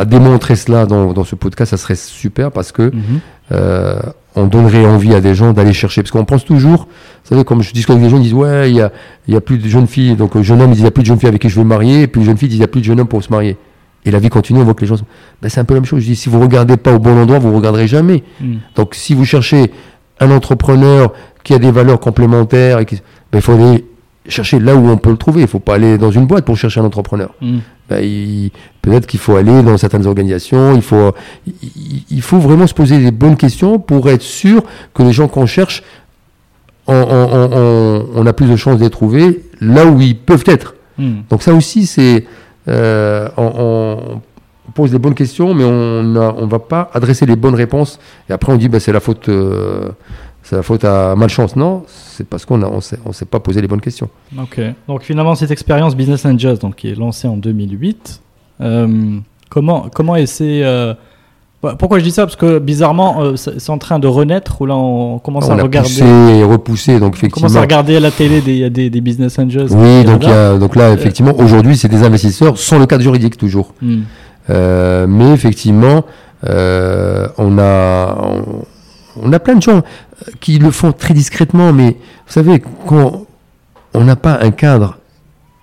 à 0.00 0.06
démontrer 0.06 0.56
cela 0.56 0.86
dans, 0.86 1.12
dans, 1.12 1.24
ce 1.24 1.34
podcast, 1.34 1.72
ça 1.72 1.76
serait 1.76 1.94
super 1.94 2.50
parce 2.50 2.72
que 2.72 2.84
mhm. 2.84 3.20
euh, 3.52 4.00
on 4.34 4.46
donnerait 4.46 4.86
envie 4.86 5.14
à 5.14 5.20
des 5.20 5.34
gens 5.34 5.52
d'aller 5.52 5.74
chercher. 5.74 6.02
Parce 6.02 6.10
qu'on 6.10 6.24
pense 6.24 6.46
toujours, 6.46 6.86
vous 7.24 7.28
savez, 7.28 7.44
comme 7.44 7.60
je 7.60 7.70
discute 7.72 7.90
avec 7.90 8.02
des 8.02 8.08
gens, 8.08 8.16
ils 8.16 8.22
disent 8.22 8.32
ouais, 8.32 8.70
il 8.70 8.76
y 8.76 8.80
a, 8.80 8.92
y 9.28 9.36
a 9.36 9.42
plus 9.42 9.58
de 9.58 9.68
jeunes 9.68 9.86
filles. 9.86 10.16
Donc 10.16 10.36
le 10.36 10.42
jeune 10.42 10.62
homme, 10.62 10.70
il 10.70 10.76
dit 10.76 10.80
il 10.80 10.84
n'y 10.84 10.88
a 10.88 10.90
plus 10.90 11.02
de 11.02 11.08
jeunes 11.08 11.18
filles 11.18 11.28
avec 11.28 11.42
qui 11.42 11.50
je 11.50 11.56
veux 11.56 11.64
me 11.64 11.68
marier. 11.68 12.02
Et 12.02 12.06
puis 12.06 12.24
jeune 12.24 12.38
fille 12.38 12.48
dit 12.48 12.56
il 12.56 12.60
n'y 12.60 12.64
a 12.64 12.68
plus 12.68 12.80
de 12.80 12.86
jeunes 12.86 12.98
hommes 12.98 13.08
pour 13.08 13.22
se 13.22 13.30
marier. 13.30 13.58
Et 14.06 14.10
la 14.10 14.18
vie 14.18 14.30
continue, 14.30 14.60
on 14.60 14.64
voit 14.64 14.72
que 14.72 14.80
les 14.80 14.86
gens. 14.86 14.96
Ben, 15.42 15.50
c'est 15.50 15.60
un 15.60 15.64
peu 15.64 15.74
la 15.74 15.80
même 15.80 15.86
chose. 15.86 16.00
Je 16.00 16.06
dis 16.06 16.16
si 16.16 16.30
vous 16.30 16.40
regardez 16.40 16.78
pas 16.78 16.94
au 16.94 16.98
bon 16.98 17.20
endroit, 17.20 17.38
vous 17.38 17.54
regarderez 17.54 17.88
jamais. 17.88 18.24
Mhm. 18.40 18.60
Donc 18.76 18.94
si 18.94 19.12
vous 19.14 19.26
cherchez 19.26 19.70
un 20.18 20.30
entrepreneur 20.30 21.12
qui 21.44 21.52
a 21.52 21.58
des 21.58 21.70
valeurs 21.70 22.00
complémentaires, 22.00 22.78
et 22.78 22.86
qui, 22.86 22.96
ben, 23.32 23.38
il 23.38 23.42
faut 23.42 23.52
aller 23.52 23.84
chercher 24.30 24.58
là 24.58 24.74
où 24.74 24.88
on 24.88 24.96
peut 24.96 25.10
le 25.10 25.16
trouver. 25.16 25.40
Il 25.40 25.44
ne 25.44 25.48
faut 25.48 25.58
pas 25.60 25.74
aller 25.74 25.98
dans 25.98 26.10
une 26.10 26.26
boîte 26.26 26.44
pour 26.44 26.56
chercher 26.56 26.80
un 26.80 26.84
entrepreneur. 26.84 27.34
Mm. 27.40 27.58
Ben, 27.88 28.50
peut-être 28.82 29.06
qu'il 29.06 29.20
faut 29.20 29.36
aller 29.36 29.62
dans 29.62 29.76
certaines 29.76 30.06
organisations. 30.06 30.74
Il 30.74 30.82
faut, 30.82 31.12
il, 32.10 32.22
faut 32.22 32.38
vraiment 32.38 32.66
se 32.66 32.74
poser 32.74 32.98
des 32.98 33.10
bonnes 33.10 33.36
questions 33.36 33.78
pour 33.78 34.08
être 34.08 34.22
sûr 34.22 34.62
que 34.94 35.02
les 35.02 35.12
gens 35.12 35.28
qu'on 35.28 35.46
cherche, 35.46 35.82
on, 36.86 38.26
a 38.26 38.32
plus 38.32 38.46
de 38.46 38.56
chances 38.56 38.78
de 38.78 38.84
les 38.84 38.90
trouver 38.90 39.44
là 39.60 39.86
où 39.86 40.00
ils 40.00 40.16
peuvent 40.16 40.44
être. 40.46 40.74
Mm. 40.98 41.20
Donc 41.28 41.42
ça 41.42 41.52
aussi, 41.52 41.86
c'est 41.86 42.26
euh, 42.68 43.28
on, 43.36 44.20
pose 44.74 44.92
des 44.92 44.98
bonnes 45.00 45.14
questions, 45.14 45.52
mais 45.52 45.64
on 45.64 46.02
ne 46.04 46.46
va 46.46 46.58
pas 46.60 46.90
adresser 46.94 47.26
les 47.26 47.36
bonnes 47.36 47.56
réponses. 47.56 47.98
Et 48.28 48.32
après, 48.32 48.52
on 48.52 48.56
dit, 48.56 48.68
ben, 48.68 48.78
c'est 48.78 48.92
la 48.92 49.00
faute. 49.00 49.28
Euh, 49.28 49.88
c'est 50.50 50.56
la 50.56 50.62
faute 50.64 50.84
à 50.84 51.14
malchance. 51.14 51.54
Non, 51.54 51.84
c'est 51.86 52.26
parce 52.26 52.44
qu'on 52.44 52.58
ne 52.58 52.66
on 52.66 52.80
s'est, 52.80 52.98
on 53.06 53.12
s'est 53.12 53.24
pas 53.24 53.38
posé 53.38 53.62
les 53.62 53.68
bonnes 53.68 53.80
questions. 53.80 54.08
Ok. 54.36 54.60
Donc 54.88 55.02
finalement, 55.02 55.36
cette 55.36 55.52
expérience 55.52 55.94
Business 55.94 56.26
Angels, 56.26 56.58
donc, 56.58 56.74
qui 56.74 56.88
est 56.88 56.96
lancée 56.96 57.28
en 57.28 57.36
2008, 57.36 58.20
euh, 58.60 59.18
comment, 59.48 59.86
comment 59.94 60.16
essayer. 60.16 60.64
Euh, 60.64 60.92
bah, 61.62 61.76
pourquoi 61.78 62.00
je 62.00 62.04
dis 62.04 62.10
ça? 62.10 62.26
Parce 62.26 62.34
que 62.34 62.58
bizarrement, 62.58 63.22
euh, 63.22 63.36
c'est 63.36 63.70
en 63.70 63.78
train 63.78 64.00
de 64.00 64.08
renaître, 64.08 64.60
ou 64.60 64.66
là 64.66 64.74
on 64.74 65.20
commence 65.20 65.46
on 65.46 65.56
à 65.56 65.62
regarder? 65.62 65.88
Poussé 65.88 66.04
et 66.04 66.42
repoussé, 66.42 66.98
donc 66.98 67.14
effectivement. 67.14 67.46
On 67.46 67.48
commence 67.48 67.56
à 67.56 67.62
regarder 67.62 67.94
à 67.94 68.00
la 68.00 68.10
télé 68.10 68.40
des, 68.40 68.70
des, 68.70 68.90
des 68.90 69.00
business 69.00 69.38
angels. 69.38 69.68
Oui, 69.70 70.02
donc, 70.02 70.24
y 70.24 70.26
a, 70.26 70.58
donc 70.58 70.74
là, 70.74 70.92
effectivement, 70.92 71.32
aujourd'hui, 71.38 71.76
c'est 71.76 71.88
des 71.88 72.02
investisseurs 72.02 72.58
sans 72.58 72.80
le 72.80 72.86
cadre 72.86 73.04
juridique 73.04 73.36
toujours. 73.36 73.72
Hmm. 73.80 74.00
mais 74.48 75.32
effectivement, 75.32 76.02
on 76.42 77.58
a. 77.60 78.16
On, 79.22 79.32
a 79.32 79.38
plein 79.38 79.56
de 79.56 79.62
gens 79.62 79.82
qui 80.40 80.58
le 80.58 80.70
font 80.70 80.92
très 80.92 81.14
discrètement, 81.14 81.72
mais 81.72 81.90
vous 81.90 82.32
savez, 82.32 82.62
quand 82.86 83.26
on 83.94 84.04
n'a 84.04 84.16
pas 84.16 84.38
un 84.40 84.50
cadre, 84.50 84.98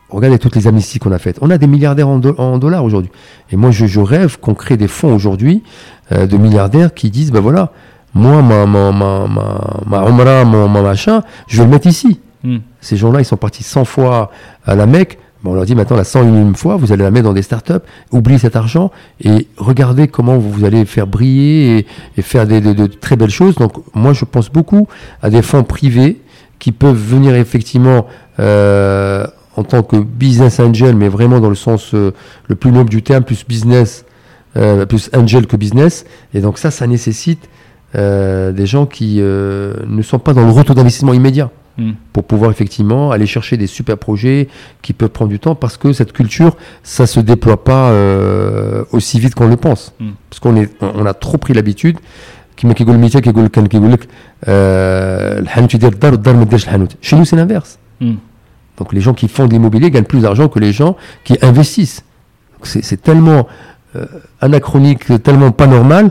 regardez 0.10 0.40
toutes 0.40 0.56
les 0.56 0.68
amnisties 0.68 1.00
qu'on 1.00 1.12
a 1.12 1.20
faites, 1.20 1.38
on 1.42 1.50
a 1.50 1.58
des 1.58 1.68
milliardaires 1.68 2.08
en, 2.08 2.58
dollars 2.58 2.84
aujourd'hui. 2.84 3.12
Et 3.52 3.56
moi, 3.56 3.72
je, 3.72 4.00
rêve 4.00 4.40
qu'on 4.40 4.54
crée 4.54 4.78
des 4.78 4.88
fonds 4.88 5.14
aujourd'hui 5.14 5.64
euh, 6.12 6.28
de 6.28 6.38
milliardaires 6.38 6.94
qui 6.94 7.10
disent, 7.10 7.32
ben 7.32 7.42
voilà, 7.42 7.72
moi, 8.14 8.42
ma, 8.42 8.66
ma, 8.66 8.92
ma, 8.92 9.28
ma, 9.28 10.10
ma, 10.10 10.44
mon, 10.46 10.68
machin, 10.70 11.22
je 11.48 11.58
vais 11.58 11.64
le 11.66 11.70
mettre 11.72 11.88
ici. 11.88 12.20
Hmm. 12.44 12.58
Ces 12.82 12.98
gens-là, 12.98 13.22
ils 13.22 13.26
sont 13.26 13.38
partis 13.38 13.64
100 13.64 13.86
fois 13.86 14.32
à 14.66 14.76
la 14.76 14.86
Mecque 14.86 15.20
on 15.48 15.54
leur 15.54 15.66
dit 15.66 15.76
maintenant 15.76 15.96
la 15.96 16.04
101 16.04 16.54
fois, 16.54 16.76
vous 16.76 16.92
allez 16.92 17.04
la 17.04 17.12
mettre 17.12 17.26
dans 17.26 17.34
des 17.34 17.42
startups, 17.42 17.74
oubliez 18.12 18.38
cet 18.38 18.56
argent 18.56 18.92
et 19.24 19.48
regardez 19.58 20.08
comment 20.08 20.38
vous 20.38 20.66
allez 20.66 20.86
faire 20.86 21.08
briller 21.08 21.86
et, 22.18 22.22
faire 22.22 22.46
des, 22.46 22.62
de, 22.62 22.86
très 22.88 23.16
belles 23.16 23.30
choses. 23.30 23.56
Donc 23.56 23.74
moi 23.96 24.14
je 24.14 24.26
pense 24.26 24.50
beaucoup 24.50 24.88
à 25.22 25.30
des 25.30 25.42
fonds 25.42 25.64
privés 25.64 26.22
qui 26.60 26.72
peuvent 26.72 26.98
venir 26.98 27.36
effectivement 27.36 28.08
euh, 28.40 29.26
en 29.56 29.64
tant 29.64 29.84
que 29.84 29.98
business 29.98 30.60
angel, 30.60 30.96
mais 30.96 31.10
vraiment 31.10 31.40
dans 31.40 31.50
le 31.50 31.56
sens 31.56 31.94
euh, 31.94 32.12
le 32.48 32.56
plus 32.56 32.72
noble 32.72 32.90
du 32.90 33.02
terme, 33.02 33.24
plus 33.24 33.46
business, 33.48 34.06
euh, 34.56 34.86
plus 34.86 35.10
angel 35.16 35.48
que 35.48 35.56
business. 35.56 36.06
Et 36.34 36.42
donc 36.42 36.58
ça, 36.58 36.72
ça 36.72 36.88
nécessite 36.88 37.50
des 37.94 38.66
gens 38.68 38.86
qui 38.86 39.18
ne 39.22 40.02
sont 40.04 40.20
pas 40.20 40.34
dans 40.34 40.46
le 40.46 40.52
retour 40.52 40.76
d'investissement 40.76 41.14
immédiat. 41.14 41.50
Hmm. 41.79 41.93
pour 42.13 42.25
pouvoir 42.25 42.51
effectivement 42.51 43.13
aller 43.13 43.25
chercher 43.25 43.57
des 43.57 43.67
super 43.67 43.97
projets 43.97 44.49
qui 44.83 44.93
peuvent 44.93 45.09
prendre 45.09 45.31
du 45.31 45.39
temps 45.39 45.55
parce 45.55 45.79
que 45.79 45.95
cette 45.95 46.13
culture, 46.13 46.55
ça 46.83 47.07
se 47.07 47.19
déploie 47.19 47.65
pas 47.65 47.89
euh, 47.89 48.85
aussi 48.93 49.19
vite 49.19 49.35
qu'on 49.35 49.49
le 49.49 49.57
pense. 49.57 49.95
Hmm. 49.99 50.11
Parce 50.29 50.41
qu'on 50.41 50.55
est, 50.57 50.71
on 50.83 51.07
a 51.07 51.15
trop 51.15 51.39
pris 51.39 51.55
l'habitude 51.55 51.97
كيما 52.57 52.75
كيقول 52.75 52.95
المثال 52.95 53.21
كيقول 53.21 53.45
لك 53.45 53.51
كان 53.51 53.67
كيقول 53.67 53.93
لك 53.93 54.09
آه 54.45 55.39
الحانوت 55.39 55.75
يدير 55.75 55.93
الدار 55.93 56.13
والدار 56.13 56.37
ما 56.37 56.45
ديرش 56.45 56.65
الحانوت 56.65 56.97
chez 57.03 57.17
nous 57.17 57.25
c'est 57.25 57.37
l'inverse 57.37 57.79
donc 58.79 58.93
les 58.93 59.01
gens 59.01 59.15
qui 59.15 59.29
font 59.29 59.47
de 59.47 59.53
l'immobilier 59.53 59.91
gagnent 59.91 60.05
plus 60.05 60.21
d'argent 60.21 60.49
que 60.49 60.59
les 60.59 60.73
gens 60.73 60.97
qui 61.25 61.39
investissent 61.43 62.05
c'est 62.63 63.03
tellement 63.03 63.49
euh, 63.97 64.07
anachronique 64.41 65.23
tellement 65.23 65.51
pas 65.51 65.67
normal 65.67 66.11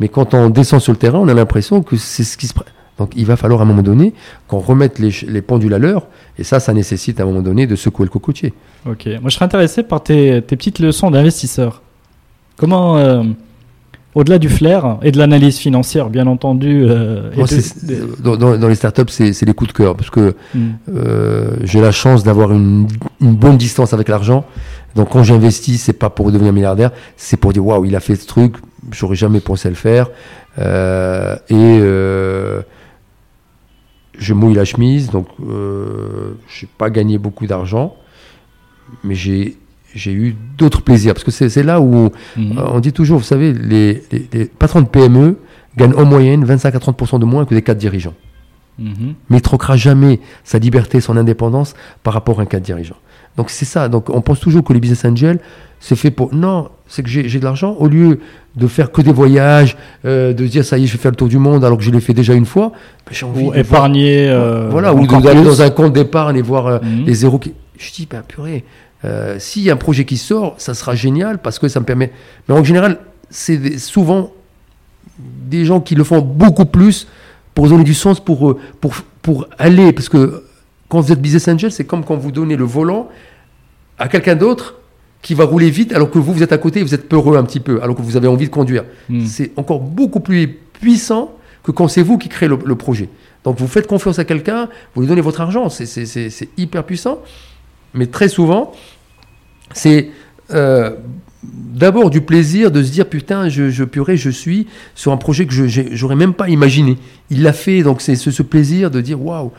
mais 0.00 0.08
quand 0.08 0.34
on 0.34 0.50
descend 0.50 0.80
sur 0.80 0.92
le 0.92 0.98
terrain 0.98 1.18
on 1.18 1.28
a 1.28 1.34
l'impression 1.34 1.82
que 1.82 1.96
c'est 1.96 2.24
ce 2.24 2.36
qui 2.36 2.46
se 2.46 2.54
donc 2.99 3.13
il 3.15 3.25
va 3.25 3.37
falloir 3.37 3.61
à 3.61 3.63
un 3.63 3.67
moment 3.67 3.81
donné 3.81 4.13
qu'on 4.47 4.59
remette 4.59 4.99
les, 4.99 5.11
les, 5.27 5.41
pendules 5.41 5.73
à 5.73 5.79
l'heure, 5.79 6.05
et 6.37 6.43
ça, 6.43 6.59
ça 6.59 6.73
nécessite 6.73 7.19
à 7.19 7.23
un 7.23 7.25
moment 7.25 7.41
donné 7.41 7.65
de 7.65 7.75
secouer 7.75 8.05
le 8.05 8.11
cocotier. 8.11 8.53
Ok, 8.85 9.07
moi 9.21 9.29
je 9.29 9.35
serais 9.35 9.45
intéressé 9.45 9.81
par 9.81 10.03
tes, 10.03 10.41
tes 10.41 10.55
petites 10.55 10.79
leçons 10.79 11.09
d'investisseur. 11.09 11.81
Comment, 12.57 12.97
euh, 12.97 13.23
au-delà 14.15 14.37
du 14.37 14.49
flair 14.49 14.97
et 15.01 15.11
de 15.13 15.17
l'analyse 15.17 15.57
financière, 15.57 16.09
bien 16.09 16.27
entendu. 16.27 16.85
Euh, 16.85 17.31
dans, 18.19 18.35
dans, 18.35 18.67
les 18.67 18.75
startups, 18.75 19.09
c'est 19.09 19.45
les 19.45 19.53
coups 19.53 19.71
de 19.71 19.77
cœur, 19.77 19.95
parce 19.95 20.09
que 20.09 20.35
hmm. 20.53 20.59
euh, 20.93 21.51
j'ai 21.63 21.79
la 21.79 21.91
chance 21.91 22.25
d'avoir 22.25 22.51
une, 22.51 22.87
une, 23.21 23.35
bonne 23.35 23.55
distance 23.55 23.93
avec 23.93 24.09
l'argent. 24.09 24.43
Donc 24.95 25.09
quand 25.09 25.23
j'investis, 25.23 25.81
c'est 25.81 25.93
pas 25.93 26.09
pour 26.09 26.33
devenir 26.33 26.51
milliardaire, 26.51 26.91
c'est 27.15 27.37
pour 27.37 27.53
dire 27.53 27.65
waouh, 27.65 27.85
il 27.85 27.95
a 27.95 28.01
fait 28.01 28.15
ce 28.15 28.27
truc, 28.27 28.55
j'aurais 28.91 29.15
jamais 29.15 29.39
pensé 29.39 29.69
le 29.69 29.75
faire. 29.75 30.09
Et 30.57 31.79
je 34.19 34.33
mouille 34.33 34.53
la 34.53 34.65
chemise, 34.65 35.09
donc 35.09 35.27
euh, 35.41 36.33
je 36.47 36.65
n'ai 36.65 36.69
pas 36.77 36.89
gagné 36.89 37.17
beaucoup 37.17 37.47
d'argent, 37.47 37.95
mais 39.03 39.15
j'ai 39.15 39.57
j'ai 39.95 40.11
eu 40.11 40.35
d'autres 40.57 40.81
plaisirs. 40.81 41.13
Parce 41.15 41.23
que 41.23 41.31
c'est 41.31 41.63
là 41.63 41.81
où 41.81 42.11
mhm. 42.37 42.59
on 42.59 42.79
dit 42.79 42.93
toujours, 42.93 43.17
vous 43.17 43.25
savez, 43.25 43.53
les, 43.53 44.03
les, 44.11 44.45
patrons 44.45 44.81
de 44.81 44.87
PME 44.87 45.39
gagnent 45.77 45.95
en 45.95 46.05
moyenne 46.05 46.45
25 46.45 46.75
à 46.75 46.77
30% 46.77 47.19
de 47.19 47.25
moins 47.25 47.45
que 47.45 47.55
des 47.55 47.63
cadres 47.63 47.79
dirigeants. 47.79 48.13
Mhm. 48.77 49.15
Mais 49.29 49.37
il 49.37 49.39
ne 49.39 49.39
troquera 49.39 49.77
jamais 49.77 50.19
sa 50.43 50.59
liberté, 50.59 51.01
son 51.01 51.17
indépendance 51.17 51.73
par 52.03 52.13
rapport 52.13 52.39
à 52.39 52.43
un 52.43 52.45
cadre 52.45 52.65
dirigeant. 52.65 52.97
Donc 53.39 53.51
c'est 53.51 53.63
ça. 53.63 53.87
Donc 53.87 54.09
on 54.09 54.19
pense 54.19 54.41
toujours 54.41 54.65
que 54.65 54.73
les 54.73 54.81
business 54.81 55.05
angels, 55.05 55.39
c'est 55.79 55.95
fait 55.95 56.11
pour. 56.11 56.35
Non, 56.35 56.67
c'est 56.89 57.03
que 57.03 57.07
j'ai 57.07 57.39
de 57.39 57.43
l'argent. 57.45 57.73
Au 57.79 57.87
lieu 57.87 58.19
de 58.57 58.67
faire 58.67 58.91
que 58.91 59.01
des 59.01 59.13
voyages, 59.13 59.77
euh, 60.03 60.33
de 60.33 60.45
dire 60.45 60.65
ça 60.65 60.77
y 60.77 60.83
est, 60.83 60.87
je 60.87 60.91
vais 60.91 60.97
faire 60.97 61.11
le 61.11 61.15
tour 61.15 61.29
du 61.29 61.37
monde 61.37 61.63
alors 61.63 61.77
que 61.77 61.83
je 61.85 61.89
l'ai 61.89 62.01
fait 62.01 62.13
déjà 62.13 62.33
une 62.33 62.45
fois, 62.45 62.73
ben, 63.05 63.13
j'ai 63.13 63.25
envie 63.25 63.45
ou 63.45 63.53
épargner. 63.53 64.27
Euh, 64.27 64.67
voilà, 64.69 64.93
ou 64.93 65.07
d'aller 65.21 65.41
dans 65.41 65.61
un 65.61 65.69
compte 65.69 65.93
d'épargne 65.93 66.35
et 66.35 66.41
voir 66.41 66.67
euh, 66.67 66.79
mhm. 66.83 67.05
les 67.05 67.13
zéros 67.13 67.39
qui. 67.39 67.53
Je 67.77 67.93
dis, 67.93 68.09
ben 68.11 68.23
purée, 68.27 68.65
s'il 69.37 69.61
y 69.61 69.69
a 69.69 69.73
un 69.73 69.77
projet 69.77 70.03
qui 70.03 70.17
sort, 70.17 70.55
ça 70.57 70.73
sera 70.73 70.93
génial 70.93 71.37
parce 71.37 71.59
que 71.59 71.69
ça 71.69 71.79
me 71.79 71.85
permet. 71.85 72.11
Mais 72.49 72.55
en 72.55 72.63
général, 72.65 72.97
c'est 73.29 73.77
souvent 73.77 74.33
des 75.17 75.63
gens 75.63 75.79
qui 75.79 75.95
le 75.95 76.03
font 76.03 76.19
beaucoup 76.19 76.65
plus 76.65 77.07
pour 77.55 77.69
donner 77.69 77.85
du 77.85 77.93
sens, 77.93 78.19
pour, 78.19 78.57
pour, 78.81 78.95
pour 79.21 79.47
aller. 79.57 79.93
Parce 79.93 80.09
que 80.09 80.43
quand 80.89 80.99
vous 80.99 81.13
êtes 81.13 81.21
business 81.21 81.47
angel, 81.47 81.71
c'est 81.71 81.85
comme 81.85 82.03
quand 82.03 82.17
vous 82.17 82.31
donnez 82.31 82.57
le 82.57 82.65
volant 82.65 83.07
à 83.99 84.07
quelqu'un 84.07 84.35
d'autre 84.35 84.75
qui 85.21 85.33
va 85.33 85.43
rouler 85.43 85.69
vite 85.69 85.93
alors 85.93 86.09
que 86.09 86.17
vous, 86.17 86.33
vous 86.33 86.43
êtes 86.43 86.53
à 86.53 86.57
côté 86.57 86.79
et 86.79 86.83
vous 86.83 86.95
êtes 86.95 87.09
peureux 87.09 87.37
un 87.37 87.43
petit 87.43 87.59
peu, 87.59 87.81
alors 87.83 87.95
que 87.95 88.01
vous 88.01 88.17
avez 88.17 88.27
envie 88.27 88.45
de 88.45 88.51
conduire. 88.51 88.85
Hmm. 89.09 89.25
C'est 89.25 89.51
encore 89.57 89.79
beaucoup 89.79 90.21
plus 90.21 90.47
puissant 90.47 91.35
que 91.63 91.71
quand 91.71 91.87
c'est 91.89 92.01
vous 92.01 92.17
qui 92.17 92.29
créez 92.29 92.47
le, 92.47 92.75
projet. 92.75 93.09
Donc 93.43 93.59
vous 93.59 93.67
faites 93.67 93.85
confiance 93.85 94.17
à 94.17 94.23
quelqu'un, 94.23 94.69
vous 94.95 95.01
lui 95.01 95.07
donnez 95.07 95.21
votre 95.21 95.41
argent, 95.41 95.69
c'est 95.69 96.49
hyper 96.57 96.85
puissant. 96.85 97.19
Mais 97.93 98.05
très 98.05 98.29
souvent, 98.29 98.71
c'est 99.73 100.09
euh, 100.51 100.95
d'abord 101.43 102.09
du 102.09 102.21
plaisir 102.21 102.71
de 102.71 102.81
se 102.81 102.91
dire 102.91 103.07
putain, 103.07 103.49
je, 103.49 103.69
je 103.69 103.83
purée, 103.83 104.15
je 104.15 104.29
suis 104.29 104.67
sur 104.95 105.11
un 105.11 105.17
projet 105.17 105.45
que 105.45 105.53
je 105.53 106.01
n'aurais 106.01 106.15
même 106.15 106.33
pas 106.33 106.47
imaginé. 106.47 106.97
Il 107.29 107.43
l'a 107.43 107.53
fait, 107.53 107.83
donc 107.83 108.01
c'est 108.01 108.15
ce, 108.15 108.31
ce, 108.31 108.43
plaisir 108.43 108.89
de 108.89 109.01
dire 109.01 109.21
waouh, 109.21 109.51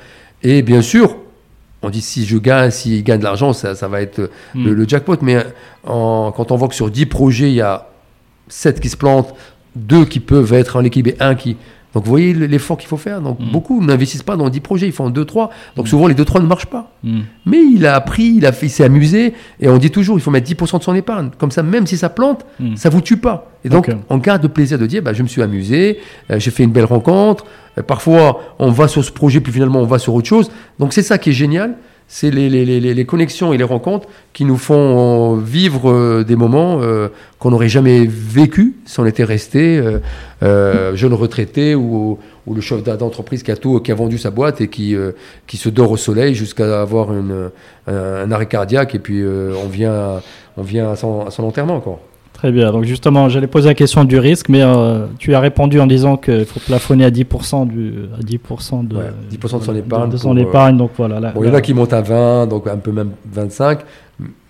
et 0.42 0.62
bien 0.62 0.80
sûr, 0.80 1.16
on 1.82 1.90
dit 1.90 2.00
si 2.00 2.26
je 2.26 2.36
gagne, 2.36 2.70
s'il 2.70 3.02
gagne 3.02 3.18
de 3.18 3.24
l'argent, 3.24 3.52
ça, 3.52 3.74
ça, 3.74 3.88
va 3.88 4.02
être 4.02 4.30
hmm. 4.54 4.68
le, 4.68 4.88
jackpot. 4.88 5.16
Mais 5.22 5.44
quand 5.84 6.50
on 6.50 6.56
voit 6.56 6.68
que 6.68 6.74
sur 6.74 6.90
10 6.90 7.06
projets, 7.06 7.50
il 7.50 7.54
y 7.54 7.62
a 7.62 7.88
7 8.48 8.80
qui 8.80 8.88
se 8.88 8.96
plantent, 8.96 9.34
2 9.76 10.04
qui 10.04 10.20
peuvent 10.20 10.52
être 10.52 10.76
en 10.76 10.84
équipe 10.84 11.06
et 11.06 11.16
1 11.20 11.34
qui, 11.34 11.56
donc 11.94 12.04
vous 12.04 12.10
voyez 12.10 12.32
l'effort 12.34 12.78
qu'il 12.78 12.88
faut 12.88 12.96
faire. 12.96 13.20
Donc 13.20 13.40
mm. 13.40 13.50
beaucoup 13.50 13.84
n'investissent 13.84 14.22
pas 14.22 14.36
dans 14.36 14.48
10 14.48 14.60
projets, 14.60 14.86
ils 14.86 14.92
font 14.92 15.10
2 15.10 15.24
3. 15.24 15.50
Donc 15.76 15.86
mm. 15.86 15.88
souvent 15.88 16.06
les 16.06 16.14
2 16.14 16.24
3 16.24 16.40
ne 16.40 16.46
marchent 16.46 16.66
pas. 16.66 16.92
Mm. 17.02 17.20
Mais 17.46 17.58
il 17.58 17.86
a 17.86 17.94
appris, 17.96 18.34
il 18.36 18.46
a 18.46 18.52
fait, 18.52 18.66
il 18.66 18.70
s'est 18.70 18.84
amusé 18.84 19.34
et 19.60 19.68
on 19.68 19.78
dit 19.78 19.90
toujours 19.90 20.18
il 20.18 20.22
faut 20.22 20.30
mettre 20.30 20.46
10 20.46 20.54
de 20.54 20.82
son 20.82 20.94
épargne. 20.94 21.30
Comme 21.38 21.50
ça 21.50 21.62
même 21.62 21.86
si 21.86 21.96
ça 21.96 22.08
plante, 22.08 22.46
ça 22.76 22.88
vous 22.88 23.00
tue 23.00 23.16
pas. 23.16 23.50
Et 23.64 23.68
donc 23.68 23.90
on 24.08 24.18
garde 24.18 24.42
le 24.42 24.48
plaisir 24.48 24.78
de 24.78 24.86
dire 24.86 25.02
bah, 25.02 25.12
je 25.12 25.22
me 25.22 25.28
suis 25.28 25.42
amusé, 25.42 25.98
euh, 26.30 26.38
j'ai 26.38 26.50
fait 26.50 26.62
une 26.62 26.72
belle 26.72 26.84
rencontre. 26.84 27.44
Euh, 27.78 27.82
parfois 27.82 28.40
on 28.58 28.70
va 28.70 28.88
sur 28.88 29.04
ce 29.04 29.12
projet 29.12 29.40
puis 29.40 29.52
finalement 29.52 29.80
on 29.80 29.86
va 29.86 29.98
sur 29.98 30.14
autre 30.14 30.28
chose. 30.28 30.50
Donc 30.78 30.92
c'est 30.92 31.02
ça 31.02 31.18
qui 31.18 31.30
est 31.30 31.34
génial 31.34 31.74
c'est 32.12 32.32
les, 32.32 32.50
les, 32.50 32.64
les, 32.64 32.80
les, 32.80 33.04
connexions 33.04 33.52
et 33.52 33.56
les 33.56 33.62
rencontres 33.62 34.08
qui 34.32 34.44
nous 34.44 34.56
font 34.56 35.36
vivre 35.36 35.92
euh, 35.92 36.24
des 36.24 36.34
moments 36.34 36.80
euh, 36.82 37.06
qu'on 37.38 37.52
n'aurait 37.52 37.68
jamais 37.68 38.04
vécu 38.04 38.74
si 38.84 38.98
on 38.98 39.06
était 39.06 39.22
resté 39.22 39.80
euh, 40.42 40.96
jeune 40.96 41.14
retraité 41.14 41.76
ou, 41.76 42.18
ou 42.48 42.54
le 42.54 42.60
chef 42.60 42.82
d'entreprise 42.82 43.44
qui 43.44 43.52
a 43.52 43.56
tout, 43.56 43.78
qui 43.78 43.92
a 43.92 43.94
vendu 43.94 44.18
sa 44.18 44.32
boîte 44.32 44.60
et 44.60 44.66
qui, 44.66 44.96
qui 45.46 45.56
se 45.56 45.68
dort 45.68 45.92
au 45.92 45.96
soleil 45.96 46.34
jusqu'à 46.34 46.82
avoir 46.82 47.12
une, 47.12 47.50
un, 47.86 48.32
arrêt 48.32 48.46
cardiaque 48.46 48.96
et 48.96 48.98
puis 48.98 49.22
on 49.24 49.68
vient, 49.68 50.20
on 50.56 50.62
vient 50.62 50.90
à 50.90 50.96
son, 50.96 51.26
à 51.26 51.30
son 51.30 51.44
enterrement 51.44 51.76
encore. 51.76 52.00
Très 52.40 52.52
bien. 52.52 52.72
Donc 52.72 52.84
justement, 52.84 53.28
j'allais 53.28 53.46
poser 53.46 53.68
la 53.68 53.74
question 53.74 54.02
du 54.02 54.18
risque, 54.18 54.48
mais 54.48 54.62
euh, 54.62 55.04
tu 55.18 55.34
as 55.34 55.40
répondu 55.40 55.78
en 55.78 55.86
disant 55.86 56.16
qu'il 56.16 56.46
faut 56.46 56.58
plafonner 56.58 57.04
à 57.04 57.10
10% 57.10 57.68
du 57.68 57.92
à 58.18 58.22
10% 58.22 58.88
de, 58.88 58.96
10% 59.30 59.58
de 59.58 59.62
son 59.62 59.76
épargne. 59.76 60.10
De, 60.10 60.16
son 60.16 60.34
épargne. 60.38 60.78
Donc 60.78 60.92
voilà. 60.96 61.34
il 61.36 61.46
y 61.46 61.50
en 61.50 61.52
a 61.52 61.60
qui 61.60 61.74
montent 61.74 61.92
à 61.92 62.00
20, 62.00 62.46
donc 62.46 62.66
un 62.66 62.78
peu 62.78 62.92
même 62.92 63.10
25, 63.30 63.80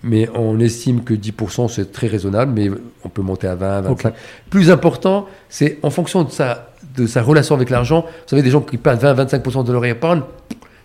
mais 0.03 0.29
on 0.33 0.57
estime 0.61 1.03
que 1.03 1.13
10% 1.13 1.67
c'est 1.67 1.91
très 1.91 2.07
raisonnable, 2.07 2.53
mais 2.55 2.71
on 3.03 3.09
peut 3.09 3.23
monter 3.23 3.47
à 3.47 3.55
20, 3.55 3.81
25. 3.81 4.13
Plus 4.49 4.71
important, 4.71 5.27
c'est 5.49 5.77
en 5.83 5.89
fonction 5.89 6.23
de 6.23 6.31
sa 6.31 6.69
de 6.95 7.05
sa 7.05 7.21
relation 7.21 7.55
avec 7.55 7.69
l'argent. 7.69 8.03
Vous 8.03 8.27
savez, 8.27 8.41
des 8.41 8.51
gens 8.51 8.61
qui 8.61 8.77
perdent 8.77 9.03
20-25% 9.03 9.65
de 9.65 9.73
leur 9.73 9.83
épargne. 9.83 10.21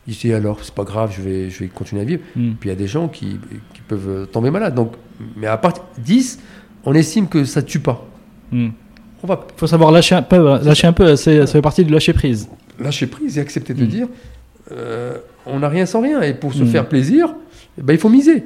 Ils 0.09 0.15
disent 0.15 0.35
alors 0.35 0.59
c'est 0.61 0.75
pas 0.75 0.83
grave, 0.83 1.15
je 1.17 1.23
vais, 1.23 1.51
je 1.51 1.61
vais 1.61 1.69
continuer 1.69 2.03
à 2.03 2.05
vivre. 2.05 2.23
Hmm. 2.35 2.55
Puis 2.59 2.69
il 2.69 2.73
y 2.73 2.77
a 2.77 2.79
des 2.79 2.89
gens 2.89 3.07
qui, 3.07 3.39
qui 3.75 3.81
peuvent 3.87 4.27
tomber 4.33 4.51
malades. 4.51 4.75
Donc, 4.75 4.95
mais 5.37 5.47
à 5.47 5.57
partir 5.57 5.85
10, 5.99 6.41
on 6.87 6.95
estime 6.95 7.29
que 7.29 7.45
ça 7.45 7.61
ne 7.61 7.67
tue 7.67 7.81
pas. 7.81 8.03
Il 8.53 8.59
hmm. 8.59 8.73
faut 9.57 9.67
savoir 9.67 9.91
lâcher 9.91 10.15
un 10.15 10.23
peu, 10.23 10.59
lâcher 10.63 10.87
un 10.87 10.93
peu 10.93 11.17
ça 11.17 11.47
fait 11.47 11.61
partie 11.61 11.85
du 11.85 11.93
lâcher 11.93 12.13
prise. 12.13 12.49
Lâcher 12.81 13.09
prise 13.09 13.37
et 13.37 13.41
accepter 13.41 13.75
de 13.75 13.85
hmm. 13.85 13.89
dire 13.89 14.09
euh, 14.73 15.19
on 15.45 15.61
n'a 15.61 15.69
rien 15.69 15.85
sans 15.85 16.01
rien. 16.01 16.23
Et 16.23 16.33
pour 16.33 16.55
se 16.55 16.63
hmm. 16.63 16.69
faire 16.69 16.89
plaisir, 16.89 17.35
eh 17.79 17.83
ben, 17.83 17.93
il 17.93 17.99
faut 17.99 18.09
miser. 18.09 18.45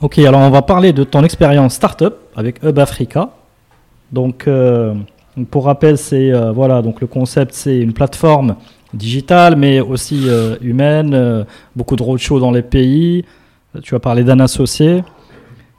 Ok, 0.00 0.18
alors 0.18 0.40
on 0.40 0.50
va 0.50 0.62
parler 0.62 0.92
de 0.92 1.04
ton 1.04 1.24
expérience 1.24 1.74
startup 1.74 2.14
avec 2.36 2.62
Hub 2.62 2.78
Africa. 2.78 3.30
Donc, 4.12 4.46
euh, 4.46 4.94
pour 5.50 5.64
rappel, 5.64 5.98
c'est 5.98 6.32
euh, 6.32 6.52
voilà, 6.52 6.80
donc 6.80 7.00
le 7.00 7.06
concept, 7.08 7.54
c'est 7.54 7.78
une 7.78 7.92
plateforme 7.92 8.56
digitale, 8.92 9.56
mais 9.56 9.80
aussi 9.80 10.28
humaine, 10.60 11.44
beaucoup 11.74 11.96
de 11.96 12.02
roadshows 12.04 12.38
dans 12.38 12.52
les 12.52 12.62
pays. 12.62 13.24
Tu 13.82 13.96
as 13.96 13.98
parlé 13.98 14.22
d'un 14.22 14.38
associé. 14.38 15.02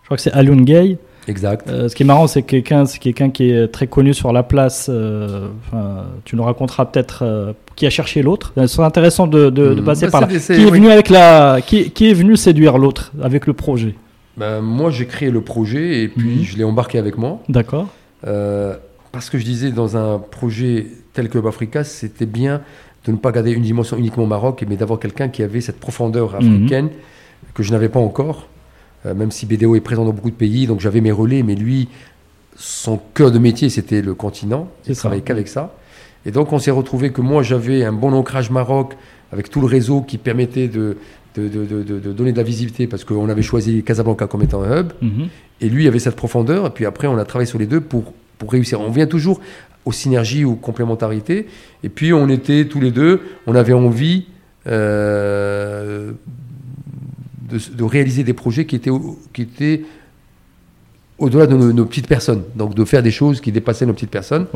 Je 0.02 0.06
crois 0.06 0.18
que 0.18 0.24
c'est 0.24 0.34
Alun 0.34 0.64
Gay. 0.64 0.98
Exact. 1.28 1.68
Euh, 1.68 1.88
ce 1.90 1.96
qui 1.96 2.04
est 2.04 2.06
marrant, 2.06 2.28
c'est 2.28 2.44
quelqu'un, 2.44 2.86
c'est 2.86 3.00
quelqu'un 3.00 3.30
qui 3.30 3.50
est 3.50 3.68
très 3.68 3.88
connu 3.88 4.14
sur 4.14 4.32
la 4.32 4.44
place. 4.44 4.88
Euh, 4.90 5.48
tu 6.24 6.36
nous 6.36 6.44
raconteras 6.44 6.86
peut-être 6.86 7.24
euh, 7.24 7.54
qui 7.76 7.86
a 7.86 7.90
cherché 7.90 8.22
l'autre. 8.22 8.54
Ce 8.56 8.68
serait 8.68 8.86
intéressant 8.86 9.28
de, 9.28 9.50
de, 9.50 9.76
hmm. 9.76 9.84
passer 9.84 10.06
bah, 10.06 10.12
par 10.12 10.22
là. 10.22 10.28
Qui 10.28 10.34
est 10.34 10.72
venu 10.72 10.90
avec 10.90 11.10
la, 11.10 11.60
qui, 11.66 11.92
qui 11.92 12.10
est 12.10 12.14
venu 12.14 12.36
séduire 12.38 12.78
l'autre 12.78 13.12
avec 13.22 13.48
le 13.48 13.54
projet? 13.54 13.96
Ben, 14.38 14.62
moi, 14.62 14.92
j'ai 14.92 15.06
créé 15.06 15.32
le 15.32 15.42
projet 15.42 16.04
et 16.04 16.08
puis 16.08 16.42
hmm. 16.42 16.44
je 16.44 16.58
l'ai 16.58 16.64
embarqué 16.64 17.00
avec 17.00 17.18
moi. 17.18 17.40
D'accord. 17.50 17.88
parce 19.12 19.30
que 19.30 19.38
je 19.38 19.46
disais 19.46 19.72
dans 19.72 19.98
un 19.98 20.20
projet 20.20 20.88
tel 21.14 21.30
que 21.30 21.46
Africa, 21.48 21.84
c'était 21.84 22.26
bien 22.26 22.62
de 23.06 23.12
ne 23.12 23.18
pas 23.18 23.32
garder 23.32 23.52
une 23.52 23.62
dimension 23.62 23.98
uniquement 23.98 24.26
Maroc, 24.26 24.66
mais 24.68 24.76
d'avoir 24.76 25.00
quelqu'un 25.00 25.30
qui 25.30 25.44
avait 25.44 25.62
cette 25.62 25.80
profondeur 25.80 26.34
hmm. 26.34 26.36
africaine 26.36 26.90
que 27.54 27.64
je 27.64 27.72
n'avais 27.72 27.90
pas 27.90 28.00
encore. 28.00 28.48
Euh, 29.06 29.14
même 29.14 29.32
si 29.32 29.46
BDO 29.46 29.76
est 29.76 29.82
présent 29.82 30.06
dans 30.06 30.14
beaucoup 30.14 30.32
de 30.32 30.36
pays, 30.36 30.68
donc 30.68 30.80
j'avais 30.80 31.02
mes 31.02 31.12
relais, 31.12 31.44
mais 31.44 31.56
lui, 31.56 31.88
son 32.56 33.00
cœur 33.14 33.32
de 33.32 33.40
métier, 33.40 33.70
c'était 33.70 34.02
le 34.02 34.14
continent. 34.14 34.70
Il 34.88 34.96
travaillait 34.96 35.24
qu'avec 35.24 35.48
ça. 35.48 35.76
Et 36.26 36.32
donc, 36.32 36.54
on 36.54 36.60
s'est 36.60 36.72
retrouvé 36.72 37.12
que 37.12 37.22
moi, 37.22 37.44
j'avais 37.44 37.84
un 37.84 37.92
bon 37.94 38.14
ancrage 38.14 38.50
Maroc, 38.50 38.96
avec 39.32 39.50
tout 39.50 39.62
le 39.62 39.68
réseau 39.68 40.02
qui 40.02 40.18
permettait 40.18 40.68
de, 40.68 40.98
de, 41.36 41.48
de, 41.48 42.14
donner 42.14 42.32
de 42.32 42.38
la 42.38 42.44
visibilité, 42.44 42.88
parce 42.88 43.04
qu'on 43.04 43.30
avait 43.30 43.42
choisi 43.42 43.84
Casablanca 43.84 44.28
comme 44.28 44.42
étant 44.42 44.64
un 44.64 44.80
hub. 44.80 44.94
Mhm. 45.02 45.28
Et 45.62 45.70
lui 45.70 45.88
avait 45.88 46.00
cette 46.00 46.16
profondeur. 46.16 46.68
Et 46.68 46.70
puis 46.72 46.86
après, 46.86 47.08
on 47.08 47.18
a 47.18 47.26
travaillé 47.26 47.48
sur 47.48 47.60
les 47.60 47.68
deux 47.68 47.82
pour, 47.82 48.14
pour 48.40 48.52
réussir. 48.52 48.82
On 48.82 48.90
vient 48.90 49.08
toujours 49.08 49.40
aux 49.86 49.92
synergies 49.92 50.46
ou 50.46 50.56
complémentarités. 50.56 51.48
Et 51.84 51.90
puis, 51.90 52.12
on 52.12 52.28
était 52.30 52.66
tous 52.66 52.80
les 52.80 52.92
deux, 52.92 53.22
on 53.46 53.54
avait 53.54 53.74
envie 53.74 54.26
euh, 54.68 56.12
de, 57.50 57.84
réaliser 57.84 58.24
des 58.24 58.34
projets 58.34 58.66
qui 58.66 58.76
étaient, 58.76 58.92
qui 59.34 59.44
étaient 59.44 59.82
au-delà 61.18 61.48
de 61.48 61.56
nos, 61.56 61.86
petites 61.86 62.08
personnes. 62.08 62.44
Donc 62.56 62.76
de 62.76 62.86
faire 62.86 63.04
des 63.04 63.12
choses 63.12 63.42
qui 63.42 63.52
dépassaient 63.52 63.86
nos 63.86 63.94
petites 63.94 64.12
personnes. 64.12 64.48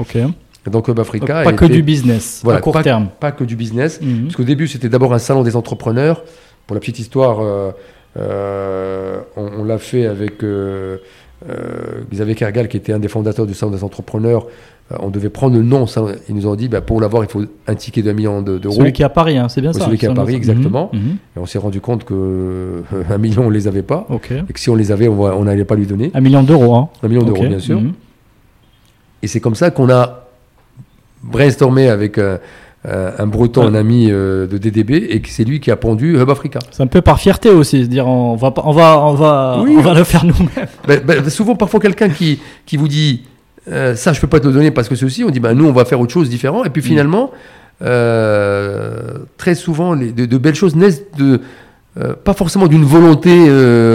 donc 0.69 0.87
Hub 0.87 0.99
Africa. 0.99 1.43
pas 1.43 1.53
que 1.53 1.65
du 1.65 1.83
business, 1.83 2.43
à 2.49 2.59
court 2.59 2.81
terme. 2.81 3.09
Pas 3.19 3.31
que 3.31 3.43
du 3.43 3.55
business. 3.55 3.99
Mhm. 4.01 4.23
Parce 4.23 4.35
qu'au 4.35 4.43
début, 4.43 4.67
c'était 4.67 4.89
d'abord 4.89 5.13
un 5.13 5.19
salon 5.19 5.43
des 5.43 5.55
entrepreneurs. 5.55 6.23
Pour 6.67 6.75
la 6.75 6.79
petite 6.79 6.99
histoire, 6.99 7.39
euh, 7.39 7.71
euh, 8.17 9.21
on, 9.35 9.63
l'a 9.63 9.77
fait 9.77 10.05
avec 10.05 10.43
euh, 10.43 10.97
Xavier 12.11 12.35
Kergal, 12.35 12.67
qui 12.67 12.77
était 12.77 12.93
un 12.93 12.99
des 12.99 13.07
fondateurs 13.07 13.45
du 13.45 13.53
salon 13.53 13.71
des 13.71 13.83
entrepreneurs. 13.83 14.47
on 14.99 15.09
devait 15.09 15.29
prendre 15.29 15.55
le 15.55 15.63
nom. 15.63 15.85
ils 16.27 16.35
nous 16.35 16.47
ont 16.47 16.55
dit, 16.55 16.67
bah, 16.67 16.81
pour 16.81 16.99
l'avoir, 16.99 17.23
il 17.23 17.29
faut 17.29 17.43
un 17.67 17.75
ticket 17.75 18.01
d'un 18.01 18.13
million 18.13 18.41
d'euros. 18.41 18.75
Celui 18.75 18.91
qui 18.91 19.01
est 19.03 19.05
à 19.05 19.09
Paris, 19.09 19.37
hein, 19.37 19.47
c'est 19.47 19.61
bien 19.61 19.71
ça. 19.71 19.85
Celui 19.85 19.97
qui 19.97 20.05
est 20.05 20.09
à 20.09 20.13
Paris, 20.13 20.35
exactement. 20.35 20.89
Mhm, 20.93 20.99
mhm. 20.99 21.17
Et 21.37 21.39
on 21.39 21.45
s'est 21.45 21.59
rendu 21.59 21.79
compte 21.79 22.03
qu'un 22.05 23.17
million, 23.19 23.43
on 23.43 23.49
ne 23.49 23.53
les 23.53 23.67
avait 23.67 23.83
pas. 23.83 24.07
Et 24.21 24.53
que 24.53 24.59
si 24.59 24.69
on 24.69 24.75
les 24.75 24.91
avait, 24.91 25.07
on 25.07 25.43
n'allait 25.43 25.65
pas 25.65 25.75
lui 25.75 25.85
donner. 25.85 26.11
Un 26.13 26.21
million 26.21 26.43
d'euros, 26.43 26.75
hein. 26.75 26.89
Un 27.03 27.07
million 27.07 27.23
d'euros, 27.23 27.47
bien 27.47 27.59
sûr. 27.59 27.81
Et 29.21 29.27
c'est 29.27 29.39
comme 29.39 29.55
ça 29.55 29.71
qu'on 29.71 29.89
a 29.89 30.27
brainstormé 31.23 31.89
avec 31.89 32.19
euh, 32.85 33.09
euh, 33.09 33.11
un 33.19 33.27
breton, 33.27 33.67
un 33.67 33.75
ami 33.75 34.07
euh, 34.09 34.47
de 34.47 34.57
DDB, 34.57 34.93
et 35.09 35.21
c'est 35.27 35.43
lui 35.43 35.59
qui 35.59 35.69
a 35.69 35.75
pondu 35.75 36.17
Hub 36.17 36.29
Africa. 36.29 36.59
C'est 36.71 36.81
un 36.81 36.87
peu 36.87 37.01
par 37.01 37.19
fierté 37.19 37.49
aussi, 37.49 37.83
se 37.83 37.89
dire 37.89 38.07
on 38.07 38.35
va, 38.35 38.53
on 38.63 38.71
va, 38.71 38.99
on 38.99 39.13
va, 39.15 39.57
on 39.59 39.81
va 39.81 39.93
le 39.93 40.03
faire 40.03 40.23
nous-mêmes. 40.23 40.67
Ben, 40.87 41.01
ben, 41.05 41.29
souvent, 41.29 41.55
parfois, 41.55 41.79
quelqu'un 41.79 42.09
qui, 42.09 42.39
qui 42.65 42.77
vous 42.77 42.87
dit 42.87 43.23
ça, 43.67 44.13
je 44.13 44.19
peux 44.19 44.27
pas 44.27 44.39
te 44.39 44.47
le 44.47 44.53
donner 44.53 44.71
parce 44.71 44.89
que 44.89 44.95
ceci, 44.95 45.23
on 45.23 45.29
dit 45.29 45.39
bah, 45.39 45.53
nous, 45.53 45.65
on 45.65 45.73
va 45.73 45.85
faire 45.85 45.99
autre 45.99 46.13
chose 46.13 46.29
différent, 46.29 46.63
et 46.63 46.69
puis 46.69 46.81
mm. 46.81 46.85
finalement, 46.85 47.31
très 47.79 49.55
souvent, 49.55 49.93
les, 49.93 50.11
de, 50.11 50.37
belles 50.37 50.55
choses 50.55 50.75
naissent 50.75 51.03
de. 51.17 51.41
pas 52.23 52.33
forcément 52.33 52.67
d'une 52.67 52.85
volonté 52.85 53.49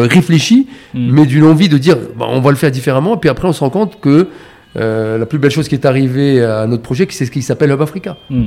réfléchie, 0.06 0.68
mm. 0.92 1.10
mais 1.10 1.26
d'une 1.26 1.44
envie 1.44 1.68
de 1.68 1.78
dire 1.78 1.96
bah, 2.18 2.26
on 2.28 2.40
va 2.40 2.50
le 2.50 2.56
faire 2.56 2.70
différemment. 2.70 3.14
Et 3.14 3.18
puis 3.18 3.30
après, 3.30 3.48
on 3.48 3.52
se 3.52 3.60
rend 3.60 3.70
compte 3.70 3.98
que 4.00 4.28
euh, 4.76 5.18
la 5.18 5.26
plus 5.26 5.38
belle 5.38 5.50
chose 5.50 5.68
qui 5.68 5.74
est 5.74 5.86
arrivée 5.86 6.42
à 6.42 6.66
notre 6.66 6.82
projet, 6.82 7.06
c'est 7.10 7.26
ce 7.26 7.30
qui 7.30 7.42
s'appelle 7.42 7.70
Hub 7.70 7.80
Africa. 7.80 8.16
Hmm. 8.30 8.46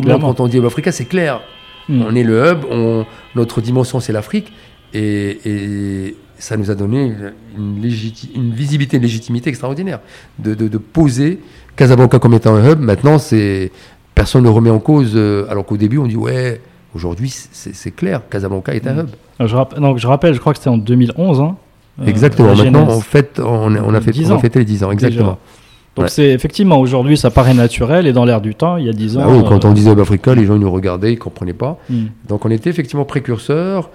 Tout 0.00 0.08
le 0.08 0.12
monde, 0.12 0.22
quand 0.22 0.40
on 0.40 0.48
dit 0.48 0.58
Hub 0.58 0.64
Africa, 0.64 0.92
c'est 0.92 1.06
clair. 1.06 1.40
Hmm. 1.88 2.02
On 2.02 2.14
est 2.14 2.22
le 2.22 2.44
hub, 2.44 3.04
notre 3.34 3.60
dimension, 3.60 4.00
c'est 4.00 4.12
l'Afrique. 4.12 4.52
Et, 4.94 6.14
ça 6.38 6.56
nous 6.56 6.70
a 6.70 6.76
donné 6.76 7.12
une, 7.56 7.82
une 8.36 8.52
visibilité, 8.52 8.96
une 8.96 9.02
légitimité 9.02 9.50
extraordinaire 9.50 9.98
de, 10.38 10.78
poser 10.78 11.40
Casablanca 11.74 12.20
comme 12.20 12.34
étant 12.34 12.54
un 12.54 12.72
hub. 12.72 12.80
Maintenant, 12.80 13.16
personne 14.14 14.44
ne 14.44 14.48
remet 14.48 14.70
en 14.70 14.78
cause, 14.78 15.12
euh, 15.14 15.46
alors 15.50 15.66
qu'au 15.66 15.76
début, 15.76 15.98
on 15.98 16.06
dit 16.06 16.16
ouais, 16.16 16.60
aujourd'hui, 16.94 17.34
c'est 17.52 17.90
clair, 17.90 18.22
Casablanca 18.30 18.72
est 18.74 18.86
un 18.86 18.94
hmm. 18.94 19.00
hub. 19.00 19.08
Je, 19.40 19.80
donc, 19.80 19.98
je 19.98 20.06
rappelle, 20.06 20.34
je 20.34 20.40
crois 20.40 20.52
que 20.52 20.58
c'était 20.58 20.70
en 20.70 20.78
2011. 20.78 21.40
Hein, 21.40 21.56
euh, 22.00 22.06
exactement. 22.06 22.54
Maintenant, 22.54 22.88
en 22.88 23.00
fait, 23.00 23.40
on, 23.40 23.74
a 23.94 24.00
fait, 24.00 24.12
on 24.26 24.34
a 24.34 24.38
fêté 24.38 24.58
les 24.60 24.64
10 24.64 24.84
ans. 24.84 24.90
Exactement. 24.90 25.38
Donc 25.98 26.10
c'est 26.10 26.30
effectivement 26.30 26.78
aujourd'hui 26.78 27.16
ça 27.16 27.30
paraît 27.30 27.54
naturel 27.54 28.06
et 28.06 28.12
dans 28.12 28.24
l'air 28.24 28.40
du 28.40 28.54
temps 28.54 28.76
il 28.76 28.86
y 28.86 28.88
a 28.88 28.92
10 28.92 29.16
ans. 29.18 29.22
Ah 29.24 29.28
oui, 29.28 29.42
quand 29.46 29.64
on 29.64 29.70
euh, 29.70 29.74
disait 29.74 30.00
Africa, 30.00 30.34
les 30.34 30.46
gens 30.46 30.54
ils 30.54 30.60
nous 30.60 30.70
regardaient, 30.70 31.12
ils 31.12 31.18
comprenaient 31.18 31.52
pas. 31.52 31.78
Hmm. 31.90 32.06
Donc 32.28 32.44
on 32.44 32.50
était 32.50 32.70
effectivement 32.70 33.04
précurseurs 33.04 33.90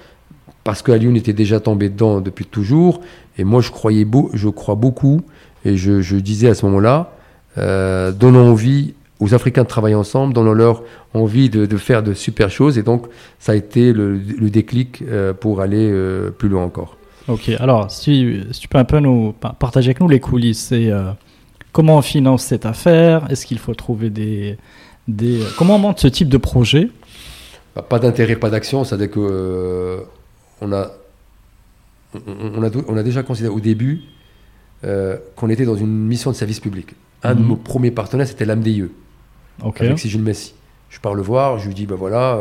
parce 0.64 0.82
que 0.82 0.91
Lyon 0.91 1.16
était 1.16 1.34
déjà 1.34 1.60
tombé 1.60 1.89
dedans 1.89 2.22
depuis 2.22 2.45
toujours 2.45 3.01
et 3.38 3.43
moi 3.43 3.62
je 3.62 3.72
croyais 3.72 4.06
beau, 4.06 4.30
je 4.34 4.49
crois 4.49 4.76
beaucoup 4.76 5.22
et 5.66 5.78
je, 5.78 6.16
disais 6.16 6.49
à 6.49 6.56
ce 6.56 6.66
moment-là 6.66 7.14
euh, 7.58 8.12
donnons 8.12 8.51
envie 8.51 8.93
aux 9.20 9.34
Africains 9.34 9.64
de 9.64 9.68
travailler 9.68 9.95
ensemble, 9.95 10.34
donnons 10.34 10.54
leur 10.54 10.84
envie 11.14 11.49
de, 11.49 11.78
faire 11.78 12.04
de 12.04 12.14
super 12.14 12.49
choses 12.49 12.78
et 12.78 12.84
donc 12.84 13.08
ça 13.39 13.54
a 13.54 13.56
été 13.56 13.93
le, 13.93 14.20
déclic 14.49 15.04
pour 15.39 15.62
aller 15.62 15.89
plus 16.38 16.49
loin 16.49 16.64
encore. 16.64 16.97
Ok, 17.28 17.49
alors 17.60 17.89
si, 17.89 18.41
tu 18.60 18.68
peux 18.68 18.78
un 18.78 18.84
peu 18.84 18.99
nous 18.99 19.34
partager 19.34 19.89
avec 19.89 20.01
nous 20.01 20.10
les 20.10 20.20
coulisses, 20.20 20.60
c'est 20.60 20.91
euh, 20.91 21.12
comment 21.74 21.97
on 21.97 22.01
finance 22.01 22.43
cette 22.43 22.65
affaire? 22.65 23.30
Est-ce 23.30 23.45
qu'il 23.45 23.59
faut 23.59 23.74
trouver 23.74 24.09
des, 24.09 24.57
des 25.09 25.41
comment 25.57 25.76
on 25.76 25.80
monte 25.80 25.99
ce 25.99 26.07
type 26.07 26.30
de 26.30 26.38
projet? 26.38 26.89
Bah, 27.76 27.82
Pas 27.82 27.99
d'intérêt, 27.99 28.38
pas 28.38 28.49
d'action, 28.49 28.86
c'est-à-dire 28.86 29.11
que 29.11 29.19
euh, 29.19 29.99
on 30.61 30.71
a 30.71 30.91
on 32.28 32.63
a, 32.63 32.69
on 32.88 32.95
a 32.95 33.03
déjà 33.03 33.24
considéré 33.24 33.53
au 33.53 33.59
début 33.59 34.03
euh, 34.86 35.17
qu'on 35.36 35.49
était 35.49 35.65
dans 35.65 35.76
une 35.76 36.05
mission 36.05 36.30
de 36.32 36.36
service 36.36 36.59
public. 36.59 36.93
Un 37.24 37.36
de 37.36 37.41
nos 37.41 37.55
mhm. 37.55 37.63
premiers 37.63 37.91
partenaires, 37.91 38.28
c'était 38.28 38.45
l'AMDIE, 38.45 38.86
okay. 39.63 39.86
avec 39.86 39.99
Sigil 39.99 40.21
Messi. 40.21 40.53
Je 40.89 40.99
pars 40.99 41.15
le 41.15 41.24
voir, 41.24 41.57
je 41.57 41.67
lui 41.67 41.74
dis, 41.74 41.88
ben 41.88 41.95
voilà, 41.95 42.38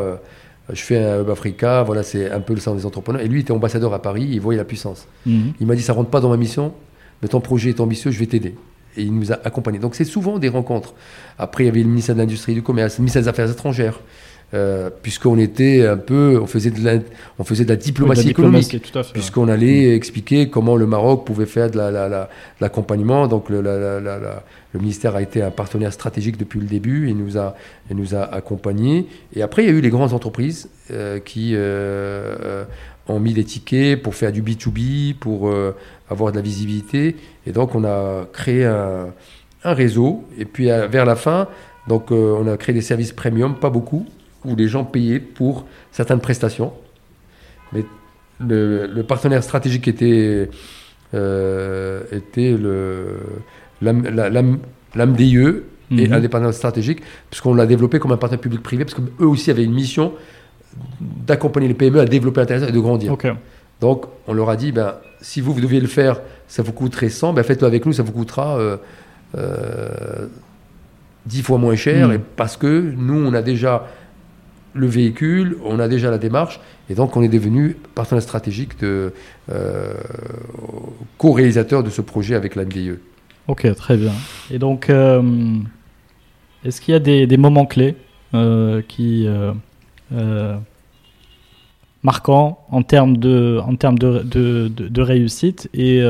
je 0.69 0.81
fais 0.83 0.99
un 0.99 1.23
Hub 1.23 1.31
Africa, 1.31 1.83
voilà, 1.85 2.03
c'est 2.03 2.31
un 2.31 2.41
peu 2.41 2.53
le 2.53 2.61
centre 2.61 2.77
des 2.77 2.85
entrepreneurs. 2.85 3.23
Et 3.23 3.29
lui, 3.29 3.39
il 3.39 3.43
était 3.43 3.53
ambassadeur 3.53 3.95
à 3.95 4.03
Paris, 4.03 4.29
il 4.31 4.41
voyait 4.41 4.59
la 4.59 4.65
puissance. 4.67 5.07
Mhm. 5.25 5.55
Il 5.59 5.67
m'a 5.67 5.75
dit, 5.75 5.83
ça 5.83 5.95
rentre 5.95 6.11
pas 6.11 6.21
dans 6.21 6.29
ma 6.29 6.37
mission, 6.37 6.75
mais 7.23 7.29
ton 7.29 7.41
projet 7.41 7.71
est 7.71 7.81
ambitieux, 7.81 8.11
je 8.11 8.19
vais 8.19 8.27
t'aider. 8.27 8.55
Et 8.97 9.03
il 9.03 9.15
nous 9.15 9.33
a 9.33 9.39
accompagnés. 9.45 9.79
Donc 9.79 9.95
c'est 9.95 10.05
souvent 10.05 10.39
des 10.39 10.49
rencontres. 10.49 10.95
Après, 11.39 11.65
il 11.65 11.67
y 11.67 11.71
avait 11.71 11.83
le 11.83 11.89
ministère 11.89 12.15
de 12.15 12.21
l'Industrie 12.21 12.53
et 12.53 12.55
du 12.55 12.63
Commerce, 12.63 12.99
le 12.99 13.03
ministère 13.03 13.23
des 13.23 13.29
Affaires 13.29 13.51
étrangères. 13.51 14.01
Euh, 14.55 14.91
puisqu'on 15.03 15.39
était 15.39 15.87
un 15.87 15.97
peu, 15.97 16.39
on 16.39 16.47
faisait 16.47 16.71
de 16.71 16.85
la, 16.85 17.01
on 17.39 17.45
faisait 17.45 17.65
de 17.65 17.71
la 17.71 17.77
diplomatie, 17.77 18.29
économique, 18.29 18.93
puisqu'on 19.15 19.49
allait 19.49 19.97
expliquer 19.97 20.51
comment 20.51 20.77
le 20.77 20.87
Maroc 20.87 21.25
pouvait 21.25 21.47
faire 21.47 21.71
de 21.71 21.79
l'accompagnement. 22.61 23.29
Donc 23.29 23.49
le, 23.49 23.63
le, 23.63 24.79
ministère 24.79 25.17
a 25.17 25.23
été 25.23 25.41
un 25.41 25.51
partenaire 25.51 25.91
stratégique 25.95 26.37
depuis 26.37 26.61
le 26.61 26.67
début 26.67 27.09
et 27.09 27.15
nous 27.15 27.39
a, 27.39 27.55
et 27.91 27.95
nous 27.95 28.15
a 28.15 28.25
accompagnés. 28.25 29.07
Et 29.35 29.41
après, 29.41 29.63
il 29.65 29.71
y 29.71 29.73
a 29.73 29.75
eu 29.75 29.81
les 29.81 29.89
grandes 29.89 30.13
entreprises 30.13 30.69
euh, 30.91 31.19
qui 31.19 31.53
euh, 31.55 32.65
ont 33.09 33.21
mis 33.21 33.33
des 33.33 33.45
tickets 33.45 34.01
pour 34.03 34.15
faire 34.15 34.33
du 34.33 34.43
B2B, 34.43 35.15
pour 35.15 35.53
avoir 36.09 36.31
de 36.31 36.37
la 36.37 36.43
visibilité. 36.43 37.17
Et 37.47 37.53
donc 37.53 37.75
on 37.75 37.85
a 37.85 38.27
créé 38.33 38.65
un, 38.65 39.09
un 39.65 39.75
réseau. 39.75 40.25
Et 40.39 40.45
puis 40.45 40.67
vers 40.67 41.05
la 41.05 41.17
fin, 41.17 41.49
donc 41.89 42.11
on 42.13 42.47
a 42.47 42.57
créé 42.57 42.75
des 42.75 42.81
services 42.81 43.13
premium, 43.13 43.57
pas 43.57 43.71
beaucoup 43.71 44.07
où 44.45 44.57
les 44.57 44.69
gens 44.69 44.85
payaient 44.85 45.21
pour 45.21 45.67
certaines 45.91 46.21
prestations. 46.21 46.73
Mais 47.73 47.85
le, 48.41 49.03
partenaire 49.03 49.43
stratégique 49.43 49.89
était, 49.89 50.49
euh, 51.15 52.03
était 52.13 52.57
le, 52.57 53.21
l'AMDIE 53.81 55.37
et 55.91 56.09
mhm. 56.09 56.13
un 56.13 56.21
des 56.21 56.29
partenaires 56.29 56.55
stratégiques, 56.55 57.03
puisqu'on 57.31 57.55
l'a 57.55 57.67
développé 57.67 57.99
comme 57.99 58.13
un 58.13 58.17
partenaire 58.17 58.41
public-privé, 58.41 58.85
parce 58.85 58.95
qu'eux 58.95 59.27
aussi 59.27 59.51
avaient 59.51 59.65
une 59.65 59.75
mission 59.75 60.13
d'accompagner 61.01 61.69
les 61.69 61.75
PME 61.75 62.01
à 62.01 62.05
développer 62.05 62.41
l'intérêt 62.41 62.69
et 62.69 62.73
de 62.73 62.81
grandir. 62.81 63.17
Donc, 63.81 64.05
on 64.27 64.33
leur 64.33 64.49
a 64.49 64.57
dit, 64.57 64.73
ben, 64.73 64.95
si 65.21 65.41
vous, 65.41 65.53
vous 65.53 65.61
deviez 65.61 65.81
le 65.81 65.89
faire, 65.89 66.21
ça 66.47 66.63
vous 66.63 66.73
coûterait 66.73 67.09
100, 67.09 67.33
ben, 67.33 67.43
faites-le 67.43 67.67
avec 67.67 67.85
nous, 67.85 67.93
ça 67.93 68.03
vous 68.03 68.13
coûtera 68.13 68.59
euh, 68.59 68.77
euh, 69.37 70.27
10 71.27 71.43
fois 71.43 71.59
moins 71.59 71.75
cher, 71.75 72.09
mhm. 72.09 72.15
et 72.15 72.19
parce 72.19 72.57
que 72.57 72.93
nous, 72.97 73.27
on 73.27 73.35
a 73.35 73.43
déjà 73.43 73.89
le 74.75 74.87
véhicule, 74.87 75.59
on 75.65 75.79
a 75.79 75.89
déjà 75.89 76.11
la 76.11 76.19
démarche, 76.19 76.61
et 76.89 76.95
donc 76.95 77.17
on 77.17 77.23
est 77.23 77.29
devenu 77.29 77.77
partenaire 77.95 78.23
stratégique 78.23 78.81
de 78.81 79.13
euh, 79.51 79.95
co-réalisateur 81.19 81.83
de 81.83 81.91
ce 81.91 82.01
projet 82.01 82.35
avec 82.35 82.57
la 82.57 82.65
Ok, 83.49 83.75
très 83.75 83.97
bien. 83.97 84.13
Et 84.51 84.59
donc, 84.59 84.89
euh, 84.89 85.23
est-ce 86.65 86.81
qu'il 86.81 86.93
y 86.93 86.97
a 86.97 87.01
des, 87.01 87.37
moments 87.37 87.67
clés 87.67 87.97
euh, 88.35 88.83
qui 88.87 89.29
marquants 92.03 92.65
en 92.71 92.83
termes 92.83 93.17
de, 93.17 93.61
en 93.65 93.77
termes 93.77 93.99
de, 93.99 94.23
de, 94.69 95.03
réussite 95.03 95.69
et, 95.75 96.03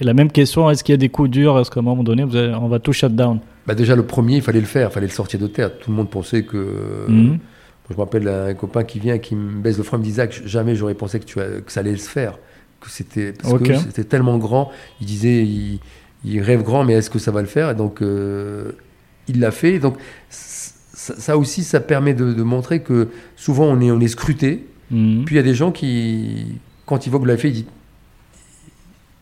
la 0.00 0.14
même 0.14 0.30
question, 0.30 0.70
est-ce 0.70 0.82
qu'il 0.82 0.92
y 0.92 0.94
a 0.94 0.98
des 0.98 1.08
coups 1.08 1.30
durs? 1.30 1.58
Est-ce 1.58 1.70
qu'à 1.70 1.80
un 1.80 1.82
moment 1.82 2.02
donné, 2.02 2.24
on 2.24 2.68
va 2.68 2.78
tout 2.78 2.92
shut 2.92 3.14
down? 3.14 3.40
Bah 3.66 3.74
déjà, 3.74 3.96
le 3.96 4.04
premier, 4.04 4.36
il 4.36 4.42
fallait 4.42 4.60
le 4.60 4.66
faire, 4.66 4.90
il 4.90 4.92
fallait 4.92 5.06
le 5.06 5.12
sortir 5.12 5.40
de 5.40 5.48
terre. 5.48 5.76
Tout 5.78 5.90
le 5.90 5.96
monde 5.96 6.10
pensait 6.10 6.44
que. 6.44 7.06
Mhm. 7.08 7.38
Je 7.88 7.94
me 7.94 8.00
rappelle 8.00 8.26
un 8.26 8.54
copain 8.54 8.82
qui 8.82 8.98
vient, 8.98 9.18
qui 9.18 9.36
me 9.36 9.60
baisse 9.60 9.78
le 9.78 9.84
front, 9.84 9.98
me 9.98 10.02
disait 10.02 10.28
que 10.28 10.34
jamais 10.46 10.74
j'aurais 10.74 10.94
pensé 10.94 11.20
que, 11.20 11.24
tu 11.24 11.34
que 11.36 11.70
ça 11.70 11.80
allait 11.80 11.96
se 11.96 12.08
faire. 12.08 12.36
Que 12.80 12.90
c'était, 12.90 13.32
parce 13.32 13.62
que 13.62 13.76
c'était 13.76 14.04
tellement 14.04 14.38
grand. 14.38 14.72
Il 15.00 15.06
disait, 15.06 15.46
il, 16.24 16.40
rêve 16.40 16.62
grand, 16.62 16.84
mais 16.84 16.94
est-ce 16.94 17.10
que 17.10 17.20
ça 17.20 17.30
va 17.30 17.42
le 17.42 17.46
faire? 17.46 17.70
Et 17.70 17.74
donc, 17.74 18.02
euh, 18.02 18.72
il 19.28 19.38
l'a 19.38 19.52
fait. 19.52 19.78
donc, 19.78 19.98
ça, 21.14 21.36
aussi, 21.38 21.64
ça 21.64 21.80
permet 21.80 22.14
de, 22.14 22.42
montrer 22.42 22.80
que 22.80 23.08
souvent, 23.36 23.66
on 23.66 23.80
est, 23.80 23.90
on 23.90 24.00
est 24.00 24.08
scruté. 24.08 24.66
Mhm. 24.90 25.24
Puis 25.24 25.34
il 25.34 25.38
y 25.38 25.40
a 25.40 25.44
des 25.44 25.54
gens 25.54 25.72
qui, 25.72 26.58
quand 26.84 27.06
ils 27.06 27.10
voient 27.10 27.18
que 27.18 27.22
vous 27.22 27.28
l'avez 27.28 27.40
fait, 27.40 27.48
ils 27.48 27.54
disent 27.54 27.64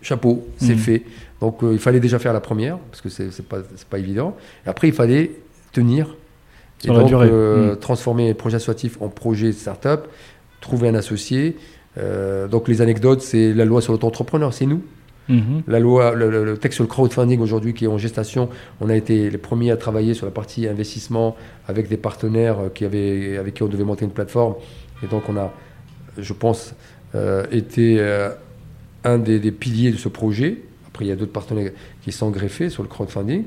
chapeau, 0.02 0.46
c'est 0.58 0.74
mhm. 0.74 0.78
fait. 0.78 1.02
Donc 1.40 1.62
euh, 1.62 1.72
il 1.72 1.78
fallait 1.78 2.00
déjà 2.00 2.18
faire 2.18 2.32
la 2.32 2.40
première, 2.40 2.78
parce 2.78 3.00
que 3.00 3.08
c'est 3.08 3.46
pas, 3.46 3.58
pas 3.90 3.98
évident. 3.98 4.36
Et 4.66 4.68
après, 4.68 4.88
il 4.88 4.94
fallait 4.94 5.32
tenir. 5.72 6.16
et 6.84 6.88
donc, 6.88 7.12
euh, 7.12 7.72
mhm. 7.72 7.78
transformer 7.78 8.26
les 8.26 8.34
projets 8.34 8.56
associatifs 8.56 9.00
en 9.00 9.08
projet 9.08 9.52
start-up, 9.52 10.08
trouver 10.60 10.88
un 10.88 10.94
associé. 10.94 11.56
Euh, 11.96 12.48
donc 12.48 12.68
les 12.68 12.82
anecdotes, 12.82 13.22
c'est 13.22 13.52
la 13.52 13.64
loi 13.64 13.80
sur 13.80 13.92
l'auto-entrepreneur, 13.92 14.52
c'est 14.52 14.66
nous. 14.66 14.82
Mhm. 15.28 15.62
La 15.68 15.80
loi, 15.80 16.14
le, 16.14 16.56
texte 16.58 16.76
sur 16.76 16.84
le 16.84 16.88
crowdfunding 16.88 17.40
aujourd'hui 17.40 17.74
qui 17.74 17.84
est 17.84 17.88
en 17.88 17.98
gestation, 17.98 18.48
on 18.80 18.88
a 18.88 18.96
été 18.96 19.30
les 19.30 19.38
premiers 19.38 19.70
à 19.70 19.76
travailler 19.76 20.14
sur 20.14 20.26
la 20.26 20.32
partie 20.32 20.68
investissement 20.68 21.36
avec 21.66 21.88
des 21.88 21.96
partenaires 21.96 22.56
qui 22.74 22.84
avaient, 22.84 23.38
avec 23.38 23.54
qui 23.54 23.62
on 23.62 23.68
devait 23.68 23.84
monter 23.84 24.04
une 24.04 24.10
plateforme. 24.10 24.54
Et 25.02 25.06
donc 25.06 25.28
on 25.28 25.36
a, 25.36 25.52
je 26.18 26.32
pense, 26.32 26.74
été 27.50 28.00
un 29.04 29.18
des, 29.18 29.52
piliers 29.52 29.92
de 29.92 29.96
ce 29.96 30.08
projet. 30.08 30.58
Après, 30.88 31.04
il 31.04 31.08
y 31.08 31.12
a 31.12 31.16
d'autres 31.16 31.32
partenaires 31.32 31.72
qui 32.02 32.12
sont 32.12 32.30
greffés 32.30 32.70
sur 32.70 32.82
le 32.82 32.88
crowdfunding. 32.88 33.44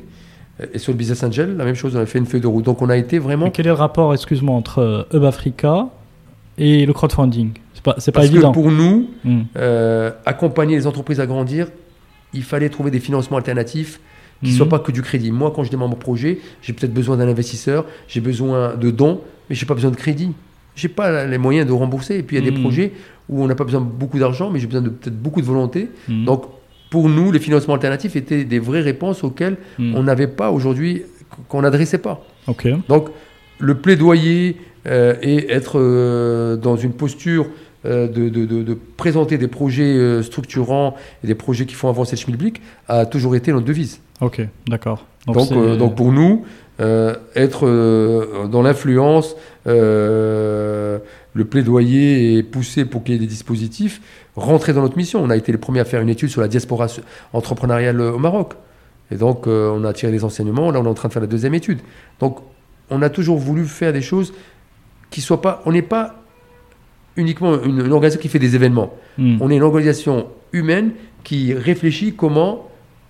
Et 0.73 0.79
sur 0.79 0.91
le 0.91 0.97
Business 0.97 1.23
Angel, 1.23 1.55
la 1.55 1.65
même 1.65 1.75
chose, 1.75 1.95
on 1.95 1.99
a 1.99 2.05
fait 2.05 2.17
une 2.19 2.25
feuille 2.25 2.41
de 2.41 2.47
route. 2.47 2.65
Donc 2.65 2.81
on 2.81 2.89
a 2.89 2.97
été 2.97 3.19
vraiment. 3.19 3.49
quel 3.51 3.67
est 3.67 3.69
le 3.69 3.75
rapport, 3.75 4.13
excuse-moi, 4.13 4.55
entre 4.55 4.79
euh, 4.79 5.03
Hub 5.13 5.23
Africa 5.23 5.89
et 6.57 6.85
le 6.85 6.93
crowdfunding 6.93 7.51
C'est 7.73 7.83
pas, 7.83 7.93
pas 7.93 8.11
Parce 8.11 8.29
que 8.29 8.51
pour 8.51 8.71
nous, 8.71 9.09
hmm. 9.23 9.41
euh, 9.57 10.11
accompagner 10.25 10.75
les 10.75 10.87
entreprises 10.87 11.19
à 11.19 11.25
grandir, 11.25 11.67
il 12.33 12.43
fallait 12.43 12.69
trouver 12.69 12.91
des 12.91 12.99
financements 12.99 13.37
alternatifs 13.37 13.99
qui 14.43 14.49
ne 14.49 14.53
hmm. 14.53 14.57
soient 14.57 14.69
pas 14.69 14.79
que 14.79 14.91
du 14.91 15.01
crédit. 15.01 15.31
Moi, 15.31 15.51
quand 15.55 15.63
je 15.63 15.71
démarre 15.71 15.87
mon 15.87 15.95
projet, 15.95 16.39
j'ai 16.61 16.73
peut-être 16.73 16.93
besoin 16.93 17.17
d'un 17.17 17.27
investisseur, 17.27 17.85
j'ai 18.07 18.21
besoin 18.21 18.75
de 18.75 18.91
dons, 18.91 19.21
mais 19.49 19.55
je 19.55 19.63
n'ai 19.63 19.67
pas 19.67 19.73
besoin 19.73 19.91
de 19.91 19.95
crédit. 19.95 20.31
Je 20.75 20.87
n'ai 20.87 20.93
pas 20.93 21.25
les 21.25 21.37
moyens 21.37 21.67
de 21.67 21.71
rembourser. 21.71 22.17
Et 22.17 22.23
puis 22.23 22.37
il 22.37 22.43
y 22.43 22.47
a 22.47 22.51
des 22.51 22.55
hmm. 22.55 22.61
projets 22.61 22.91
où 23.29 23.43
on 23.43 23.47
n'a 23.47 23.55
pas 23.55 23.63
besoin 23.63 23.81
de 23.81 23.85
beaucoup 23.85 24.19
d'argent, 24.19 24.49
mais 24.49 24.59
j'ai 24.59 24.67
besoin 24.67 24.81
de 24.81 24.89
peut-être 24.89 25.19
beaucoup 25.19 25.41
de 25.41 25.45
volonté. 25.45 25.89
Donc 26.07 26.45
pour 26.89 27.09
nous, 27.09 27.31
les 27.31 27.39
financements 27.39 27.73
alternatifs 27.73 28.15
étaient 28.15 28.45
des 28.45 28.59
vraies 28.59 28.81
réponses 28.81 29.23
auxquelles 29.23 29.57
hmm. 29.77 29.95
on 29.95 30.03
n'avait 30.03 30.27
pas 30.27 30.51
aujourd'hui, 30.51 31.03
qu'on 31.49 31.61
n'adressait 31.61 31.97
pas. 31.97 32.25
Donc, 32.87 33.09
le 33.59 33.75
plaidoyer 33.75 34.57
et 35.21 35.51
être 35.51 35.79
euh, 35.79 36.55
dans 36.55 36.75
une 36.75 36.93
posture 36.93 37.47
euh, 37.85 38.07
de, 38.07 38.77
présenter 38.97 39.37
des 39.37 39.47
projets 39.47 40.23
structurants 40.23 40.95
et 41.23 41.27
des 41.27 41.35
projets 41.35 41.65
qui 41.65 41.75
font 41.75 41.89
avancer 41.89 42.15
le 42.15 42.21
schmilblick 42.21 42.61
a 42.87 43.05
toujours 43.05 43.35
été 43.35 43.51
notre 43.51 43.65
devise. 43.65 43.99
Ok, 44.21 44.41
d'accord. 44.67 45.05
Donc, 45.27 45.51
donc, 45.77 45.95
pour 45.95 46.11
nous, 46.11 46.45
être 46.79 48.47
dans 48.47 48.61
l'influence, 48.61 49.35
le 49.65 51.01
plaidoyer 51.49 52.37
et 52.37 52.43
pousser 52.43 52.85
pour 52.85 53.03
qu'il 53.03 53.13
y 53.13 53.17
ait 53.17 53.19
des 53.19 53.27
dispositifs, 53.27 54.01
rentrer 54.35 54.73
dans 54.73 54.81
notre 54.81 54.97
mission. 54.97 55.21
On 55.21 55.29
a 55.29 55.35
été 55.35 55.51
les 55.51 55.57
premiers 55.57 55.81
à 55.81 55.85
faire 55.85 56.01
une 56.01 56.09
étude 56.09 56.29
sur 56.29 56.41
la 56.41 56.47
diaspora 56.47 56.87
entrepreneuriale 57.33 58.01
au 58.01 58.17
Maroc. 58.17 58.53
Et 59.11 59.15
donc, 59.15 59.47
euh, 59.47 59.71
on 59.73 59.83
a 59.83 59.93
tiré 59.93 60.11
des 60.11 60.23
enseignements. 60.23 60.71
Là, 60.71 60.79
on 60.79 60.85
est 60.85 60.89
en 60.89 60.93
train 60.93 61.07
de 61.07 61.13
faire 61.13 61.21
la 61.21 61.27
deuxième 61.27 61.53
étude. 61.53 61.79
Donc, 62.19 62.39
on 62.89 63.01
a 63.01 63.09
toujours 63.09 63.37
voulu 63.37 63.65
faire 63.65 63.93
des 63.93 64.01
choses 64.01 64.33
qui 65.09 65.21
soient 65.21 65.41
pas. 65.41 65.61
On 65.65 65.71
n'est 65.71 65.81
pas 65.81 66.15
uniquement 67.15 67.61
une, 67.63 67.91
organisation 67.91 68.21
qui 68.21 68.29
fait 68.29 68.39
des 68.39 68.55
événements. 68.55 68.93
Hmm. 69.17 69.37
On 69.41 69.49
est 69.49 69.55
une 69.55 69.63
organisation 69.63 70.27
humaine 70.53 70.91
qui 71.23 71.53
réfléchit 71.53 72.13
comment 72.13 72.67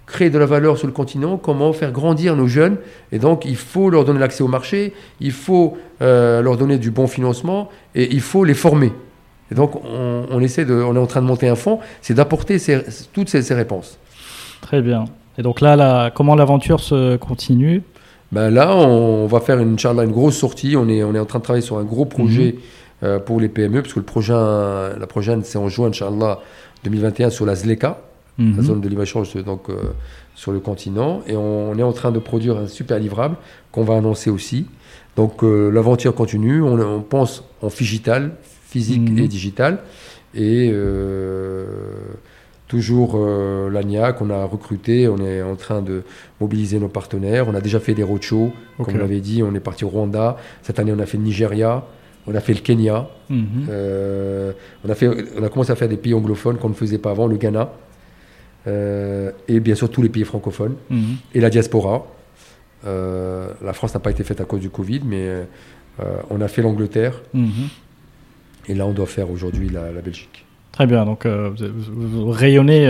créer 0.07 0.29
de 0.29 0.39
la 0.39 0.45
valeur 0.45 0.77
sur 0.77 0.87
le 0.87 0.93
continent, 0.93 1.37
comment 1.37 1.73
faire 1.73 1.91
grandir 1.91 2.35
nos 2.35 2.47
jeunes. 2.47 2.77
Et 3.11 3.19
donc, 3.19 3.43
il 3.45 3.57
faut 3.57 3.89
leur 3.89 4.05
donner 4.05 4.19
l'accès 4.19 4.41
au 4.41 4.47
marché, 4.47 4.93
il 5.19 5.33
faut 5.33 5.77
euh, 6.01 6.41
leur 6.41 6.57
donner 6.57 6.77
du 6.77 6.89
bon 6.91 7.07
financement 7.07 7.69
et 7.93 8.11
il 8.13 8.21
faut 8.21 8.45
les 8.45 8.53
former. 8.53 8.93
Et 9.51 9.55
donc, 9.55 9.73
on, 9.85 10.41
essaie 10.41 10.65
de, 10.65 10.73
on 10.73 10.95
est 10.95 10.99
en 10.99 11.05
train 11.07 11.21
de 11.21 11.27
monter 11.27 11.47
un 11.47 11.55
fonds, 11.55 11.79
c'est 12.01 12.13
d'apporter 12.13 12.57
toutes 13.13 13.29
ces, 13.29 13.53
réponses. 13.53 13.99
Très 14.61 14.81
bien. 14.81 15.05
Et 15.37 15.41
donc 15.41 15.61
là, 15.61 16.09
comment 16.13 16.35
l'aventure 16.35 16.79
se 16.79 17.15
continue? 17.17 17.83
Ben 18.31 18.49
Là, 18.49 18.75
on, 18.75 19.25
va 19.27 19.39
faire 19.39 19.59
une, 19.59 19.77
une 19.77 20.11
grosse 20.11 20.37
sortie. 20.37 20.75
On 20.75 20.89
est, 20.89 21.03
on 21.03 21.15
est 21.15 21.19
en 21.19 21.25
train 21.25 21.39
de 21.39 21.43
travailler 21.43 21.65
sur 21.65 21.77
un 21.77 21.83
gros 21.83 22.05
projet 22.05 22.55
mhm. 22.55 22.59
euh, 23.03 23.19
pour 23.19 23.39
les 23.39 23.49
PME, 23.49 23.81
parce 23.81 23.93
que 23.93 23.99
le 23.99 24.05
prochain, 24.05 24.89
la 24.97 25.07
prochaine, 25.07 25.43
c'est 25.43 25.57
en 25.57 25.69
juin, 25.69 25.87
Inch'Allah, 25.89 26.39
2021, 26.83 27.29
sur 27.29 27.45
la 27.45 27.55
ZLECA 27.55 28.01
la 28.39 28.43
mhm. 28.45 28.61
zone 28.61 28.81
de 28.81 28.89
libre-échange 28.89 29.33
donc, 29.43 29.69
euh, 29.69 29.75
sur 30.35 30.51
le 30.51 30.59
continent. 30.59 31.21
Et 31.27 31.35
on, 31.35 31.75
est 31.77 31.83
en 31.83 31.93
train 31.93 32.11
de 32.11 32.19
produire 32.19 32.57
un 32.57 32.67
super 32.67 32.99
livrable 32.99 33.35
qu'on 33.71 33.83
va 33.83 33.95
annoncer 33.95 34.29
aussi. 34.29 34.67
Donc 35.15 35.43
euh, 35.43 35.71
l'aventure 35.71 36.13
continue, 36.13 36.61
on, 36.61 37.01
pense 37.01 37.43
en 37.63 37.69
digital, 37.69 38.35
physique 38.69 39.09
mhm. 39.09 39.17
et 39.19 39.27
digital. 39.27 39.79
Et 40.35 40.71
euh, 42.67 42.69
toujours 42.69 43.17
l'ANIAC, 43.69 44.21
on 44.21 44.29
a 44.29 44.45
recruté, 44.45 45.07
on 45.07 45.17
est 45.17 45.41
en 45.41 45.55
train 45.55 45.81
de 45.81 46.03
mobiliser 46.41 46.79
nos 46.79 46.89
partenaires. 46.89 47.47
On 47.47 47.55
a 47.55 47.61
déjà 47.61 47.79
fait 47.79 47.93
des 47.93 48.03
roadshows, 48.03 48.51
comme 48.77 48.95
on 48.95 48.97
l'avait 48.97 49.21
dit, 49.21 49.43
on 49.43 49.53
est 49.55 49.59
parti 49.59 49.85
au 49.85 49.89
Rwanda. 49.89 50.37
Cette 50.63 50.79
année, 50.79 50.93
on 50.95 50.99
a 50.99 51.05
fait 51.05 51.17
le 51.17 51.23
Nigeria. 51.23 51.85
On 52.29 52.35
a 52.35 52.41
fait 52.41 52.53
le 52.53 52.59
Kenya, 52.59 53.07
mhm. 53.29 53.69
on, 54.83 54.89
a 54.89 54.95
fait, 54.95 55.07
on 55.37 55.43
a 55.43 55.47
commencé 55.47 55.71
à 55.71 55.77
faire 55.77 55.87
des 55.87 55.95
pays 55.95 56.13
anglophones 56.13 56.57
qu'on 56.57 56.67
ne 56.67 56.73
faisait 56.73 56.97
pas 56.97 57.11
avant, 57.11 57.25
le 57.25 57.37
Ghana. 57.37 57.71
Euh, 58.67 59.31
et 59.47 59.59
bien 59.59 59.75
sûr 59.75 59.89
tous 59.89 60.01
les 60.01 60.09
pays 60.09 60.25
francophones, 60.25 60.75
mhm. 60.89 61.17
et 61.33 61.39
la 61.39 61.49
diaspora. 61.49 62.05
Euh, 62.85 63.49
la 63.63 63.73
France 63.73 63.93
n'a 63.93 63.99
pas 63.99 64.11
été 64.11 64.23
faite 64.23 64.41
à 64.41 64.45
cause 64.45 64.59
du 64.59 64.69
Covid, 64.69 65.01
mais 65.05 65.25
euh, 65.25 65.45
on 66.29 66.41
a 66.41 66.47
fait 66.47 66.61
l'Angleterre, 66.61 67.21
mhm. 67.33 67.69
et 68.67 68.73
là 68.73 68.85
on 68.85 68.91
doit 68.91 69.05
faire 69.05 69.31
aujourd'hui 69.31 69.69
la, 69.69 69.89
Belgique. 70.01 70.45
Très 70.77 70.85
bien, 70.85 71.05
donc 71.05 71.25
vous, 71.25 72.29
rayonnez 72.29 72.85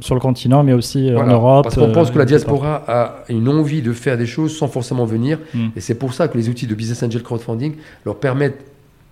sur 0.00 0.14
le 0.14 0.20
continent, 0.20 0.62
mais 0.62 0.72
aussi 0.72 1.10
en 1.14 1.26
Europe. 1.26 1.64
Parce 1.64 1.76
qu'on 1.76 1.92
pense 1.92 2.10
que 2.10 2.18
la 2.18 2.24
diaspora 2.24 2.82
a 2.88 3.16
une 3.28 3.48
envie 3.50 3.82
de 3.82 3.92
faire 3.92 4.16
des 4.16 4.24
choses 4.24 4.56
sans 4.56 4.66
forcément 4.66 5.04
venir, 5.04 5.38
mhm. 5.52 5.72
et 5.76 5.80
c'est 5.80 5.96
pour 5.96 6.14
ça 6.14 6.28
que 6.28 6.38
les 6.38 6.48
outils 6.48 6.66
de 6.66 6.74
Business 6.74 7.02
Angel 7.02 7.22
Crowdfunding 7.22 7.74
leur 8.06 8.16
permettent 8.16 8.64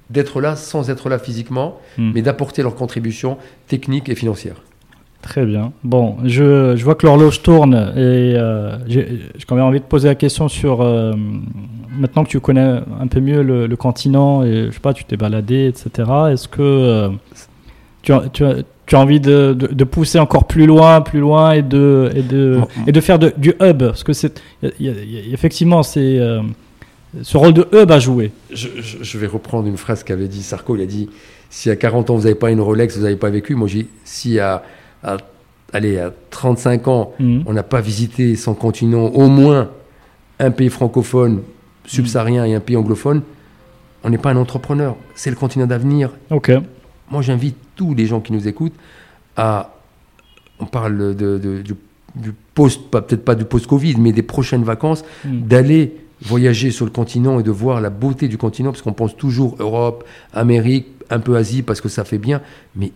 d'être 0.08 0.40
là 0.40 0.56
sans 0.56 0.88
être 0.88 1.10
là 1.10 1.18
physiquement, 1.18 1.78
mais 1.98 2.22
d'apporter 2.22 2.62
leur 2.62 2.74
contribution 2.74 3.36
technique 3.68 4.08
et 4.08 4.14
financière. 4.14 4.56
Très 5.22 5.44
bien. 5.44 5.72
Bon, 5.84 6.16
je, 6.24 6.74
je 6.76 6.84
vois 6.84 6.94
que 6.94 7.06
l'horloge 7.06 7.42
tourne 7.42 7.74
et 7.74 8.34
euh, 8.36 8.78
j'ai 8.86 9.28
quand 9.46 9.54
même 9.54 9.64
envie 9.64 9.80
de 9.80 9.84
poser 9.84 10.08
la 10.08 10.14
question 10.14 10.48
sur 10.48 10.80
euh, 10.80 11.12
maintenant 11.90 12.24
que 12.24 12.30
tu 12.30 12.40
connais 12.40 12.80
un 12.98 13.06
peu 13.06 13.20
mieux 13.20 13.42
le, 13.42 13.76
continent 13.76 14.42
et 14.44 14.66
je 14.68 14.70
sais 14.70 14.80
pas, 14.80 14.94
tu 14.94 15.04
t'es 15.04 15.18
baladé, 15.18 15.66
etc. 15.66 16.10
Est-ce 16.32 16.48
que 16.48 16.62
euh, 16.62 17.08
tu, 18.02 18.12
as, 18.12 18.28
tu, 18.32 18.44
tu, 18.86 18.96
as, 18.96 18.98
envie 18.98 19.20
de, 19.20 19.52
de, 19.52 19.84
pousser 19.84 20.18
encore 20.18 20.46
plus 20.46 20.66
loin, 20.66 21.00
plus 21.00 21.20
loin 21.20 21.52
et 21.52 21.62
de, 21.62 22.10
et 22.14 22.22
de, 22.22 22.60
et 22.86 22.92
de 22.92 23.00
faire 23.00 23.18
du 23.18 23.54
hub 23.60 23.78
Parce 23.78 24.04
que 24.04 24.12
c'est 24.12 24.40
effectivement 25.32 25.82
c'est 25.82 26.18
ce 27.22 27.36
rôle 27.36 27.52
de 27.52 27.66
hub 27.72 27.90
à 27.90 27.98
jouer. 27.98 28.32
Je, 28.52 28.68
je, 28.80 29.18
vais 29.18 29.26
reprendre 29.26 29.66
une 29.66 29.76
phrase 29.76 30.02
qu'avait 30.04 30.28
dit 30.28 30.42
Sarko. 30.42 30.76
Il 30.76 30.82
a 30.82 30.86
dit 30.86 31.08
si 31.50 31.70
à 31.70 31.76
40 31.76 32.10
ans 32.10 32.14
vous 32.16 32.22
n'avez 32.22 32.34
pas 32.34 32.50
une 32.50 32.60
Rolex, 32.60 32.96
vous 32.96 33.02
n'avez 33.02 33.16
pas 33.16 33.30
vécu. 33.30 33.54
Moi, 33.54 33.68
j'ai 33.68 33.86
si 34.04 34.38
à 34.38 34.62
à, 35.02 35.16
allez, 35.72 35.98
à 35.98 36.12
35 36.30 36.88
ans, 36.88 37.12
mhm. 37.18 37.44
on 37.46 37.52
n'a 37.52 37.62
pas 37.62 37.80
visité 37.80 38.36
son 38.36 38.54
continent, 38.54 39.06
au 39.06 39.28
moins 39.28 39.70
un 40.38 40.50
pays 40.50 40.68
francophone, 40.68 41.42
subsaharien 41.86 42.44
et 42.44 42.54
un 42.54 42.60
pays 42.60 42.76
anglophone, 42.76 43.22
on 44.04 44.10
n'est 44.10 44.18
pas 44.18 44.30
un 44.30 44.36
entrepreneur. 44.36 44.96
C'est 45.14 45.30
le 45.30 45.36
continent 45.36 45.66
d'avenir. 45.66 46.10
Ok. 46.30 46.52
Moi, 47.10 47.22
j'invite 47.22 47.56
tous 47.76 47.94
les 47.94 48.06
gens 48.06 48.20
qui 48.20 48.32
nous 48.32 48.48
écoutent 48.48 48.76
à. 49.36 49.74
On 50.58 50.66
parle 50.66 51.16
de, 51.16 51.62
du, 52.14 52.32
post, 52.54 52.90
peut-être 52.90 53.24
pas 53.24 53.34
du 53.34 53.46
post-Covid, 53.46 53.96
mais 53.96 54.12
des 54.12 54.22
prochaines 54.22 54.62
vacances, 54.62 55.04
mhm. 55.24 55.40
d'aller 55.46 55.96
voyager 56.22 56.70
sur 56.70 56.84
le 56.84 56.90
continent 56.90 57.40
et 57.40 57.42
de 57.42 57.50
voir 57.50 57.80
la 57.80 57.88
beauté 57.88 58.28
du 58.28 58.36
continent, 58.36 58.70
parce 58.70 58.82
qu'on 58.82 58.92
pense 58.92 59.16
toujours 59.16 59.56
Europe, 59.58 60.04
Amérique, 60.34 60.86
un 61.08 61.18
peu 61.18 61.36
Asie, 61.36 61.62
parce 61.62 61.80
que 61.80 61.88
ça 61.88 62.04
fait 62.04 62.18
bien. 62.18 62.42
Mais 62.76 62.92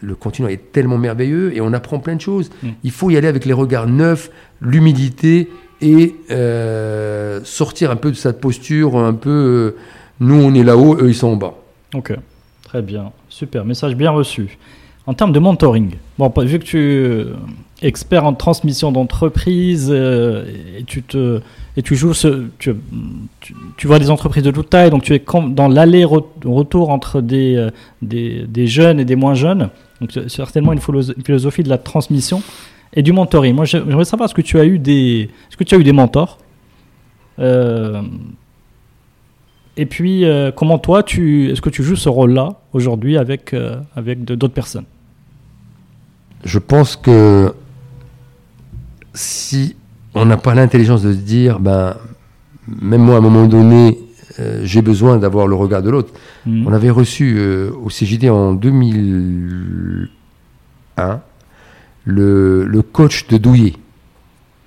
le 0.00 0.14
continent 0.14 0.48
est 0.48 0.72
tellement 0.72 0.98
merveilleux 0.98 1.54
et 1.56 1.60
on 1.60 1.72
apprend 1.72 1.98
plein 1.98 2.16
de 2.16 2.20
choses. 2.20 2.50
Mm. 2.62 2.68
Il 2.84 2.90
faut 2.90 3.10
y 3.10 3.16
aller 3.16 3.28
avec 3.28 3.44
les 3.44 3.52
regards 3.52 3.86
neufs, 3.86 4.30
l'humilité 4.60 5.48
et 5.80 6.16
euh, 6.30 7.40
sortir 7.44 7.90
un 7.90 7.96
peu 7.96 8.10
de 8.10 8.16
cette 8.16 8.40
posture, 8.40 8.96
un 8.96 9.12
peu 9.12 9.30
euh, 9.30 9.76
nous 10.20 10.36
on 10.36 10.54
est 10.54 10.62
là-haut, 10.62 10.96
eux 10.96 11.08
ils 11.08 11.14
sont 11.14 11.28
en 11.28 11.36
bas. 11.36 11.54
Ok, 11.94 12.14
très 12.62 12.82
bien, 12.82 13.12
super, 13.36 13.66
message 13.66 13.94
bien 13.94 14.10
reçu. 14.10 14.56
En 15.06 15.12
termes 15.12 15.32
de 15.32 15.38
mentoring, 15.38 15.90
bon, 16.18 16.32
vu 16.38 16.58
que 16.58 16.64
tu 16.64 17.26
es 17.82 17.86
expert 17.86 18.24
en 18.24 18.32
transmission 18.32 18.90
d'entreprise 18.90 19.88
euh, 19.90 20.46
et 20.78 20.84
tu 20.84 21.02
te 21.02 21.40
et 21.76 21.82
tu 21.82 21.94
joues 21.94 22.14
ce, 22.14 22.46
tu, 22.58 22.74
vois 23.84 23.98
des 23.98 24.10
entreprises 24.10 24.42
de 24.42 24.50
toute 24.50 24.70
taille, 24.70 24.88
donc 24.88 25.02
tu 25.02 25.14
es 25.14 25.22
dans 25.50 25.68
l'aller-retour 25.68 26.88
entre 26.88 27.20
des, 27.20 27.68
des, 28.00 28.66
jeunes 28.66 28.98
et 28.98 29.04
des 29.04 29.14
moins 29.14 29.34
jeunes. 29.34 29.68
Donc 30.00 30.10
certainement 30.28 30.72
une 30.72 30.80
philosophie 30.80 31.62
de 31.62 31.68
la 31.68 31.76
transmission 31.76 32.42
et 32.94 33.02
du 33.02 33.12
mentoring. 33.12 33.54
Moi, 33.54 33.66
j'aimerais 33.66 34.06
savoir 34.06 34.26
est-ce 34.26 34.34
que 34.34 34.40
tu 34.40 34.58
as 34.58 34.64
eu 34.64 34.78
des, 34.78 35.28
est-ce 35.50 35.58
que 35.58 35.64
tu 35.64 35.74
as 35.74 35.78
eu 35.78 35.84
des 35.84 35.92
mentors? 35.92 36.38
Euh, 37.38 38.00
Et 39.76 39.86
puis, 39.86 40.24
euh, 40.24 40.52
comment 40.52 40.78
toi, 40.78 41.02
tu, 41.02 41.50
est-ce 41.50 41.60
que 41.60 41.68
tu 41.68 41.82
joues 41.82 41.96
ce 41.96 42.08
rôle-là 42.08 42.60
aujourd'hui 42.72 43.18
avec, 43.18 43.52
euh, 43.52 43.76
avec 43.94 44.24
d'autres 44.24 44.54
personnes? 44.54 44.86
Je 46.44 46.58
pense 46.58 46.96
que 46.96 47.52
si 49.12 49.76
on 50.14 50.24
n'a 50.24 50.38
pas 50.38 50.54
l'intelligence 50.54 51.02
de 51.02 51.12
se 51.12 51.18
dire, 51.18 51.60
ben, 51.60 51.94
même 52.66 53.02
moi, 53.02 53.16
à 53.16 53.18
un 53.18 53.20
moment 53.20 53.46
donné, 53.46 53.98
euh, 54.38 54.62
j'ai 54.64 54.80
besoin 54.80 55.18
d'avoir 55.18 55.46
le 55.46 55.56
regard 55.56 55.82
de 55.82 55.90
l'autre. 55.90 56.14
Mhm. 56.46 56.66
On 56.66 56.72
avait 56.72 56.88
reçu 56.90 57.38
au 57.82 57.88
CJD 57.88 58.30
en 58.30 58.54
2001 58.54 61.20
le, 62.06 62.80
coach 62.92 63.26
de 63.28 63.36
Douillet. 63.36 63.74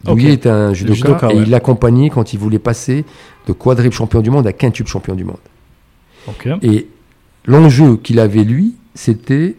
Douillet 0.04 0.34
est 0.34 0.48
un 0.48 0.74
judoka, 0.74 1.30
et 1.32 1.38
il 1.38 1.50
l'accompagnait 1.50 2.10
quand 2.10 2.34
il 2.34 2.40
voulait 2.40 2.60
passer 2.60 3.06
de 3.48 3.54
quadruple 3.54 3.96
champion 3.96 4.22
du 4.22 4.30
monde 4.30 4.48
à 4.48 4.54
quintuple 4.54 4.90
champion 4.90 5.16
du 5.16 5.24
monde. 5.26 5.38
Et 6.62 6.88
l'enjeu 7.46 7.98
qu'il 7.98 8.20
avait, 8.20 8.44
lui, 8.44 8.76
c'était 8.96 9.56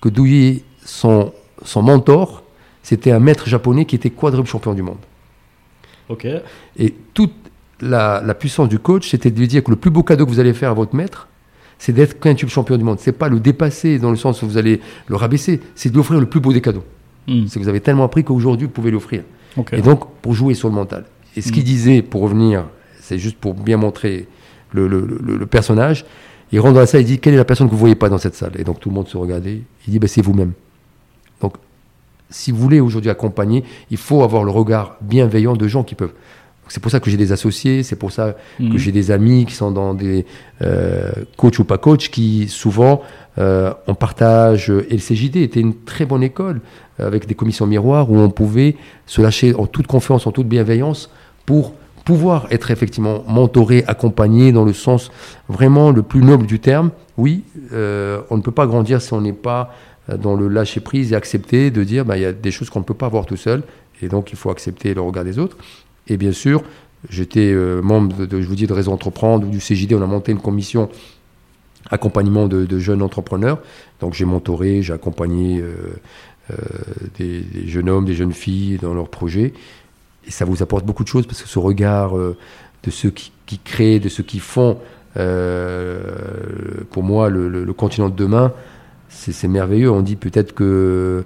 que 0.00 0.08
Douillet, 0.08 0.62
son, 0.84 1.32
son 1.64 1.82
mentor, 1.82 2.42
c'était 2.82 3.12
un 3.12 3.20
maître 3.20 3.48
japonais 3.48 3.84
qui 3.84 3.94
était 3.94 4.10
quadruple 4.10 4.48
champion 4.48 4.74
du 4.74 4.82
monde. 4.82 4.98
Et 6.78 6.94
toute 7.14 7.34
la, 7.80 8.22
la 8.24 8.34
puissance 8.34 8.68
du 8.68 8.78
coach, 8.78 9.10
c'était 9.10 9.30
de 9.30 9.38
lui 9.38 9.46
dire 9.46 9.62
que 9.62 9.70
le 9.70 9.76
plus 9.76 9.90
beau 9.90 10.02
cadeau 10.02 10.24
que 10.26 10.30
vous 10.30 10.40
allez 10.40 10.54
faire 10.54 10.70
à 10.70 10.74
votre 10.74 10.94
maître, 10.96 11.28
c'est 11.78 11.92
d'être 11.92 12.18
quintuple 12.20 12.50
champion 12.50 12.76
du 12.76 12.84
monde. 12.84 12.98
C'est 13.00 13.12
pas 13.12 13.28
le 13.28 13.40
dépasser 13.40 13.98
dans 13.98 14.10
le 14.10 14.16
sens 14.16 14.42
où 14.42 14.46
vous 14.46 14.58
allez 14.58 14.80
le 15.06 15.16
rabaisser, 15.16 15.60
c'est 15.74 15.88
de 15.88 15.94
lui 15.94 16.00
offrir 16.00 16.20
le 16.20 16.26
plus 16.26 16.40
beau 16.40 16.52
des 16.52 16.60
cadeaux. 16.60 16.84
Hmm. 17.32 17.46
C'est 17.46 17.58
que 17.58 17.64
vous 17.64 17.68
avez 17.68 17.80
tellement 17.80 18.04
appris 18.04 18.24
qu'aujourd'hui, 18.24 18.66
vous 18.66 18.72
pouvez 18.72 18.90
l'offrir. 18.90 19.22
Et 19.72 19.82
donc, 19.82 20.04
pour 20.22 20.34
jouer 20.34 20.54
sur 20.54 20.68
le 20.68 20.74
mental. 20.74 21.04
Et 21.36 21.40
ce 21.40 21.52
qu'il 21.52 21.62
Mm. 21.62 21.66
disait, 21.66 22.02
pour 22.02 22.22
revenir, 22.22 22.66
c'est 23.00 23.18
juste 23.18 23.36
pour 23.38 23.54
bien 23.54 23.76
montrer 23.76 24.26
le, 24.72 24.86
le- 24.88 25.06
le- 25.22 25.36
le 25.36 25.46
personnage, 25.46 26.04
il 26.52 26.60
rentre 26.60 26.74
dans 26.74 26.80
la 26.80 26.86
salle, 26.86 27.02
il 27.02 27.06
dit 27.06 27.18
Quelle 27.20 27.34
est 27.34 27.38
la 27.38 27.44
personne 27.44 27.66
que 27.68 27.70
vous 27.72 27.76
ne 27.76 27.80
voyez 27.80 27.94
pas 27.94 28.08
dans 28.08 28.18
cette 28.18 28.34
salle? 28.34 28.52
Et 28.58 28.64
donc, 28.64 28.80
tout 28.80 28.88
le 28.88 28.94
monde 28.94 29.08
se 29.08 29.16
regardait. 29.16 29.62
Il 29.86 29.90
dit 29.92 29.98
ben, 29.98 30.08
C'est 30.08 30.22
vous-même. 30.22 30.52
Donc, 31.40 31.54
si 32.30 32.50
vous 32.52 32.58
voulez 32.58 32.80
aujourd'hui 32.80 33.10
accompagner, 33.10 33.64
il 33.90 33.96
faut 33.96 34.22
avoir 34.22 34.44
le 34.44 34.50
regard 34.52 34.96
bienveillant 35.00 35.54
de 35.54 35.66
gens 35.68 35.82
qui 35.84 35.94
peuvent. 35.96 36.12
C'est 36.70 36.80
pour 36.80 36.90
ça 36.90 37.00
que 37.00 37.10
j'ai 37.10 37.16
des 37.16 37.32
associés, 37.32 37.82
c'est 37.82 37.96
pour 37.96 38.12
ça 38.12 38.36
que 38.58 38.78
j'ai 38.78 38.92
des 38.92 39.10
amis 39.10 39.44
qui 39.44 39.54
sont 39.54 39.70
dans 39.70 39.92
des 39.92 40.24
euh, 40.62 41.10
coach 41.36 41.58
ou 41.58 41.64
pas 41.64 41.78
coach 41.78 42.10
qui 42.10 42.48
souvent 42.48 43.02
euh, 43.38 43.72
on 43.86 43.94
partage 43.94 44.70
et 44.70 44.92
le 44.92 44.98
CJD 44.98 45.36
était 45.36 45.60
une 45.60 45.74
très 45.84 46.04
bonne 46.06 46.22
école 46.22 46.60
euh, 47.00 47.06
avec 47.06 47.26
des 47.26 47.34
commissions 47.34 47.66
miroirs 47.66 48.10
où 48.10 48.18
on 48.18 48.30
pouvait 48.30 48.76
se 49.06 49.20
lâcher 49.20 49.54
en 49.54 49.66
toute 49.66 49.86
confiance, 49.86 50.26
en 50.26 50.32
toute 50.32 50.48
bienveillance 50.48 51.10
pour 51.46 51.74
pouvoir 52.04 52.46
être 52.50 52.70
effectivement 52.70 53.24
mentoré, 53.28 53.84
accompagné 53.86 54.52
dans 54.52 54.64
le 54.64 54.72
sens 54.72 55.10
vraiment 55.48 55.90
le 55.90 56.02
plus 56.02 56.22
noble 56.22 56.46
du 56.46 56.58
terme. 56.58 56.90
Oui, 57.16 57.44
euh, 57.72 58.20
on 58.30 58.36
ne 58.36 58.42
peut 58.42 58.52
pas 58.52 58.66
grandir 58.66 59.02
si 59.02 59.12
on 59.12 59.20
n'est 59.20 59.32
pas 59.32 59.74
euh, 60.08 60.16
dans 60.16 60.34
le 60.34 60.48
lâcher 60.48 60.80
prise 60.80 61.12
et 61.12 61.16
accepter 61.16 61.70
de 61.70 61.84
dire 61.84 62.04
bah, 62.04 62.16
il 62.16 62.22
y 62.22 62.26
a 62.26 62.32
des 62.32 62.50
choses 62.50 62.70
qu'on 62.70 62.80
ne 62.80 62.84
peut 62.84 62.94
pas 62.94 63.06
avoir 63.06 63.26
tout 63.26 63.36
seul 63.36 63.62
et 64.02 64.08
donc 64.08 64.32
il 64.32 64.36
faut 64.36 64.50
accepter 64.50 64.94
le 64.94 65.00
regard 65.00 65.24
des 65.24 65.38
autres. 65.38 65.56
Et 66.10 66.16
bien 66.16 66.32
sûr, 66.32 66.62
j'étais 67.08 67.52
euh, 67.52 67.80
membre 67.80 68.26
de, 68.26 68.42
je 68.42 68.46
vous 68.46 68.56
dis, 68.56 68.66
de 68.66 68.72
Réseau 68.72 68.92
Entreprendre 68.92 69.46
ou 69.46 69.50
du 69.50 69.58
CJD. 69.58 69.94
On 69.94 70.02
a 70.02 70.06
monté 70.06 70.32
une 70.32 70.40
commission 70.40 70.90
accompagnement 71.88 72.46
de, 72.48 72.78
jeunes 72.78 73.00
entrepreneurs. 73.00 73.58
Donc 74.00 74.12
j'ai 74.14 74.24
mentoré, 74.24 74.82
j'ai 74.82 74.92
accompagné 74.92 75.60
euh, 75.60 75.74
euh, 76.50 76.56
des, 77.18 77.44
jeunes 77.66 77.88
hommes, 77.88 78.04
des 78.04 78.14
jeunes 78.14 78.32
filles 78.32 78.78
dans 78.82 78.92
leurs 78.92 79.08
projets. 79.08 79.54
Et 80.26 80.32
ça 80.32 80.44
vous 80.44 80.62
apporte 80.62 80.84
beaucoup 80.84 81.04
de 81.04 81.08
choses 81.08 81.26
parce 81.26 81.42
que 81.42 81.48
ce 81.48 81.58
regard 81.58 82.14
de 82.14 82.90
ceux 82.90 83.10
qui, 83.10 83.58
créent, 83.64 84.00
de 84.00 84.08
ceux 84.08 84.22
qui 84.22 84.38
font, 84.38 84.78
pour 85.14 87.02
moi, 87.02 87.30
le, 87.30 87.72
continent 87.72 88.10
de 88.10 88.16
demain, 88.16 88.52
c'est 89.08 89.48
merveilleux. 89.48 89.90
On 89.90 90.02
dit 90.02 90.16
peut-être 90.16 90.54
que 90.54 91.24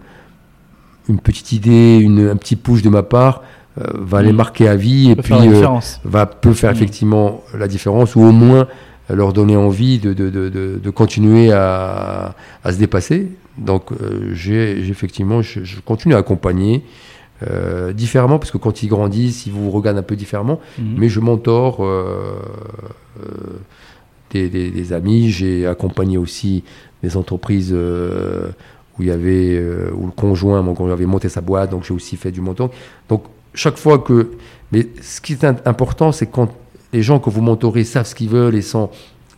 une 1.08 1.18
petite 1.18 1.52
idée, 1.52 2.06
un 2.06 2.36
petit 2.36 2.56
push 2.56 2.82
de 2.82 2.88
ma 2.88 3.02
part 3.02 3.42
euh, 3.78 3.84
va 3.94 4.22
les 4.22 4.30
Mhm. 4.30 4.36
marquer 4.36 4.68
à 4.68 4.76
vie 4.76 5.10
et 5.10 5.16
puis 5.16 5.34
faire 5.34 5.44
la 5.44 5.70
euh, 5.74 5.78
va 6.04 6.26
peut 6.26 6.52
faire 6.54 6.70
Mhm. 6.70 6.76
effectivement 6.76 7.42
la 7.58 7.66
différence 7.68 8.14
ou 8.16 8.22
au 8.22 8.32
moins 8.32 8.66
leur 9.10 9.32
donner 9.32 9.56
envie 9.56 9.98
de, 9.98 10.12
de, 10.14 10.30
de, 10.30 10.48
de, 10.82 10.90
continuer 10.90 11.52
à, 11.52 12.34
à 12.62 12.72
se 12.72 12.78
dépasser. 12.78 13.28
Donc 13.58 13.92
euh, 13.92 14.30
j'ai 14.32 14.78
effectivement, 14.88 15.42
je, 15.42 15.62
je 15.64 15.80
continue 15.80 16.14
à 16.14 16.18
accompagner 16.18 16.82
euh, 17.50 17.92
différemment 17.92 18.38
parce 18.38 18.50
que 18.52 18.58
quand 18.58 18.82
ils 18.82 18.88
grandissent, 18.88 19.46
ils 19.46 19.52
vous 19.52 19.70
regardent 19.70 19.98
un 19.98 20.02
peu 20.02 20.16
différemment. 20.16 20.60
Mhm. 20.78 20.94
Mais 20.96 21.08
je 21.08 21.20
mentor 21.20 21.84
euh, 21.84 22.38
euh, 23.20 23.24
des, 24.30 24.48
des- 24.48 24.70
des 24.70 24.92
amis. 24.92 25.30
J'ai 25.30 25.66
accompagné 25.66 26.16
aussi 26.16 26.62
des 27.02 27.16
entreprises 27.16 27.72
où 27.74 29.02
il 29.02 29.08
y 29.08 29.10
avait 29.10 29.60
où 29.92 30.06
le 30.06 30.12
conjoint, 30.12 30.62
mon 30.62 30.74
conjoint 30.74 30.94
avait 30.94 31.06
monté 31.06 31.28
sa 31.28 31.40
boîte, 31.40 31.70
donc 31.70 31.84
j'ai 31.84 31.92
aussi 31.92 32.16
fait 32.16 32.30
du 32.30 32.40
mentoring. 32.40 32.72
Donc 33.08 33.24
chaque 33.54 33.76
fois 33.78 33.98
que, 33.98 34.32
mais 34.72 34.86
ce 35.00 35.20
qui 35.20 35.32
est 35.34 35.44
important, 35.66 36.12
c'est 36.12 36.26
quand 36.26 36.52
les 36.92 37.02
gens 37.02 37.18
que 37.18 37.30
vous 37.30 37.40
mentorez 37.42 37.84
savent 37.84 38.06
ce 38.06 38.14
qu'ils 38.14 38.28
veulent 38.28 38.54
et 38.54 38.62
sont 38.62 38.90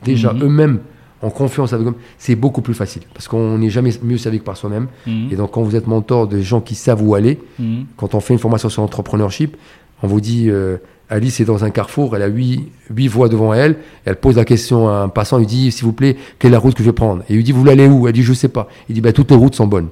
déjà 0.05 0.33
Mhm. 0.33 0.43
eux-mêmes 0.45 0.79
en 1.23 1.31
confiance 1.31 1.73
avec 1.73 1.87
eux, 1.89 1.95
c'est 2.19 2.35
beaucoup 2.37 2.61
plus 2.61 2.75
facile 2.75 3.03
parce 3.15 3.27
qu'on 3.29 3.59
n'est 3.59 3.71
jamais 3.71 3.91
mieux 4.03 4.19
servi 4.19 4.39
que 4.41 4.45
par 4.45 4.57
soi-même. 4.57 4.89
Mhm. 5.07 5.29
Et 5.33 5.37
donc 5.37 5.53
quand 5.53 5.63
vous 5.63 5.75
êtes 5.77 5.87
mentor 5.87 6.29
de 6.29 6.41
gens 6.41 6.61
qui 6.61 6.75
savent 6.75 7.03
où 7.03 7.15
aller, 7.15 7.39
Mhm. 7.59 7.87
quand 7.97 8.15
on 8.15 8.21
fait 8.21 8.35
une 8.35 8.39
formation 8.41 8.69
sur 8.69 8.83
l'entrepreneurship, 8.83 9.57
on 10.03 10.07
vous 10.07 10.21
dit 10.21 10.51
euh, 10.51 10.77
Alice 11.09 11.41
est 11.41 11.45
dans 11.45 11.65
un 11.65 11.71
carrefour, 11.71 12.17
elle 12.17 12.23
a 12.23 12.27
huit, 12.27 12.69
huit 12.95 13.09
voies 13.09 13.29
devant 13.29 13.55
elle, 13.55 13.77
elle 14.05 14.17
pose 14.17 14.37
la 14.37 14.45
question 14.45 14.89
à 14.89 14.97
un 15.03 15.09
passant, 15.09 15.39
il 15.39 15.47
dit 15.47 15.71
s'il 15.73 15.85
vous 15.85 15.93
plaît, 15.93 16.17
quelle 16.39 16.51
est 16.51 16.53
la 16.53 16.59
route 16.59 16.75
que 16.75 16.83
je 16.83 16.89
vais 16.89 16.93
prendre? 16.93 17.23
Et 17.29 17.33
il 17.33 17.37
lui 17.37 17.45
dit 17.45 17.53
vous 17.53 17.61
voulez 17.61 17.73
aller 17.73 17.87
où? 17.87 18.07
Elle 18.09 18.13
dit 18.13 18.23
je 18.23 18.33
sais 18.35 18.49
pas. 18.49 18.69
Il 18.89 18.95
dit 18.97 19.01
bah, 19.01 19.13
toutes 19.13 19.31
les 19.31 19.37
routes 19.37 19.55
sont 19.55 19.67
bonnes. 19.67 19.89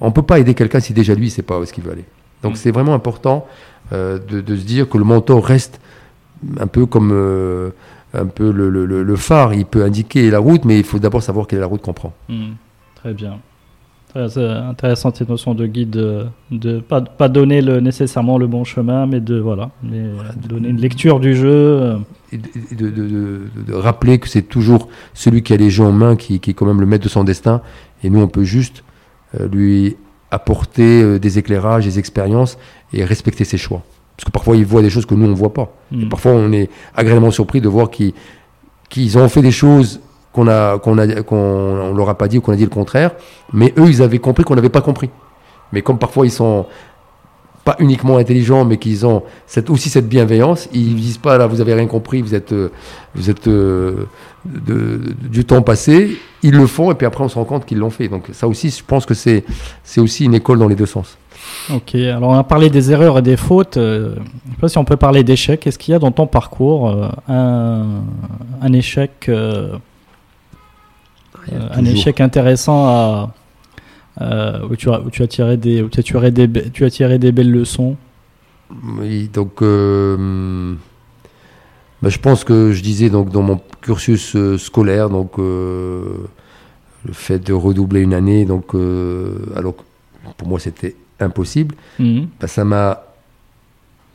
On 0.00 0.10
peut 0.10 0.22
pas 0.22 0.38
aider 0.38 0.54
quelqu'un 0.54 0.80
si 0.80 0.92
déjà 0.92 1.14
lui 1.14 1.28
il 1.28 1.30
sait 1.30 1.42
pas 1.42 1.58
où 1.58 1.62
est-ce 1.62 1.72
qu'il 1.72 1.84
veut 1.84 1.92
aller. 1.92 2.04
Donc 2.42 2.52
Mm. 2.52 2.56
c'est 2.56 2.70
vraiment 2.70 2.94
important 2.94 3.46
euh, 3.92 4.18
de, 4.18 4.40
de 4.40 4.56
se 4.56 4.64
dire 4.64 4.88
que 4.88 4.98
le 4.98 5.04
mentor 5.04 5.44
reste 5.44 5.80
un 6.60 6.66
peu 6.66 6.86
comme 6.86 7.10
euh, 7.12 7.70
un 8.14 8.26
peu 8.26 8.50
le, 8.50 8.68
le- 8.70 8.86
le- 8.86 9.02
le 9.02 9.16
phare, 9.16 9.54
il 9.54 9.64
peut 9.66 9.82
indiquer 9.84 10.30
la 10.30 10.38
route, 10.38 10.64
mais 10.64 10.78
il 10.78 10.84
faut 10.84 10.98
d'abord 10.98 11.22
savoir 11.22 11.46
quelle 11.46 11.58
est 11.58 11.62
la 11.62 11.66
route 11.66 11.82
qu'on 11.82 11.92
prend. 11.92 12.12
Mhm. 12.28 12.54
Très 12.96 13.14
bien. 13.14 13.38
Très 14.14 14.38
euh, 14.38 14.70
intéressante 14.70 15.16
cette 15.16 15.28
notion 15.28 15.54
de 15.54 15.66
guide, 15.66 15.90
de, 15.90 16.26
de 16.50 16.80
pas, 16.80 17.00
pas 17.02 17.28
donner 17.28 17.60
le, 17.60 17.80
nécessairement 17.80 18.38
le 18.38 18.46
bon 18.46 18.64
chemin, 18.64 19.06
mais 19.06 19.20
de 19.20 19.38
voilà, 19.38 19.70
mais, 19.82 19.98
euh, 19.98 20.14
donner 20.48 20.68
une 20.70 20.80
lecture 20.80 21.20
du 21.20 21.34
jeu. 21.36 21.96
et 22.32 22.38
de, 22.38 22.44
de- 22.74 22.90
de- 22.90 23.08
de- 23.08 23.62
de 23.66 23.74
rappeler 23.74 24.18
que 24.18 24.28
c'est 24.28 24.42
toujours 24.42 24.88
celui 25.12 25.42
qui 25.42 25.52
a 25.52 25.56
les 25.56 25.68
jeux 25.70 25.84
en 25.84 25.92
main 25.92 26.16
qui, 26.16 26.40
qui 26.40 26.50
est 26.50 26.54
quand 26.54 26.66
même 26.66 26.80
le 26.80 26.86
maître 26.86 27.04
de 27.04 27.08
son 27.10 27.24
destin. 27.24 27.60
Et 28.02 28.08
nous, 28.10 28.20
on 28.20 28.28
peut 28.28 28.44
juste 28.44 28.82
lui 29.50 29.96
apporter 30.30 31.02
euh, 31.02 31.18
des 31.18 31.38
éclairages, 31.38 31.84
des 31.84 31.98
expériences 31.98 32.58
et 32.92 33.04
respecter 33.04 33.44
ses 33.44 33.58
choix. 33.58 33.82
Parce 34.16 34.26
que 34.26 34.30
parfois, 34.30 34.56
il 34.56 34.64
voit 34.64 34.82
des 34.82 34.90
choses 34.90 35.06
que 35.06 35.14
nous, 35.14 35.26
on 35.26 35.30
ne 35.30 35.34
voit 35.34 35.52
pas. 35.52 35.72
Et 35.92 35.96
mhm. 35.96 36.08
parfois, 36.08 36.32
on 36.32 36.52
est 36.52 36.70
agréablement 36.94 37.30
surpris 37.30 37.60
de 37.60 37.68
voir 37.68 37.90
qu'ils 37.90 39.18
ont 39.18 39.28
fait 39.28 39.42
des 39.42 39.50
choses 39.50 40.00
qu'on 40.32 40.48
a, 40.48 40.78
qu'on 40.78 40.98
a, 40.98 41.22
qu'on 41.22 41.36
on 41.36 41.94
leur 41.94 42.08
a 42.08 42.16
pas 42.16 42.28
dit 42.28 42.38
ou 42.38 42.40
qu'on 42.40 42.52
a 42.52 42.56
dit 42.56 42.64
le 42.64 42.70
contraire. 42.70 43.12
Mais 43.52 43.72
eux, 43.78 43.88
ils 43.88 44.02
avaient 44.02 44.18
compris 44.18 44.44
qu'on 44.44 44.54
n'avait 44.54 44.70
pas 44.70 44.80
compris. 44.80 45.10
Mais 45.72 45.82
comme 45.82 45.98
parfois, 45.98 46.26
ils 46.26 46.30
sont 46.30 46.66
pas 47.66 47.76
uniquement 47.80 48.16
intelligents, 48.16 48.64
mais 48.64 48.76
qu'ils 48.78 49.04
ont 49.04 49.22
cette, 49.46 49.68
aussi 49.70 49.88
cette 49.90 50.08
bienveillance. 50.08 50.68
Ils 50.72 50.92
ne 50.94 50.98
disent 50.98 51.18
pas 51.18 51.36
là, 51.36 51.46
vous 51.48 51.60
avez 51.60 51.74
rien 51.74 51.86
compris, 51.86 52.22
vous 52.22 52.34
êtes, 52.34 52.52
euh, 52.52 52.70
vous 53.16 53.28
êtes 53.28 53.48
euh, 53.48 54.06
de- 54.44 55.00
de- 55.04 55.28
du 55.28 55.44
temps 55.44 55.62
passé. 55.62 56.16
Ils 56.44 56.54
le 56.54 56.66
font 56.68 56.92
et 56.92 56.94
puis 56.94 57.06
après 57.06 57.24
on 57.24 57.28
se 57.28 57.34
rend 57.34 57.44
compte 57.44 57.66
qu'ils 57.66 57.78
l'ont 57.78 57.90
fait. 57.90 58.08
Donc 58.08 58.28
ça 58.32 58.46
aussi, 58.46 58.70
je 58.70 58.84
pense 58.84 59.04
que 59.04 59.14
c'est, 59.14 59.44
c'est 59.82 60.00
aussi 60.00 60.24
une 60.24 60.34
école 60.34 60.58
dans 60.60 60.68
les 60.68 60.76
deux 60.76 60.86
sens. 60.86 61.18
Ok, 61.74 61.94
alors 61.96 62.30
on 62.30 62.38
a 62.38 62.44
parlé 62.44 62.70
des 62.70 62.92
erreurs 62.92 63.18
et 63.18 63.22
des 63.22 63.36
fautes. 63.36 63.76
euh, 63.76 64.14
je 64.14 64.20
ne 64.20 64.54
sais 64.54 64.60
pas 64.60 64.68
si 64.68 64.78
on 64.78 64.84
peut 64.84 64.96
parler 64.96 65.24
d'échecs. 65.24 65.66
Est-ce 65.66 65.78
qu'il 65.78 65.90
y 65.92 65.94
a 65.94 65.98
dans 65.98 66.12
ton 66.12 66.26
parcours 66.28 66.88
euh, 66.88 67.08
un, 67.28 67.84
un 68.62 68.72
échec, 68.72 69.28
un 69.28 69.78
Toujours. 71.78 71.94
échec 71.94 72.20
intéressant 72.20 72.86
à, 72.88 73.30
euh, 74.20 74.66
où, 74.68 74.76
tu 74.76 74.90
as, 74.90 75.00
où 75.00 75.10
tu 75.10 75.22
as 75.22 75.26
tiré 75.26 75.56
des, 75.56 75.82
où 75.82 75.88
tu 75.88 76.00
as 76.00 76.02
tiré 76.02 76.30
des, 76.30 76.70
tu 76.70 76.84
as 76.84 76.90
tiré 76.90 77.18
des 77.18 77.32
belles 77.32 77.50
leçons. 77.50 77.96
Oui, 78.98 79.28
donc 79.32 79.62
euh, 79.62 80.74
bah, 82.02 82.08
je 82.08 82.18
pense 82.18 82.44
que 82.44 82.72
je 82.72 82.82
disais 82.82 83.10
donc 83.10 83.30
dans 83.30 83.42
mon 83.42 83.60
cursus 83.80 84.34
euh, 84.34 84.58
scolaire, 84.58 85.08
donc 85.08 85.38
euh, 85.38 86.02
le 87.04 87.12
fait 87.12 87.38
de 87.38 87.52
redoubler 87.52 88.00
une 88.00 88.14
année, 88.14 88.44
donc 88.44 88.74
alors 89.54 89.76
que 89.76 89.82
pour 90.36 90.48
moi 90.48 90.58
c'était 90.58 90.96
impossible, 91.20 91.76
bah, 91.98 92.48
ça 92.48 92.64
m'a 92.64 93.02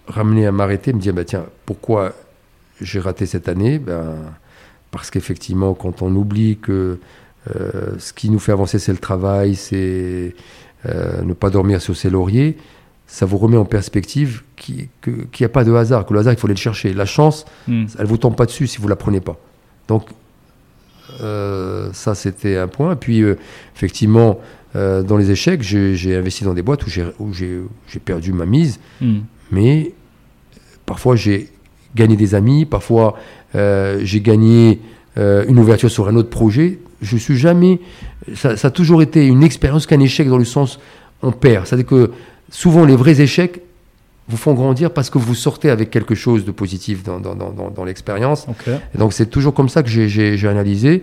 ramené 0.07 0.45
à 0.45 0.51
m'arrêter, 0.51 0.91
me 0.91 0.99
dire 0.99 1.13
bah 1.13 1.23
tiens 1.23 1.45
pourquoi 1.65 2.13
j'ai 2.81 2.99
raté 2.99 3.25
cette 3.25 3.47
année, 3.47 3.79
ben 3.79 4.15
parce 4.91 5.09
qu'effectivement 5.09 5.73
quand 5.73 6.01
on 6.01 6.13
oublie 6.15 6.57
que 6.57 6.99
euh, 7.55 7.93
ce 7.97 8.13
qui 8.13 8.29
nous 8.29 8.39
fait 8.39 8.51
avancer 8.51 8.77
c'est 8.79 8.91
le 8.91 8.97
travail, 8.99 9.55
c'est 9.55 10.35
euh, 10.85 11.21
ne 11.23 11.33
pas 11.33 11.49
dormir 11.49 11.81
sur 11.81 11.95
ses 11.97 12.09
lauriers, 12.09 12.57
ça 13.07 13.25
vous 13.25 13.37
remet 13.37 13.57
en 13.57 13.65
perspective 13.65 14.43
qu'il 14.55 14.87
n'y 15.39 15.45
a 15.45 15.49
pas 15.49 15.63
de 15.63 15.73
hasard, 15.73 16.05
que 16.05 16.13
le 16.13 16.19
hasard 16.19 16.33
il 16.33 16.39
faut 16.39 16.47
aller 16.47 16.53
le 16.53 16.59
chercher. 16.59 16.93
La 16.93 17.05
chance, 17.05 17.45
Mhm. 17.67 17.87
elle 17.99 18.05
vous 18.05 18.17
tombe 18.17 18.35
pas 18.35 18.45
dessus 18.45 18.67
si 18.67 18.77
vous 18.79 18.87
la 18.87 18.95
prenez 18.95 19.21
pas. 19.21 19.37
Donc 19.87 20.07
euh, 21.21 21.89
ça 21.93 22.15
c'était 22.15 22.57
un 22.57 22.67
point. 22.67 22.95
Puis 22.95 23.23
effectivement 23.75 24.39
dans 24.73 25.17
les 25.17 25.31
échecs, 25.31 25.61
j'ai 25.63 26.15
investi 26.15 26.45
dans 26.45 26.53
des 26.53 26.61
boîtes 26.61 26.85
où 26.85 27.33
j'ai 27.33 27.99
perdu 28.05 28.31
ma 28.31 28.45
mise, 28.45 28.79
Mhm. 29.01 29.23
mais 29.51 29.91
parfois 30.85 31.15
j'ai 31.17 31.49
gagné 31.95 32.15
des 32.15 32.35
amis, 32.35 32.65
parfois 32.65 33.17
j'ai 33.53 34.21
gagné 34.21 34.79
une 35.17 35.59
ouverture 35.59 35.91
sur 35.91 36.07
un 36.07 36.15
autre 36.15 36.29
projet. 36.29 36.79
Je 37.01 37.17
suis 37.17 37.37
jamais, 37.37 37.79
ça, 38.35 38.55
ça 38.57 38.67
a 38.67 38.71
toujours 38.71 39.01
été 39.01 39.25
une 39.25 39.43
expérience 39.43 39.85
qu'un 39.85 39.99
échec 39.99 40.27
dans 40.29 40.37
le 40.37 40.45
sens 40.45 40.79
on 41.23 41.31
perd. 41.31 41.65
C'est-à-dire 41.67 41.85
que 41.87 42.11
souvent 42.49 42.85
les 42.85 42.95
vrais 42.95 43.21
échecs 43.21 43.61
vous 44.27 44.37
font 44.37 44.53
grandir 44.53 44.91
parce 44.91 45.09
que 45.09 45.17
vous 45.17 45.35
sortez 45.35 45.69
avec 45.69 45.89
quelque 45.89 46.15
chose 46.15 46.45
de 46.45 46.51
positif 46.51 47.03
dans, 47.03 47.19
dans, 47.19 47.35
dans, 47.35 47.83
l'expérience. 47.83 48.45
Donc 48.95 49.13
c'est 49.13 49.25
toujours 49.25 49.53
comme 49.53 49.67
ça 49.69 49.83
que 49.83 49.89
j'ai- 49.89 50.47
analysé, 50.47 51.01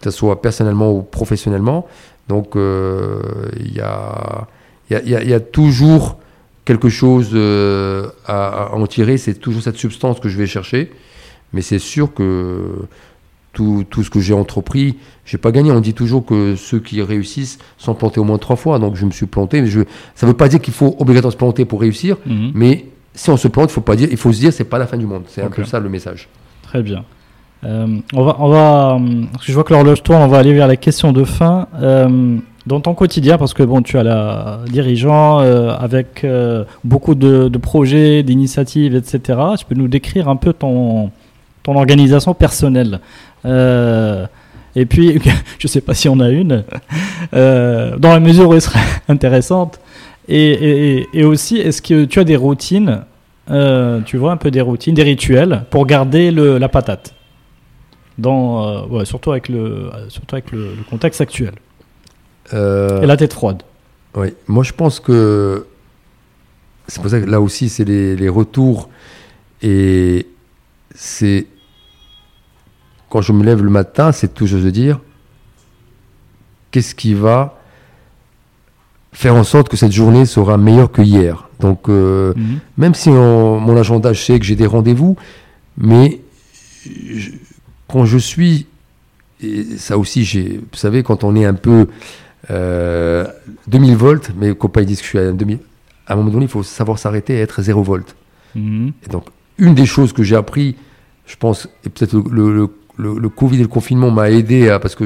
que 0.00 0.10
ce 0.10 0.10
soit 0.10 0.42
personnellement 0.42 0.92
ou 0.92 1.02
professionnellement. 1.02 1.86
Donc 2.28 2.56
euh, 2.56 3.20
il 3.60 3.74
y, 3.74 3.80
a, 3.80 4.46
y, 4.90 4.94
a, 4.94 5.02
y 5.02 5.14
a- 5.14 5.22
y 5.22 5.32
a 5.32 5.40
toujours 5.40 6.18
quelque 6.64 6.88
chose 6.88 7.30
à, 8.26 8.70
en 8.74 8.86
tirer, 8.86 9.16
c'est 9.16 9.34
toujours 9.34 9.62
cette 9.62 9.76
substance 9.76 10.18
que 10.20 10.28
je 10.28 10.36
vais 10.36 10.46
chercher. 10.48 10.90
Mais 11.52 11.62
c'est 11.62 11.78
sûr 11.78 12.12
que 12.12 12.72
tout, 13.56 13.86
tout, 13.88 14.04
ce 14.04 14.10
que 14.10 14.20
j'ai 14.20 14.34
entrepris, 14.34 14.96
j'ai 15.24 15.38
pas 15.38 15.50
gagné. 15.50 15.72
On 15.72 15.80
dit 15.80 15.94
toujours 15.94 16.26
que 16.26 16.56
ceux 16.56 16.78
qui 16.78 17.00
réussissent 17.00 17.58
sont 17.78 17.94
plantés 17.94 18.20
au 18.20 18.24
moins 18.24 18.36
trois 18.36 18.56
fois. 18.56 18.78
Donc 18.78 18.96
je 18.96 19.06
me 19.06 19.10
suis 19.10 19.24
planté. 19.24 19.62
Mais 19.62 19.66
je, 19.66 19.80
ça 20.14 20.26
ne 20.26 20.32
veut 20.32 20.36
pas 20.36 20.48
dire 20.48 20.60
qu'il 20.60 20.74
faut 20.74 20.94
obligatoirement 20.98 21.32
se 21.32 21.38
planter 21.38 21.64
pour 21.64 21.80
réussir. 21.80 22.18
Mhm. 22.26 22.50
Mais 22.52 22.84
si 23.14 23.30
on 23.30 23.38
se 23.38 23.48
plante, 23.48 23.70
il 23.70 23.72
faut 23.72 23.80
pas 23.80 23.96
dire, 23.96 24.08
il 24.10 24.18
faut 24.18 24.30
se 24.30 24.40
dire, 24.40 24.52
c'est 24.52 24.64
pas 24.64 24.76
la 24.76 24.86
fin 24.86 24.98
du 24.98 25.06
monde. 25.06 25.22
C'est 25.28 25.40
un 25.40 25.48
peu 25.48 25.64
ça 25.64 25.80
le 25.80 25.88
message. 25.88 26.28
Très 26.64 26.82
bien. 26.82 27.04
Euh, 27.64 27.86
on 28.12 28.24
va, 28.24 28.36
on 28.40 28.48
va, 28.50 29.00
parce 29.32 29.46
que 29.46 29.50
je 29.50 29.54
vois 29.54 29.64
que 29.64 29.72
l'horloge 29.72 30.02
tourne, 30.02 30.20
on 30.20 30.28
va 30.28 30.36
aller 30.36 30.52
vers 30.52 30.68
la 30.68 30.76
question 30.76 31.12
de 31.12 31.24
fin. 31.24 31.66
Euh, 31.80 32.36
dans 32.66 32.80
ton 32.80 32.92
quotidien, 32.92 33.38
parce 33.38 33.54
que 33.54 33.62
bon, 33.62 33.80
tu 33.80 33.96
as 33.96 34.02
la 34.02 34.60
dirigeant 34.70 35.40
euh, 35.40 35.74
avec 35.78 36.26
beaucoup 36.84 37.14
de, 37.14 37.48
de 37.48 37.58
projets, 37.58 38.22
d'initiatives, 38.22 38.94
etc. 38.94 39.40
Tu 39.58 39.64
peux 39.64 39.76
nous 39.76 39.88
décrire 39.88 40.28
un 40.28 40.36
peu 40.36 40.52
ton, 40.52 41.10
ton 41.62 41.74
organisation 41.76 42.32
personnelle. 42.34 43.00
Et 43.46 44.86
puis, 44.86 45.18
je 45.58 45.66
ne 45.66 45.68
sais 45.68 45.80
pas 45.80 45.94
si 45.94 46.08
on 46.08 46.20
a 46.20 46.28
une, 46.28 46.64
dans 47.32 47.98
la 48.02 48.20
mesure 48.20 48.48
où 48.48 48.54
elle 48.54 48.60
serait 48.60 48.80
intéressante. 49.08 49.80
Et, 50.28 51.06
et, 51.12 51.24
aussi, 51.24 51.58
est-ce 51.58 51.80
que 51.80 52.04
tu 52.04 52.18
as 52.18 52.24
des 52.24 52.36
routines, 52.36 53.04
tu 54.06 54.16
vois, 54.16 54.32
un 54.32 54.36
peu 54.36 54.50
des 54.50 54.60
routines, 54.60 54.94
des 54.94 55.04
rituels 55.04 55.64
pour 55.70 55.86
garder 55.86 56.30
le, 56.30 56.58
la 56.58 56.68
patate 56.68 57.16
dans, 58.18 58.86
euh, 58.92 59.04
surtout 59.04 59.32
avec 59.32 59.48
le, 59.48 59.90
surtout 60.08 60.36
avec 60.36 60.50
le, 60.52 60.70
contexte 60.88 61.20
actuel. 61.20 61.52
Euh, 62.54 63.02
et 63.02 63.06
la 63.06 63.16
tête 63.16 63.32
froide. 63.32 63.62
Oui, 64.14 64.28
moi 64.46 64.64
je 64.64 64.72
pense 64.72 65.00
que 65.00 65.66
c'est 66.86 67.00
pour 67.00 67.10
ça 67.10 67.20
que 67.20 67.26
là 67.26 67.40
aussi 67.40 67.68
c'est 67.68 67.84
les, 67.84 68.16
les, 68.16 68.28
retours 68.28 68.88
et 69.62 70.26
c'est 70.94 71.46
quand 73.16 73.22
je 73.22 73.32
me 73.32 73.42
lève 73.42 73.64
le 73.64 73.70
matin, 73.70 74.12
c'est 74.12 74.34
toujours 74.34 74.60
de 74.60 74.68
dire 74.68 75.00
qu'est-ce 76.70 76.94
qui 76.94 77.14
va 77.14 77.58
faire 79.10 79.34
en 79.34 79.42
sorte 79.42 79.70
que 79.70 79.76
cette 79.78 79.92
journée 79.92 80.26
sera 80.26 80.58
meilleure 80.58 80.92
que 80.92 81.00
hier? 81.00 81.48
Donc 81.58 81.88
euh, 81.88 82.34
mhm. 82.36 82.58
même 82.76 82.94
si 82.94 83.08
mon 83.08 83.74
agenda, 83.74 84.12
je 84.12 84.20
sais 84.20 84.38
que 84.38 84.44
j'ai 84.44 84.54
des 84.54 84.66
rendez-vous, 84.66 85.16
mais 85.78 86.20
je, 86.84 87.30
quand 87.88 88.04
je 88.04 88.18
suis, 88.18 88.66
et 89.40 89.64
ça 89.78 89.96
aussi, 89.96 90.26
j'ai, 90.26 90.58
vous 90.58 90.76
savez, 90.76 91.02
quand 91.02 91.24
on 91.24 91.34
est 91.36 91.46
un 91.46 91.54
peu 91.54 91.86
euh, 92.50 93.26
2000 93.68 93.96
volts, 93.96 94.30
mes 94.36 94.54
copains 94.54 94.82
disent 94.82 94.98
que 94.98 95.04
je 95.04 95.08
suis 95.08 95.18
à 95.18 95.32
2000, 95.32 95.58
à 96.06 96.12
un 96.12 96.16
moment 96.16 96.28
donné, 96.28 96.44
il 96.44 96.50
faut 96.50 96.62
savoir 96.62 96.98
s'arrêter 96.98 97.36
et 97.36 97.40
être 97.40 97.62
0 97.62 97.82
volts. 97.82 98.14
Et 98.56 99.08
donc, 99.10 99.24
une 99.56 99.74
des 99.74 99.86
choses 99.86 100.12
que 100.12 100.22
j'ai 100.22 100.36
appris, 100.36 100.76
je 101.24 101.36
pense, 101.36 101.66
et 101.84 101.88
peut-être 101.88 102.12
le, 102.30 102.54
le, 102.54 102.68
le, 102.96 103.28
Covid 103.28 103.58
et 103.58 103.62
le 103.62 103.68
confinement 103.68 104.10
m'a 104.10 104.30
aidé 104.30 104.68
à, 104.68 104.78
parce 104.78 104.94
que 104.94 105.04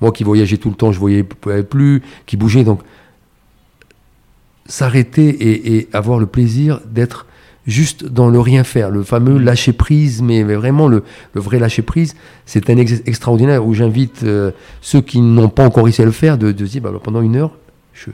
moi 0.00 0.12
qui 0.12 0.24
voyageais 0.24 0.56
tout 0.56 0.70
le 0.70 0.76
temps, 0.76 0.92
je 0.92 0.98
voyais 0.98 1.22
plus, 1.22 2.02
qui 2.26 2.36
bougeait, 2.36 2.64
donc 2.64 2.80
s'arrêter 4.66 5.76
et, 5.76 5.88
avoir 5.92 6.18
le 6.18 6.26
plaisir 6.26 6.80
d'être 6.86 7.26
juste 7.66 8.04
dans 8.04 8.28
le 8.28 8.38
rien 8.38 8.64
faire, 8.64 8.90
le 8.90 9.02
fameux 9.02 9.38
lâcher 9.38 9.72
prise, 9.72 10.22
mais, 10.22 10.42
vraiment 10.42 10.88
le, 10.88 11.02
vrai 11.34 11.58
lâcher 11.58 11.82
prise, 11.82 12.14
c'est 12.46 12.70
un 12.70 12.76
extraordinaire 12.76 13.66
où 13.66 13.74
j'invite 13.74 14.22
euh, 14.22 14.52
ceux 14.80 15.00
qui 15.00 15.20
n'ont 15.20 15.48
pas 15.48 15.64
encore 15.64 15.84
réussi 15.84 16.02
à 16.02 16.04
le 16.04 16.12
faire 16.12 16.38
de, 16.38 16.52
dire 16.52 16.82
bah, 16.82 16.92
pendant 17.02 17.22
une 17.22 17.36
heure, 17.36 17.52
je, 17.92 18.10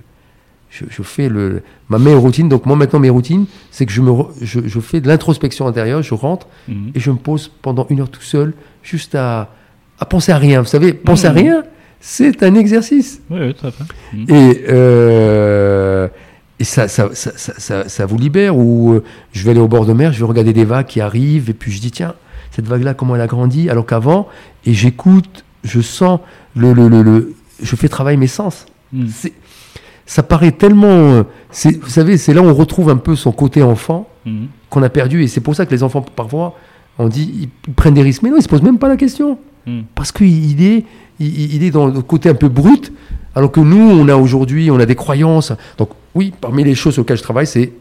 je, 0.72 1.02
fais 1.02 1.28
le, 1.28 1.62
ma 1.88 1.98
meilleure 1.98 2.20
routine. 2.20 2.48
Donc 2.48 2.66
moi 2.66 2.76
maintenant 2.76 2.98
mes 2.98 3.10
routines, 3.10 3.46
c'est 3.70 3.86
que 3.86 3.92
je, 3.92 4.00
me, 4.00 4.12
je, 4.40 4.80
fais 4.80 5.00
de 5.00 5.08
l'introspection 5.08 5.66
intérieure, 5.66 6.02
je 6.02 6.14
rentre 6.14 6.46
mhm. 6.68 6.92
et 6.94 7.00
je 7.00 7.10
me 7.10 7.16
pose 7.16 7.50
pendant 7.60 7.86
une 7.90 8.00
heure 8.00 8.10
tout 8.10 8.22
seul, 8.22 8.54
juste 8.82 9.14
à, 9.14 9.50
à 9.98 10.06
penser 10.06 10.32
à 10.32 10.38
rien. 10.38 10.60
Vous 10.60 10.68
savez, 10.68 10.92
penser 10.94 11.26
à 11.26 11.32
mhm. 11.32 11.38
rien, 11.38 11.64
c'est 12.00 12.42
un 12.42 12.54
exercice. 12.54 13.20
Oui, 13.30 13.40
oui, 13.40 13.54
tout 13.54 13.66
à 13.66 13.70
fait. 13.70 13.84
Mhm. 14.12 14.26
Et 14.28 14.64
euh, 14.70 16.08
et 16.58 16.64
ça, 16.64 16.86
ça, 16.86 17.08
ça, 17.12 17.88
ça, 17.88 18.06
vous 18.06 18.16
libère. 18.16 18.56
Ou 18.56 18.92
euh, 18.92 19.04
je 19.32 19.42
vais 19.42 19.50
aller 19.50 19.58
au 19.58 19.66
bord 19.66 19.84
de 19.84 19.92
mer, 19.92 20.12
je 20.12 20.20
vais 20.20 20.26
regarder 20.26 20.52
des 20.52 20.64
vagues 20.64 20.86
qui 20.86 21.00
arrivent, 21.00 21.50
et 21.50 21.54
puis 21.54 21.72
je 21.72 21.80
dis, 21.80 21.90
tiens, 21.90 22.14
cette 22.52 22.68
vague-là, 22.68 22.94
comment 22.94 23.16
elle 23.16 23.20
a 23.20 23.26
grandi, 23.26 23.68
alors 23.68 23.84
qu'avant, 23.84 24.28
et 24.64 24.72
j'écoute, 24.72 25.44
je 25.64 25.80
sens, 25.80 26.20
le, 26.54 26.72
le, 26.72 26.88
le, 26.88 27.34
je 27.60 27.74
fais 27.74 27.88
travailler 27.88 28.16
mes 28.16 28.28
sens. 28.28 28.66
Hmm. 28.92 29.06
Ça 30.12 30.22
paraît 30.22 30.52
tellement. 30.52 30.88
Euh, 30.88 31.22
vous 31.64 31.88
savez, 31.88 32.18
c'est 32.18 32.34
là 32.34 32.42
où 32.42 32.44
on 32.44 32.52
retrouve 32.52 32.90
un 32.90 32.98
peu 32.98 33.16
son 33.16 33.32
côté 33.32 33.62
enfant 33.62 34.06
hmm. 34.26 34.44
qu'on 34.68 34.82
a 34.82 34.90
perdu, 34.90 35.22
et 35.22 35.26
c'est 35.26 35.40
pour 35.40 35.54
ça 35.54 35.64
que 35.64 35.70
les 35.70 35.82
enfants, 35.82 36.02
parfois, 36.02 36.54
on 36.98 37.08
dit, 37.08 37.48
ils 37.66 37.72
prennent 37.72 37.94
des 37.94 38.02
risques, 38.02 38.22
mais 38.22 38.28
non, 38.28 38.36
ils 38.36 38.40
ne 38.40 38.42
se 38.42 38.48
posent 38.48 38.60
même 38.60 38.78
pas 38.78 38.90
la 38.90 38.98
question. 38.98 39.38
Hmm. 39.66 39.84
Parce 39.94 40.12
qu'il 40.12 40.62
est, 40.62 40.84
il, 41.18 41.54
il 41.54 41.62
est 41.62 41.70
dans 41.70 41.86
le 41.86 42.02
côté 42.02 42.28
un 42.28 42.34
peu 42.34 42.50
brut, 42.50 42.92
alors 43.34 43.50
que 43.50 43.60
nous, 43.60 43.78
on 43.78 44.06
a 44.06 44.14
aujourd'hui, 44.14 44.70
on 44.70 44.78
a 44.78 44.84
des 44.84 44.96
croyances. 44.96 45.54
Donc 45.78 45.88
oui, 46.14 46.34
parmi 46.38 46.62
les 46.62 46.74
choses 46.74 46.98
auxquelles 46.98 47.16
je 47.16 47.22
travaille, 47.22 47.46
c'est 47.46 47.72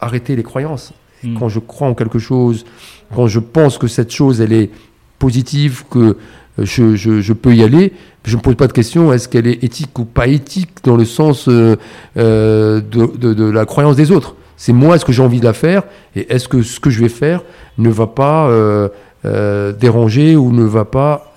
arrêter 0.00 0.36
les 0.36 0.44
croyances. 0.44 0.92
Hmm. 1.24 1.36
Quand 1.40 1.48
je 1.48 1.58
crois 1.58 1.88
en 1.88 1.94
quelque 1.94 2.20
chose, 2.20 2.66
quand 3.12 3.26
je 3.26 3.40
pense 3.40 3.78
que 3.78 3.88
cette 3.88 4.12
chose, 4.12 4.40
elle 4.40 4.52
est 4.52 4.70
positive, 5.18 5.82
que 5.90 6.16
je, 6.64 7.32
peux 7.32 7.54
y 7.54 7.62
aller, 7.62 7.92
je 8.24 8.32
ne 8.32 8.36
me 8.36 8.42
pose 8.42 8.54
pas 8.54 8.66
de 8.66 8.72
question, 8.72 9.12
est-ce 9.12 9.28
qu'elle 9.28 9.46
est 9.46 9.62
éthique 9.64 9.98
ou 9.98 10.04
pas 10.04 10.26
éthique 10.26 10.70
dans 10.84 10.96
le 10.96 11.04
sens 11.04 11.48
euh, 11.48 11.76
euh, 12.16 12.80
de, 12.80 13.50
la 13.50 13.64
croyance 13.64 13.96
des 13.96 14.10
autres? 14.10 14.36
C'est 14.56 14.72
moi, 14.72 14.96
est-ce 14.96 15.04
que 15.04 15.12
j'ai 15.12 15.22
envie 15.22 15.40
de 15.40 15.44
la 15.44 15.52
faire, 15.52 15.82
et 16.14 16.32
est-ce 16.32 16.48
que 16.48 16.62
ce 16.62 16.80
que 16.80 16.90
je 16.90 17.00
vais 17.00 17.08
faire 17.08 17.42
ne 17.78 17.88
va 17.88 18.06
pas 18.06 18.48
euh, 18.48 19.72
déranger 19.72 20.36
ou 20.36 20.52
ne 20.52 20.64
va 20.64 20.84
pas 20.84 21.34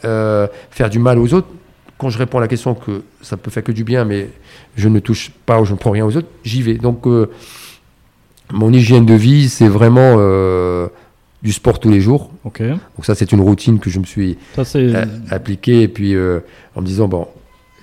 faire 0.71 0.89
du 0.89 0.99
mal 0.99 1.19
aux 1.19 1.33
autres? 1.33 1.47
Quand 1.97 2.09
je 2.09 2.17
réponds 2.17 2.39
à 2.39 2.41
la 2.41 2.47
question 2.47 2.75
que 2.75 3.03
ça 3.21 3.37
peut 3.37 3.49
faire 3.49 3.63
que 3.63 3.71
du 3.71 3.85
bien, 3.85 4.03
mais 4.03 4.29
je 4.75 4.89
ne 4.89 4.99
touche 4.99 5.31
pas 5.45 5.61
ou 5.61 5.65
je 5.65 5.71
ne 5.71 5.77
prends 5.77 5.91
rien 5.91 6.05
aux 6.05 6.17
autres, 6.17 6.27
j'y 6.43 6.61
vais. 6.61 6.73
Donc, 6.73 7.05
mon 8.51 8.73
hygiène 8.73 9.05
de 9.05 9.13
vie, 9.13 9.47
c'est 9.47 9.69
vraiment 9.69 10.17
du 11.43 11.51
sport 11.51 11.79
tous 11.79 11.89
les 11.89 12.01
jours. 12.01 12.31
Donc 12.43 13.05
ça, 13.05 13.15
c'est 13.15 13.31
une 13.31 13.41
routine 13.41 13.79
que 13.79 13.89
je 13.89 13.99
me 13.99 14.05
suis 14.05 14.37
appliquée. 15.29 15.83
Et 15.83 15.87
puis, 15.87 16.15
euh, 16.15 16.39
en 16.75 16.81
me 16.81 16.85
disant, 16.85 17.07
bon, 17.07 17.27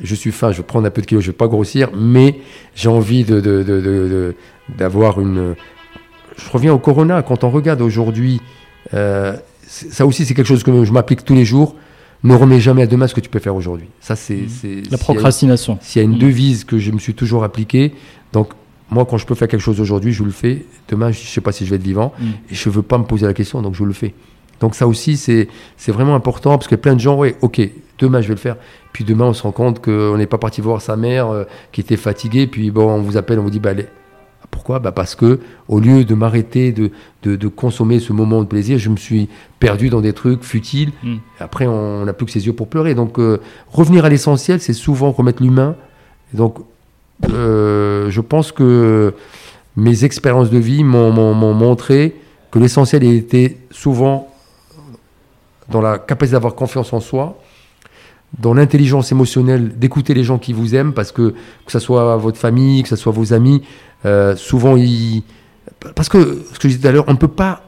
je 0.01 0.15
suis 0.15 0.33
faim, 0.33 0.51
je 0.53 0.59
vais 0.59 0.63
prendre 0.63 0.87
un 0.87 0.91
peu 0.91 1.03
de 1.03 1.07
kilos, 1.07 1.23
je 1.23 1.29
ne 1.29 1.33
vais 1.33 1.37
pas 1.37 1.49
grossir, 1.49 1.91
mais 1.95 2.41
j'ai 2.75 2.89
envie 2.89 3.25
d'avoir 3.25 5.17
de, 5.17 5.23
une... 5.23 5.55
Je 6.37 6.51
reviens 6.51 6.73
au 6.73 6.79
Corona, 6.79 7.23
quand 7.23 7.45
on 7.45 7.51
regarde 7.51 7.83
aujourd'hui, 7.83 8.41
ça 8.91 10.07
aussi, 10.07 10.25
c'est 10.25 10.35
quelque 10.35 10.47
chose 10.47 10.63
que 10.63 10.85
je 10.85 10.93
m'applique 10.93 11.25
tous 11.25 11.35
les 11.35 11.45
jours 11.45 11.77
ne 12.23 12.35
remets 12.35 12.61
jamais 12.61 12.83
à 12.83 12.87
demain 12.87 13.07
ce 13.07 13.15
que 13.15 13.21
tu 13.21 13.29
peux 13.29 13.39
faire 13.39 13.57
aujourd'hui. 13.57 13.89
Ça, 14.01 14.17
c'est 14.17 14.35
mmh. 14.35 14.83
la 14.91 14.99
procrastination. 14.99 15.79
S'il 15.81 16.01
y 16.01 16.03
a 16.03 16.05
une, 16.05 16.17
mmh. 16.17 16.19
devise 16.19 16.65
que 16.65 16.79
je 16.79 16.91
me 16.91 16.99
suis 16.99 17.15
toujours 17.15 17.45
appliquée, 17.45 17.95
donc 18.33 18.53
moi, 18.91 19.05
quand 19.05 19.19
je 19.19 19.27
peux 19.27 19.35
faire 19.35 19.49
quelque 19.49 19.61
chose 19.61 19.81
aujourd'hui, 19.81 20.13
je 20.13 20.25
le 20.25 20.31
fais. 20.31 20.65
Demain, 20.89 21.11
je 21.11 21.21
ne 21.21 21.27
sais 21.27 21.41
pas 21.41 21.53
si 21.53 21.65
je 21.65 21.71
vais 21.71 21.77
être 21.77 21.83
vivant 21.83 22.13
mmh. 22.19 22.25
et 22.51 22.55
je 22.55 22.69
ne 22.69 22.75
veux 22.75 22.83
pas 22.83 22.99
me 22.99 23.05
poser 23.05 23.27
la 23.27 23.35
question, 23.35 23.63
donc 23.63 23.75
je 23.75 23.85
le 23.85 23.93
fais. 23.93 24.15
Donc 24.61 24.75
ça 24.75 24.87
aussi, 24.87 25.17
c'est 25.17 25.49
vraiment 25.89 26.15
important 26.15 26.57
parce 26.59 26.69
que 26.69 26.75
plein 26.75 26.95
de 26.95 27.01
gens, 27.01 27.17
ouais, 27.17 27.37
ok, 27.41 27.61
demain 27.99 28.21
je 28.21 28.29
vais 28.29 28.35
le 28.35 28.41
faire. 28.41 28.57
Puis 28.93 29.05
demain, 29.05 29.25
on 29.25 29.33
se 29.33 29.43
rend 29.43 29.53
compte 29.53 29.83
qu'on 29.83 30.17
n'est 30.17 30.27
pas 30.27 30.39
parti 30.39 30.61
voir 30.61 30.83
sa 30.83 30.97
mère 30.97 31.29
euh, 31.29 31.45
qui 31.73 31.81
était 31.81 31.97
fatiguée. 31.97 32.47
Puis 32.47 32.71
bon, 32.71 32.91
on 32.91 33.01
vous 33.01 33.17
appelle, 33.17 33.39
on 33.39 33.43
vous 33.43 33.51
dit, 33.51 33.61
bah, 33.61 33.71
allez, 33.71 33.87
pourquoi? 34.51 34.81
Bah 34.81 34.93
Parce 34.93 35.15
que 35.15 35.41
au 35.69 35.81
lieu 35.81 36.05
de 36.05 36.15
m'arrêter 36.15 36.73
de, 36.73 36.91
de, 37.23 37.49
consommer 37.49 38.01
ce 38.01 38.13
moment 38.13 38.41
de 38.41 38.47
plaisir, 38.47 38.79
je 38.79 38.91
me 38.91 38.97
suis 38.97 39.29
perdu 39.61 39.91
dans 39.91 40.01
des 40.01 40.13
trucs 40.13 40.43
futiles. 40.43 40.91
Hmm. 41.03 41.17
Après, 41.39 41.67
on 41.67 42.05
n'a 42.05 42.13
plus 42.13 42.27
que 42.27 42.33
ses 42.33 42.47
yeux 42.47 42.53
pour 42.53 42.69
pleurer. 42.69 42.95
Donc, 42.95 43.19
euh, 43.19 43.41
revenir 43.71 44.05
à 44.05 44.09
l'essentiel, 44.09 44.61
c'est 44.61 44.73
souvent 44.73 45.13
remettre 45.13 45.43
l'humain. 45.43 45.77
Donc, 46.35 46.59
je 47.29 48.21
pense 48.21 48.53
que 48.53 49.15
mes 49.77 50.05
expériences 50.05 50.51
de 50.51 50.59
vie 50.59 50.85
m'ont 50.85 51.55
montré 51.55 52.17
que 52.51 52.59
l'essentiel 52.59 53.05
était 53.05 53.59
souvent 53.71 54.29
dans 55.69 55.81
la 55.81 55.99
capacité 55.99 56.33
d'avoir 56.33 56.55
confiance 56.55 56.93
en 56.93 57.01
soi, 57.01 57.39
dans 58.39 58.55
l'intelligence 58.55 59.13
émotionnelle, 59.13 59.79
d'écouter 59.79 60.15
les 60.15 60.25
gens 60.25 60.39
qui 60.39 60.53
vous 60.53 60.75
aiment, 60.75 60.93
parce 60.93 61.13
que 61.13 61.35
que 61.67 61.73
ce 61.73 61.79
soit 61.79 62.17
votre 62.17 62.39
famille, 62.39 62.83
que 62.83 62.89
ce 62.89 62.97
soit 62.97 63.13
vos 63.13 63.33
amis, 63.33 63.63
euh, 64.05 64.37
souvent, 64.37 64.77
il... 64.77 65.23
parce 65.95 66.09
que 66.09 66.45
ce 66.53 66.59
que 66.59 66.63
je 66.63 66.69
disais 66.69 66.81
tout 66.81 66.89
à 66.89 66.93
l'heure, 66.93 67.05
on 67.07 67.13
ne 67.13 67.19
peut 67.19 67.29
pas, 67.29 67.63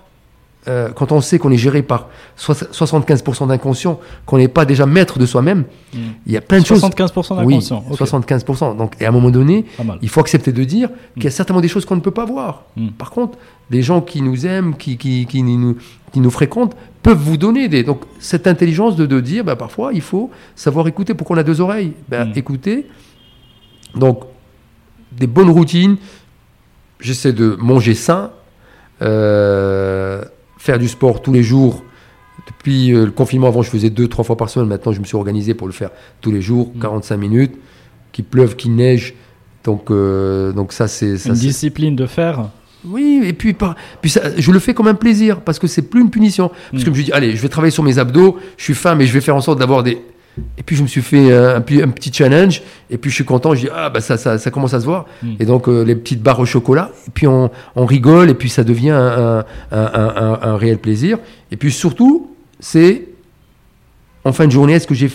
euh, 0.69 0.91
quand 0.93 1.11
on 1.11 1.21
sait 1.21 1.41
qu'on 1.41 1.51
est 1.51 1.57
géré 1.57 1.83
par 1.83 2.09
75% 2.39 3.49
d'inconscient, 3.49 3.99
qu'on 4.27 4.39
n'est 4.39 4.47
pas 4.47 4.65
déjà 4.65 4.87
maître 4.87 5.19
de 5.19 5.27
soi-même, 5.27 5.65
hmm. 5.93 5.99
il 6.25 6.33
y 6.33 6.37
a 6.37 6.41
plein 6.41 6.61
de 6.61 6.65
75% 6.65 6.67
choses. 6.67 6.83
75% 6.83 7.37
d'inconscient. 7.37 7.85
Oui, 7.89 7.97
75%. 7.97 8.77
Donc, 8.77 8.95
et 9.01 9.05
à 9.05 9.09
un 9.09 9.13
moment 9.13 9.31
donné, 9.31 9.65
il 10.03 10.09
faut 10.09 10.21
accepter 10.21 10.53
de 10.53 10.63
dire 10.63 10.89
qu'il 11.15 11.25
y 11.25 11.27
a 11.27 11.31
hmm. 11.31 11.33
certainement 11.33 11.61
des 11.61 11.67
choses 11.69 11.85
qu'on 11.85 11.97
ne 11.97 12.01
peut 12.01 12.13
pas 12.13 12.27
voir. 12.27 12.67
Hmm. 12.77 12.91
Par 12.91 13.11
contre, 13.11 13.39
les 13.71 13.83
gens 13.83 14.01
qui 14.01 14.23
nous 14.23 14.47
aiment, 14.47 14.77
qui, 14.77 14.97
qui, 14.97 15.27
qui, 15.27 15.43
nous, 15.43 15.77
qui 16.13 16.21
nous 16.21 16.31
fréquentent, 16.31 16.77
peuvent 17.03 17.19
vous 17.19 17.37
donner 17.37 17.69
des. 17.69 17.83
Donc, 17.83 18.03
cette 18.21 18.47
intelligence 18.47 18.95
de, 18.95 19.05
de 19.05 19.19
dire, 19.19 19.43
bah, 19.43 19.57
parfois, 19.57 19.93
il 19.93 20.01
faut 20.01 20.31
savoir 20.55 20.87
écouter. 20.87 21.15
Pourquoi 21.15 21.35
on 21.37 21.41
a 21.41 21.45
deux 21.45 21.61
oreilles 21.61 21.93
ben, 22.09 22.33
Écouter. 22.37 22.87
Donc, 23.97 24.23
des 25.11 25.27
bonnes 25.27 25.51
routines, 25.51 25.97
j'essaie 27.01 27.33
de 27.33 27.57
manger 27.59 27.95
sain, 27.95 28.31
faire 30.63 30.79
du 30.79 30.87
sport 30.87 31.21
tous 31.23 31.33
les 31.33 31.43
jours. 31.43 31.83
Depuis 32.47 32.91
le 32.91 33.11
confinement, 33.11 33.49
avant, 33.49 33.63
je 33.63 33.71
faisais 33.71 33.91
deux, 33.91 34.07
trois 34.07 34.25
fois 34.25 34.37
par 34.37 34.49
semaine. 34.49 34.69
Maintenant, 34.69 34.93
je 34.93 35.01
me 35.01 35.05
suis 35.05 35.17
organisé 35.17 35.55
pour 35.55 35.67
le 35.67 35.73
faire 35.73 35.91
tous 36.21 36.31
les 36.31 36.41
jours, 36.41 36.73
45 36.81 37.17
mmh. 37.17 37.21
minutes. 37.21 37.55
Qu'il 38.13 38.25
pleuve, 38.25 38.55
qu'il 38.55 38.75
neige. 38.77 39.15
Donc, 39.65 39.89
donc 39.89 40.73
ça, 40.73 40.87
c'est... 40.87 41.17
Une 41.27 41.35
discipline 41.35 41.97
de 41.97 42.07
faire 42.07 42.51
oui, 42.85 43.23
et 43.25 43.33
puis, 43.33 43.55
puis 44.01 44.11
ça, 44.11 44.23
je 44.37 44.51
le 44.51 44.59
fais 44.59 44.75
comme 44.75 44.89
un 44.89 44.95
plaisir, 44.95 45.41
parce 45.43 45.61
que 45.61 45.69
c'est 45.69 45.83
plus 45.83 46.01
une 46.01 46.11
punition. 46.11 46.51
Parce 46.73 46.83
que 46.83 46.93
je 46.93 46.99
me 46.99 47.05
dis, 47.05 47.13
allez, 47.13 47.37
je 47.37 47.41
vais 47.41 47.49
travailler 47.49 47.71
sur 47.71 47.85
mes 47.85 47.99
abdos, 47.99 48.39
je 48.57 48.65
suis 48.65 48.75
faim, 48.75 48.97
mais 48.97 49.07
je 49.07 49.13
vais 49.13 49.21
faire 49.21 49.37
en 49.37 49.41
sorte 49.41 49.61
d'avoir 49.61 49.85
des... 49.85 50.03
Et 50.57 50.63
puis 50.63 50.77
je 50.77 50.83
me 50.83 50.87
suis 50.87 51.03
fait 51.03 51.33
un, 51.33 51.57
un, 51.57 51.61
petit 51.61 52.13
challenge, 52.13 52.63
et 52.91 52.97
puis 52.97 53.11
je 53.11 53.17
suis 53.17 53.25
content, 53.25 53.55
je 53.55 53.61
dis, 53.61 53.69
ah, 53.75 53.91
bah 53.91 54.01
ça, 54.01 54.17
ça, 54.17 54.39
ça 54.39 54.51
commence 54.51 54.73
à 54.73 54.81
se 54.81 54.87
voir. 54.87 55.07
Mm. 55.23 55.35
Et 55.41 55.45
donc 55.45 55.69
euh, 55.69 55.83
les 55.83 55.95
petites 55.95 56.23
barres 56.23 56.41
au 56.41 56.47
chocolat, 56.47 56.91
et 57.07 57.11
puis 57.13 57.27
on, 57.27 57.51
on 57.77 57.85
rigole, 57.85 58.31
et 58.31 58.35
puis 58.35 58.49
ça 58.49 58.65
devient 58.65 58.91
un, 58.91 59.45
un, 59.71 60.39
un 60.43 60.57
réel 60.57 60.79
plaisir. 60.79 61.19
Et 61.51 61.57
puis 61.57 61.71
surtout, 61.71 62.31
c'est 62.61 63.09
en 64.25 64.33
fin 64.33 64.47
de 64.47 64.53
journée, 64.53 64.75
est-ce 64.75 64.87
que 64.87 64.95
j'ai 64.95 65.11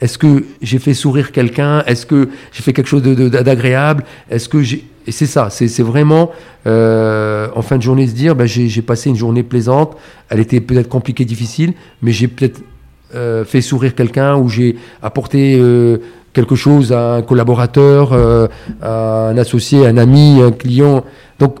est-ce 0.00 0.18
que 0.18 0.44
j'ai 0.60 0.78
fait 0.78 0.92
sourire 0.92 1.32
quelqu'un? 1.32 1.82
Est-ce 1.86 2.04
que 2.04 2.28
j'ai 2.52 2.62
fait 2.62 2.74
quelque 2.74 2.88
chose 2.88 3.02
d'agréable? 3.02 4.04
Est-ce 4.30 4.48
que 4.48 4.62
j'ai 4.62 4.84
et 5.06 5.12
c'est 5.12 5.26
ça, 5.26 5.50
c'est 5.50 5.82
vraiment 5.84 6.32
euh, 6.66 7.48
en 7.54 7.62
fin 7.62 7.76
de 7.76 7.82
journée 7.82 8.08
se 8.08 8.12
dire, 8.12 8.34
ben, 8.34 8.46
j'ai 8.46 8.82
passé 8.82 9.08
une 9.08 9.14
journée 9.14 9.44
plaisante. 9.44 9.96
Elle 10.28 10.40
était 10.40 10.60
peut-être 10.60 10.88
compliquée, 10.88 11.24
difficile, 11.24 11.74
mais 12.02 12.10
j'ai 12.10 12.26
peut-être 12.26 12.60
euh, 13.16 13.44
fait 13.44 13.60
sourire 13.60 13.94
quelqu'un 13.94 14.36
ou 14.36 14.48
j'ai 14.48 14.76
apporté 15.02 15.56
euh, 15.58 15.98
quelque 16.32 16.54
chose 16.54 16.92
à 16.92 17.14
un 17.14 17.22
collaborateur, 17.22 18.12
à 18.82 19.28
un 19.28 19.38
associé, 19.38 19.86
un 19.86 19.96
ami, 19.96 20.42
un 20.42 20.52
client. 20.52 21.04
Donc 21.38 21.56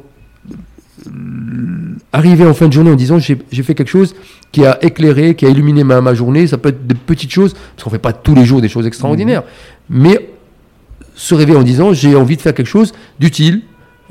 arriver 2.12 2.46
en 2.46 2.54
fin 2.54 2.68
de 2.68 2.72
journée 2.72 2.90
en 2.90 2.96
disant 2.96 3.18
j'ai 3.18 3.62
fait 3.62 3.74
quelque 3.74 3.88
chose 3.88 4.14
qui 4.52 4.64
a 4.66 4.82
éclairé, 4.82 5.34
qui 5.34 5.46
a 5.46 5.48
illuminé 5.48 5.84
ma, 5.84 6.00
ma, 6.00 6.14
journée. 6.14 6.46
Ça 6.46 6.58
peut 6.58 6.70
être 6.70 6.86
des 6.86 6.94
petites 6.94 7.30
choses, 7.30 7.54
parce 7.54 7.84
qu'on 7.84 7.90
ne 7.90 7.94
fait 7.94 8.02
pas 8.02 8.12
tous 8.12 8.34
les 8.34 8.44
jours 8.44 8.60
des 8.60 8.68
choses 8.68 8.86
extraordinaires. 8.86 9.42
Mmh. 9.90 10.00
Mais 10.02 10.30
se 11.14 11.34
réveiller 11.34 11.58
en 11.58 11.62
disant 11.62 11.92
j'ai 11.92 12.14
envie 12.14 12.36
de 12.36 12.42
faire 12.42 12.54
quelque 12.54 12.66
chose 12.66 12.92
d'utile. 13.18 13.62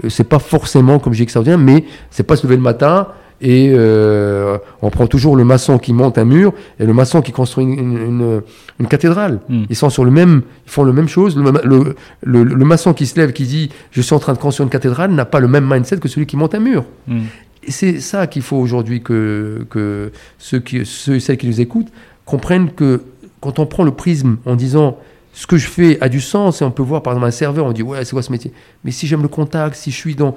Euh, 0.03 0.09
c'est 0.09 0.25
pas 0.25 0.39
forcément, 0.39 0.99
comme 0.99 1.13
j'ai 1.13 1.23
extraordinaire, 1.23 1.59
mais 1.59 1.85
c'est 2.09 2.23
pas 2.23 2.35
se 2.35 2.43
lever 2.45 2.57
le 2.57 2.61
matin 2.61 3.07
et 3.41 3.71
euh, 3.73 4.57
on 4.81 4.89
prend 4.89 5.07
toujours 5.07 5.35
le 5.35 5.43
maçon 5.43 5.77
qui 5.77 5.93
monte 5.93 6.17
un 6.17 6.25
mur 6.25 6.53
et 6.79 6.85
le 6.85 6.93
maçon 6.93 7.21
qui 7.21 7.31
construit 7.31 7.65
une, 7.65 8.41
une, 8.79 8.87
cathédrale. 8.87 9.39
Mmh. 9.49 9.63
Ils 9.69 9.75
sont 9.75 9.89
sur 9.89 10.05
le 10.05 10.11
même, 10.11 10.41
ils 10.65 10.71
font 10.71 10.83
la 10.83 10.93
même 10.93 11.07
chose. 11.09 11.37
Le, 11.37 11.95
le, 12.23 12.43
le, 12.43 12.65
maçon 12.65 12.93
qui 12.93 13.05
se 13.05 13.19
lève, 13.19 13.33
qui 13.33 13.43
dit 13.43 13.69
je 13.91 14.01
suis 14.01 14.13
en 14.13 14.19
train 14.19 14.33
de 14.33 14.37
construire 14.37 14.65
une 14.65 14.71
cathédrale, 14.71 15.11
n'a 15.11 15.25
pas 15.25 15.39
le 15.39 15.47
même 15.47 15.67
mindset 15.69 15.97
que 15.97 16.07
celui 16.07 16.25
qui 16.25 16.37
monte 16.37 16.55
un 16.55 16.59
mur. 16.59 16.85
Mmh 17.07 17.21
c'est 17.67 17.99
ça 17.99 18.27
qu'il 18.27 18.41
faut 18.41 18.57
aujourd'hui 18.57 19.01
que, 19.01 19.65
que 19.69 20.11
ceux, 20.37 20.59
qui, 20.59 20.85
ceux 20.85 21.15
et 21.15 21.19
celles 21.19 21.37
qui 21.37 21.47
nous 21.47 21.61
écoutent 21.61 21.91
comprennent 22.25 22.71
que 22.71 23.03
quand 23.41 23.59
on 23.59 23.65
prend 23.65 23.83
le 23.83 23.91
prisme 23.91 24.37
en 24.45 24.55
disant 24.55 24.97
ce 25.33 25.47
que 25.47 25.57
je 25.57 25.67
fais 25.67 25.97
a 26.01 26.09
du 26.09 26.21
sens, 26.21 26.61
et 26.61 26.65
on 26.65 26.71
peut 26.71 26.83
voir 26.83 27.03
par 27.03 27.13
exemple 27.13 27.27
un 27.27 27.31
serveur, 27.31 27.65
on 27.65 27.73
dit 27.73 27.83
ouais, 27.83 28.05
c'est 28.05 28.11
quoi 28.11 28.21
ce 28.21 28.31
métier? 28.31 28.53
Mais 28.83 28.91
si 28.91 29.05
j'aime 29.05 29.21
le 29.21 29.27
contact, 29.27 29.75
si 29.75 29.91
je 29.91 29.95
suis 29.95 30.15
dans, 30.15 30.35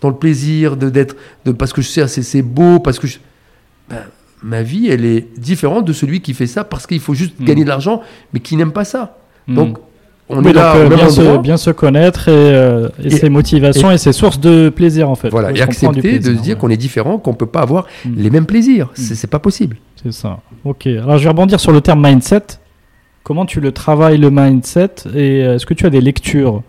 dans 0.00 0.08
le 0.08 0.16
plaisir 0.16 0.76
de 0.76 0.90
d'être, 0.90 1.16
de, 1.44 1.52
parce 1.52 1.72
que 1.72 1.82
je 1.82 1.88
sais, 1.88 2.06
c'est 2.06 2.42
beau, 2.42 2.80
parce 2.80 2.98
que 2.98 3.06
ben, 3.88 4.02
ma 4.42 4.62
vie, 4.62 4.88
elle 4.88 5.04
est 5.04 5.26
différente 5.38 5.84
de 5.84 5.92
celui 5.92 6.20
qui 6.20 6.34
fait 6.34 6.46
ça 6.46 6.64
parce 6.64 6.86
qu'il 6.86 7.00
faut 7.00 7.14
juste 7.14 7.38
hmm. 7.38 7.44
gagner 7.44 7.64
de 7.64 7.68
l'argent, 7.68 8.02
mais 8.32 8.40
qui 8.40 8.56
n'aime 8.56 8.72
pas 8.72 8.84
ça. 8.84 9.18
Hmm. 9.46 9.54
Donc, 9.54 9.78
on 10.28 10.42
est 10.42 10.52
là 10.52 10.74
euh, 10.74 10.88
bien, 10.88 11.08
se, 11.08 11.38
bien, 11.38 11.56
se, 11.56 11.70
connaître 11.70 12.28
et, 12.28 12.32
euh, 12.32 12.88
ses 13.08 13.28
motivations 13.28 13.92
et, 13.92 13.98
ses 13.98 14.12
sources 14.12 14.40
de 14.40 14.70
plaisir 14.70 15.08
en 15.08 15.14
fait. 15.14 15.28
Voilà, 15.28 15.52
et 15.52 15.60
accepter 15.60 16.18
de 16.18 16.34
se 16.34 16.42
dire 16.42 16.58
qu'on 16.58 16.68
est 16.68 16.76
différent, 16.76 17.18
qu'on 17.18 17.30
ne 17.30 17.36
peut 17.36 17.46
pas 17.46 17.60
avoir 17.60 17.86
mm. 18.04 18.14
les 18.16 18.30
mêmes 18.30 18.46
plaisirs. 18.46 18.86
Mm. 18.86 19.02
C'est 19.02 19.30
pas 19.30 19.38
possible. 19.38 19.76
C'est 20.02 20.12
ça. 20.12 20.40
Ok. 20.64 20.86
Alors 20.86 21.18
je 21.18 21.22
vais 21.22 21.28
rebondir 21.28 21.60
sur 21.60 21.70
le 21.70 21.80
terme 21.80 22.04
mindset. 22.04 22.42
Comment 23.22 23.46
tu 23.46 23.60
le 23.60 23.70
travailles 23.70 24.18
le 24.18 24.30
mindset? 24.30 24.90
Et 25.14 25.44
euh, 25.44 25.56
est-ce 25.56 25.66
que 25.66 25.74
tu 25.74 25.86
as 25.86 25.90
des 25.90 26.00
lectures 26.00 26.62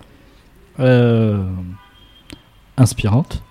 inspirantes 2.77 3.43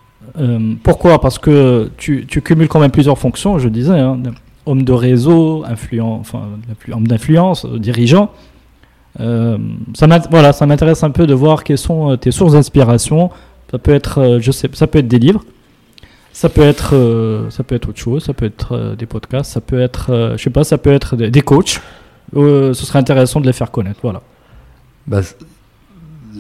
Pourquoi? 0.82 1.20
Parce 1.20 1.38
que 1.38 1.90
tu, 1.96 2.26
cumules 2.26 2.68
quand 2.68 2.80
même 2.80 2.90
plusieurs 2.90 3.18
fonctions, 3.18 3.58
je 3.58 3.68
disais, 3.68 3.98
hein, 3.98 4.20
homme 4.66 4.82
de 4.82 4.92
réseau, 4.92 5.64
influent, 5.64 6.18
enfin, 6.20 6.42
homme 6.92 7.06
d'influence, 7.06 7.66
dirigeant. 7.66 8.30
Euh, 9.20 9.56
ça 9.94 10.06
voilà, 10.30 10.52
ça 10.52 10.66
m'intéresse 10.66 11.02
un 11.02 11.10
peu 11.10 11.26
de 11.26 11.34
voir 11.34 11.64
quelles 11.64 11.78
sont 11.78 12.12
euh, 12.12 12.16
tes 12.16 12.30
sources 12.30 12.52
d'inspiration. 12.52 13.30
Ça 13.70 13.78
peut 13.78 13.94
être, 13.94 14.18
euh, 14.18 14.38
je 14.40 14.50
sais, 14.50 14.68
ça 14.74 14.86
peut 14.86 14.98
être 14.98 15.08
des 15.08 15.18
livres, 15.18 15.44
ça 16.32 16.48
peut 16.48 16.62
être, 16.62 17.46
ça 17.50 17.64
peut 17.64 17.74
être 17.74 17.88
autre 17.88 17.98
chose, 17.98 18.24
ça 18.24 18.34
peut 18.34 18.44
être 18.44 18.94
des 18.98 19.06
podcasts, 19.06 19.50
ça 19.52 19.60
peut 19.60 19.80
être, 19.80 20.34
je 20.36 20.42
sais 20.42 20.50
pas, 20.50 20.64
ça 20.64 20.78
peut 20.78 20.92
être 20.92 21.16
des, 21.16 21.40
coachs. 21.40 21.80
ce 22.34 22.74
serait 22.74 22.98
intéressant 22.98 23.40
de 23.40 23.46
les 23.46 23.52
faire 23.52 23.70
connaître, 23.70 24.00
voilà. 24.02 24.20
Bah, 25.06 25.20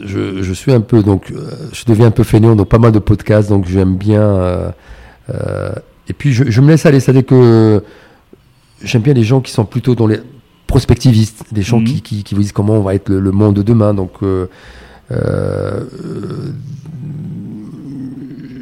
je, 0.04 0.42
je, 0.42 0.52
suis 0.52 0.72
un 0.72 0.80
peu, 0.80 1.02
donc, 1.02 1.32
je 1.72 1.84
deviens 1.84 2.06
un 2.06 2.10
peu 2.10 2.24
fainéant 2.24 2.56
dans 2.56 2.64
pas 2.64 2.78
mal 2.78 2.92
de 2.92 2.98
podcasts, 2.98 3.48
donc 3.48 3.66
j'aime 3.66 3.96
bien. 3.96 4.74
et 6.08 6.12
puis 6.12 6.32
je, 6.32 6.50
je, 6.50 6.60
me 6.60 6.68
laisse 6.68 6.86
aller, 6.86 7.00
c'est-à-dire 7.00 7.26
que 7.26 7.82
j'aime 8.82 9.02
bien 9.02 9.14
les 9.14 9.24
gens 9.24 9.40
qui 9.40 9.52
sont 9.52 9.64
plutôt 9.64 9.94
dans 9.94 10.06
les 10.06 10.20
prospectivistes, 10.66 11.44
des 11.52 11.62
gens 11.62 11.80
mhm. 11.80 12.00
qui, 12.00 12.24
qui, 12.24 12.34
vous 12.34 12.42
disent 12.42 12.52
comment 12.52 12.74
on 12.74 12.82
va 12.82 12.94
être 12.94 13.08
le, 13.08 13.32
monde 13.32 13.54
de 13.54 13.62
demain. 13.62 13.94
Donc, 13.94 14.12
euh, 14.22 14.46
euh, 15.10 15.84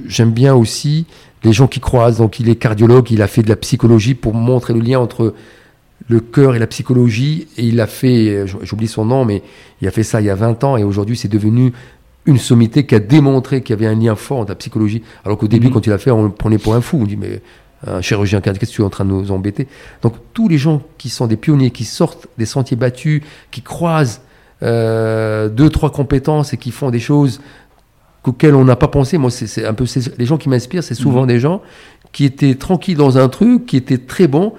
j'aime 0.06 0.32
bien 0.32 0.54
aussi 0.54 1.06
les 1.42 1.52
gens 1.52 1.66
qui 1.66 1.80
croisent. 1.80 2.18
Donc, 2.18 2.40
il 2.40 2.48
est 2.48 2.56
cardiologue, 2.56 3.10
il 3.10 3.22
a 3.22 3.26
fait 3.26 3.42
de 3.42 3.48
la 3.48 3.56
psychologie 3.56 4.14
pour 4.14 4.34
montrer 4.34 4.74
le 4.74 4.80
lien 4.80 5.00
entre 5.00 5.34
le 6.08 6.20
cœur 6.20 6.54
et 6.54 6.58
la 6.58 6.66
psychologie. 6.66 7.48
Et 7.56 7.64
il 7.64 7.80
a 7.80 7.86
fait, 7.86 8.46
j'oublie 8.62 8.88
son 8.88 9.04
nom, 9.04 9.24
mais 9.24 9.42
il 9.80 9.88
a 9.88 9.90
fait 9.90 10.02
ça 10.02 10.20
il 10.20 10.26
y 10.26 10.30
a 10.30 10.34
20 10.34 10.64
ans 10.64 10.76
et 10.76 10.84
aujourd'hui, 10.84 11.16
c'est 11.16 11.28
devenu 11.28 11.72
une 12.26 12.38
sommité 12.38 12.86
qui 12.86 12.94
a 12.94 13.00
démontré 13.00 13.62
qu'il 13.62 13.74
y 13.74 13.78
avait 13.78 13.86
un 13.86 13.98
lien 13.98 14.14
fort 14.14 14.38
entre 14.38 14.50
la 14.50 14.56
psychologie. 14.56 15.02
Alors 15.24 15.38
qu'au 15.38 15.48
début, 15.48 15.66
mhm. 15.66 15.72
quand 15.74 15.86
il 15.86 15.92
a 15.92 15.98
fait, 15.98 16.10
on 16.10 16.24
le 16.24 16.30
prenait 16.30 16.58
pour 16.58 16.74
un 16.74 16.80
fou. 16.80 16.98
On 17.02 17.04
dit, 17.04 17.16
mais 17.16 17.42
un 17.86 18.00
chirurgien 18.00 18.40
cardiaque, 18.40 18.60
qu'est-ce 18.60 18.72
que 18.72 18.76
tu 18.76 18.82
es 18.82 18.84
en 18.84 18.90
train 18.90 19.04
de 19.04 19.10
nous 19.10 19.30
embêter? 19.30 19.68
Donc 20.02 20.14
tous 20.32 20.48
les 20.48 20.58
gens 20.58 20.82
qui 20.98 21.10
sont 21.10 21.26
des 21.26 21.36
pionniers, 21.36 21.70
qui 21.70 21.84
sortent 21.84 22.26
des 22.38 22.46
sentiers 22.46 22.76
battus, 22.76 23.22
qui 23.50 23.62
croisent 23.62 24.22
euh, 24.62 25.48
deux, 25.48 25.68
trois 25.68 25.90
compétences 25.90 26.52
et 26.54 26.56
qui 26.56 26.70
font 26.70 26.90
des 26.90 27.00
choses 27.00 27.40
auxquelles 28.24 28.54
on 28.54 28.64
n'a 28.64 28.76
pas 28.76 28.88
pensé, 28.88 29.18
moi 29.18 29.30
c'est 29.30 29.66
un 29.66 29.74
peu 29.74 29.84
les 30.16 30.24
gens 30.24 30.38
qui 30.38 30.48
m'inspirent, 30.48 30.82
c'est 30.82 30.94
souvent 30.94 31.22
mhm. 31.22 31.28
des 31.28 31.40
gens 31.40 31.60
qui 32.12 32.24
étaient 32.24 32.54
tranquilles 32.54 32.96
dans 32.96 33.18
un 33.18 33.28
truc, 33.28 33.66
qui 33.66 33.76
étaient 33.76 33.98
très 33.98 34.28
bons. 34.28 34.54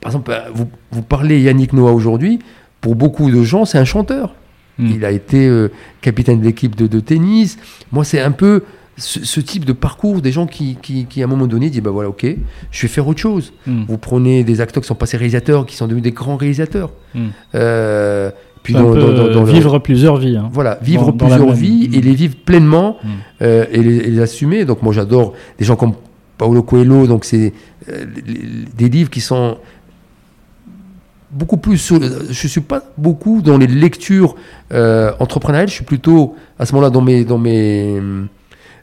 Par 0.00 0.10
exemple, 0.10 0.30
euh, 0.32 0.50
vous, 0.54 0.68
vous 0.90 1.02
parlez 1.02 1.40
Yannick 1.40 1.72
Noah 1.72 1.92
aujourd'hui, 1.92 2.38
pour 2.80 2.94
beaucoup 2.94 3.30
de 3.30 3.42
gens, 3.42 3.64
c'est 3.64 3.78
un 3.78 3.84
chanteur. 3.84 4.34
Mhm. 4.78 4.92
Il 4.94 5.04
a 5.04 5.10
été 5.10 5.46
euh, 5.46 5.70
capitaine 6.00 6.40
de 6.40 6.44
l'équipe 6.44 6.74
de, 6.76 6.86
de, 6.86 7.00
tennis. 7.00 7.58
Moi, 7.92 8.04
c'est 8.04 8.20
un 8.20 8.32
peu 8.32 8.62
ce, 9.00 9.40
type 9.40 9.64
de 9.64 9.72
parcours, 9.72 10.20
des 10.20 10.32
gens 10.32 10.46
qui, 10.46 10.76
qui, 10.82 11.22
à 11.22 11.24
un 11.24 11.28
moment 11.28 11.46
donné 11.46 11.70
disent 11.70 11.82
bah 11.82 11.90
voilà, 11.90 12.08
ok, 12.08 12.26
je 12.70 12.82
vais 12.82 12.88
faire 12.88 13.08
autre 13.08 13.20
chose. 13.20 13.52
Hmm. 13.66 13.84
Vous 13.88 13.98
prenez 13.98 14.44
des 14.44 14.60
acteurs 14.60 14.82
qui 14.82 14.86
sont 14.86 14.94
passés 14.94 15.16
réalisateurs, 15.16 15.66
qui 15.66 15.76
sont 15.76 15.86
devenus 15.86 16.02
des 16.02 16.12
grands 16.12 16.36
réalisateurs. 16.36 16.90
Hmm. 17.14 17.28
Euh, 17.54 18.30
puis 18.62 18.74
dans, 18.74 19.44
vivre 19.44 19.78
plusieurs 19.78 20.18
vies. 20.18 20.36
Hein. 20.36 20.50
Voilà, 20.52 20.78
vivre 20.82 21.12
plusieurs 21.12 21.52
vies 21.52 21.88
et 21.94 22.02
les 22.02 22.14
vivre 22.14 22.36
pleinement 22.44 22.98
hmm. 23.02 23.08
euh, 23.42 23.64
et, 23.72 23.82
les, 23.82 24.20
assumer. 24.20 24.64
Donc 24.64 24.82
moi 24.82 24.92
j'adore 24.92 25.32
des 25.58 25.64
gens 25.64 25.76
comme 25.76 25.94
Paolo 26.36 26.62
Coelho, 26.62 27.06
donc 27.06 27.24
c'est 27.24 27.52
des 28.76 28.88
livres 28.88 29.10
qui 29.10 29.20
sont 29.20 29.56
beaucoup 31.32 31.56
plus 31.56 31.78
sur, 31.78 32.00
je 32.00 32.48
suis 32.48 32.60
pas 32.60 32.82
beaucoup 32.98 33.42
dans 33.42 33.58
les 33.58 33.66
lectures 33.66 34.34
entrepreneuriales, 34.70 35.68
je 35.68 35.74
suis 35.74 35.84
plutôt 35.84 36.34
à 36.58 36.66
ce 36.66 36.72
moment-là 36.74 36.90
dans 36.90 37.02
mes 37.02 37.24
dans 37.24 37.38
mes 37.38 38.00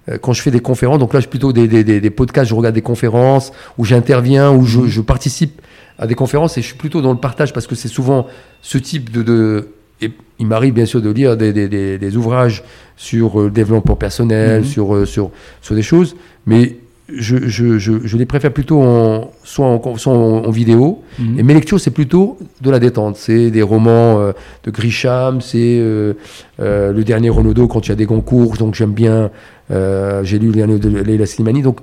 euh, 0.09 0.17
quand 0.17 0.33
je 0.33 0.41
fais 0.41 0.51
des 0.51 0.59
conférences, 0.59 0.99
donc 0.99 1.13
là, 1.13 1.19
je 1.19 1.27
plutôt 1.27 1.51
des, 1.53 1.67
des, 1.67 1.83
des, 1.83 2.09
podcasts, 2.09 2.49
je 2.49 2.55
regarde 2.55 2.75
des 2.75 2.81
conférences 2.81 3.51
où 3.77 3.85
j'interviens, 3.85 4.51
où 4.51 4.65
je, 4.65 4.87
je, 4.87 5.01
participe 5.01 5.61
à 5.99 6.07
des 6.07 6.15
conférences 6.15 6.57
et 6.57 6.61
je 6.61 6.67
suis 6.67 6.77
plutôt 6.77 7.01
dans 7.01 7.11
le 7.11 7.19
partage 7.19 7.53
parce 7.53 7.67
que 7.67 7.75
c'est 7.75 7.87
souvent 7.87 8.27
ce 8.61 8.77
type 8.77 9.11
de, 9.11 9.23
de 9.23 9.69
et 9.99 10.11
il 10.37 10.45
m'arrive 10.45 10.73
bien 10.73 10.85
sûr 10.85 11.01
de 11.01 11.09
lire 11.09 11.35
des, 11.35 11.51
des, 11.51 11.97
des 11.97 12.17
ouvrages 12.17 12.63
sur 12.95 13.41
euh, 13.41 13.45
le 13.45 13.51
développement 13.51 13.95
personnel, 13.95 14.61
mhm. 14.61 14.67
sur, 14.67 14.95
euh, 14.95 15.05
sur, 15.05 15.31
sur 15.61 15.75
des 15.75 15.81
choses, 15.81 16.15
mais 16.45 16.77
je, 17.09 17.47
je, 17.47 17.77
je, 17.77 17.93
je, 18.03 18.17
les 18.17 18.25
préfère 18.25 18.51
plutôt 18.51 18.81
en, 18.81 19.31
soit, 19.43 19.65
en, 19.65 19.97
soit 19.97 20.13
en, 20.13 20.49
vidéo. 20.51 21.03
Mhm. 21.19 21.39
Et 21.39 21.43
mes 21.43 21.53
lectures, 21.53 21.79
c'est 21.79 21.91
plutôt 21.91 22.37
de 22.61 22.69
la 22.69 22.79
détente. 22.79 23.15
C'est 23.17 23.49
des 23.51 23.61
romans 23.61 24.33
de 24.63 24.71
Grisham, 24.71 25.41
c'est 25.41 25.79
le 25.79 27.01
dernier 27.03 27.29
Renaudot 27.29 27.67
quand 27.67 27.85
il 27.85 27.89
y 27.89 27.93
a 27.93 27.95
des 27.95 28.05
concours, 28.05 28.57
donc 28.57 28.75
j'aime 28.75 28.93
bien 28.93 29.31
euh, 29.71 30.23
j'ai 30.23 30.39
lu 30.39 30.51
le 30.51 30.79
de 30.79 30.89
Leila 30.89 31.25
Slimani, 31.25 31.61
donc 31.61 31.79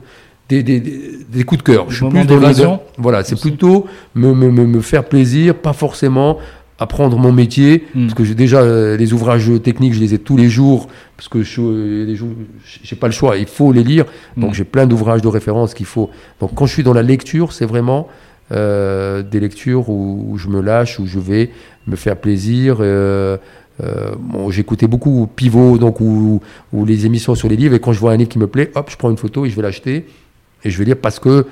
des, 0.49 0.63
des, 0.63 0.81
des, 0.81 1.45
coups 1.45 1.63
de 1.63 1.73
cœur. 1.73 1.87
Je 1.89 1.97
suis 1.97 2.09
plus 2.09 2.25
dans 2.25 2.81
Voilà, 2.99 3.25
c'est 3.25 3.39
plutôt 3.39 3.87
me, 4.15 4.35
me, 4.35 4.51
me, 4.51 4.81
faire 4.81 5.05
plaisir, 5.05 5.55
pas 5.55 5.73
forcément 5.73 6.39
apprendre 6.79 7.17
mon 7.19 7.33
métier, 7.33 7.85
hmm. 7.95 8.03
parce 8.03 8.15
que 8.15 8.25
j'ai 8.25 8.35
déjà 8.35 8.61
euh, 8.61 8.97
les 8.97 9.13
ouvrages 9.13 9.51
techniques, 9.63 9.95
je 9.95 10.01
les 10.01 10.15
ai 10.15 10.19
tous 10.19 10.37
les 10.37 10.49
jours, 10.49 10.89
parce 11.17 11.29
que 11.29 11.43
je 11.43 11.61
n'ai 11.61 12.99
pas 12.99 13.07
le 13.07 13.13
choix, 13.13 13.37
il 13.37 13.47
faut 13.47 13.73
les 13.73 13.85
lire. 13.85 14.07
Donc 14.37 14.51
hmm. 14.51 14.55
j'ai 14.55 14.65
plein 14.65 14.87
d'ouvrages 14.87 15.23
de 15.23 15.29
référence 15.29 15.75
qu'il 15.75 15.87
faut. 15.87 16.11
Donc 16.41 16.55
quand 16.55 16.67
je 16.67 16.73
suis 16.73 16.83
dans 16.83 16.93
la 16.93 17.03
lecture, 17.03 17.53
c'est 17.53 17.67
vraiment 17.67 18.09
euh, 18.53 19.23
des 19.23 19.41
lectures 19.41 19.89
où, 19.89 20.37
je 20.37 20.49
me 20.49 20.61
lâche, 20.61 20.99
où 20.99 21.07
je 21.07 21.19
vais 21.19 21.51
me 21.87 21.97
faire 21.97 22.17
plaisir. 22.17 22.79
Euh, 22.81 23.39
bon, 24.19 24.51
j'écoutais 24.51 24.87
beaucoup 24.87 25.29
Pivot, 25.35 25.79
donc 25.79 26.01
ou, 26.01 26.41
les 26.85 27.07
émissions 27.07 27.35
sur 27.35 27.49
les 27.49 27.57
livres, 27.57 27.75
et 27.75 27.81
quand 27.81 27.93
je 27.93 28.01
vois 28.01 28.13
un 28.13 28.17
livre 28.17 28.31
qui 28.31 28.39
me 28.39 28.47
plaît, 28.49 28.71
hop, 28.75 28.91
je 28.91 28.97
prends 28.97 29.11
une 29.11 29.17
photo 29.17 29.47
et 29.47 29.51
je 29.51 29.57
vais 29.57 29.63
l'acheter 29.63 30.07
et 30.65 30.71
je 30.71 30.79
vais 30.79 30.85
lire 30.85 30.97
parce 30.97 31.21
que 31.21 31.47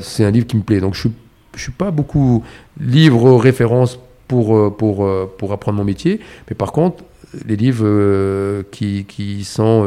c'est 0.00 0.24
un 0.24 0.30
livre 0.30 0.46
qui 0.46 0.56
me 0.56 0.62
plaît. 0.62 0.80
Donc 0.80 0.94
je 0.94 1.00
suis 1.00 1.12
je 1.54 1.62
suis 1.62 1.72
pas 1.72 1.90
beaucoup 1.90 2.42
livre 2.80 3.36
référence 3.36 3.98
pour, 4.32 4.56
euh, 4.56 4.70
pour, 4.70 5.04
euh, 5.04 5.30
pour 5.36 5.52
apprendre 5.52 5.76
mon 5.76 5.84
métier. 5.84 6.18
Mais 6.48 6.56
par 6.56 6.72
contre, 6.72 7.04
les 7.46 7.56
livres 7.56 7.84
euh, 7.86 8.62
qui, 8.70 9.04
qui, 9.04 9.44
sont, 9.44 9.86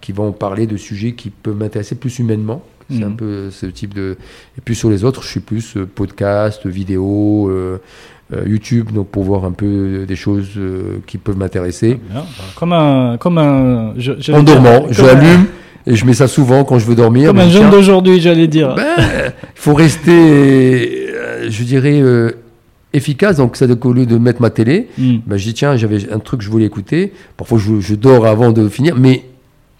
qui 0.00 0.10
vont 0.10 0.32
parler 0.32 0.66
de 0.66 0.76
sujets 0.76 1.12
qui 1.12 1.30
peuvent 1.30 1.56
m'intéresser 1.56 1.94
plus 1.94 2.18
humainement. 2.18 2.62
C'est 2.90 3.02
un 3.02 3.10
mhm. 3.10 3.16
peu 3.16 3.50
ce 3.50 3.66
type 3.66 3.94
de. 3.94 4.16
Et 4.58 4.60
puis 4.64 4.74
sur 4.74 4.90
les 4.90 5.04
autres, 5.04 5.22
je 5.22 5.28
suis 5.28 5.40
plus 5.40 5.76
podcast, 5.94 6.66
vidéo, 6.66 7.50
YouTube, 8.44 8.92
donc 8.92 9.08
pour 9.08 9.24
voir 9.24 9.44
un 9.44 9.52
peu 9.52 10.04
des 10.06 10.16
choses 10.16 10.50
qui 11.06 11.18
peuvent 11.18 11.36
m'intéresser. 11.36 11.98
Ah, 12.12 12.24
bah, 12.38 12.44
comme 12.54 12.72
un. 12.72 13.16
Comme 13.18 13.38
un 13.38 13.94
en 14.32 14.42
dormant, 14.42 14.86
j'allume. 14.90 15.46
Et 15.88 15.94
je 15.94 16.04
mets 16.04 16.14
ça 16.14 16.26
souvent 16.26 16.64
quand 16.64 16.80
je 16.80 16.86
veux 16.86 16.96
dormir. 16.96 17.28
Comme 17.28 17.38
un 17.38 17.48
jeune 17.48 17.70
d'aujourd'hui, 17.70 18.20
j'allais 18.20 18.48
dire. 18.48 18.74
Ben, 18.74 18.96
il 18.98 19.32
faut 19.54 19.74
rester, 19.74 21.08
je 21.48 21.62
dirais, 21.64 22.00
efficace. 22.96 23.36
Donc, 23.36 23.56
ça, 23.56 23.66
au 23.66 23.92
lieu 23.92 24.06
de 24.06 24.18
mettre 24.18 24.40
ma 24.40 24.50
télé, 24.50 24.88
mm. 24.98 25.18
ben, 25.26 25.36
je 25.36 25.44
dis 25.44 25.54
tiens, 25.54 25.76
j'avais 25.76 26.10
un 26.10 26.18
truc 26.18 26.40
que 26.40 26.46
je 26.46 26.50
voulais 26.50 26.66
écouter. 26.66 27.12
Parfois, 27.36 27.58
je, 27.58 27.94
dors 27.94 28.26
avant 28.26 28.52
de 28.52 28.68
finir, 28.68 28.96
mais 28.96 29.24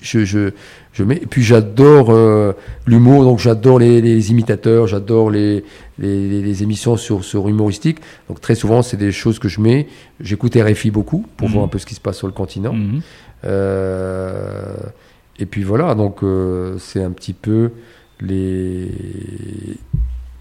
je, 0.01 0.25
je, 0.25 0.51
je 0.93 1.03
mets. 1.05 1.17
Et 1.17 1.27
puis, 1.27 1.43
j'adore 1.43 2.11
euh, 2.11 2.53
l'humour, 2.87 3.25
donc 3.25 3.39
j'adore 3.39 3.79
les, 3.79 4.31
imitateurs, 4.31 4.87
j'adore 4.87 5.31
les, 5.31 5.65
les, 5.99 6.63
émissions 6.63 6.97
sur, 6.97 7.25
sur 7.25 7.49
humoristique. 7.49 7.99
Donc, 8.29 8.41
très 8.41 8.55
souvent, 8.55 8.83
c'est 8.83 8.97
des 8.97 9.13
choses 9.13 9.39
que 9.39 9.49
je 9.49 9.61
mets. 9.61 9.87
J'écoute 10.21 10.57
RFI 10.57 10.91
beaucoup 10.91 11.27
pour 11.37 11.49
mm. 11.49 11.53
voir 11.53 11.65
un 11.65 11.69
peu 11.69 11.79
ce 11.79 11.87
qui 11.87 11.95
se 11.95 12.01
passe 12.01 12.19
sur 12.19 12.27
le 12.27 12.33
continent. 12.33 12.73
Mm. 12.73 13.01
Euh, 13.45 14.75
et 15.39 15.47
puis 15.47 15.63
voilà, 15.63 15.95
donc 15.95 16.23
euh, 16.23 16.77
c'est 16.79 17.03
un 17.03 17.11
petit 17.11 17.35
peu 17.35 17.73
les 18.21 18.89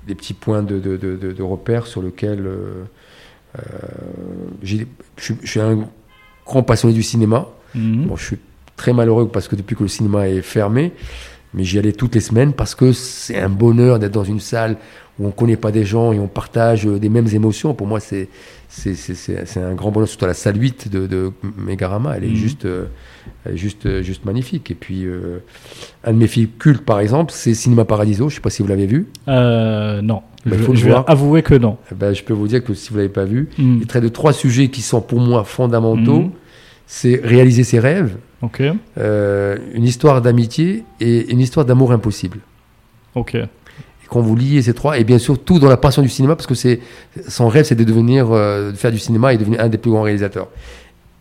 des 0.07 0.15
petits 0.15 0.34
points 0.34 0.64
de, 0.64 0.80
de, 0.80 0.98
de, 0.98 1.15
de 1.15 1.44
repère 1.44 1.88
sur 1.88 2.02
lesquels 2.02 2.45
euh, 2.45 2.84
euh 3.57 3.61
je, 4.64 4.77
suis 5.44 5.60
un 5.60 5.88
grand 6.45 6.64
passionné 6.64 6.94
du 6.94 7.03
cinéma. 7.03 7.48
Mhm. 7.73 8.07
Bon, 8.07 8.15
je 8.15 8.26
suis 8.26 8.40
très 8.76 8.94
malheureux 8.94 9.27
parce 9.27 9.48
que 9.48 9.56
depuis 9.56 9.76
que 9.76 9.84
le 9.84 9.90
cinéma 9.90 10.27
est 10.27 10.41
fermé, 10.41 10.94
mais 11.53 11.64
j'y 11.64 11.80
allais 11.80 11.94
toutes 11.94 12.15
les 12.15 12.22
semaines 12.22 12.53
parce 12.53 12.76
que 12.76 12.91
c'est 12.91 13.40
un 13.40 13.49
bonheur 13.49 13.99
d'être 13.99 14.11
dans 14.11 14.23
une 14.23 14.40
salle 14.40 14.77
où 15.20 15.24
on 15.26 15.28
ne 15.28 15.32
connaît 15.32 15.58
pas 15.58 15.72
des 15.72 15.86
gens 15.86 16.12
et 16.12 16.20
on 16.20 16.28
partage 16.28 16.86
des 16.86 17.10
mêmes 17.10 17.28
émotions. 17.34 17.74
Pour 17.74 17.88
moi, 17.88 18.00
c'est 18.00 18.30
c'est 18.68 19.58
un 19.58 19.74
grand 19.74 19.92
bonheur, 19.92 20.08
surtout 20.08 20.26
la 20.26 20.34
salle 20.34 20.60
8 20.60 20.90
de, 20.92 21.08
de 21.08 21.32
Megarama. 21.58 22.18
Elle 22.18 22.26
est 22.26 22.30
mhm. 22.30 22.36
juste, 22.36 22.66
euh, 22.66 22.86
juste, 23.54 24.02
juste 24.02 24.26
magnifique. 24.26 24.72
Et 24.72 24.76
puis, 24.76 25.06
euh, 25.06 25.40
un 26.04 26.14
de 26.14 26.18
mes 26.18 26.28
films 26.28 26.50
cultes, 26.60 26.84
par 26.84 27.00
exemple, 27.00 27.32
c'est 27.34 27.54
Cinéma 27.54 27.86
Paradiso. 27.86 28.30
Je 28.30 28.34
ne 28.34 28.36
sais 28.36 28.42
pas 28.42 28.50
si 28.50 28.62
vous 28.62 28.68
l'avez 28.68 28.88
vu. 28.88 29.08
Euh, 29.28 30.02
non. 30.02 30.22
Ben, 30.46 30.60
je, 30.60 30.76
je 30.76 30.86
vais 30.86 30.96
avouer 31.08 31.42
que 31.42 31.56
non. 31.56 31.78
Eh 31.92 31.96
ben, 31.96 32.14
je 32.14 32.24
peux 32.24 32.34
vous 32.34 32.48
dire 32.48 32.64
que 32.64 32.74
si 32.74 32.90
vous 32.90 32.96
ne 32.96 33.02
l'avez 33.02 33.14
pas 33.14 33.26
vu, 33.26 33.50
mhm. 33.58 33.80
il 33.82 33.88
traite 33.88 34.04
de 34.04 34.10
trois 34.10 34.34
sujets 34.34 34.70
qui 34.70 34.82
sont 34.82 35.02
pour 35.02 35.20
moi 35.20 35.44
fondamentaux. 35.44 36.22
Mhm. 36.22 36.32
C'est 36.88 37.20
réaliser 37.24 37.64
ses 37.64 37.80
rêves, 37.80 38.16
une 38.44 39.84
histoire 39.84 40.22
d'amitié 40.22 40.84
et 41.00 41.32
une 41.32 41.40
histoire 41.40 41.66
d'amour 41.66 41.92
impossible. 41.92 42.40
Ok 43.16 43.36
quand 44.10 44.22
vous 44.22 44.36
liez 44.36 44.61
ces 44.61 44.73
trois, 44.73 44.98
et 44.98 45.03
bien 45.03 45.18
sûr 45.18 45.40
tout 45.40 45.60
dans 45.60 45.69
la 45.69 45.77
passion 45.77 46.02
du 46.02 46.10
cinéma, 46.10 46.36
parce 46.36 46.48
que 46.48 46.56
c'est 46.56 46.80
son 47.27 47.48
rêve, 47.48 47.65
c'est 47.65 47.76
de 47.76 47.84
devenir, 47.84 48.32
euh, 48.32 48.72
de 48.72 48.77
faire 48.77 48.91
du 48.91 48.99
cinéma 48.99 49.34
et 49.34 49.38
devenir 49.38 49.60
un 49.61 49.69
des 49.69 49.77
plus 49.77 49.91
grands 49.91 50.03
réalisateurs. 50.03 50.48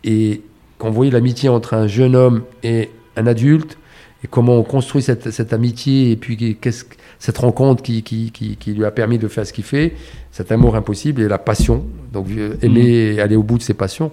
Et 0.03 0.43
quand 0.79 0.89
vous 0.89 0.95
voyez 0.95 1.11
l'amitié 1.11 1.49
entre 1.49 1.75
un 1.75 1.87
jeune 1.87 2.15
homme 2.15 2.43
et 2.63 2.91
un 3.17 3.27
adulte, 3.27 3.79
et 4.23 4.27
comment 4.27 4.57
on 4.57 4.63
construit 4.63 5.03
cette, 5.03 5.31
cette 5.31 5.53
amitié, 5.53 6.11
et 6.11 6.17
puis 6.17 6.57
qu'est-ce 6.61 6.85
cette 7.19 7.39
rencontre 7.39 7.83
qui, 7.83 8.03
qui, 8.03 8.31
qui, 8.31 8.73
lui 8.75 8.85
a 8.85 8.91
permis 8.91 9.19
de 9.19 9.29
faire 9.29 9.47
ce 9.47 9.53
qu'il 9.53 9.65
fait, 9.65 9.95
cet 10.31 10.53
amour 10.53 10.77
impossible 10.77 11.23
et 11.23 11.29
la 11.29 11.39
passion, 11.39 11.87
donc 12.13 12.27
euh, 12.31 12.57
aimer 12.61 13.15
mm. 13.15 13.19
aller 13.21 13.37
au 13.37 13.43
bout 13.43 13.57
de 13.57 13.63
ses 13.63 13.73
passions. 13.73 14.11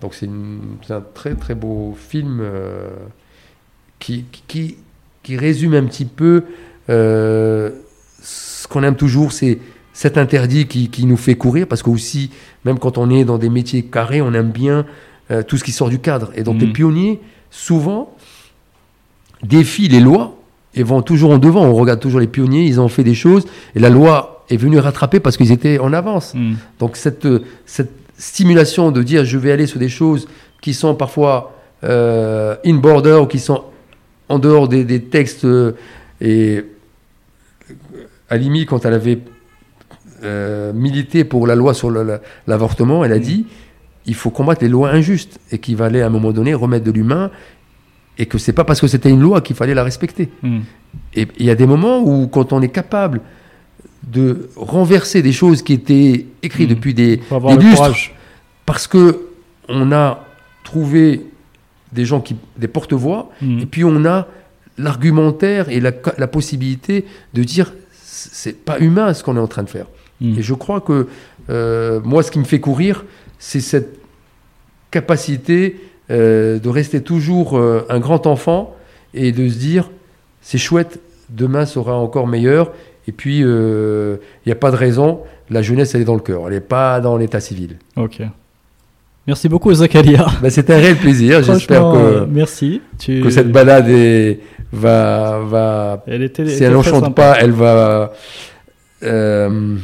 Donc 0.00 0.14
c'est 0.14 0.28
un 0.28 1.00
très 1.14 1.34
très 1.34 1.56
beau 1.56 1.96
film 1.98 2.38
euh, 2.40 2.90
qui, 3.98 4.24
qui, 4.46 4.76
qui, 5.24 5.36
résume 5.36 5.74
un 5.74 5.84
petit 5.84 6.04
peu 6.04 6.44
ce 8.68 8.72
qu'on 8.74 8.82
aime 8.82 8.96
toujours, 8.96 9.32
c'est 9.32 9.60
cet 9.94 10.18
interdit 10.18 10.66
qui, 10.66 11.06
nous 11.06 11.16
fait 11.16 11.36
courir, 11.36 11.66
parce 11.66 11.82
que 11.82 11.88
aussi, 11.88 12.28
même 12.66 12.78
quand 12.78 12.98
on 12.98 13.08
est 13.08 13.24
dans 13.24 13.38
des 13.38 13.48
métiers 13.48 13.82
carrés, 13.82 14.20
on 14.20 14.34
aime 14.34 14.50
bien 14.50 14.84
euh, 15.30 15.42
tout 15.42 15.56
ce 15.56 15.64
qui 15.64 15.72
sort 15.72 15.88
du 15.88 16.00
cadre. 16.00 16.30
Et 16.34 16.42
donc 16.42 16.60
les 16.60 16.66
mm. 16.66 16.72
pionniers, 16.74 17.20
souvent, 17.50 18.14
défient 19.42 19.88
les 19.88 20.00
lois 20.00 20.36
et 20.74 20.82
vont 20.82 21.00
toujours 21.00 21.30
en 21.30 21.38
devant. 21.38 21.64
On 21.64 21.72
regarde 21.72 21.98
toujours 21.98 22.20
les 22.20 22.26
pionniers, 22.26 22.64
ils 22.64 22.78
ont 22.78 22.88
fait 22.88 23.04
des 23.04 23.14
choses, 23.14 23.46
et 23.74 23.78
la 23.78 23.88
loi 23.88 24.44
est 24.50 24.58
venue 24.58 24.78
rattraper 24.78 25.18
parce 25.18 25.38
qu'ils 25.38 25.50
étaient 25.50 25.78
en 25.78 25.94
avance. 25.94 26.34
Mm. 26.34 26.56
Donc 26.78 26.98
cette, 26.98 27.26
cette 27.64 27.92
stimulation 28.18 28.90
de 28.90 29.02
dire 29.02 29.24
je 29.24 29.38
vais 29.38 29.50
aller 29.50 29.66
sur 29.66 29.78
des 29.78 29.88
choses 29.88 30.28
qui 30.60 30.74
sont 30.74 30.94
parfois 30.94 31.56
euh, 31.84 32.54
in 32.66 32.74
border 32.74 33.20
ou 33.22 33.26
qui 33.26 33.38
sont 33.38 33.64
en 34.28 34.38
dehors 34.38 34.68
des, 34.68 35.02
textes 35.04 35.46
euh, 35.46 35.72
et 36.20 36.64
Alimi, 38.28 38.66
quand 38.66 38.84
elle 38.84 38.94
avait 38.94 39.20
euh, 40.22 40.72
milité 40.72 41.24
pour 41.24 41.46
la 41.46 41.54
loi 41.54 41.74
sur 41.74 41.90
l'avortement, 42.46 43.04
elle 43.04 43.12
a 43.12 43.18
dit 43.18 43.46
il 44.06 44.14
faut 44.14 44.30
combattre 44.30 44.62
les 44.62 44.68
lois 44.68 44.90
injustes 44.90 45.38
et 45.52 45.58
qu'il 45.58 45.76
fallait 45.76 46.02
à 46.02 46.06
un 46.06 46.10
moment 46.10 46.32
donné 46.32 46.54
remettre 46.54 46.84
de 46.84 46.90
l'humain 46.90 47.30
et 48.16 48.26
que 48.26 48.38
c'est 48.38 48.52
pas 48.52 48.64
parce 48.64 48.80
que 48.80 48.88
c'était 48.88 49.10
une 49.10 49.20
loi 49.20 49.40
qu'il 49.42 49.54
fallait 49.54 49.74
la 49.74 49.84
respecter. 49.84 50.30
Hmm. 50.42 50.60
Et 51.14 51.28
il 51.38 51.46
y 51.46 51.50
a 51.50 51.54
des 51.54 51.66
moments 51.66 52.00
où, 52.00 52.26
quand 52.26 52.52
on 52.52 52.60
est 52.62 52.70
capable 52.70 53.20
de 54.02 54.48
renverser 54.56 55.22
des 55.22 55.32
choses 55.32 55.62
qui 55.62 55.74
étaient 55.74 56.26
écrites 56.42 56.70
hmm. 56.70 56.74
depuis 56.74 56.94
des, 56.94 57.18
des 57.18 57.56
lustres, 57.56 58.10
parce 58.66 58.86
que 58.86 59.28
on 59.68 59.92
a 59.92 60.24
trouvé 60.64 61.26
des 61.92 62.04
gens 62.04 62.20
qui, 62.20 62.34
des 62.56 62.68
porte-voix, 62.68 63.30
et 63.42 63.66
puis 63.66 63.84
on 63.84 64.04
a 64.04 64.26
l'argumentaire 64.78 65.68
et 65.68 65.80
la, 65.80 65.92
la, 66.16 66.26
possibilité 66.26 67.04
de 67.34 67.42
dire 67.42 67.72
c'est 68.32 68.64
pas 68.64 68.78
humain 68.78 69.14
ce 69.14 69.22
qu'on 69.22 69.36
est 69.36 69.40
en 69.40 69.46
train 69.46 69.62
de 69.62 69.70
faire. 69.70 69.86
Hmm. 70.20 70.38
Et 70.38 70.42
je 70.42 70.54
crois 70.54 70.80
que 70.80 71.06
euh, 71.50 72.00
moi, 72.04 72.22
ce 72.22 72.30
qui 72.30 72.38
me 72.38 72.44
fait 72.44 72.60
courir, 72.60 73.04
c'est 73.38 73.60
cette 73.60 73.98
capacité 74.90 75.80
euh, 76.10 76.58
de 76.58 76.68
rester 76.68 77.02
toujours 77.02 77.58
euh, 77.58 77.86
un 77.88 78.00
grand 78.00 78.26
enfant 78.26 78.74
et 79.14 79.32
de 79.32 79.48
se 79.48 79.58
dire 79.58 79.90
c'est 80.40 80.58
chouette, 80.58 81.00
demain 81.30 81.66
sera 81.66 81.96
encore 81.96 82.26
meilleur. 82.26 82.72
Et 83.06 83.12
puis, 83.12 83.38
il 83.38 84.18
n'y 84.46 84.52
a 84.52 84.56
pas 84.56 84.70
de 84.70 84.76
raison. 84.76 85.20
La 85.48 85.62
jeunesse, 85.62 85.94
elle 85.94 86.02
est 86.02 86.04
dans 86.04 86.14
le 86.14 86.20
cœur, 86.20 86.42
elle 86.46 86.52
n'est 86.52 86.60
pas 86.60 87.00
dans 87.00 87.16
l'état 87.16 87.40
civil. 87.40 87.78
Ok. 87.96 88.20
Merci 89.28 89.46
beaucoup, 89.50 89.72
Zakaria. 89.74 90.26
Ben, 90.42 90.48
C'était 90.48 90.72
un 90.72 90.78
réel 90.78 90.96
plaisir. 90.96 91.42
J'espère 91.42 91.82
que, 91.82 92.24
merci. 92.24 92.80
que 93.06 93.28
cette 93.28 93.52
balade 93.52 93.88
est, 93.90 94.40
va, 94.72 95.40
va 95.46 96.04
si 96.06 96.64
elle 96.64 96.72
n'enchante 96.72 97.14
pas, 97.14 97.36
elle 97.38 97.52
va 97.52 98.12
euh, 99.02 99.76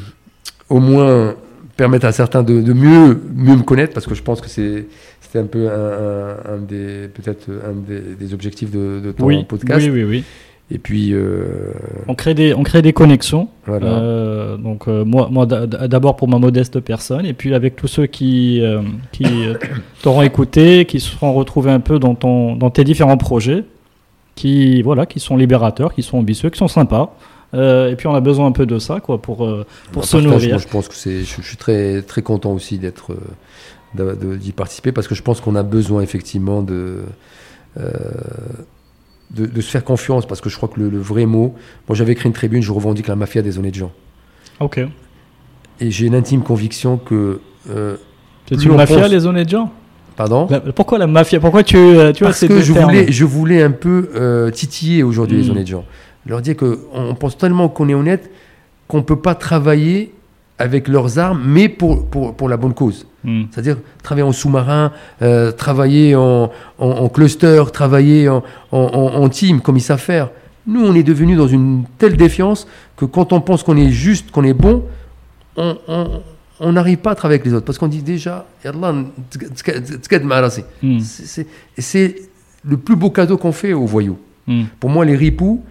au 0.70 0.80
moins 0.80 1.34
permettre 1.76 2.06
à 2.06 2.12
certains 2.12 2.42
de, 2.42 2.72
mieux, 2.72 3.20
mieux 3.34 3.56
me 3.56 3.62
connaître, 3.62 3.92
parce 3.92 4.06
que 4.06 4.14
je 4.14 4.22
pense 4.22 4.40
que 4.40 4.48
c'est 4.48 4.86
c'était 5.20 5.40
un 5.40 5.46
peu 5.46 5.68
un, 5.68 6.56
des 6.66 7.08
peut-être 7.08 7.50
un 7.50 7.74
des, 8.18 8.32
objectifs 8.32 8.70
de, 8.70 9.12
ton 9.12 9.44
podcast. 9.44 9.84
Oui, 9.84 9.90
oui, 9.90 10.04
oui. 10.04 10.24
Et 10.70 10.78
puis 10.78 11.12
euh, 11.12 11.72
on 12.08 12.14
crée 12.14 12.32
des 12.32 12.54
on 12.54 12.62
crée 12.62 12.80
des 12.80 12.94
connexions. 12.94 13.48
Euh, 13.68 14.56
donc 14.56 14.86
moi 14.86 15.28
moi 15.30 15.44
d'abord 15.46 16.16
pour 16.16 16.26
ma 16.26 16.38
modeste 16.38 16.80
personne 16.80 17.26
et 17.26 17.34
puis 17.34 17.54
avec 17.54 17.76
tous 17.76 17.86
ceux 17.86 18.06
qui 18.06 18.62
qui 19.12 19.26
t'auront 20.02 20.22
écouté, 20.22 20.86
qui 20.86 21.00
se 21.00 21.10
seront 21.10 21.34
retrouvés 21.34 21.70
un 21.70 21.80
peu 21.80 21.98
dans 21.98 22.14
ton 22.14 22.56
dans 22.56 22.70
tes 22.70 22.84
différents 22.84 23.18
projets 23.18 23.64
qui, 24.34 24.82
voilà, 24.82 25.06
qui 25.06 25.20
sont 25.20 25.36
libérateurs, 25.36 25.94
qui 25.94 26.02
sont 26.02 26.18
ambitieux, 26.18 26.50
qui 26.50 26.58
sont 26.58 26.68
sympas. 26.68 27.16
Euh, 27.52 27.90
et 27.90 27.96
puis 27.96 28.08
on 28.08 28.14
a 28.14 28.20
besoin 28.20 28.46
un 28.46 28.52
peu 28.52 28.66
de 28.66 28.78
ça 28.80 28.98
quoi, 28.98 29.22
pour, 29.22 29.44
euh, 29.44 29.64
pour 29.92 30.04
se 30.04 30.16
nourrir. 30.16 30.58
je 30.58 30.66
pense 30.66 30.88
que 30.88 30.94
c'est, 30.94 31.20
je, 31.20 31.40
suis 31.40 31.56
très, 31.56 32.02
très 32.02 32.22
content 32.22 32.52
aussi 32.52 32.78
d'être, 32.78 33.14
euh, 33.96 34.36
d'y 34.36 34.50
participer 34.50 34.90
parce 34.90 35.06
que 35.06 35.14
je 35.14 35.22
pense 35.22 35.40
qu'on 35.40 35.54
a 35.54 35.62
besoin 35.62 36.02
effectivement 36.02 36.62
de, 36.62 37.02
de, 39.34 39.46
de, 39.46 39.60
se 39.60 39.70
faire 39.70 39.84
confiance 39.84 40.26
parce 40.26 40.40
que 40.40 40.48
je 40.48 40.56
crois 40.56 40.68
que 40.68 40.80
le, 40.80 40.98
vrai 40.98 41.26
mot, 41.26 41.54
moi 41.88 41.96
j'avais 41.96 42.12
écrit 42.12 42.28
une 42.28 42.34
tribune, 42.34 42.62
je 42.62 42.72
revendique 42.72 43.08
la 43.08 43.16
mafia 43.16 43.42
des 43.42 43.58
honnêtes 43.58 43.74
gens. 43.74 43.92
Ok. 44.60 44.78
et 45.80 45.90
j'ai 45.90 46.06
une 46.06 46.14
intime 46.14 46.42
conviction 46.42 46.96
que. 46.96 47.40
Euh, 47.70 47.96
c'est 48.46 48.62
une 48.62 48.76
mafia, 48.76 49.08
les 49.08 49.26
honnêtes 49.26 49.48
gens? 49.48 49.72
Pardon? 50.16 50.46
Pourquoi 50.76 50.98
la 50.98 51.06
mafia? 51.06 51.40
Pourquoi 51.40 51.64
tu, 51.64 51.76
euh, 51.76 52.12
tu 52.12 52.22
Parce 52.24 52.46
que 52.46 52.60
je 52.60 52.72
voulais, 52.72 53.10
je 53.10 53.24
voulais 53.24 53.62
un 53.62 53.72
peu 53.72 54.10
euh, 54.14 54.50
titiller 54.50 55.02
aujourd'hui 55.02 55.38
les 55.38 55.48
hmm. 55.48 55.52
honnêtes 55.52 55.66
gens. 55.66 55.84
Leur 56.26 56.40
dire 56.40 56.56
qu'on 56.56 57.14
pense 57.18 57.36
tellement 57.36 57.68
qu'on 57.68 57.88
est 57.88 57.94
honnête 57.94 58.30
qu'on 58.86 58.98
ne 58.98 59.02
peut 59.02 59.20
pas 59.20 59.34
travailler 59.34 60.14
avec 60.58 60.88
leurs 60.88 61.18
armes, 61.18 61.42
mais 61.44 61.68
pour, 61.68 62.06
pour, 62.06 62.34
pour 62.34 62.48
la 62.48 62.56
bonne 62.56 62.74
cause. 62.74 63.06
Hmm. 63.24 63.44
C'est-à-dire 63.50 63.78
travailler 64.02 64.26
en 64.26 64.32
sous-marin, 64.32 64.92
euh, 65.22 65.50
travailler 65.50 66.14
en, 66.14 66.50
en, 66.78 67.08
cluster, 67.08 67.62
travailler 67.72 68.28
en, 68.28 68.42
en, 68.70 69.28
team, 69.28 69.60
comme 69.60 69.76
ils 69.76 69.82
savent 69.82 70.00
faire. 70.00 70.30
Nous, 70.66 70.84
on 70.84 70.94
est 70.94 71.02
devenus 71.02 71.36
dans 71.36 71.48
une 71.48 71.84
telle 71.98 72.16
défiance 72.16 72.66
que 72.96 73.04
quand 73.04 73.32
on 73.32 73.40
pense 73.40 73.62
qu'on 73.62 73.76
est 73.76 73.90
juste, 73.90 74.30
qu'on 74.30 74.44
est 74.44 74.54
bon, 74.54 74.84
on 75.56 76.72
n'arrive 76.72 76.98
pas 76.98 77.12
à 77.12 77.14
travailler 77.14 77.40
avec 77.40 77.46
les 77.46 77.54
autres 77.54 77.66
parce 77.66 77.78
qu'on 77.78 77.88
dit 77.88 78.02
déjà, 78.02 78.46
hmm. 78.64 80.98
c'est 81.78 82.16
le 82.64 82.76
plus 82.76 82.96
beau 82.96 83.10
cadeau 83.10 83.36
qu'on 83.36 83.52
fait 83.52 83.72
aux 83.72 83.86
voyous. 83.86 84.18
Hmm. 84.46 84.64
Pour 84.78 84.90
moi, 84.90 85.04
les 85.04 85.16
ripoux 85.16 85.64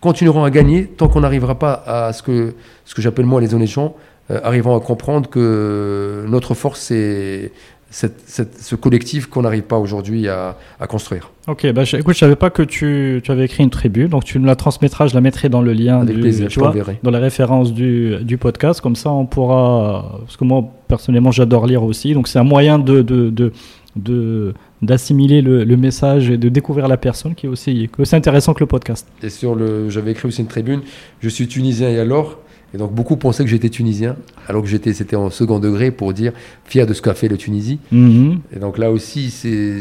continueront 0.00 0.44
à 0.44 0.50
gagner 0.50 0.86
tant 0.86 1.08
qu'on 1.08 1.20
n'arrivera 1.20 1.58
pas 1.58 1.82
à 1.86 2.12
ce 2.12 2.22
que, 2.22 2.54
ce 2.84 2.94
que 2.94 3.02
j'appelle 3.02 3.26
moi 3.26 3.40
les 3.40 3.54
honnêtes 3.54 3.68
gens, 3.68 3.94
euh, 4.30 4.40
arriveront 4.44 4.76
à 4.76 4.80
comprendre 4.80 5.28
que 5.28 6.24
notre 6.28 6.54
force, 6.54 6.80
c'est 6.80 7.52
ce 7.90 8.74
collectif 8.76 9.26
qu'on 9.26 9.42
n'arrive 9.42 9.62
pas 9.62 9.78
aujourd'hui 9.78 10.28
à, 10.28 10.56
construire. 10.88 11.32
Ok, 11.48 11.70
bah, 11.72 11.82
je, 11.82 11.96
écoute, 11.96 12.14
je 12.14 12.20
savais 12.20 12.36
pas 12.36 12.50
que 12.50 12.62
tu, 12.62 13.20
tu, 13.24 13.30
avais 13.32 13.46
écrit 13.46 13.64
une 13.64 13.70
tribu, 13.70 14.06
donc 14.06 14.24
tu 14.24 14.38
me 14.38 14.46
la 14.46 14.54
transmettras, 14.54 15.08
je 15.08 15.14
la 15.14 15.20
mettrai 15.20 15.48
dans 15.48 15.62
le 15.62 15.72
lien, 15.72 16.04
du, 16.04 16.14
plaisir, 16.14 16.48
tu 16.48 16.60
vois, 16.60 16.72
dans 17.02 17.10
la 17.10 17.18
référence 17.18 17.72
du, 17.72 18.18
du, 18.22 18.38
podcast, 18.38 18.80
comme 18.80 18.94
ça 18.94 19.10
on 19.10 19.26
pourra, 19.26 20.20
parce 20.20 20.36
que 20.36 20.44
moi 20.44 20.64
personnellement 20.86 21.32
j'adore 21.32 21.66
lire 21.66 21.82
aussi, 21.82 22.14
donc 22.14 22.28
c'est 22.28 22.38
un 22.38 22.44
moyen 22.44 22.78
de, 22.78 23.02
de, 23.02 23.52
de, 23.96 24.54
d'assimiler 24.82 25.42
le, 25.42 25.64
le, 25.64 25.76
message 25.76 26.30
et 26.30 26.36
de 26.36 26.48
découvrir 26.48 26.86
la 26.86 26.96
personne 26.96 27.34
qui 27.34 27.46
est 27.46 27.48
aussi, 27.48 27.90
aussi 27.98 28.14
intéressant 28.14 28.54
que 28.54 28.60
le 28.60 28.66
podcast. 28.66 29.08
Et 29.24 29.30
sur 29.30 29.56
le, 29.56 29.90
j'avais 29.90 30.12
écrit 30.12 30.28
aussi 30.28 30.42
une 30.42 30.46
tribune, 30.46 30.82
je 31.20 31.28
suis 31.28 31.48
tunisien 31.48 31.88
et 31.88 31.98
alors 31.98 32.38
et 32.72 32.78
donc 32.78 32.92
beaucoup 32.92 33.16
pensaient 33.16 33.44
que 33.44 33.50
j'étais 33.50 33.68
tunisien, 33.68 34.16
alors 34.46 34.62
que 34.62 34.68
j'étais, 34.68 34.92
c'était 34.92 35.16
en 35.16 35.30
second 35.30 35.58
degré 35.58 35.90
pour 35.90 36.12
dire 36.12 36.32
fier 36.64 36.86
de 36.86 36.94
ce 36.94 37.02
qu'a 37.02 37.14
fait 37.14 37.28
le 37.28 37.36
Tunisie. 37.36 37.80
Mhm. 37.90 38.40
Et 38.54 38.58
donc 38.58 38.78
là 38.78 38.90
aussi, 38.90 39.30
c'est, 39.30 39.80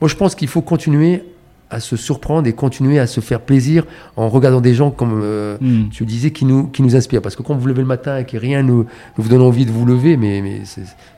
moi 0.00 0.08
je 0.08 0.16
pense 0.16 0.34
qu'il 0.34 0.48
faut 0.48 0.62
continuer 0.62 1.24
à 1.70 1.80
se 1.80 1.96
surprendre 1.96 2.46
et 2.46 2.52
continuer 2.52 2.98
à 2.98 3.06
se 3.06 3.20
faire 3.20 3.40
plaisir 3.40 3.84
en 4.16 4.28
regardant 4.28 4.60
des 4.60 4.74
gens 4.74 4.90
comme 4.90 5.20
euh, 5.22 5.56
mhm. 5.60 5.88
tu 5.90 6.04
disais 6.04 6.30
qui 6.30 6.44
nous 6.44 6.68
qui 6.68 6.82
nous 6.82 6.96
inspirent. 6.96 7.22
Parce 7.22 7.36
que 7.36 7.42
quand 7.42 7.54
vous 7.54 7.66
levez 7.66 7.82
le 7.82 7.88
matin 7.88 8.18
et 8.18 8.24
que 8.24 8.36
rien 8.36 8.62
ne, 8.62 8.72
ne 8.72 8.84
vous 9.18 9.28
donne 9.28 9.42
envie 9.42 9.66
de 9.66 9.72
vous 9.72 9.84
lever, 9.84 10.16
mais, 10.16 10.40
mais 10.40 10.62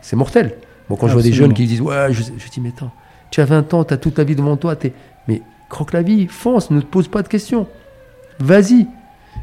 c'est, 0.01 0.17
mortel. 0.17 0.55
Bon, 0.89 0.97
quand 0.97 1.09
je 1.09 1.13
vois 1.13 1.23
des 1.23 1.33
jeunes 1.33 1.53
qui 1.53 1.67
disent 1.67 1.81
ouais, 1.81 2.09
je, 2.11 2.23
je 2.23 2.51
dis 2.51 2.61
mais 2.61 2.71
attends, 2.71 2.93
tu 3.31 3.41
as 3.41 3.45
20 3.45 3.75
ans, 3.75 3.85
tu 3.85 3.95
as 3.95 3.97
toute 3.97 4.15
ta 4.15 4.25
vie 4.25 4.35
devant 4.35 4.57
toi, 4.57 4.75
es, 4.83 4.93
mais 5.29 5.43
croque 5.69 5.93
la 5.93 6.03
vie, 6.03 6.27
fonce, 6.27 6.71
ne 6.71 6.81
te 6.81 6.87
pose 6.87 7.09
pas 7.09 7.23
de 7.23 7.29
questions, 7.29 7.67
vas-y 8.39 8.87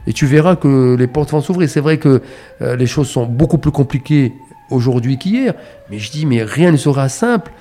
et 0.07 0.13
tu 0.13 0.25
verras 0.25 0.55
que 0.55 0.95
les 0.95 1.07
portes 1.07 1.31
vont 1.31 1.41
s'ouvrir. 1.41 1.69
C'est 1.69 1.79
vrai 1.79 1.97
que 1.97 2.21
euh, 2.61 2.75
les 2.75 2.85
choses 2.85 3.07
sont 3.07 3.25
beaucoup 3.25 3.57
plus 3.57 3.71
compliquées 3.71 4.33
aujourd'hui 4.69 5.17
qu'hier, 5.17 5.53
mais 5.89 5.99
je 5.99 6.11
dis, 6.11 6.25
mais 6.25 6.43
rien 6.43 6.71
ne 6.71 6.77
sera 6.77 7.09
simple. 7.09 7.51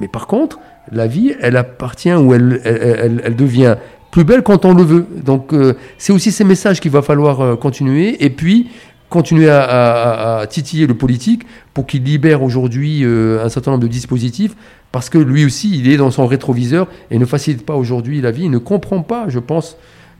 Mais 0.00 0.08
par 0.08 0.26
contre, 0.26 0.58
la 0.90 1.06
vie, 1.06 1.34
elle 1.40 1.56
appartient 1.56 2.12
ou 2.12 2.34
elle, 2.34 2.60
elle, 2.64 3.36
devient 3.36 3.76
plus 4.10 4.24
belle 4.24 4.42
quand 4.42 4.64
on 4.64 4.74
le 4.74 4.82
veut. 4.82 5.06
Donc 5.24 5.52
euh, 5.52 5.74
c'est 5.98 6.12
aussi 6.12 6.32
ces 6.32 6.44
messages 6.44 6.80
qu'il 6.80 6.90
va 6.90 7.02
falloir 7.02 7.40
euh, 7.40 7.56
continuer. 7.56 8.24
Et 8.24 8.30
puis, 8.30 8.68
continuer 9.08 9.48
à, 9.48 10.44
titiller 10.50 10.86
le 10.86 10.94
politique 10.94 11.46
pour 11.74 11.86
qu'il 11.86 12.02
libère 12.02 12.42
aujourd'hui 12.42 13.04
un 13.04 13.48
certain 13.48 13.70
nombre 13.70 13.84
de 13.84 13.88
dispositifs, 13.88 14.56
parce 14.90 15.08
que 15.08 15.16
lui 15.16 15.44
aussi, 15.44 15.78
il 15.78 15.88
est 15.88 15.96
dans 15.96 16.10
son 16.10 16.26
rétroviseur 16.26 16.88
et 17.12 17.18
ne 17.18 17.24
facilite 17.24 17.64
pas 17.64 17.76
aujourd'hui 17.76 18.20
la 18.20 18.32
vie, 18.32 18.46
il 18.46 18.50
ne 18.50 18.58
comprend 18.58 19.02
pas, 19.02 19.26
je 19.28 19.38
pense, 19.38 19.76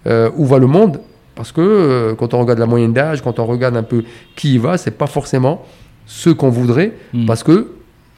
où 0.07 0.47
va 0.47 0.59
le 0.59 0.69
monde, 0.69 1.01
parce 1.37 1.53
que 1.53 1.61
euh, 1.61 2.15
quand 2.17 2.35
on 2.35 2.41
regarde 2.41 2.59
la 2.59 2.67
moyenne 2.67 2.93
d'âge, 2.93 3.23
quand 3.23 3.39
on 3.39 3.47
regarde 3.47 3.77
un 3.77 3.85
peu 3.85 4.03
qui 4.35 4.55
y 4.55 4.59
va, 4.59 4.79
c'est 4.79 4.91
pas 4.91 5.07
forcément 5.07 5.63
ce 6.07 6.31
qu'on 6.31 6.49
voudrait, 6.49 6.95
hmm. 7.13 7.27
parce 7.27 7.45
que 7.45 7.69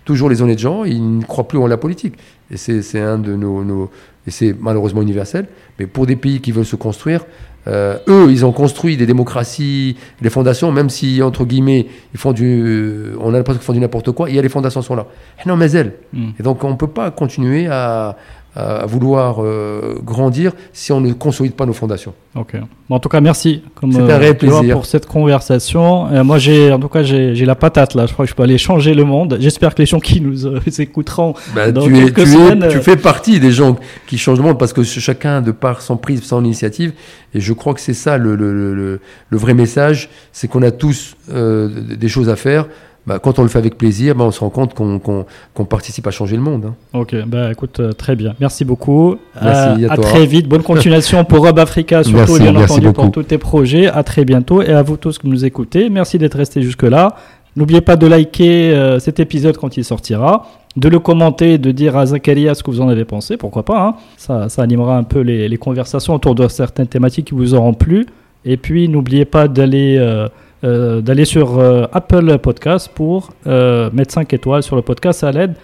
toujours 0.05 0.31
les 0.31 0.41
honnêtes 0.41 0.61
gens, 0.61 0.85
ils 0.85 1.19
ne 1.19 1.25
croient 1.25 1.49
plus 1.49 1.59
en 1.59 1.67
la 1.67 1.77
politique. 1.77 2.15
Et 2.51 2.57
c'est 2.57 3.01
un 3.01 3.19
de 3.19 3.35
nos, 3.35 3.91
et 4.27 4.31
c'est 4.31 4.57
malheureusement 4.59 5.03
universel. 5.03 5.49
Mais 5.79 5.87
pour 5.87 6.07
des 6.07 6.17
pays 6.17 6.41
qui 6.41 6.53
veulent 6.53 6.65
se 6.65 6.77
construire, 6.77 7.27
euh, 7.67 7.99
eux, 8.09 8.29
ils 8.31 8.47
ont 8.47 8.53
construit 8.53 8.97
des 8.97 9.05
démocraties, 9.05 9.97
des 10.23 10.31
fondations, 10.31 10.73
même 10.73 10.89
si 10.89 11.21
entre 11.23 11.45
guillemets, 11.45 11.87
ils 12.15 12.19
font 12.19 12.33
du, 12.33 13.11
on 13.21 13.35
a 13.35 13.37
l'impression 13.37 13.59
qu'ils 13.59 13.67
font 13.67 13.73
du 13.75 13.81
n'importe 13.81 14.13
quoi. 14.13 14.31
Il 14.31 14.37
y 14.37 14.39
a 14.39 14.43
les 14.43 14.49
fondations 14.49 14.81
sont 14.81 14.95
là. 14.95 15.07
Non, 15.45 15.57
mais 15.57 15.71
elles. 15.73 15.95
Hmm. 16.15 16.31
Et 16.39 16.43
donc 16.43 16.65
on 16.65 16.77
peut 16.77 16.87
pas 16.87 17.11
continuer 17.11 17.67
à 17.67 18.17
à 18.57 18.87
vouloir 18.87 19.37
euh, 19.39 19.95
grandir 20.03 20.53
si 20.73 20.91
on 20.91 21.01
ne 21.01 21.13
consolide 21.13 21.53
pas 21.53 21.67
nos 21.67 21.73
fondations. 21.73 22.15
Ok. 22.35 22.55
en 22.89 22.99
tout 22.99 23.09
cas, 23.09 23.21
merci. 23.21 23.63
C'est 23.93 23.99
un 23.99 24.19
réel 24.19 24.37
plaisir 24.37 24.75
pour 24.75 24.87
cette 24.87 25.07
conversation. 25.07 26.09
Euh, 26.09 26.25
moi, 26.25 26.39
j'ai, 26.39 26.73
en 26.73 26.81
tout 26.81 26.89
cas, 26.89 27.03
j'ai, 27.03 27.35
la 27.45 27.55
patate 27.55 27.95
là. 27.95 28.07
Je 28.07 28.13
crois 28.13 28.25
que 28.25 28.31
je 28.31 28.35
peux 28.35 28.43
aller 28.43 28.59
changer 28.59 28.95
le 28.95 29.05
monde. 29.05 29.37
J'espère 29.41 29.75
que 29.75 29.83
les 29.83 29.87
gens 29.87 30.01
qui 30.01 30.21
nous 30.21 30.47
euh, 30.47 30.61
écouteront 30.79 31.35
bah, 31.55 31.71
dans 31.71 31.83
tu 31.83 31.93
quelques 31.93 32.27
semaines, 32.27 32.67
tu 32.71 32.81
fais 32.81 32.97
partie 32.97 33.39
des 33.39 33.53
gens 33.53 33.77
qui 34.07 34.19
changent 34.19 34.39
le 34.39 34.45
monde 34.45 34.59
parce 34.59 34.73
que 34.73 34.83
chacun 34.83 35.41
de 35.41 35.53
par 35.53 35.81
son 35.81 35.97
prise, 35.97 36.23
son 36.23 36.45
initiative. 36.45 36.93
Et 37.35 37.41
je 37.41 37.53
crois 37.53 37.75
que 37.75 37.81
c'est 37.81 37.95
ça 37.95 38.19
le, 38.19 38.35
le, 38.35 38.53
le, 38.53 39.01
le, 39.29 39.39
vrai 39.39 39.55
message, 39.55 40.09
c'est 40.33 40.49
qu'on 40.49 40.63
a 40.63 40.71
tous 40.71 41.17
des 41.31 42.09
choses 42.09 42.29
à 42.29 42.37
faire. 42.37 42.67
Bah, 43.09 43.19
quand 43.19 43.39
on 43.39 43.43
le 43.43 43.49
fait 43.49 43.59
avec 43.59 43.79
plaisir, 43.79 44.15
bah, 44.15 44.25
on 44.25 44.31
se 44.31 44.41
rend 44.41 44.51
compte 44.51 44.75
qu'on 44.75 45.65
participe 45.65 46.07
à 46.07 46.11
changer 46.11 46.37
le 46.37 46.43
monde. 46.43 46.67
Hein. 46.67 46.75
Ok, 46.93 47.17
bah, 47.27 47.51
écoute, 47.51 47.81
euh, 47.81 47.93
très 47.93 48.15
bien. 48.15 48.35
Merci 48.39 48.67
beaucoup. 48.67 49.17
Merci 49.43 49.87
à, 49.87 49.97
très 49.97 50.27
vite. 50.27 50.47
Bonne 50.47 50.63
continuation 50.63 51.25
pour 51.25 51.47
Rob 51.47 51.59
Africa, 51.59 52.05
surtout 52.05 52.39
bien 52.39 52.55
entendu 52.55 52.93
pour 52.93 53.11
tous 53.11 53.23
tes 53.23 53.39
projets. 53.39 53.87
À 53.87 54.03
très 54.03 54.27
bientôt. 54.27 54.61
Et 54.61 54.73
à 54.73 54.83
vous 54.83 54.99
tous 54.99 55.17
qui 55.19 55.27
nous 55.27 55.47
écoutez, 55.47 55.89
merci 55.89 56.19
d'être 56.19 56.37
restés 56.37 56.61
jusque-là. 56.61 57.17
N'oubliez 57.57 57.81
pas 57.81 57.97
de 57.97 58.07
liker 58.07 58.75
euh, 58.75 58.99
cet 58.99 59.21
épisode 59.21 59.57
quand 59.57 59.79
il 59.79 59.85
sortira, 59.85 60.47
de 60.77 60.91
le 60.91 60.99
commenter, 60.99 61.57
de 61.57 61.71
dire 61.71 61.97
à 61.97 62.05
Zakaria 62.05 62.55
ce 62.55 62.63
que 62.63 62.71
vous 62.71 62.83
en 62.83 62.91
avez 62.91 63.07
pensé, 63.07 63.39
pourquoi 63.39 63.65
pas. 63.65 63.87
Hein. 63.87 63.95
Ça, 64.19 64.51
ça, 64.51 64.61
animera 64.61 64.99
un 64.99 65.03
peu 65.03 65.21
les, 65.21 65.49
les, 65.49 65.57
conversations 65.57 66.15
autour 66.15 66.35
de 66.35 66.47
certaines 66.47 66.89
thématiques 66.89 67.29
qui 67.29 67.35
vous 67.35 67.55
auront 67.55 67.73
plu. 67.73 68.05
Et 68.45 68.59
puis, 68.59 68.87
n'oubliez 68.87 69.25
pas 69.25 69.49
d'aller... 69.49 69.97
Euh, 69.99 70.29
euh, 70.65 71.01
d'aller 71.01 71.25
sur 71.25 71.59
euh, 71.59 71.87
Apple 71.93 72.39
Podcast 72.39 72.91
pour 72.93 73.31
euh, 73.47 73.91
mettre 73.93 74.13
5 74.13 74.33
étoiles 74.33 74.63
sur 74.63 74.77
le 74.77 74.83
podcast. 74.83 75.21
Ça 75.21 75.31
l'aide 75.31 75.55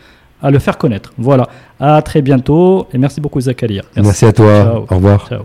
à 0.43 0.51
le 0.51 0.59
faire 0.59 0.79
connaître. 0.79 1.13
Voilà. 1.19 1.49
À 1.81 2.01
très 2.03 2.23
bientôt 2.23 2.87
et 2.93 2.99
merci 2.99 3.21
beaucoup, 3.21 3.41
Zakaria. 3.41 3.83
Merci, 3.97 4.27
à 4.27 4.33
toi. 4.33 4.85
Au 4.89 4.95
revoir. 4.95 5.27
Ciao. 5.29 5.43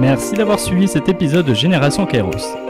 Merci 0.00 0.34
d'avoir 0.34 0.58
suivi 0.58 0.88
cet 0.88 1.10
épisode 1.10 1.44
de 1.44 1.52
Génération 1.52 2.06
Kairos. 2.06 2.69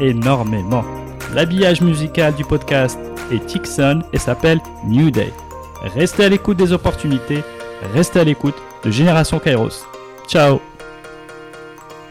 énormément. 0.00 0.84
L'habillage 1.34 1.80
musical 1.80 2.34
du 2.34 2.44
podcast 2.44 2.98
est 3.30 3.46
Tixon 3.46 4.02
et 4.12 4.18
s'appelle 4.18 4.60
New 4.86 5.10
Day. 5.10 5.32
Restez 5.94 6.24
à 6.24 6.28
l'écoute 6.28 6.58
des 6.58 6.72
opportunités, 6.72 7.42
restez 7.94 8.20
à 8.20 8.24
l'écoute 8.24 8.56
de 8.84 8.90
Génération 8.90 9.38
Kairos. 9.38 9.86
Ciao 10.28 10.60